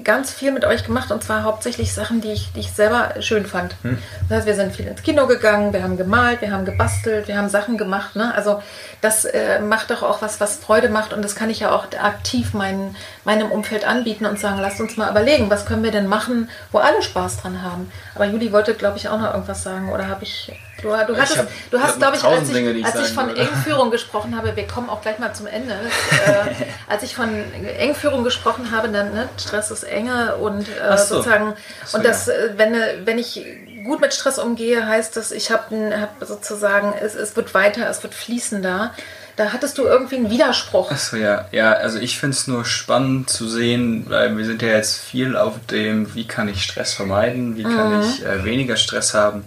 ganz 0.03 0.31
viel 0.31 0.53
mit 0.53 0.65
euch 0.65 0.85
gemacht 0.85 1.11
und 1.11 1.23
zwar 1.23 1.43
hauptsächlich 1.43 1.95
Sachen, 1.95 2.21
die 2.21 2.33
ich, 2.33 2.53
die 2.53 2.61
ich 2.61 2.73
selber 2.73 3.15
schön 3.21 3.47
fand. 3.47 3.75
Hm. 3.83 3.99
Das 4.29 4.39
heißt, 4.39 4.47
wir 4.47 4.55
sind 4.55 4.75
viel 4.75 4.87
ins 4.87 5.03
Kino 5.03 5.27
gegangen, 5.27 5.73
wir 5.73 5.83
haben 5.83 5.97
gemalt, 5.97 6.41
wir 6.41 6.53
haben 6.53 6.65
gebastelt, 6.65 7.29
wir 7.29 7.37
haben 7.37 7.49
Sachen 7.49 7.79
gemacht. 7.79 8.17
Ne? 8.17 8.35
Also 8.35 8.63
das 9.01 9.25
äh, 9.25 9.61
macht 9.61 9.91
doch 9.91 10.03
auch 10.03 10.23
was, 10.23 10.41
was 10.41 10.57
Freude 10.57 10.89
macht 10.89 11.13
und 11.13 11.23
das 11.23 11.35
kann 11.35 11.51
ich 11.51 11.61
ja 11.61 11.73
auch 11.75 11.87
aktiv 12.01 12.53
mein, 12.53 12.95
meinem 13.25 13.51
Umfeld 13.51 13.87
anbieten 13.87 14.27
und 14.27 14.39
sagen, 14.39 14.61
lasst 14.61 14.81
uns 14.81 14.97
mal 14.97 15.11
überlegen, 15.11 15.51
was 15.51 15.67
können 15.67 15.83
wir 15.83 15.91
denn 15.91 16.07
machen, 16.07 16.51
wo 16.71 16.79
alle 16.79 17.03
Spaß 17.03 17.39
dran 17.39 17.63
haben. 17.63 17.91
Aber 18.15 18.27
Juli 18.27 18.53
wollte, 18.53 18.75
glaube 18.75 18.99
ich, 18.99 19.09
auch 19.09 19.19
noch 19.19 19.33
irgendwas 19.33 19.63
sagen 19.63 19.93
oder 19.93 20.09
habe 20.09 20.25
ich... 20.25 20.53
Du, 20.85 20.91
du, 20.91 21.17
hattest, 21.17 21.39
hab, 21.39 21.49
du 21.71 21.81
hast, 21.81 21.99
glaube 21.99 22.17
ich, 22.17 22.25
als 22.25 22.49
ich, 22.49 22.55
Dinge, 22.55 22.85
als 22.85 23.01
ich 23.01 23.15
von 23.15 23.29
würde. 23.29 23.41
Engführung 23.41 23.91
gesprochen 23.91 24.37
habe, 24.37 24.55
wir 24.55 24.67
kommen 24.67 24.91
auch 24.91 25.01
gleich 25.01 25.19
mal 25.19 25.33
zum 25.33 25.47
Ende, 25.47 25.73
äh, 25.73 26.65
als 26.87 27.03
ich 27.03 27.17
von 27.17 27.31
Engführung 27.79 28.23
gesprochen 28.23 28.71
habe, 28.71 28.91
dann 28.91 29.15
ne, 29.15 29.29
Stress 29.39 29.71
ist 29.71 29.85
enge 29.85 30.37
und 30.37 30.69
äh, 30.69 30.97
so. 30.99 31.17
sozusagen, 31.17 31.55
so, 31.87 31.97
und 31.97 32.05
das, 32.05 32.27
ja. 32.27 32.35
Äh, 32.35 32.59
wenn, 32.59 32.77
wenn 33.07 33.19
ich 33.19 33.43
gut 33.85 34.03
mit 34.03 34.13
Stress 34.13 34.39
umgehe, 34.39 34.87
heißt 34.87 35.17
das, 35.17 35.33
ich 35.33 35.51
habe 35.51 35.99
hab 35.99 36.23
sozusagen, 36.27 36.93
es, 37.01 37.15
es 37.15 37.35
wird 37.35 37.55
weiter, 37.55 37.89
es 37.89 38.03
wird 38.03 38.13
fließender. 38.13 38.93
Da 39.37 39.53
hattest 39.53 39.79
du 39.79 39.83
irgendwie 39.83 40.17
einen 40.17 40.31
Widerspruch. 40.31 40.93
Achso, 40.93 41.17
ja. 41.17 41.49
Ja, 41.51 41.73
also 41.73 41.99
ich 41.99 42.19
finde 42.21 42.37
es 42.37 42.47
nur 42.47 42.65
spannend 42.65 43.31
zu 43.31 43.49
sehen, 43.49 44.05
weil 44.09 44.37
wir 44.37 44.45
sind 44.45 44.63
ja 44.63 44.69
jetzt 44.69 44.99
viel 44.99 45.37
auf 45.37 45.55
dem, 45.71 46.15
wie 46.15 46.27
kann 46.29 46.49
ich 46.49 46.63
Stress 46.63 46.93
vermeiden, 46.93 47.57
wie 47.57 47.65
kann 47.65 47.97
mhm. 47.97 48.03
ich 48.03 48.25
äh, 48.25 48.45
weniger 48.45 48.77
Stress 48.77 49.15
haben. 49.15 49.45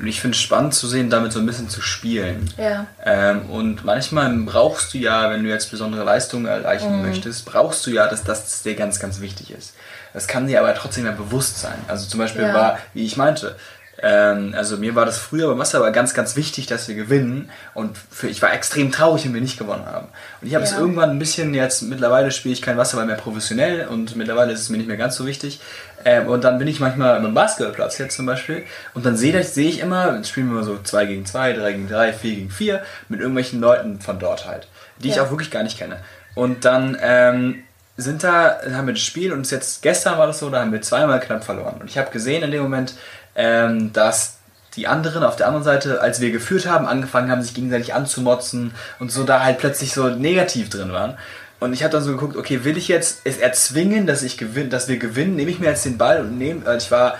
Und 0.00 0.06
ich 0.06 0.20
finde 0.20 0.36
es 0.36 0.40
spannend 0.40 0.74
zu 0.74 0.86
sehen, 0.86 1.10
damit 1.10 1.32
so 1.32 1.40
ein 1.40 1.46
bisschen 1.46 1.68
zu 1.68 1.80
spielen. 1.80 2.48
Ja. 2.56 2.86
Ähm, 3.04 3.50
und 3.50 3.84
manchmal 3.84 4.32
brauchst 4.32 4.94
du 4.94 4.98
ja, 4.98 5.30
wenn 5.30 5.42
du 5.42 5.48
jetzt 5.48 5.70
besondere 5.70 6.04
Leistungen 6.04 6.46
erreichen 6.46 6.98
mhm. 6.98 7.06
möchtest, 7.06 7.44
brauchst 7.46 7.86
du 7.86 7.90
ja, 7.90 8.06
dass 8.06 8.22
das 8.22 8.62
dir 8.62 8.74
ganz, 8.74 9.00
ganz 9.00 9.20
wichtig 9.20 9.50
ist. 9.50 9.74
Das 10.14 10.26
kann 10.26 10.46
dir 10.46 10.60
aber 10.60 10.74
trotzdem 10.74 11.04
ja 11.04 11.12
bewusst 11.12 11.60
sein. 11.60 11.78
Also 11.86 12.08
zum 12.08 12.18
Beispiel 12.18 12.42
ja. 12.42 12.54
war, 12.54 12.78
wie 12.94 13.04
ich 13.04 13.16
meinte, 13.16 13.56
ähm, 14.00 14.54
also 14.56 14.76
mir 14.76 14.94
war 14.94 15.04
das 15.04 15.18
früher 15.18 15.48
beim 15.48 15.58
Wasserball 15.58 15.90
ganz, 15.90 16.14
ganz 16.14 16.36
wichtig, 16.36 16.66
dass 16.66 16.86
wir 16.86 16.94
gewinnen. 16.94 17.50
Und 17.74 17.98
für, 18.10 18.28
ich 18.28 18.40
war 18.42 18.52
extrem 18.52 18.92
traurig, 18.92 19.24
wenn 19.24 19.34
wir 19.34 19.40
nicht 19.40 19.58
gewonnen 19.58 19.86
haben. 19.86 20.06
Und 20.40 20.46
ich 20.46 20.54
habe 20.54 20.64
ja. 20.64 20.70
es 20.70 20.78
irgendwann 20.78 21.10
ein 21.10 21.18
bisschen 21.18 21.52
jetzt, 21.52 21.82
mittlerweile 21.82 22.30
spiele 22.30 22.52
ich 22.52 22.62
kein 22.62 22.76
Wasserball 22.76 23.06
mehr 23.06 23.16
professionell 23.16 23.88
und 23.88 24.14
mittlerweile 24.14 24.52
ist 24.52 24.60
es 24.60 24.68
mir 24.68 24.76
nicht 24.76 24.86
mehr 24.86 24.96
ganz 24.96 25.16
so 25.16 25.26
wichtig. 25.26 25.60
Ähm, 26.04 26.28
und 26.28 26.44
dann 26.44 26.58
bin 26.58 26.68
ich 26.68 26.78
manchmal 26.78 27.16
am 27.16 27.34
Basketballplatz 27.34 27.98
jetzt 27.98 28.16
zum 28.16 28.26
Beispiel 28.26 28.62
und 28.94 29.04
dann 29.04 29.16
sehe 29.16 29.42
seh 29.42 29.68
ich 29.68 29.80
immer, 29.80 30.22
spielen 30.22 30.48
wir 30.48 30.54
mal 30.54 30.64
so 30.64 30.78
2 30.80 31.06
gegen 31.06 31.26
2, 31.26 31.54
3 31.54 31.72
gegen 31.72 31.88
3, 31.88 32.12
4 32.12 32.34
gegen 32.34 32.50
4 32.50 32.82
mit 33.08 33.18
irgendwelchen 33.18 33.60
Leuten 33.60 34.00
von 34.00 34.20
dort 34.20 34.46
halt, 34.46 34.68
die 34.98 35.08
ja. 35.08 35.14
ich 35.14 35.20
auch 35.20 35.30
wirklich 35.30 35.50
gar 35.50 35.64
nicht 35.64 35.76
kenne. 35.76 35.96
Und 36.36 36.64
dann 36.64 36.96
ähm, 37.00 37.64
sind 37.98 38.22
da, 38.22 38.60
haben 38.72 38.86
wir 38.86 38.94
das 38.94 39.02
Spiel 39.02 39.32
und 39.32 39.50
jetzt 39.50 39.82
gestern 39.82 40.18
war 40.18 40.28
das 40.28 40.38
so, 40.38 40.48
da 40.50 40.60
haben 40.60 40.72
wir 40.72 40.80
zweimal 40.80 41.18
knapp 41.18 41.42
verloren. 41.42 41.78
Und 41.80 41.90
ich 41.90 41.98
habe 41.98 42.12
gesehen 42.12 42.44
in 42.44 42.52
dem 42.52 42.62
Moment, 42.62 42.94
ähm, 43.38 43.92
dass 43.94 44.34
die 44.76 44.86
anderen 44.86 45.24
auf 45.24 45.36
der 45.36 45.46
anderen 45.46 45.64
Seite, 45.64 46.02
als 46.02 46.20
wir 46.20 46.30
geführt 46.30 46.66
haben, 46.66 46.86
angefangen 46.86 47.30
haben, 47.30 47.42
sich 47.42 47.54
gegenseitig 47.54 47.94
anzumotzen 47.94 48.72
und 48.98 49.10
so 49.10 49.24
da 49.24 49.42
halt 49.42 49.58
plötzlich 49.58 49.94
so 49.94 50.08
negativ 50.08 50.68
drin 50.68 50.92
waren. 50.92 51.16
Und 51.60 51.72
ich 51.72 51.82
habe 51.82 51.92
dann 51.92 52.02
so 52.02 52.12
geguckt, 52.12 52.36
okay, 52.36 52.64
will 52.64 52.76
ich 52.76 52.86
jetzt 52.86 53.22
es 53.24 53.38
erzwingen, 53.38 54.06
dass 54.06 54.22
ich 54.22 54.36
gewinne, 54.36 54.68
dass 54.68 54.86
wir 54.88 54.98
gewinnen? 54.98 55.34
Nehme 55.34 55.50
ich 55.50 55.58
mir 55.58 55.66
jetzt 55.66 55.84
den 55.84 55.98
Ball 55.98 56.20
und 56.20 56.36
nehme, 56.36 56.66
also 56.66 56.84
ich 56.84 56.90
war 56.90 57.16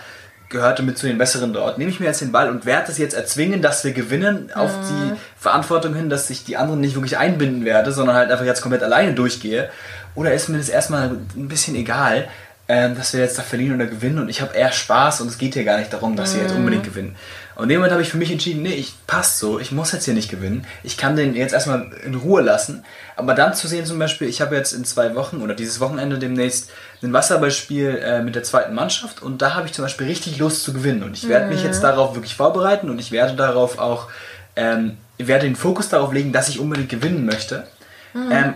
gehörte 0.49 0.83
mit 0.83 0.97
zu 0.97 1.07
den 1.07 1.19
Besseren 1.19 1.53
dort. 1.53 1.79
Nehme 1.79 1.91
ich 1.91 2.01
mir 2.01 2.07
jetzt 2.07 2.21
den 2.21 2.33
Ball 2.33 2.49
und 2.49 2.64
werde 2.64 2.91
es 2.91 2.99
jetzt 2.99 3.14
erzwingen, 3.14 3.61
dass 3.61 3.85
wir 3.85 3.93
gewinnen, 3.93 4.51
auf 4.55 4.71
mhm. 4.71 4.83
die 4.89 5.19
Verantwortung 5.37 5.95
hin, 5.95 6.09
dass 6.09 6.31
ich 6.31 6.45
die 6.45 6.57
anderen 6.57 6.81
nicht 6.81 6.95
wirklich 6.95 7.19
einbinden 7.19 7.64
werde, 7.64 7.93
sondern 7.93 8.16
halt 8.16 8.31
einfach 8.31 8.45
jetzt 8.45 8.62
komplett 8.62 8.83
alleine 8.83 9.12
durchgehe? 9.12 9.69
Oder 10.14 10.33
ist 10.33 10.49
mir 10.49 10.59
das 10.59 10.69
erstmal 10.69 11.11
ein 11.37 11.49
bisschen 11.49 11.75
egal? 11.75 12.29
Ähm, 12.69 12.95
dass 12.95 13.14
wir 13.14 13.21
jetzt 13.21 13.39
da 13.39 13.43
verlieren 13.43 13.77
oder 13.77 13.87
gewinnen 13.87 14.19
und 14.19 14.29
ich 14.29 14.43
habe 14.43 14.55
eher 14.55 14.73
Spaß 14.73 15.23
und 15.23 15.29
es 15.29 15.39
geht 15.39 15.55
hier 15.55 15.64
gar 15.64 15.79
nicht 15.79 15.93
darum, 15.93 16.16
dass 16.16 16.33
mhm. 16.33 16.37
wir 16.37 16.43
jetzt 16.43 16.55
unbedingt 16.55 16.85
gewinnen. 16.85 17.16
Und 17.55 17.64
in 17.64 17.71
dem 17.71 17.79
Moment 17.79 17.93
habe 17.93 18.03
ich 18.03 18.11
für 18.11 18.19
mich 18.19 18.31
entschieden, 18.31 18.62
nee, 18.62 18.75
ich 18.75 18.95
passt 19.09 19.41
so, 19.41 19.59
ich 19.59 19.73
muss 19.73 19.91
jetzt 19.91 20.05
hier 20.05 20.14
nicht 20.14 20.31
gewinnen. 20.31 20.64
Ich 20.85 20.97
kann 20.97 21.16
den 21.16 21.35
jetzt 21.35 21.53
erstmal 21.53 21.91
in 22.05 22.14
Ruhe 22.14 22.41
lassen. 22.41 22.85
Aber 23.16 23.35
dann 23.35 23.53
zu 23.53 23.66
sehen 23.66 23.85
zum 23.85 23.99
Beispiel, 23.99 24.29
ich 24.29 24.41
habe 24.41 24.55
jetzt 24.55 24.73
in 24.73 24.85
zwei 24.85 25.16
Wochen 25.16 25.43
oder 25.43 25.55
dieses 25.55 25.81
Wochenende 25.81 26.21
demnächst 26.21 26.71
ein 27.03 27.12
Wasserballspiel 27.12 28.01
äh, 28.01 28.23
mit 28.23 28.37
der 28.37 28.45
zweiten 28.45 28.77
Mannschaft 28.77 29.23
und 29.23 29.43
da 29.43 29.55
habe 29.55 29.66
ich 29.66 29.73
zum 29.73 29.85
Beispiel 29.85 30.07
richtig 30.07 30.39
Lust 30.39 30.62
zu 30.62 30.73
gewinnen. 30.73 31.03
Und 31.03 31.16
ich 31.16 31.29
werde 31.29 31.47
mhm. 31.47 31.55
mich 31.55 31.64
jetzt 31.64 31.83
darauf 31.83 32.14
wirklich 32.14 32.37
vorbereiten 32.37 32.91
und 32.91 33.01
ich 33.01 33.11
werde 33.11 33.35
darauf 33.35 33.79
auch, 33.79 34.09
ähm, 34.55 34.99
werde 35.16 35.47
den 35.47 35.57
Fokus 35.57 35.89
darauf 35.89 36.12
legen, 36.12 36.33
dass 36.33 36.49
ich 36.49 36.61
unbedingt 36.61 36.91
gewinnen 36.91 37.27
möchte. 37.27 37.66
Mhm. 38.14 38.31
Ähm, 38.31 38.55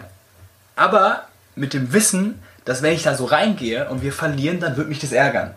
aber 0.76 1.24
mit 1.56 1.74
dem 1.74 1.92
Wissen, 1.92 2.38
dass 2.64 2.82
wenn 2.82 2.92
ich 2.92 3.02
da 3.02 3.14
so 3.14 3.24
reingehe 3.24 3.88
und 3.88 4.02
wir 4.02 4.12
verlieren, 4.12 4.60
dann 4.60 4.76
wird 4.76 4.88
mich 4.88 5.00
das 5.00 5.12
ärgern. 5.12 5.54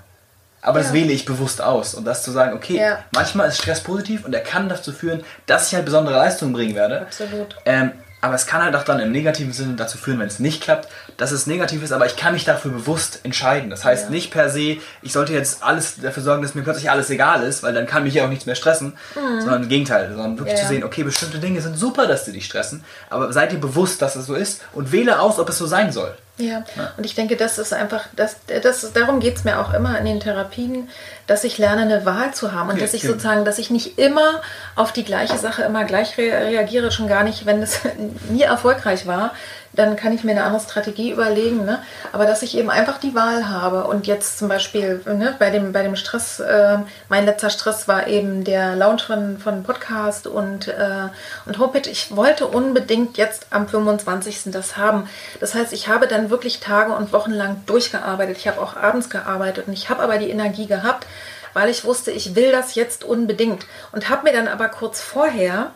Aber 0.62 0.80
ja. 0.80 0.84
das 0.84 0.94
wähle 0.94 1.12
ich 1.12 1.26
bewusst 1.26 1.62
aus. 1.62 1.94
Und 1.94 2.06
das 2.06 2.24
zu 2.24 2.32
sagen, 2.32 2.56
okay, 2.56 2.78
ja. 2.78 3.00
manchmal 3.14 3.48
ist 3.48 3.58
Stress 3.58 3.82
positiv 3.82 4.26
und 4.26 4.34
er 4.34 4.42
kann 4.42 4.68
dazu 4.68 4.92
führen, 4.92 5.24
dass 5.46 5.68
ich 5.68 5.76
halt 5.76 5.86
besondere 5.86 6.16
Leistungen 6.16 6.54
bringen 6.54 6.76
werde. 6.76 7.02
Absolut. 7.02 7.56
Ähm, 7.66 7.92
aber 8.22 8.34
es 8.34 8.48
kann 8.48 8.64
halt 8.64 8.76
auch 8.76 8.84
dann 8.84 9.00
im 9.00 9.12
negativen 9.12 9.54
Sinne 9.54 9.76
dazu 9.76 10.00
führen, 10.00 10.20
wenn 10.20 10.28
es 10.28 10.40
nicht 10.40 10.64
klappt, 10.64 10.88
dass 11.18 11.32
es 11.32 11.48
negativ 11.48 11.84
ist, 11.84 11.92
aber 11.92 12.06
ich 12.06 12.16
kann 12.16 12.34
mich 12.34 12.46
dafür 12.46 12.72
bewusst 12.72 13.20
entscheiden. 13.24 13.70
Das 13.70 13.86
heißt 13.86 14.06
ja. 14.06 14.10
nicht 14.10 14.32
per 14.32 14.50
se, 14.50 14.78
ich 15.02 15.14
sollte 15.14 15.34
jetzt 15.34 15.64
alles 15.64 15.96
dafür 16.02 16.24
sorgen, 16.24 16.42
dass 16.42 16.56
mir 16.56 16.64
plötzlich 16.64 16.90
alles 16.90 17.10
egal 17.10 17.44
ist, 17.44 17.64
weil 17.64 17.74
dann 17.74 17.86
kann 17.86 18.04
mich 18.04 18.14
ja 18.14 18.26
auch 18.26 18.30
nichts 18.30 18.46
mehr 18.46 18.56
stressen, 18.56 18.98
mhm. 19.16 19.42
sondern 19.42 19.64
im 19.64 19.70
Gegenteil, 19.70 20.10
sondern 20.10 20.38
wirklich 20.38 20.58
ja. 20.58 20.64
zu 20.64 20.68
sehen, 20.68 20.84
okay, 20.84 21.04
bestimmte 21.04 21.40
Dinge 21.40 21.62
sind 21.62 21.78
super, 21.78 22.08
dass 22.08 22.26
sie 22.26 22.32
dich 22.32 22.46
stressen, 22.46 22.84
aber 23.10 23.32
seid 23.32 23.54
ihr 23.54 23.60
bewusst, 23.60 24.02
dass 24.02 24.16
es 24.16 24.26
so 24.26 24.36
ist 24.36 24.62
und 24.74 24.92
wähle 24.92 25.20
aus, 25.20 25.40
ob 25.40 25.50
es 25.50 25.58
so 25.58 25.66
sein 25.66 25.92
soll. 25.92 26.16
Ja. 26.38 26.66
ja. 26.76 26.92
und 26.98 27.06
ich 27.06 27.16
denke, 27.16 27.38
das 27.38 27.58
ist 27.58 27.74
einfach, 27.74 28.08
das, 28.14 28.36
das, 28.48 28.92
darum 28.92 29.22
geht 29.22 29.38
es 29.38 29.46
mir 29.46 29.58
auch 29.58 29.74
immer 29.74 29.98
in 29.98 30.04
den 30.04 30.20
Therapien, 30.20 30.90
dass 31.28 31.46
ich 31.46 31.58
lerne, 31.58 31.84
eine 31.84 32.06
Wahl 32.06 32.34
zu 32.34 32.52
haben 32.52 32.70
und 32.70 32.76
ja, 32.76 32.82
dass 32.82 32.94
ich 32.94 33.04
sozusagen, 33.04 33.46
dass 33.46 33.58
ich 33.58 33.70
nicht 33.70 33.98
immer 33.98 34.42
auf 34.76 34.92
die 34.92 35.06
gleiche 35.06 35.38
Sache 35.38 35.64
immer 35.64 35.86
gleich 35.86 36.18
reagiere, 36.18 36.92
schon 36.92 37.08
gar 37.08 37.24
nicht, 37.24 37.46
wenn 37.46 37.62
es 37.62 37.80
nie 38.30 38.42
erfolgreich 38.42 39.08
war, 39.08 39.34
dann 39.76 39.96
kann 39.96 40.14
ich 40.14 40.24
mir 40.24 40.32
eine 40.32 40.44
andere 40.44 40.62
Strategie 40.62 41.12
überlegen. 41.12 41.66
Ne? 41.66 41.82
Aber 42.12 42.26
dass 42.26 42.42
ich 42.42 42.58
eben 42.58 42.70
einfach 42.70 42.98
die 42.98 43.16
Wahl 43.16 43.50
habe 43.50 43.86
und 43.86 44.08
jetzt 44.08 44.40
zum 44.40 44.48
Beispiel 44.48 45.02
ne, 45.06 45.36
bei, 45.38 45.50
dem, 45.50 45.72
bei 45.72 45.84
dem 45.84 45.96
Stress, 45.96 46.40
äh, 46.40 46.80
mein 47.10 47.26
letzter 47.26 47.50
Stress 47.50 47.88
war 47.88 48.08
eben 48.08 48.44
der 48.44 48.76
Launch 48.76 49.04
von, 49.04 49.38
von 49.38 49.64
Podcast 49.64 50.28
und, 50.28 50.68
äh, 50.68 51.10
und 51.46 51.60
Homepage. 51.60 51.90
Ich 51.90 52.16
wollte 52.16 52.48
unbedingt 52.48 53.18
jetzt 53.18 53.48
am 53.52 53.68
25. 53.68 54.52
das 54.52 54.78
haben. 54.78 55.08
Das 55.40 55.54
heißt, 55.54 55.74
ich 55.74 55.88
habe 55.88 56.08
dann 56.08 56.30
wirklich 56.30 56.60
Tage 56.60 56.94
und 56.94 57.14
Wochen 57.14 57.32
lang 57.32 57.62
durchgearbeitet. 57.66 58.38
Ich 58.38 58.48
habe 58.48 58.62
auch 58.62 58.76
abends 58.76 59.10
gearbeitet 59.10 59.68
und 59.68 59.74
ich 59.74 59.90
habe 59.90 60.02
aber 60.02 60.18
die 60.18 60.30
Energie 60.30 60.68
gehabt, 60.68 61.06
weil 61.54 61.70
ich 61.70 61.86
wusste, 61.86 62.12
ich 62.12 62.36
will 62.36 62.52
das 62.52 62.76
jetzt 62.76 63.04
unbedingt. 63.04 63.66
Und 63.92 64.10
habe 64.10 64.24
mir 64.24 64.34
dann 64.34 64.48
aber 64.48 64.68
kurz 64.68 65.02
vorher 65.02 65.72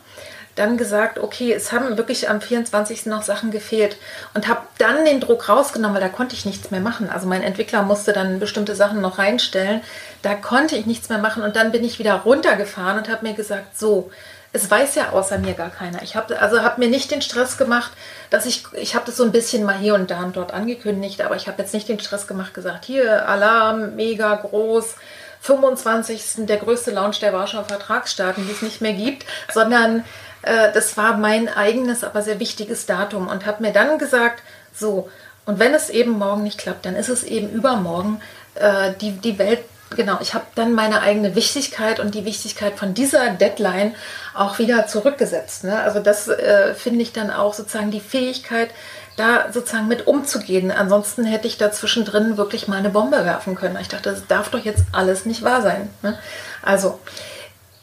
dann 0.60 0.76
gesagt, 0.76 1.18
okay, 1.18 1.52
es 1.52 1.72
haben 1.72 1.96
wirklich 1.96 2.28
am 2.28 2.40
24. 2.40 3.06
noch 3.06 3.22
Sachen 3.22 3.50
gefehlt 3.50 3.96
und 4.34 4.46
habe 4.46 4.60
dann 4.78 5.04
den 5.04 5.20
Druck 5.20 5.48
rausgenommen, 5.48 5.94
weil 5.94 6.02
da 6.02 6.08
konnte 6.08 6.36
ich 6.36 6.44
nichts 6.44 6.70
mehr 6.70 6.80
machen. 6.80 7.10
Also 7.10 7.26
mein 7.26 7.42
Entwickler 7.42 7.82
musste 7.82 8.12
dann 8.12 8.38
bestimmte 8.38 8.74
Sachen 8.74 9.00
noch 9.00 9.18
reinstellen. 9.18 9.80
Da 10.22 10.34
konnte 10.34 10.76
ich 10.76 10.86
nichts 10.86 11.08
mehr 11.08 11.18
machen 11.18 11.42
und 11.42 11.56
dann 11.56 11.72
bin 11.72 11.84
ich 11.84 11.98
wieder 11.98 12.14
runtergefahren 12.14 12.98
und 12.98 13.08
habe 13.08 13.26
mir 13.26 13.34
gesagt, 13.34 13.78
so, 13.78 14.10
es 14.52 14.70
weiß 14.70 14.96
ja 14.96 15.10
außer 15.10 15.38
mir 15.38 15.54
gar 15.54 15.70
keiner. 15.70 16.02
Ich 16.02 16.16
habe 16.16 16.38
also 16.40 16.62
habe 16.62 16.80
mir 16.80 16.88
nicht 16.88 17.10
den 17.10 17.22
Stress 17.22 17.56
gemacht, 17.56 17.92
dass 18.30 18.46
ich 18.46 18.64
ich 18.74 18.94
habe 18.94 19.06
das 19.06 19.16
so 19.16 19.24
ein 19.24 19.32
bisschen 19.32 19.64
mal 19.64 19.76
hier 19.76 19.94
und 19.94 20.10
da 20.10 20.20
und 20.22 20.36
dort 20.36 20.52
angekündigt, 20.52 21.22
aber 21.22 21.36
ich 21.36 21.46
habe 21.46 21.62
jetzt 21.62 21.72
nicht 21.72 21.88
den 21.88 22.00
Stress 22.00 22.26
gemacht, 22.26 22.52
gesagt, 22.52 22.84
hier 22.84 23.28
Alarm, 23.28 23.94
mega 23.94 24.34
groß, 24.34 24.96
25. 25.40 26.46
der 26.46 26.58
größte 26.58 26.90
Launch 26.90 27.20
der 27.20 27.32
Warschauer 27.32 27.64
Vertragsstaaten, 27.64 28.46
die 28.46 28.52
es 28.52 28.62
nicht 28.62 28.80
mehr 28.80 28.92
gibt, 28.92 29.24
sondern 29.52 30.04
äh, 30.42 30.72
das 30.72 30.96
war 30.96 31.16
mein 31.16 31.48
eigenes, 31.48 32.04
aber 32.04 32.22
sehr 32.22 32.40
wichtiges 32.40 32.86
Datum 32.86 33.28
und 33.28 33.46
habe 33.46 33.62
mir 33.62 33.72
dann 33.72 33.98
gesagt, 33.98 34.42
so, 34.74 35.08
und 35.46 35.58
wenn 35.58 35.74
es 35.74 35.90
eben 35.90 36.12
morgen 36.12 36.42
nicht 36.42 36.58
klappt, 36.58 36.86
dann 36.86 36.96
ist 36.96 37.08
es 37.08 37.24
eben 37.24 37.50
übermorgen 37.50 38.20
äh, 38.54 38.92
die, 39.00 39.12
die 39.12 39.38
Welt. 39.38 39.60
Genau, 39.96 40.18
ich 40.20 40.34
habe 40.34 40.44
dann 40.54 40.72
meine 40.72 41.02
eigene 41.02 41.34
Wichtigkeit 41.34 41.98
und 41.98 42.14
die 42.14 42.24
Wichtigkeit 42.24 42.78
von 42.78 42.94
dieser 42.94 43.30
Deadline 43.30 43.96
auch 44.34 44.60
wieder 44.60 44.86
zurückgesetzt. 44.86 45.64
Ne? 45.64 45.80
Also 45.80 45.98
das 45.98 46.28
äh, 46.28 46.74
finde 46.74 47.02
ich 47.02 47.12
dann 47.12 47.32
auch 47.32 47.54
sozusagen 47.54 47.90
die 47.90 48.00
Fähigkeit, 48.00 48.70
da 49.16 49.50
sozusagen 49.52 49.88
mit 49.88 50.06
umzugehen. 50.06 50.70
Ansonsten 50.70 51.24
hätte 51.24 51.48
ich 51.48 51.58
da 51.58 51.72
zwischendrin 51.72 52.36
wirklich 52.36 52.68
mal 52.68 52.76
eine 52.76 52.90
Bombe 52.90 53.24
werfen 53.24 53.56
können. 53.56 53.76
Ich 53.80 53.88
dachte, 53.88 54.10
das 54.10 54.28
darf 54.28 54.50
doch 54.50 54.64
jetzt 54.64 54.84
alles 54.92 55.26
nicht 55.26 55.42
wahr 55.42 55.62
sein. 55.62 55.90
Ne? 56.02 56.16
Also 56.62 57.00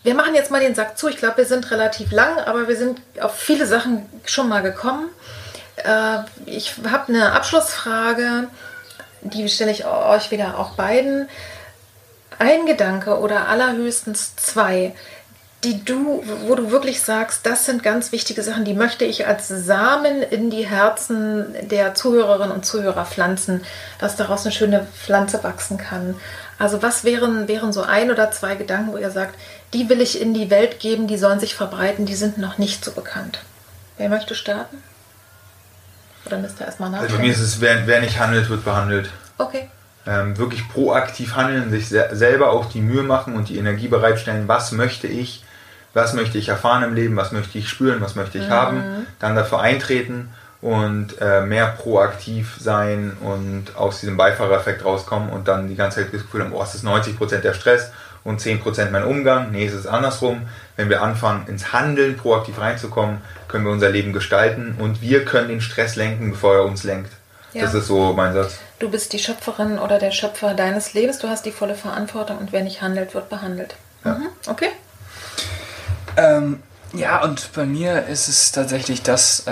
wir 0.03 0.15
machen 0.15 0.35
jetzt 0.35 0.51
mal 0.51 0.61
den 0.61 0.75
Sack 0.75 0.97
zu. 0.97 1.07
Ich 1.07 1.17
glaube, 1.17 1.37
wir 1.37 1.45
sind 1.45 1.69
relativ 1.71 2.11
lang, 2.11 2.39
aber 2.39 2.67
wir 2.67 2.77
sind 2.77 3.01
auf 3.19 3.35
viele 3.35 3.65
Sachen 3.65 4.05
schon 4.25 4.47
mal 4.47 4.61
gekommen. 4.61 5.09
Äh, 5.77 6.19
ich 6.45 6.75
habe 6.89 7.13
eine 7.13 7.33
Abschlussfrage, 7.33 8.47
die 9.21 9.49
stelle 9.49 9.71
ich 9.71 9.85
euch 9.85 10.31
wieder 10.31 10.57
auch 10.59 10.71
beiden. 10.71 11.27
Ein 12.39 12.65
Gedanke 12.65 13.19
oder 13.19 13.47
allerhöchstens 13.47 14.35
zwei, 14.35 14.93
die 15.63 15.83
du, 15.83 16.23
wo 16.45 16.53
du 16.53 16.69
wirklich 16.69 17.01
sagst, 17.01 17.45
das 17.45 17.65
sind 17.65 17.81
ganz 17.81 18.11
wichtige 18.11 18.43
Sachen, 18.43 18.63
die 18.63 18.75
möchte 18.75 19.05
ich 19.05 19.25
als 19.25 19.47
Samen 19.47 20.21
in 20.21 20.51
die 20.51 20.67
Herzen 20.67 21.55
der 21.61 21.95
Zuhörerinnen 21.95 22.51
und 22.51 22.65
Zuhörer 22.65 23.05
pflanzen, 23.05 23.63
dass 23.99 24.15
daraus 24.15 24.45
eine 24.45 24.51
schöne 24.51 24.85
Pflanze 25.03 25.43
wachsen 25.43 25.77
kann. 25.77 26.15
Also 26.59 26.83
was 26.83 27.03
wären, 27.03 27.47
wären 27.47 27.73
so 27.73 27.81
ein 27.81 28.11
oder 28.11 28.31
zwei 28.31 28.55
Gedanken, 28.55 28.93
wo 28.93 28.97
ihr 28.97 29.11
sagt, 29.11 29.35
die 29.73 29.89
will 29.89 30.01
ich 30.01 30.21
in 30.21 30.33
die 30.33 30.49
Welt 30.49 30.79
geben, 30.79 31.07
die 31.07 31.17
sollen 31.17 31.39
sich 31.39 31.55
verbreiten, 31.55 32.05
die 32.05 32.15
sind 32.15 32.37
noch 32.37 32.57
nicht 32.57 32.83
so 32.83 32.91
bekannt. 32.91 33.39
Wer 33.97 34.09
möchte 34.09 34.35
starten? 34.35 34.77
Oder 36.25 36.39
müsst 36.39 36.59
ihr 36.59 36.65
erstmal 36.65 36.89
nachdenken? 36.89 37.13
Also 37.13 37.21
bei 37.21 37.27
mir 37.27 37.33
ist 37.33 37.41
es, 37.41 37.61
wer, 37.61 37.87
wer 37.87 38.01
nicht 38.01 38.19
handelt, 38.19 38.49
wird 38.49 38.63
behandelt. 38.63 39.09
Okay. 39.37 39.69
Ähm, 40.05 40.37
wirklich 40.37 40.67
proaktiv 40.69 41.35
handeln, 41.35 41.69
sich 41.69 41.89
se 41.89 42.09
selber 42.13 42.51
auch 42.51 42.65
die 42.65 42.81
Mühe 42.81 43.03
machen 43.03 43.35
und 43.35 43.49
die 43.49 43.57
Energie 43.57 43.87
bereitstellen, 43.87 44.47
was 44.47 44.71
möchte 44.71 45.07
ich, 45.07 45.43
was 45.93 46.13
möchte 46.13 46.37
ich 46.37 46.49
erfahren 46.49 46.83
im 46.83 46.93
Leben, 46.93 47.17
was 47.17 47.31
möchte 47.31 47.57
ich 47.57 47.67
spüren, 47.67 47.99
was 47.99 48.15
möchte 48.15 48.37
ich 48.37 48.47
mhm. 48.47 48.51
haben, 48.51 49.07
dann 49.19 49.35
dafür 49.35 49.59
eintreten 49.59 50.29
und 50.61 51.19
äh, 51.21 51.41
mehr 51.41 51.67
proaktiv 51.67 52.55
sein 52.59 53.15
und 53.19 53.75
aus 53.75 53.99
diesem 53.99 54.17
Beifahrereffekt 54.17 54.83
rauskommen 54.83 55.29
und 55.29 55.47
dann 55.47 55.67
die 55.67 55.75
ganze 55.75 56.01
Zeit 56.01 56.13
das 56.13 56.23
Gefühl 56.23 56.43
haben, 56.43 56.53
oh, 56.53 56.63
es 56.63 56.75
ist 56.75 56.85
90% 56.85 57.39
der 57.39 57.53
Stress 57.53 57.91
und 58.27 58.41
10% 58.41 58.91
mein 58.91 59.05
Umgang. 59.05 59.51
Nee, 59.51 59.65
es 59.65 59.73
ist 59.73 59.87
andersrum. 59.87 60.49
Wenn 60.75 60.89
wir 60.89 61.01
anfangen, 61.01 61.47
ins 61.47 61.71
Handeln 61.71 62.17
proaktiv 62.17 62.59
reinzukommen, 62.59 63.21
können 63.47 63.63
wir 63.63 63.71
unser 63.71 63.89
Leben 63.89 64.11
gestalten 64.11 64.75
und 64.77 65.01
wir 65.01 65.23
können 65.23 65.47
den 65.47 65.61
Stress 65.61 65.95
lenken, 65.95 66.31
bevor 66.31 66.55
er 66.55 66.65
uns 66.65 66.83
lenkt. 66.83 67.09
Ja. 67.53 67.61
Das 67.61 67.73
ist 67.73 67.87
so 67.87 68.11
mein 68.11 68.33
Satz. 68.33 68.57
Du 68.79 68.89
bist 68.89 69.13
die 69.13 69.19
Schöpferin 69.19 69.79
oder 69.79 69.97
der 69.97 70.11
Schöpfer 70.11 70.53
deines 70.55 70.93
Lebens, 70.93 71.19
du 71.19 71.29
hast 71.29 71.45
die 71.45 71.53
volle 71.53 71.75
Verantwortung 71.75 72.37
und 72.37 72.51
wer 72.51 72.63
nicht 72.63 72.81
handelt, 72.81 73.13
wird 73.13 73.29
behandelt. 73.29 73.75
Ja. 74.03 74.15
Mhm. 74.15 74.27
Okay. 74.45 74.69
Ähm, 76.17 76.61
ja, 76.91 77.23
und 77.23 77.53
bei 77.53 77.65
mir 77.65 78.07
ist 78.07 78.27
es 78.27 78.51
tatsächlich 78.51 79.03
das, 79.03 79.47
äh, 79.47 79.51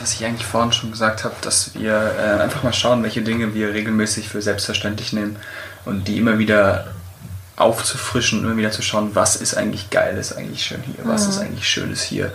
was 0.00 0.14
ich 0.14 0.24
eigentlich 0.24 0.46
vorhin 0.46 0.72
schon 0.72 0.90
gesagt 0.90 1.22
habe, 1.22 1.36
dass 1.42 1.76
wir 1.76 1.92
äh, 2.18 2.42
einfach 2.42 2.64
mal 2.64 2.72
schauen, 2.72 3.04
welche 3.04 3.22
Dinge 3.22 3.54
wir 3.54 3.72
regelmäßig 3.72 4.28
für 4.28 4.42
selbstverständlich 4.42 5.12
nehmen 5.12 5.36
und 5.84 6.08
die 6.08 6.18
immer 6.18 6.40
wieder 6.40 6.88
aufzufrischen, 7.56 8.44
immer 8.44 8.56
wieder 8.56 8.70
zu 8.70 8.82
schauen, 8.82 9.14
was 9.14 9.36
ist 9.36 9.56
eigentlich 9.56 9.90
geil, 9.90 10.16
ist 10.16 10.36
eigentlich 10.36 10.64
schön 10.64 10.82
hier, 10.82 11.04
was 11.04 11.24
mhm. 11.24 11.30
ist 11.30 11.38
eigentlich 11.38 11.68
schönes 11.68 12.02
hier. 12.02 12.32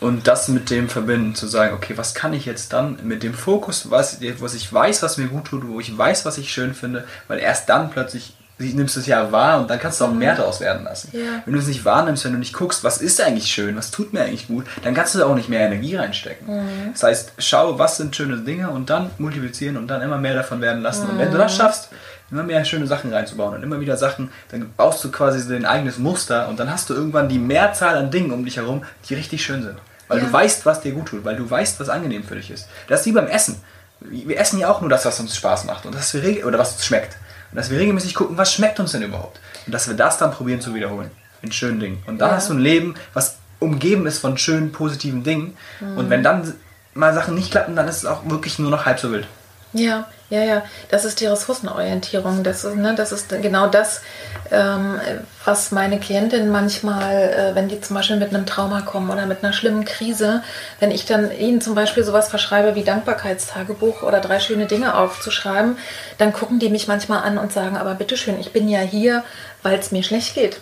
Und 0.00 0.26
das 0.26 0.48
mit 0.48 0.68
dem 0.68 0.88
verbinden, 0.88 1.34
zu 1.34 1.46
sagen, 1.46 1.74
okay, 1.74 1.96
was 1.96 2.14
kann 2.14 2.34
ich 2.34 2.44
jetzt 2.44 2.72
dann 2.72 2.98
mit 3.04 3.22
dem 3.22 3.32
Fokus, 3.32 3.90
was, 3.90 4.18
was 4.38 4.54
ich 4.54 4.70
weiß, 4.70 5.02
was 5.02 5.16
mir 5.16 5.28
gut 5.28 5.46
tut, 5.46 5.66
wo 5.66 5.80
ich 5.80 5.96
weiß, 5.96 6.26
was 6.26 6.36
ich 6.36 6.52
schön 6.52 6.74
finde, 6.74 7.04
weil 7.28 7.38
erst 7.38 7.68
dann 7.68 7.90
plötzlich 7.90 8.34
nimmst 8.58 8.94
du 8.96 9.00
es 9.00 9.06
ja 9.06 9.32
wahr 9.32 9.60
und 9.60 9.68
dann 9.68 9.80
kannst 9.80 10.00
du 10.00 10.04
auch 10.04 10.12
mehr 10.12 10.36
daraus 10.36 10.60
werden 10.60 10.84
lassen. 10.84 11.10
Ja. 11.12 11.42
Wenn 11.44 11.54
du 11.54 11.58
es 11.58 11.66
nicht 11.66 11.84
wahrnimmst, 11.84 12.24
wenn 12.24 12.32
du 12.32 12.38
nicht 12.38 12.52
guckst, 12.52 12.84
was 12.84 12.98
ist 12.98 13.20
eigentlich 13.20 13.46
schön, 13.46 13.76
was 13.76 13.90
tut 13.90 14.12
mir 14.12 14.22
eigentlich 14.22 14.46
gut, 14.46 14.66
dann 14.82 14.94
kannst 14.94 15.14
du 15.14 15.18
da 15.18 15.26
auch 15.26 15.34
nicht 15.34 15.48
mehr 15.48 15.60
Energie 15.60 15.96
reinstecken. 15.96 16.46
Mhm. 16.46 16.92
Das 16.92 17.02
heißt, 17.02 17.32
schau, 17.38 17.78
was 17.78 17.96
sind 17.96 18.14
schöne 18.14 18.38
Dinge 18.38 18.70
und 18.70 18.90
dann 18.90 19.10
multiplizieren 19.18 19.76
und 19.76 19.88
dann 19.88 20.02
immer 20.02 20.18
mehr 20.18 20.34
davon 20.34 20.60
werden 20.60 20.82
lassen. 20.82 21.04
Mhm. 21.04 21.10
Und 21.10 21.18
wenn 21.18 21.30
du 21.32 21.38
das 21.38 21.56
schaffst, 21.56 21.88
immer 22.34 22.42
mehr 22.42 22.64
schöne 22.64 22.86
Sachen 22.86 23.12
reinzubauen 23.12 23.54
und 23.54 23.62
immer 23.62 23.80
wieder 23.80 23.96
Sachen, 23.96 24.30
dann 24.50 24.72
baust 24.76 25.04
du 25.04 25.10
quasi 25.10 25.48
dein 25.48 25.64
eigenes 25.64 25.98
Muster 25.98 26.48
und 26.48 26.58
dann 26.58 26.70
hast 26.70 26.90
du 26.90 26.94
irgendwann 26.94 27.28
die 27.28 27.38
Mehrzahl 27.38 27.96
an 27.96 28.10
Dingen 28.10 28.32
um 28.32 28.44
dich 28.44 28.56
herum, 28.56 28.84
die 29.08 29.14
richtig 29.14 29.44
schön 29.44 29.62
sind. 29.62 29.78
Weil 30.08 30.18
ja. 30.18 30.24
du 30.24 30.32
weißt, 30.32 30.66
was 30.66 30.80
dir 30.80 30.92
gut 30.92 31.06
tut, 31.06 31.24
weil 31.24 31.36
du 31.36 31.48
weißt, 31.48 31.78
was 31.78 31.88
angenehm 31.88 32.24
für 32.24 32.34
dich 32.34 32.50
ist. 32.50 32.68
Das 32.88 33.00
ist 33.00 33.06
wie 33.06 33.12
beim 33.12 33.28
Essen. 33.28 33.62
Wir 34.00 34.38
essen 34.38 34.58
ja 34.58 34.68
auch 34.68 34.80
nur 34.80 34.90
das, 34.90 35.04
was 35.06 35.20
uns 35.20 35.36
Spaß 35.36 35.64
macht 35.64 35.86
und 35.86 35.94
das 35.94 36.12
wir, 36.12 36.46
oder 36.46 36.58
was 36.58 36.72
uns 36.72 36.84
schmeckt. 36.84 37.16
Und 37.52 37.56
dass 37.58 37.70
wir 37.70 37.78
regelmäßig 37.78 38.14
gucken, 38.14 38.36
was 38.36 38.52
schmeckt 38.52 38.80
uns 38.80 38.92
denn 38.92 39.02
überhaupt. 39.02 39.38
Und 39.66 39.72
dass 39.72 39.86
wir 39.86 39.94
das 39.94 40.18
dann 40.18 40.32
probieren 40.32 40.60
zu 40.60 40.74
wiederholen. 40.74 41.10
In 41.40 41.52
schönen 41.52 41.78
Dingen. 41.78 42.02
Und 42.06 42.18
dann 42.18 42.30
ja. 42.30 42.36
hast 42.36 42.48
du 42.48 42.54
ein 42.54 42.58
Leben, 42.58 42.94
was 43.12 43.36
umgeben 43.60 44.06
ist 44.06 44.18
von 44.18 44.36
schönen, 44.36 44.72
positiven 44.72 45.22
Dingen. 45.22 45.56
Mhm. 45.80 45.98
Und 45.98 46.10
wenn 46.10 46.22
dann 46.22 46.52
mal 46.94 47.14
Sachen 47.14 47.34
nicht 47.34 47.52
klappen, 47.52 47.76
dann 47.76 47.86
ist 47.86 47.98
es 47.98 48.06
auch 48.06 48.28
wirklich 48.28 48.58
nur 48.58 48.70
noch 48.70 48.86
halb 48.86 48.98
so 48.98 49.12
wild. 49.12 49.26
Ja, 49.72 50.08
ja, 50.34 50.42
ja. 50.42 50.62
Das 50.90 51.04
ist 51.04 51.20
die 51.20 51.26
Ressourcenorientierung. 51.26 52.42
Das 52.42 52.64
ist, 52.64 52.76
ne, 52.76 52.94
das 52.94 53.12
ist 53.12 53.28
genau 53.42 53.68
das, 53.68 54.02
ähm, 54.50 55.00
was 55.44 55.70
meine 55.70 55.98
Klientinnen 55.98 56.50
manchmal, 56.50 57.14
äh, 57.14 57.54
wenn 57.54 57.68
die 57.68 57.80
zum 57.80 57.96
Beispiel 57.96 58.16
mit 58.16 58.34
einem 58.34 58.46
Trauma 58.46 58.82
kommen 58.82 59.10
oder 59.10 59.26
mit 59.26 59.42
einer 59.42 59.52
schlimmen 59.52 59.84
Krise, 59.84 60.42
wenn 60.80 60.90
ich 60.90 61.06
dann 61.06 61.30
ihnen 61.30 61.60
zum 61.60 61.74
Beispiel 61.74 62.04
sowas 62.04 62.28
verschreibe 62.28 62.74
wie 62.74 62.84
Dankbarkeitstagebuch 62.84 64.02
oder 64.02 64.20
drei 64.20 64.40
schöne 64.40 64.66
Dinge 64.66 64.96
aufzuschreiben, 64.96 65.78
dann 66.18 66.32
gucken 66.32 66.58
die 66.58 66.68
mich 66.68 66.88
manchmal 66.88 67.22
an 67.22 67.38
und 67.38 67.52
sagen, 67.52 67.76
aber 67.76 67.94
bitteschön, 67.94 68.38
ich 68.40 68.52
bin 68.52 68.68
ja 68.68 68.80
hier, 68.80 69.24
weil 69.62 69.78
es 69.78 69.92
mir 69.92 70.02
schlecht 70.02 70.34
geht. 70.34 70.60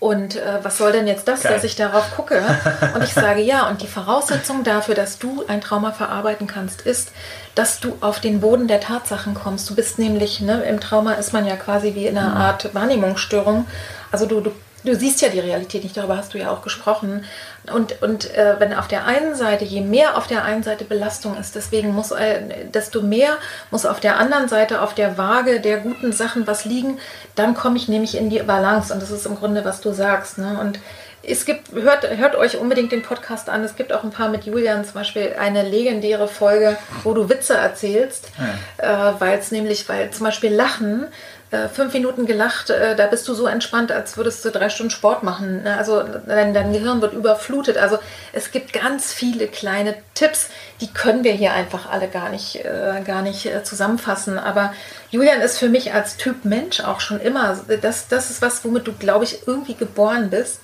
Und 0.00 0.36
äh, 0.36 0.58
was 0.62 0.78
soll 0.78 0.92
denn 0.92 1.06
jetzt 1.06 1.28
das, 1.28 1.42
Geil. 1.42 1.52
dass 1.52 1.62
ich 1.62 1.76
darauf 1.76 2.16
gucke? 2.16 2.42
Und 2.94 3.04
ich 3.04 3.12
sage, 3.12 3.42
ja, 3.42 3.68
und 3.68 3.82
die 3.82 3.86
Voraussetzung 3.86 4.64
dafür, 4.64 4.94
dass 4.94 5.18
du 5.18 5.44
ein 5.46 5.60
Trauma 5.60 5.92
verarbeiten 5.92 6.46
kannst, 6.46 6.80
ist, 6.80 7.12
dass 7.54 7.80
du 7.80 7.96
auf 8.00 8.20
den 8.20 8.40
Boden 8.40 8.68
der 8.68 8.80
Tatsachen 8.80 9.34
kommst. 9.34 9.68
Du 9.68 9.74
bist 9.74 9.98
nämlich, 9.98 10.40
ne, 10.40 10.62
im 10.62 10.80
Trauma 10.80 11.14
ist 11.14 11.32
man 11.32 11.46
ja 11.46 11.56
quasi 11.56 11.94
wie 11.94 12.06
in 12.06 12.16
einer 12.16 12.30
mhm. 12.30 12.36
Art 12.36 12.74
Wahrnehmungsstörung. 12.74 13.66
Also 14.12 14.26
du, 14.26 14.40
du 14.40 14.52
du 14.84 14.94
siehst 14.96 15.20
ja 15.20 15.28
die 15.28 15.40
Realität 15.40 15.82
nicht, 15.82 15.96
darüber 15.96 16.16
hast 16.16 16.34
du 16.34 16.38
ja 16.38 16.50
auch 16.50 16.62
gesprochen. 16.62 17.24
Und, 17.72 18.00
und 18.02 18.34
äh, 18.34 18.56
wenn 18.58 18.72
auf 18.72 18.88
der 18.88 19.04
einen 19.04 19.34
Seite, 19.34 19.64
je 19.64 19.80
mehr 19.82 20.16
auf 20.16 20.26
der 20.26 20.44
einen 20.44 20.62
Seite 20.62 20.84
Belastung 20.84 21.36
ist, 21.36 21.54
deswegen 21.54 21.94
muss, 21.94 22.10
äh, 22.10 22.68
desto 22.72 23.02
mehr 23.02 23.36
muss 23.70 23.86
auf 23.86 24.00
der 24.00 24.18
anderen 24.18 24.48
Seite 24.48 24.80
auf 24.80 24.94
der 24.94 25.18
Waage 25.18 25.60
der 25.60 25.78
guten 25.78 26.12
Sachen 26.12 26.46
was 26.46 26.64
liegen, 26.64 26.98
dann 27.34 27.54
komme 27.54 27.76
ich 27.76 27.88
nämlich 27.88 28.16
in 28.16 28.30
die 28.30 28.40
Balance. 28.40 28.92
Und 28.92 29.02
das 29.02 29.10
ist 29.10 29.26
im 29.26 29.36
Grunde, 29.36 29.64
was 29.64 29.80
du 29.80 29.92
sagst. 29.92 30.38
Ne? 30.38 30.58
Und 30.60 30.78
es 31.22 31.44
gibt, 31.44 31.72
hört, 31.72 32.08
hört 32.16 32.34
euch 32.34 32.56
unbedingt 32.56 32.92
den 32.92 33.02
Podcast 33.02 33.48
an. 33.48 33.62
Es 33.62 33.76
gibt 33.76 33.92
auch 33.92 34.04
ein 34.04 34.10
paar 34.10 34.28
mit 34.28 34.44
Julian, 34.44 34.84
zum 34.84 34.94
Beispiel 34.94 35.34
eine 35.38 35.62
legendäre 35.62 36.28
Folge, 36.28 36.76
wo 37.02 37.12
du 37.12 37.28
Witze 37.28 37.54
erzählst, 37.54 38.28
ja. 38.78 39.10
äh, 39.10 39.20
weil 39.20 39.38
es 39.38 39.50
nämlich, 39.50 39.88
weil 39.88 40.10
zum 40.10 40.24
Beispiel 40.24 40.52
Lachen 40.52 41.06
äh, 41.50 41.68
fünf 41.68 41.92
Minuten 41.92 42.26
gelacht, 42.26 42.70
äh, 42.70 42.94
da 42.94 43.06
bist 43.06 43.26
du 43.26 43.34
so 43.34 43.46
entspannt, 43.46 43.90
als 43.90 44.16
würdest 44.16 44.44
du 44.44 44.50
drei 44.50 44.68
Stunden 44.68 44.90
Sport 44.90 45.24
machen. 45.24 45.64
Ne? 45.64 45.76
Also 45.76 46.02
dein, 46.02 46.54
dein, 46.54 46.72
Gehirn 46.72 47.02
wird 47.02 47.12
überflutet. 47.12 47.76
Also 47.76 47.98
es 48.32 48.52
gibt 48.52 48.72
ganz 48.72 49.12
viele 49.12 49.48
kleine 49.48 49.96
Tipps, 50.14 50.48
die 50.80 50.92
können 50.92 51.24
wir 51.24 51.32
hier 51.32 51.52
einfach 51.52 51.90
alle 51.90 52.06
gar 52.06 52.30
nicht, 52.30 52.64
äh, 52.64 53.02
gar 53.04 53.22
nicht 53.22 53.46
äh, 53.46 53.64
zusammenfassen. 53.64 54.38
Aber 54.38 54.72
Julian 55.10 55.40
ist 55.40 55.58
für 55.58 55.68
mich 55.68 55.92
als 55.92 56.16
Typ 56.16 56.44
Mensch 56.44 56.80
auch 56.80 57.00
schon 57.00 57.20
immer, 57.20 57.58
das, 57.82 58.06
das 58.06 58.30
ist 58.30 58.42
was, 58.42 58.64
womit 58.64 58.86
du, 58.86 58.92
glaube 58.92 59.24
ich, 59.24 59.46
irgendwie 59.46 59.74
geboren 59.74 60.30
bist 60.30 60.60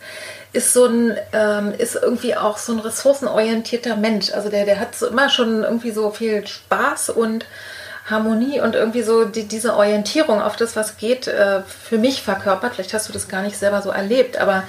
ist 0.57 0.73
so 0.73 0.87
ein, 0.87 1.17
ähm, 1.33 1.75
ist 1.77 1.95
irgendwie 1.95 2.35
auch 2.35 2.57
so 2.57 2.73
ein 2.73 2.81
ressourcenorientierter 2.81 3.95
Mensch. 3.97 4.33
Also 4.33 4.49
der, 4.49 4.65
der 4.65 4.81
hat 4.81 4.97
so 4.97 5.07
immer 5.07 5.29
schon 5.29 5.63
irgendwie 5.63 5.91
so 5.91 6.11
viel 6.11 6.47
Spaß 6.47 7.11
und 7.11 7.45
Harmonie 8.09 8.61
und 8.61 8.75
irgendwie 8.75 9.03
so 9.03 9.25
die, 9.25 9.47
diese 9.47 9.77
Orientierung 9.77 10.41
auf 10.41 10.57
das, 10.57 10.75
was 10.75 10.97
geht, 10.97 11.27
äh, 11.29 11.63
für 11.63 11.99
mich 11.99 12.23
verkörpert. 12.23 12.75
Vielleicht 12.75 12.95
hast 12.95 13.09
du 13.09 13.13
das 13.13 13.29
gar 13.29 13.43
nicht 13.43 13.59
selber 13.59 13.83
so 13.83 13.91
erlebt, 13.91 14.39
aber 14.39 14.63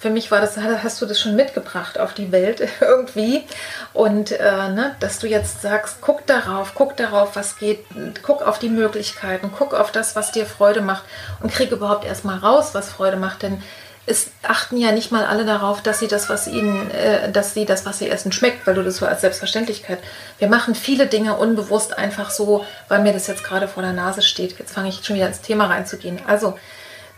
für 0.00 0.10
mich 0.10 0.30
war 0.30 0.40
das, 0.40 0.56
hast 0.56 1.00
du 1.02 1.06
das 1.06 1.20
schon 1.20 1.36
mitgebracht 1.36 1.98
auf 1.98 2.14
die 2.14 2.32
Welt 2.32 2.66
irgendwie. 2.80 3.44
Und 3.92 4.32
äh, 4.32 4.68
ne, 4.70 4.96
dass 4.98 5.20
du 5.20 5.28
jetzt 5.28 5.62
sagst, 5.62 5.98
guck 6.00 6.26
darauf, 6.26 6.72
guck 6.74 6.96
darauf, 6.96 7.36
was 7.36 7.58
geht, 7.58 7.84
guck 8.22 8.42
auf 8.42 8.58
die 8.58 8.70
Möglichkeiten, 8.70 9.52
guck 9.56 9.72
auf 9.72 9.92
das, 9.92 10.16
was 10.16 10.32
dir 10.32 10.46
Freude 10.46 10.80
macht 10.80 11.04
und 11.40 11.52
krieg 11.52 11.70
überhaupt 11.70 12.04
erstmal 12.04 12.38
raus, 12.38 12.70
was 12.72 12.90
Freude 12.90 13.16
macht. 13.18 13.42
Denn 13.42 13.62
es 14.08 14.30
achten 14.42 14.76
ja 14.78 14.92
nicht 14.92 15.12
mal 15.12 15.24
alle 15.24 15.44
darauf, 15.44 15.82
dass 15.82 15.98
sie 15.98 16.08
das, 16.08 16.28
was 16.28 16.48
ihnen, 16.48 16.90
äh, 16.90 17.30
dass 17.30 17.54
sie 17.54 17.66
das, 17.66 17.84
was 17.84 17.98
sie 17.98 18.08
essen, 18.08 18.32
schmeckt, 18.32 18.66
weil 18.66 18.74
du 18.74 18.82
das 18.82 18.96
so 18.96 19.06
als 19.06 19.20
Selbstverständlichkeit. 19.20 19.98
Wir 20.38 20.48
machen 20.48 20.74
viele 20.74 21.06
Dinge 21.06 21.36
unbewusst 21.36 21.96
einfach 21.96 22.30
so, 22.30 22.64
weil 22.88 23.02
mir 23.02 23.12
das 23.12 23.26
jetzt 23.26 23.44
gerade 23.44 23.68
vor 23.68 23.82
der 23.82 23.92
Nase 23.92 24.22
steht. 24.22 24.58
Jetzt 24.58 24.72
fange 24.72 24.88
ich 24.88 25.04
schon 25.04 25.16
wieder 25.16 25.28
ins 25.28 25.42
Thema 25.42 25.66
reinzugehen. 25.66 26.20
Also, 26.26 26.58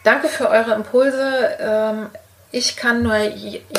danke 0.03 0.29
für 0.29 0.49
eure 0.51 0.75
Impulse. 0.75 1.51
Ähm, 1.61 2.07
ich 2.53 2.77
kann 2.77 3.03
nur 3.03 3.17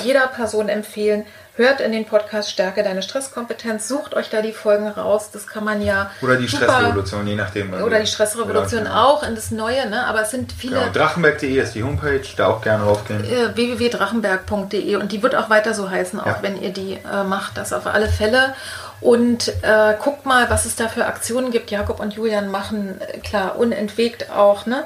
jeder 0.04 0.28
Person 0.28 0.70
empfehlen, 0.70 1.26
hört 1.56 1.82
in 1.82 1.92
den 1.92 2.06
Podcast 2.06 2.50
Stärke 2.50 2.84
deine 2.84 3.02
Stresskompetenz, 3.02 3.88
sucht 3.88 4.14
euch 4.14 4.30
da 4.30 4.42
die 4.42 4.54
Folgen 4.54 4.88
raus. 4.88 5.30
Das 5.32 5.46
kann 5.48 5.64
man 5.64 5.82
ja. 5.82 6.10
Oder 6.22 6.38
die 6.38 6.48
super, 6.48 6.64
Stressrevolution, 6.66 7.28
je 7.28 7.36
nachdem. 7.36 7.74
Oder 7.74 8.00
die 8.00 8.08
Stressrevolution 8.08 8.86
ja, 8.86 9.04
auch 9.04 9.24
in 9.24 9.36
das 9.36 9.52
Neue, 9.52 9.90
ne? 9.90 10.06
Aber 10.08 10.22
es 10.22 10.32
sind 10.32 10.54
viele. 10.54 10.80
Genau, 10.80 10.92
Drachenberg.de 10.92 11.60
ist 11.60 11.76
die 11.76 11.84
Homepage, 11.84 12.22
da 12.38 12.48
auch 12.48 12.62
gerne 12.62 12.86
raufgehen. 12.86 13.24
Äh, 13.26 13.56
www.drachenberg.de 13.56 14.96
und 14.96 15.12
die 15.12 15.22
wird 15.22 15.36
auch 15.36 15.50
weiter 15.50 15.74
so 15.74 15.90
heißen, 15.90 16.20
auch 16.20 16.26
ja. 16.26 16.40
wenn 16.42 16.62
ihr 16.62 16.72
die 16.72 16.94
äh, 16.94 17.24
macht, 17.24 17.58
das 17.58 17.74
auf 17.74 17.88
alle 17.88 18.08
Fälle. 18.08 18.56
Und 19.02 19.50
äh, 19.64 19.96
guckt 20.02 20.26
mal, 20.26 20.50
was 20.50 20.66
es 20.66 20.76
da 20.76 20.88
für 20.88 21.06
Aktionen 21.06 21.52
gibt. 21.52 21.72
Jakob 21.72 22.00
und 22.00 22.14
Julian 22.14 22.50
machen, 22.50 23.02
äh, 23.02 23.18
klar, 23.18 23.58
unentwegt 23.58 24.32
auch, 24.32 24.66
ne? 24.66 24.86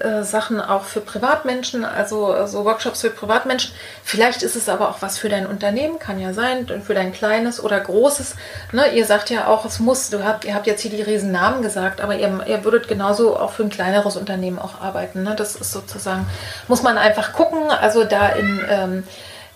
Äh, 0.00 0.22
Sachen 0.22 0.60
auch 0.60 0.84
für 0.84 1.00
Privatmenschen, 1.00 1.84
also 1.84 2.46
so 2.46 2.64
Workshops 2.64 3.00
für 3.00 3.10
Privatmenschen. 3.10 3.72
Vielleicht 4.04 4.42
ist 4.42 4.54
es 4.54 4.68
aber 4.68 4.90
auch 4.90 5.02
was 5.02 5.18
für 5.18 5.28
dein 5.28 5.46
Unternehmen, 5.46 5.98
kann 5.98 6.20
ja 6.20 6.32
sein, 6.32 6.66
für 6.84 6.94
dein 6.94 7.12
kleines 7.12 7.62
oder 7.62 7.80
großes. 7.80 8.36
Ne, 8.72 8.94
ihr 8.94 9.06
sagt 9.06 9.30
ja 9.30 9.48
auch, 9.48 9.64
es 9.64 9.80
muss, 9.80 10.10
du 10.10 10.24
habt, 10.24 10.44
ihr 10.44 10.54
habt 10.54 10.66
jetzt 10.68 10.82
hier 10.82 10.90
die 10.92 11.02
riesen 11.02 11.32
Namen 11.32 11.62
gesagt, 11.62 12.00
aber 12.00 12.14
ihr, 12.14 12.44
ihr 12.46 12.64
würdet 12.64 12.86
genauso 12.86 13.36
auch 13.36 13.52
für 13.52 13.64
ein 13.64 13.70
kleineres 13.70 14.16
Unternehmen 14.16 14.58
auch 14.58 14.80
arbeiten. 14.80 15.24
Ne? 15.24 15.34
Das 15.34 15.56
ist 15.56 15.72
sozusagen, 15.72 16.26
muss 16.68 16.82
man 16.82 16.96
einfach 16.96 17.32
gucken, 17.32 17.70
also 17.70 18.04
da 18.04 18.28
in 18.28 18.60
ähm, 18.70 19.04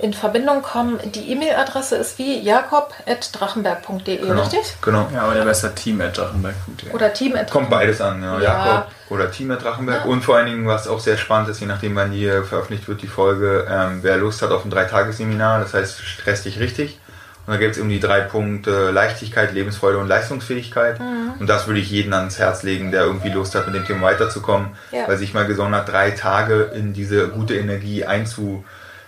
in 0.02 0.12
Verbindung 0.12 0.62
kommen. 0.62 0.98
Die 1.12 1.30
E-Mail-Adresse 1.30 1.96
ist 1.96 2.18
wie 2.18 2.40
jakob.drachenberg.de, 2.40 4.18
genau, 4.18 4.42
richtig? 4.42 4.76
Genau. 4.82 5.08
Ja, 5.14 5.30
oder 5.30 5.44
besser 5.44 5.74
team.drachenberg.de. 5.74 6.90
Oder 6.92 7.12
team. 7.12 7.34
Kommt 7.48 7.70
beides 7.70 8.00
an, 8.00 8.20
ja. 8.22 8.40
ja. 8.40 8.66
Jakob 8.66 8.92
oder 9.10 9.30
team.drachenberg. 9.30 10.04
Ja. 10.04 10.10
Und 10.10 10.22
vor 10.22 10.36
allen 10.36 10.46
Dingen, 10.46 10.66
was 10.66 10.88
auch 10.88 10.98
sehr 10.98 11.16
spannend 11.16 11.50
ist, 11.50 11.60
je 11.60 11.66
nachdem, 11.66 11.94
wann 11.94 12.10
die 12.10 12.26
veröffentlicht 12.26 12.88
wird, 12.88 13.02
die 13.02 13.06
Folge, 13.06 13.66
ähm, 13.70 14.00
wer 14.02 14.16
Lust 14.16 14.42
hat 14.42 14.50
auf 14.50 14.64
ein 14.64 14.70
Dreitagesseminar, 14.70 15.60
das 15.60 15.72
heißt, 15.72 16.02
stress 16.02 16.42
dich 16.42 16.58
richtig. 16.58 16.98
Und 17.46 17.54
da 17.54 17.58
geht 17.58 17.72
es 17.72 17.78
um 17.78 17.88
die 17.88 18.00
drei 18.00 18.20
Punkte 18.20 18.90
Leichtigkeit, 18.90 19.52
Lebensfreude 19.52 19.98
und 19.98 20.08
Leistungsfähigkeit. 20.08 21.00
Mhm. 21.00 21.34
Und 21.40 21.48
das 21.48 21.66
würde 21.66 21.80
ich 21.80 21.90
jedem 21.90 22.12
ans 22.12 22.38
Herz 22.38 22.62
legen, 22.62 22.90
der 22.90 23.04
irgendwie 23.04 23.30
Lust 23.30 23.54
hat, 23.54 23.66
mit 23.66 23.74
dem 23.74 23.84
Thema 23.84 24.02
weiterzukommen, 24.02 24.70
ja. 24.92 25.08
weil 25.08 25.16
sich 25.16 25.34
mal 25.34 25.46
gesondert 25.46 25.88
drei 25.88 26.12
Tage 26.12 26.70
in 26.74 26.92
diese 26.92 27.28
gute 27.28 27.56
Energie 27.56 28.04
einzu 28.04 28.64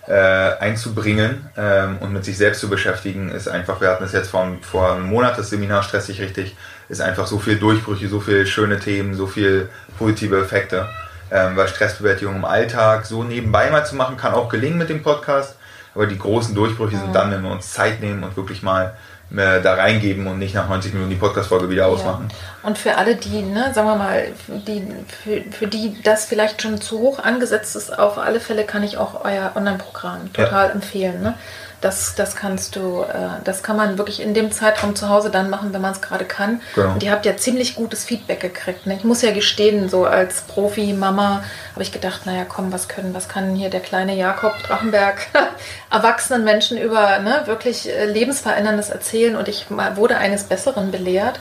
äh, 0.06 0.12
einzubringen 0.12 1.48
ähm, 1.56 1.98
und 2.00 2.12
mit 2.12 2.24
sich 2.24 2.36
selbst 2.36 2.60
zu 2.60 2.68
beschäftigen, 2.68 3.30
ist 3.30 3.48
einfach, 3.48 3.80
wir 3.80 3.88
hatten 3.88 4.04
es 4.04 4.12
jetzt 4.12 4.30
vor, 4.30 4.46
vor 4.60 4.92
einem 4.92 5.06
Monat, 5.06 5.38
das 5.38 5.50
Seminar 5.50 5.82
stressig 5.82 6.20
richtig, 6.20 6.56
ist 6.88 7.00
einfach 7.00 7.26
so 7.26 7.38
viel 7.38 7.58
Durchbrüche, 7.58 8.08
so 8.08 8.20
viele 8.20 8.46
schöne 8.46 8.78
Themen, 8.78 9.14
so 9.14 9.26
viel 9.26 9.68
positive 9.98 10.38
Effekte. 10.40 10.88
Ähm, 11.30 11.56
weil 11.56 11.68
Stressbewältigung 11.68 12.36
im 12.36 12.44
Alltag 12.44 13.06
so 13.06 13.24
nebenbei 13.24 13.70
mal 13.70 13.84
zu 13.84 13.96
machen, 13.96 14.16
kann 14.16 14.34
auch 14.34 14.48
gelingen 14.48 14.78
mit 14.78 14.90
dem 14.90 15.02
Podcast. 15.02 15.56
Aber 15.94 16.06
die 16.06 16.18
großen 16.18 16.54
Durchbrüche 16.54 16.98
sind 16.98 17.14
dann, 17.14 17.30
wenn 17.30 17.42
wir 17.42 17.50
uns 17.50 17.72
Zeit 17.72 18.00
nehmen 18.00 18.24
und 18.24 18.36
wirklich 18.36 18.62
mal 18.62 18.94
da 19.30 19.74
reingeben 19.74 20.26
und 20.26 20.38
nicht 20.38 20.54
nach 20.54 20.68
90 20.68 20.92
Minuten 20.94 21.10
die 21.10 21.16
Podcast-Folge 21.16 21.68
wieder 21.68 21.82
ja. 21.82 21.88
ausmachen. 21.88 22.28
Und 22.62 22.78
für 22.78 22.96
alle, 22.96 23.16
die, 23.16 23.42
ne, 23.42 23.72
sagen 23.74 23.88
wir 23.88 23.96
mal, 23.96 24.28
die, 24.48 24.86
für, 25.22 25.42
für 25.50 25.66
die 25.66 26.00
das 26.02 26.24
vielleicht 26.24 26.62
schon 26.62 26.80
zu 26.80 26.98
hoch 26.98 27.18
angesetzt 27.18 27.76
ist, 27.76 27.98
auf 27.98 28.18
alle 28.18 28.40
Fälle 28.40 28.64
kann 28.64 28.82
ich 28.82 28.96
auch 28.96 29.24
euer 29.24 29.52
Online-Programm 29.54 30.32
total 30.32 30.68
ja. 30.68 30.72
empfehlen. 30.72 31.22
Ne? 31.22 31.34
Das, 31.84 32.14
das 32.14 32.34
kannst 32.34 32.76
du, 32.76 33.02
äh, 33.02 33.42
das 33.44 33.62
kann 33.62 33.76
man 33.76 33.98
wirklich 33.98 34.22
in 34.22 34.32
dem 34.32 34.50
Zeitraum 34.50 34.96
zu 34.96 35.10
Hause 35.10 35.28
dann 35.28 35.50
machen, 35.50 35.74
wenn 35.74 35.82
man 35.82 35.92
es 35.92 36.00
gerade 36.00 36.24
kann. 36.24 36.62
Genau. 36.74 36.94
Und 36.94 37.02
ihr 37.02 37.10
habt 37.10 37.26
ja 37.26 37.36
ziemlich 37.36 37.74
gutes 37.74 38.04
Feedback 38.04 38.40
gekriegt. 38.40 38.86
Ne? 38.86 38.96
Ich 38.96 39.04
muss 39.04 39.20
ja 39.20 39.32
gestehen, 39.32 39.90
so 39.90 40.06
als 40.06 40.42
Profi-Mama 40.42 41.44
habe 41.72 41.82
ich 41.82 41.92
gedacht, 41.92 42.24
naja, 42.24 42.46
komm, 42.48 42.72
was 42.72 42.88
können, 42.88 43.12
was 43.12 43.28
kann 43.28 43.54
hier 43.54 43.68
der 43.68 43.80
kleine 43.80 44.16
Jakob 44.16 44.54
Drachenberg 44.62 45.26
erwachsenen 45.90 46.44
Menschen 46.44 46.78
über 46.78 47.18
ne, 47.18 47.42
wirklich 47.44 47.88
äh, 47.88 48.06
lebensveränderndes 48.06 48.88
erzählen? 48.88 49.36
Und 49.36 49.48
ich 49.48 49.66
wurde 49.70 50.16
eines 50.16 50.44
Besseren 50.44 50.90
belehrt 50.90 51.38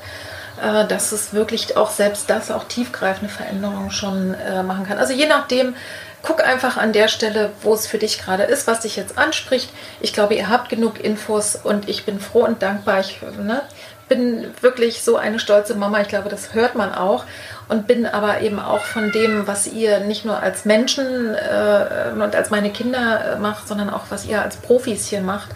äh, 0.62 0.86
dass 0.86 1.12
es 1.12 1.34
wirklich 1.34 1.78
auch 1.78 1.90
selbst 1.90 2.30
das 2.30 2.52
auch 2.52 2.66
tiefgreifende 2.66 3.34
Veränderungen 3.34 3.92
schon 3.92 4.34
äh, 4.36 4.62
machen 4.62 4.86
kann. 4.86 4.98
Also 4.98 5.14
je 5.14 5.26
nachdem, 5.26 5.76
guck 6.24 6.44
einfach 6.44 6.78
an 6.78 6.94
der 6.94 7.10
Stelle, 7.10 7.52
wo 7.62 7.74
es 7.74 7.86
für 7.86 8.00
dich 8.00 8.20
gerade 8.20 8.44
ist, 8.44 8.66
was 8.66 8.80
dich 8.80 8.96
jetzt 8.96 9.18
anspricht. 9.18 9.70
Ich 10.00 10.14
glaube, 10.14 10.34
ihr 10.34 10.50
habt 10.50 10.70
genug 10.70 11.04
Infos 11.04 11.56
und 11.56 11.88
ich 11.88 12.06
bin 12.06 12.20
froh 12.20 12.46
und 12.46 12.64
dankbar. 12.64 13.02
Ich 13.02 13.20
ne, 13.22 13.62
bin 14.08 14.48
wirklich 14.62 15.04
so 15.04 15.18
eine 15.18 15.38
stolze 15.38 15.76
Mama. 15.76 16.00
Ich 16.02 16.08
glaube, 16.08 16.30
das 16.30 16.54
hört 16.54 16.76
man 16.76 16.94
auch. 16.94 17.26
Und 17.68 17.88
bin 17.88 18.06
aber 18.06 18.42
eben 18.42 18.60
auch 18.60 18.84
von 18.84 19.12
dem, 19.12 19.48
was 19.48 19.68
ihr 19.68 20.00
nicht 20.00 20.24
nur 20.24 20.42
als 20.42 20.64
Menschen 20.66 21.36
äh, 21.36 22.12
und 22.14 22.36
als 22.36 22.50
meine 22.50 22.72
Kinder 22.72 23.34
äh, 23.34 23.40
macht, 23.40 23.68
sondern 23.68 23.90
auch 23.90 24.04
was 24.10 24.26
ihr 24.26 24.42
als 24.42 24.56
Profis 24.56 25.08
hier 25.08 25.22
macht, 25.22 25.50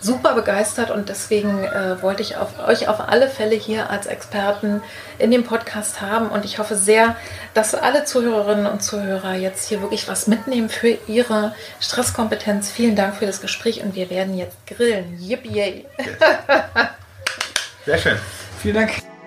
super 0.00 0.34
begeistert 0.34 0.90
und 0.90 1.08
deswegen 1.08 1.64
äh, 1.64 2.00
wollte 2.02 2.22
ich 2.22 2.36
auf, 2.36 2.48
euch 2.66 2.88
auf 2.88 3.00
alle 3.00 3.28
Fälle 3.28 3.56
hier 3.56 3.90
als 3.90 4.06
Experten 4.06 4.82
in 5.18 5.30
dem 5.30 5.44
Podcast 5.44 6.00
haben 6.00 6.28
und 6.28 6.44
ich 6.44 6.58
hoffe 6.58 6.76
sehr, 6.76 7.16
dass 7.54 7.74
alle 7.74 8.04
Zuhörerinnen 8.04 8.66
und 8.66 8.82
Zuhörer 8.82 9.34
jetzt 9.34 9.68
hier 9.68 9.82
wirklich 9.82 10.08
was 10.08 10.26
mitnehmen 10.26 10.68
für 10.68 10.96
ihre 11.06 11.54
Stresskompetenz. 11.80 12.70
Vielen 12.70 12.96
Dank 12.96 13.16
für 13.16 13.26
das 13.26 13.40
Gespräch 13.40 13.82
und 13.82 13.94
wir 13.94 14.10
werden 14.10 14.36
jetzt 14.36 14.56
grillen. 14.66 15.18
Yippie! 15.18 15.84
Sehr 17.86 17.98
schön. 17.98 18.18
Vielen 18.60 18.74
Dank. 18.74 19.17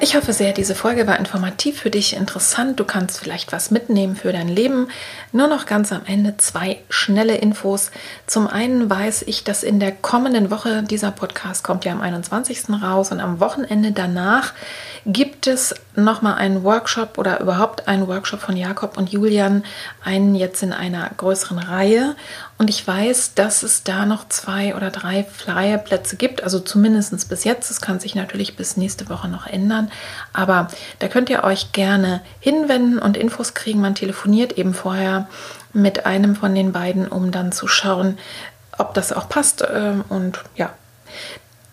Ich 0.00 0.14
hoffe 0.14 0.32
sehr, 0.32 0.52
diese 0.52 0.76
Folge 0.76 1.08
war 1.08 1.18
informativ 1.18 1.80
für 1.80 1.90
dich, 1.90 2.14
interessant. 2.14 2.78
Du 2.78 2.84
kannst 2.84 3.18
vielleicht 3.18 3.50
was 3.50 3.72
mitnehmen 3.72 4.14
für 4.14 4.32
dein 4.32 4.46
Leben. 4.46 4.86
Nur 5.32 5.48
noch 5.48 5.66
ganz 5.66 5.90
am 5.90 6.02
Ende 6.06 6.36
zwei 6.36 6.78
schnelle 6.88 7.36
Infos. 7.36 7.90
Zum 8.28 8.46
einen 8.46 8.88
weiß 8.88 9.22
ich, 9.22 9.42
dass 9.42 9.64
in 9.64 9.80
der 9.80 9.90
kommenden 9.90 10.52
Woche, 10.52 10.84
dieser 10.84 11.10
Podcast 11.10 11.64
kommt 11.64 11.84
ja 11.84 11.90
am 11.90 12.00
21. 12.00 12.68
raus 12.80 13.10
und 13.10 13.18
am 13.18 13.40
Wochenende 13.40 13.90
danach 13.90 14.52
gibt 15.04 15.48
es 15.48 15.74
nochmal 15.96 16.34
einen 16.34 16.62
Workshop 16.62 17.18
oder 17.18 17.40
überhaupt 17.40 17.88
einen 17.88 18.06
Workshop 18.06 18.40
von 18.40 18.56
Jakob 18.56 18.96
und 18.96 19.10
Julian, 19.10 19.64
einen 20.04 20.36
jetzt 20.36 20.62
in 20.62 20.72
einer 20.72 21.10
größeren 21.16 21.58
Reihe. 21.58 22.14
Und 22.58 22.70
ich 22.70 22.84
weiß, 22.84 23.34
dass 23.34 23.62
es 23.62 23.84
da 23.84 24.04
noch 24.04 24.28
zwei 24.28 24.74
oder 24.74 24.90
drei 24.90 25.22
Flyer-Plätze 25.22 26.16
gibt, 26.16 26.42
also 26.42 26.58
zumindest 26.58 27.28
bis 27.28 27.44
jetzt. 27.44 27.70
Das 27.70 27.80
kann 27.80 28.00
sich 28.00 28.16
natürlich 28.16 28.56
bis 28.56 28.76
nächste 28.76 29.08
Woche 29.08 29.28
noch 29.28 29.46
ändern. 29.46 29.92
Aber 30.32 30.66
da 30.98 31.06
könnt 31.06 31.30
ihr 31.30 31.44
euch 31.44 31.70
gerne 31.70 32.20
hinwenden 32.40 32.98
und 32.98 33.16
Infos 33.16 33.54
kriegen. 33.54 33.80
Man 33.80 33.94
telefoniert 33.94 34.58
eben 34.58 34.74
vorher 34.74 35.28
mit 35.72 36.04
einem 36.04 36.34
von 36.34 36.52
den 36.52 36.72
beiden, 36.72 37.06
um 37.06 37.30
dann 37.30 37.52
zu 37.52 37.68
schauen, 37.68 38.18
ob 38.76 38.92
das 38.92 39.12
auch 39.12 39.28
passt. 39.28 39.64
Ähm, 39.72 40.04
und 40.08 40.40
ja, 40.56 40.70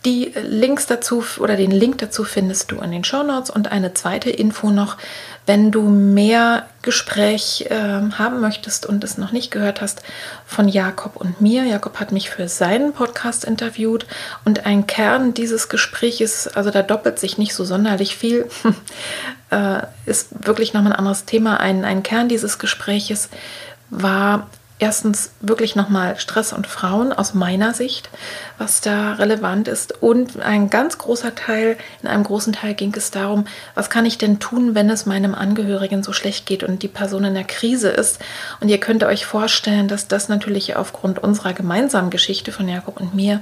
die 0.06 0.32
Links 0.41 0.86
dazu 0.86 1.23
oder 1.40 1.56
den 1.56 1.72
Link 1.72 1.98
dazu 1.98 2.23
findest 2.23 2.72
du 2.72 2.80
in 2.80 2.91
den 2.91 3.03
Show 3.03 3.23
Notes 3.23 3.49
und 3.49 3.72
eine 3.72 3.94
zweite 3.95 4.30
Info 4.30 4.69
noch, 4.69 4.98
wenn 5.48 5.72
du 5.72 5.82
mehr 5.82 6.68
Gespräch 6.84 7.65
äh, 7.69 7.76
haben 7.76 8.40
möchtest 8.40 8.86
und 8.86 9.03
es 9.03 9.18
noch 9.18 9.32
nicht 9.32 9.49
gehört 9.49 9.82
hast 9.82 10.03
von 10.45 10.68
Jakob 10.68 11.15
und 11.15 11.41
mir. 11.41 11.64
Jakob 11.64 11.99
hat 11.99 12.11
mich 12.11 12.30
für 12.30 12.48
seinen 12.48 12.94
Podcast 12.94 13.45
interviewt 13.45 14.06
und 14.45 14.68
ein 14.68 14.86
Kern 14.86 15.34
dieses 15.34 15.69
Gespräches, 15.69 16.48
also 16.48 16.69
da 16.69 16.84
doppelt 16.84 17.18
sich 17.18 17.40
nicht 17.40 17.56
so 17.56 17.65
sonderlich 17.65 18.15
viel, 18.15 18.48
äh, 19.49 19.82
ist 20.06 20.45
wirklich 20.45 20.73
nochmal 20.73 20.94
ein 20.94 20.99
anderes 20.99 21.26
Thema. 21.26 21.60
Ein, 21.60 21.84
ein 21.84 22.03
Kern 22.03 22.30
dieses 22.30 22.60
Gespräches 22.60 23.30
war 23.90 24.48
erstens 24.77 25.31
wirklich 25.39 25.76
nochmal 25.76 26.18
Stress 26.19 26.52
und 26.52 26.68
Frauen 26.68 27.14
aus 27.14 27.34
meiner 27.34 27.73
Sicht, 27.73 28.10
was 28.57 28.81
da 28.81 29.14
relevant 29.14 29.68
ist. 29.68 30.02
Und 30.02 30.41
ein 30.41 30.69
ganz 30.69 30.97
großer 30.97 31.34
Teil, 31.34 31.77
in 32.02 32.10
einem 32.10 32.23
großen 32.23 32.52
Teil 32.52 32.73
ging 32.73 32.93
es 32.95 33.10
darum, 33.10 33.45
was 33.73 33.89
kann 33.89 34.06
ich 34.06 34.18
denn 34.18 34.39
tun, 34.39 34.76
wenn 34.76 34.89
es 34.89 35.06
meinem 35.06 35.34
Angehörigen 35.34 36.03
so 36.03 36.11
schlecht 36.11 36.45
geht 36.45 36.64
und 36.64 36.84
die 36.84 36.89
Person 36.89 37.23
in 37.23 37.34
der 37.34 37.45
Krise 37.45 37.89
ist. 37.89 38.19
Und 38.60 38.68
ihr 38.68 38.80
könnt 38.80 39.03
euch 39.03 39.26
vorstellen, 39.26 39.88
dass 39.88 40.10
das 40.10 40.27
natürlich 40.27 40.76
aufgrund 40.76 41.19
unserer 41.19 41.53
gemeinsamen 41.53 42.10
Geschichte 42.10 42.52
von 42.52 42.68
Jakob 42.68 42.99
und 42.99 43.15
mir 43.15 43.41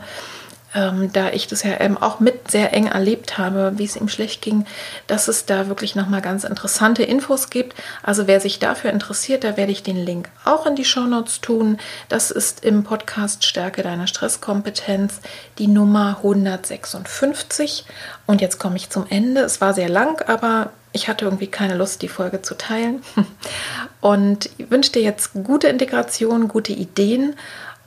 ähm, 0.75 1.11
da 1.13 1.29
ich 1.29 1.47
das 1.47 1.63
ja 1.63 1.79
eben 1.79 1.97
auch 1.97 2.19
mit 2.19 2.49
sehr 2.49 2.73
eng 2.73 2.87
erlebt 2.87 3.37
habe, 3.37 3.73
wie 3.75 3.85
es 3.85 3.95
ihm 3.95 4.09
schlecht 4.09 4.41
ging, 4.41 4.65
dass 5.07 5.27
es 5.27 5.45
da 5.45 5.67
wirklich 5.67 5.95
nochmal 5.95 6.21
ganz 6.21 6.43
interessante 6.43 7.03
Infos 7.03 7.49
gibt. 7.49 7.75
Also 8.01 8.27
wer 8.27 8.39
sich 8.39 8.59
dafür 8.59 8.91
interessiert, 8.91 9.43
da 9.43 9.57
werde 9.57 9.71
ich 9.71 9.83
den 9.83 9.97
Link 9.97 10.29
auch 10.45 10.65
in 10.65 10.75
die 10.75 10.85
Shownotes 10.85 11.41
tun. 11.41 11.77
Das 12.09 12.31
ist 12.31 12.63
im 12.63 12.83
Podcast 12.83 13.45
Stärke 13.45 13.83
deiner 13.83 14.07
Stresskompetenz 14.07 15.21
die 15.57 15.67
Nummer 15.67 16.17
156. 16.17 17.85
Und 18.25 18.41
jetzt 18.41 18.59
komme 18.59 18.77
ich 18.77 18.89
zum 18.89 19.05
Ende. 19.09 19.41
Es 19.41 19.61
war 19.61 19.73
sehr 19.73 19.89
lang, 19.89 20.21
aber 20.27 20.71
ich 20.93 21.07
hatte 21.07 21.25
irgendwie 21.25 21.47
keine 21.47 21.75
Lust, 21.75 22.01
die 22.01 22.07
Folge 22.07 22.41
zu 22.41 22.55
teilen. 22.55 23.01
Und 24.01 24.49
wünsche 24.57 24.91
dir 24.91 25.01
jetzt 25.01 25.31
gute 25.33 25.67
Integration, 25.67 26.47
gute 26.47 26.71
Ideen 26.71 27.35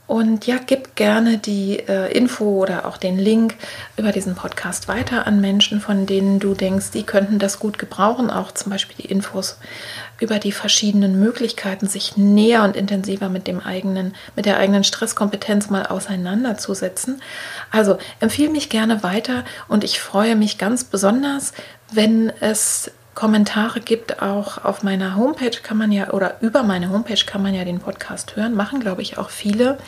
und 0.07 0.47
ja, 0.47 0.59
gib 0.65 0.95
gerne 0.95 1.39
die 1.39 1.81
äh, 1.81 2.13
Info 2.17 2.45
oder 2.63 2.87
auch 2.87 2.97
den 2.97 3.19
Link 3.19 3.57
über 3.97 4.13
diesen 4.13 4.37
Podcast 4.37 4.87
weiter 4.87 5.27
an 5.27 5.41
Menschen, 5.41 5.81
von 5.81 6.07
denen 6.07 6.39
du 6.39 6.55
denkst, 6.55 6.93
die 6.93 7.03
könnten 7.03 7.41
das 7.41 7.59
gut 7.59 7.77
gebrauchen. 7.77 8.31
Auch 8.31 8.53
zum 8.53 8.71
Beispiel 8.71 8.97
die 9.05 9.11
Infos 9.11 9.59
über 10.21 10.39
die 10.39 10.53
verschiedenen 10.53 11.19
Möglichkeiten, 11.19 11.89
sich 11.89 12.17
näher 12.17 12.63
und 12.63 12.77
intensiver 12.77 13.29
mit 13.29 13.49
dem 13.49 13.59
eigenen, 13.59 14.15
mit 14.37 14.47
der 14.47 14.59
eigenen 14.59 14.85
Stresskompetenz 14.85 15.71
mal 15.71 15.87
auseinanderzusetzen. 15.87 17.21
Also 17.73 17.99
empfehle 18.21 18.51
mich 18.51 18.69
gerne 18.69 19.03
weiter 19.03 19.45
und 19.67 19.83
ich 19.83 19.99
freue 19.99 20.37
mich 20.37 20.57
ganz 20.57 20.85
besonders, 20.85 21.53
wenn 21.91 22.33
es 22.41 22.93
Kommentare 23.17 23.81
gibt. 23.81 24.23
Auch 24.23 24.65
auf 24.65 24.85
meiner 24.85 25.17
Homepage 25.17 25.59
kann 25.61 25.77
man 25.77 25.91
ja, 25.91 26.11
oder 26.11 26.37
über 26.41 26.63
meine 26.63 26.91
Homepage 26.91 27.25
kann 27.27 27.43
man 27.43 27.55
ja 27.55 27.65
den 27.65 27.81
Podcast 27.81 28.37
hören, 28.37 28.55
machen, 28.55 28.79
glaube 28.79 29.03
ich, 29.03 29.19
auch 29.19 29.31
viele. 29.31 29.79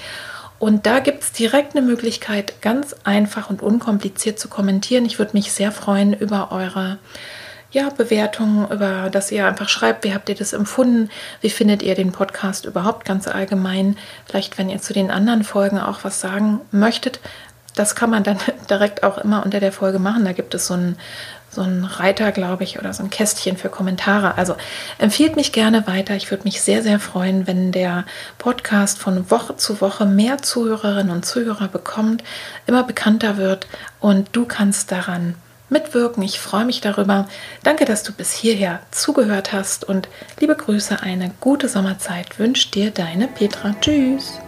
Und 0.59 0.87
da 0.87 0.99
gibt 0.99 1.23
es 1.23 1.31
direkt 1.31 1.77
eine 1.77 1.87
Möglichkeit, 1.87 2.61
ganz 2.63 2.97
einfach 3.05 3.49
und 3.49 3.63
unkompliziert 3.63 4.41
zu 4.41 4.49
kommentieren. 4.49 5.05
Ich 5.05 5.21
würde 5.21 5.37
mich 5.37 5.53
sehr 5.53 5.71
freuen 5.71 6.13
über 6.13 6.51
eure 6.51 6.99
ja, 7.71 7.91
Bewertungen, 7.91 8.69
über 8.71 9.11
dass 9.11 9.31
ihr 9.31 9.47
einfach 9.47 9.69
schreibt, 9.69 10.05
wie 10.05 10.15
habt 10.15 10.29
ihr 10.31 10.35
das 10.35 10.55
empfunden, 10.55 11.11
wie 11.43 11.51
findet 11.51 11.83
ihr 11.83 11.95
den 11.95 12.13
Podcast 12.13 12.65
überhaupt 12.65 13.05
ganz 13.05 13.29
allgemein. 13.29 13.97
Vielleicht, 14.25 14.59
wenn 14.59 14.71
ihr 14.71 14.81
zu 14.81 14.95
den 14.95 15.11
anderen 15.11 15.45
Folgen 15.45 15.79
auch 15.79 16.03
was 16.03 16.21
sagen 16.21 16.63
möchtet, 16.73 17.21
das 17.75 17.95
kann 17.95 18.11
man 18.11 18.25
dann 18.25 18.39
direkt 18.71 19.03
auch 19.03 19.19
immer 19.19 19.45
unter 19.45 19.61
der 19.61 19.73
Folge 19.73 19.99
machen. 19.99 20.25
Da 20.25 20.33
gibt 20.33 20.55
es 20.55 20.67
so 20.67 20.75
ein 20.75 20.97
so 21.59 21.65
ein 21.65 21.85
Reiter, 21.85 22.31
glaube 22.31 22.63
ich, 22.63 22.79
oder 22.79 22.93
so 22.93 23.03
ein 23.03 23.11
Kästchen 23.11 23.57
für 23.57 23.69
Kommentare. 23.69 24.39
Also 24.39 24.55
empfiehlt 24.99 25.37
mich 25.37 25.53
gerne 25.53 25.87
weiter. 25.87 26.15
Ich 26.15 26.31
würde 26.31 26.45
mich 26.45 26.63
sehr, 26.63 26.83
sehr 26.83 27.01
freuen, 27.01 27.47
wenn 27.47 27.73
der 27.73 28.05
Podcast 28.39 28.99
von 28.99 29.31
Woche 29.31 29.57
zu 29.57 29.81
Woche 29.81 30.07
mehr 30.07 30.39
Zuhörerinnen 30.39 31.13
und 31.13 31.27
Zuhörer 31.27 31.69
bekommt, 31.69 32.23
immer 32.67 32.85
bekannter 32.85 33.37
wird 33.37 33.67
und 34.01 34.29
du 34.33 34.45
kannst 34.47 34.93
daran 34.93 35.35
mitwirken. 35.69 36.23
Ich 36.23 36.39
freue 36.39 36.65
mich 36.65 36.81
darüber. 36.81 37.27
Danke, 37.65 37.85
dass 37.85 38.05
du 38.05 38.13
bis 38.13 38.33
hierher 38.33 38.81
zugehört 38.91 39.53
hast 39.53 39.85
und 39.85 40.09
liebe 40.39 40.55
Grüße, 40.55 41.03
eine 41.03 41.33
gute 41.41 41.69
Sommerzeit 41.69 42.39
wünscht 42.39 42.75
dir 42.75 42.91
deine 42.93 43.27
Petra. 43.27 43.75
Tschüss. 43.81 44.41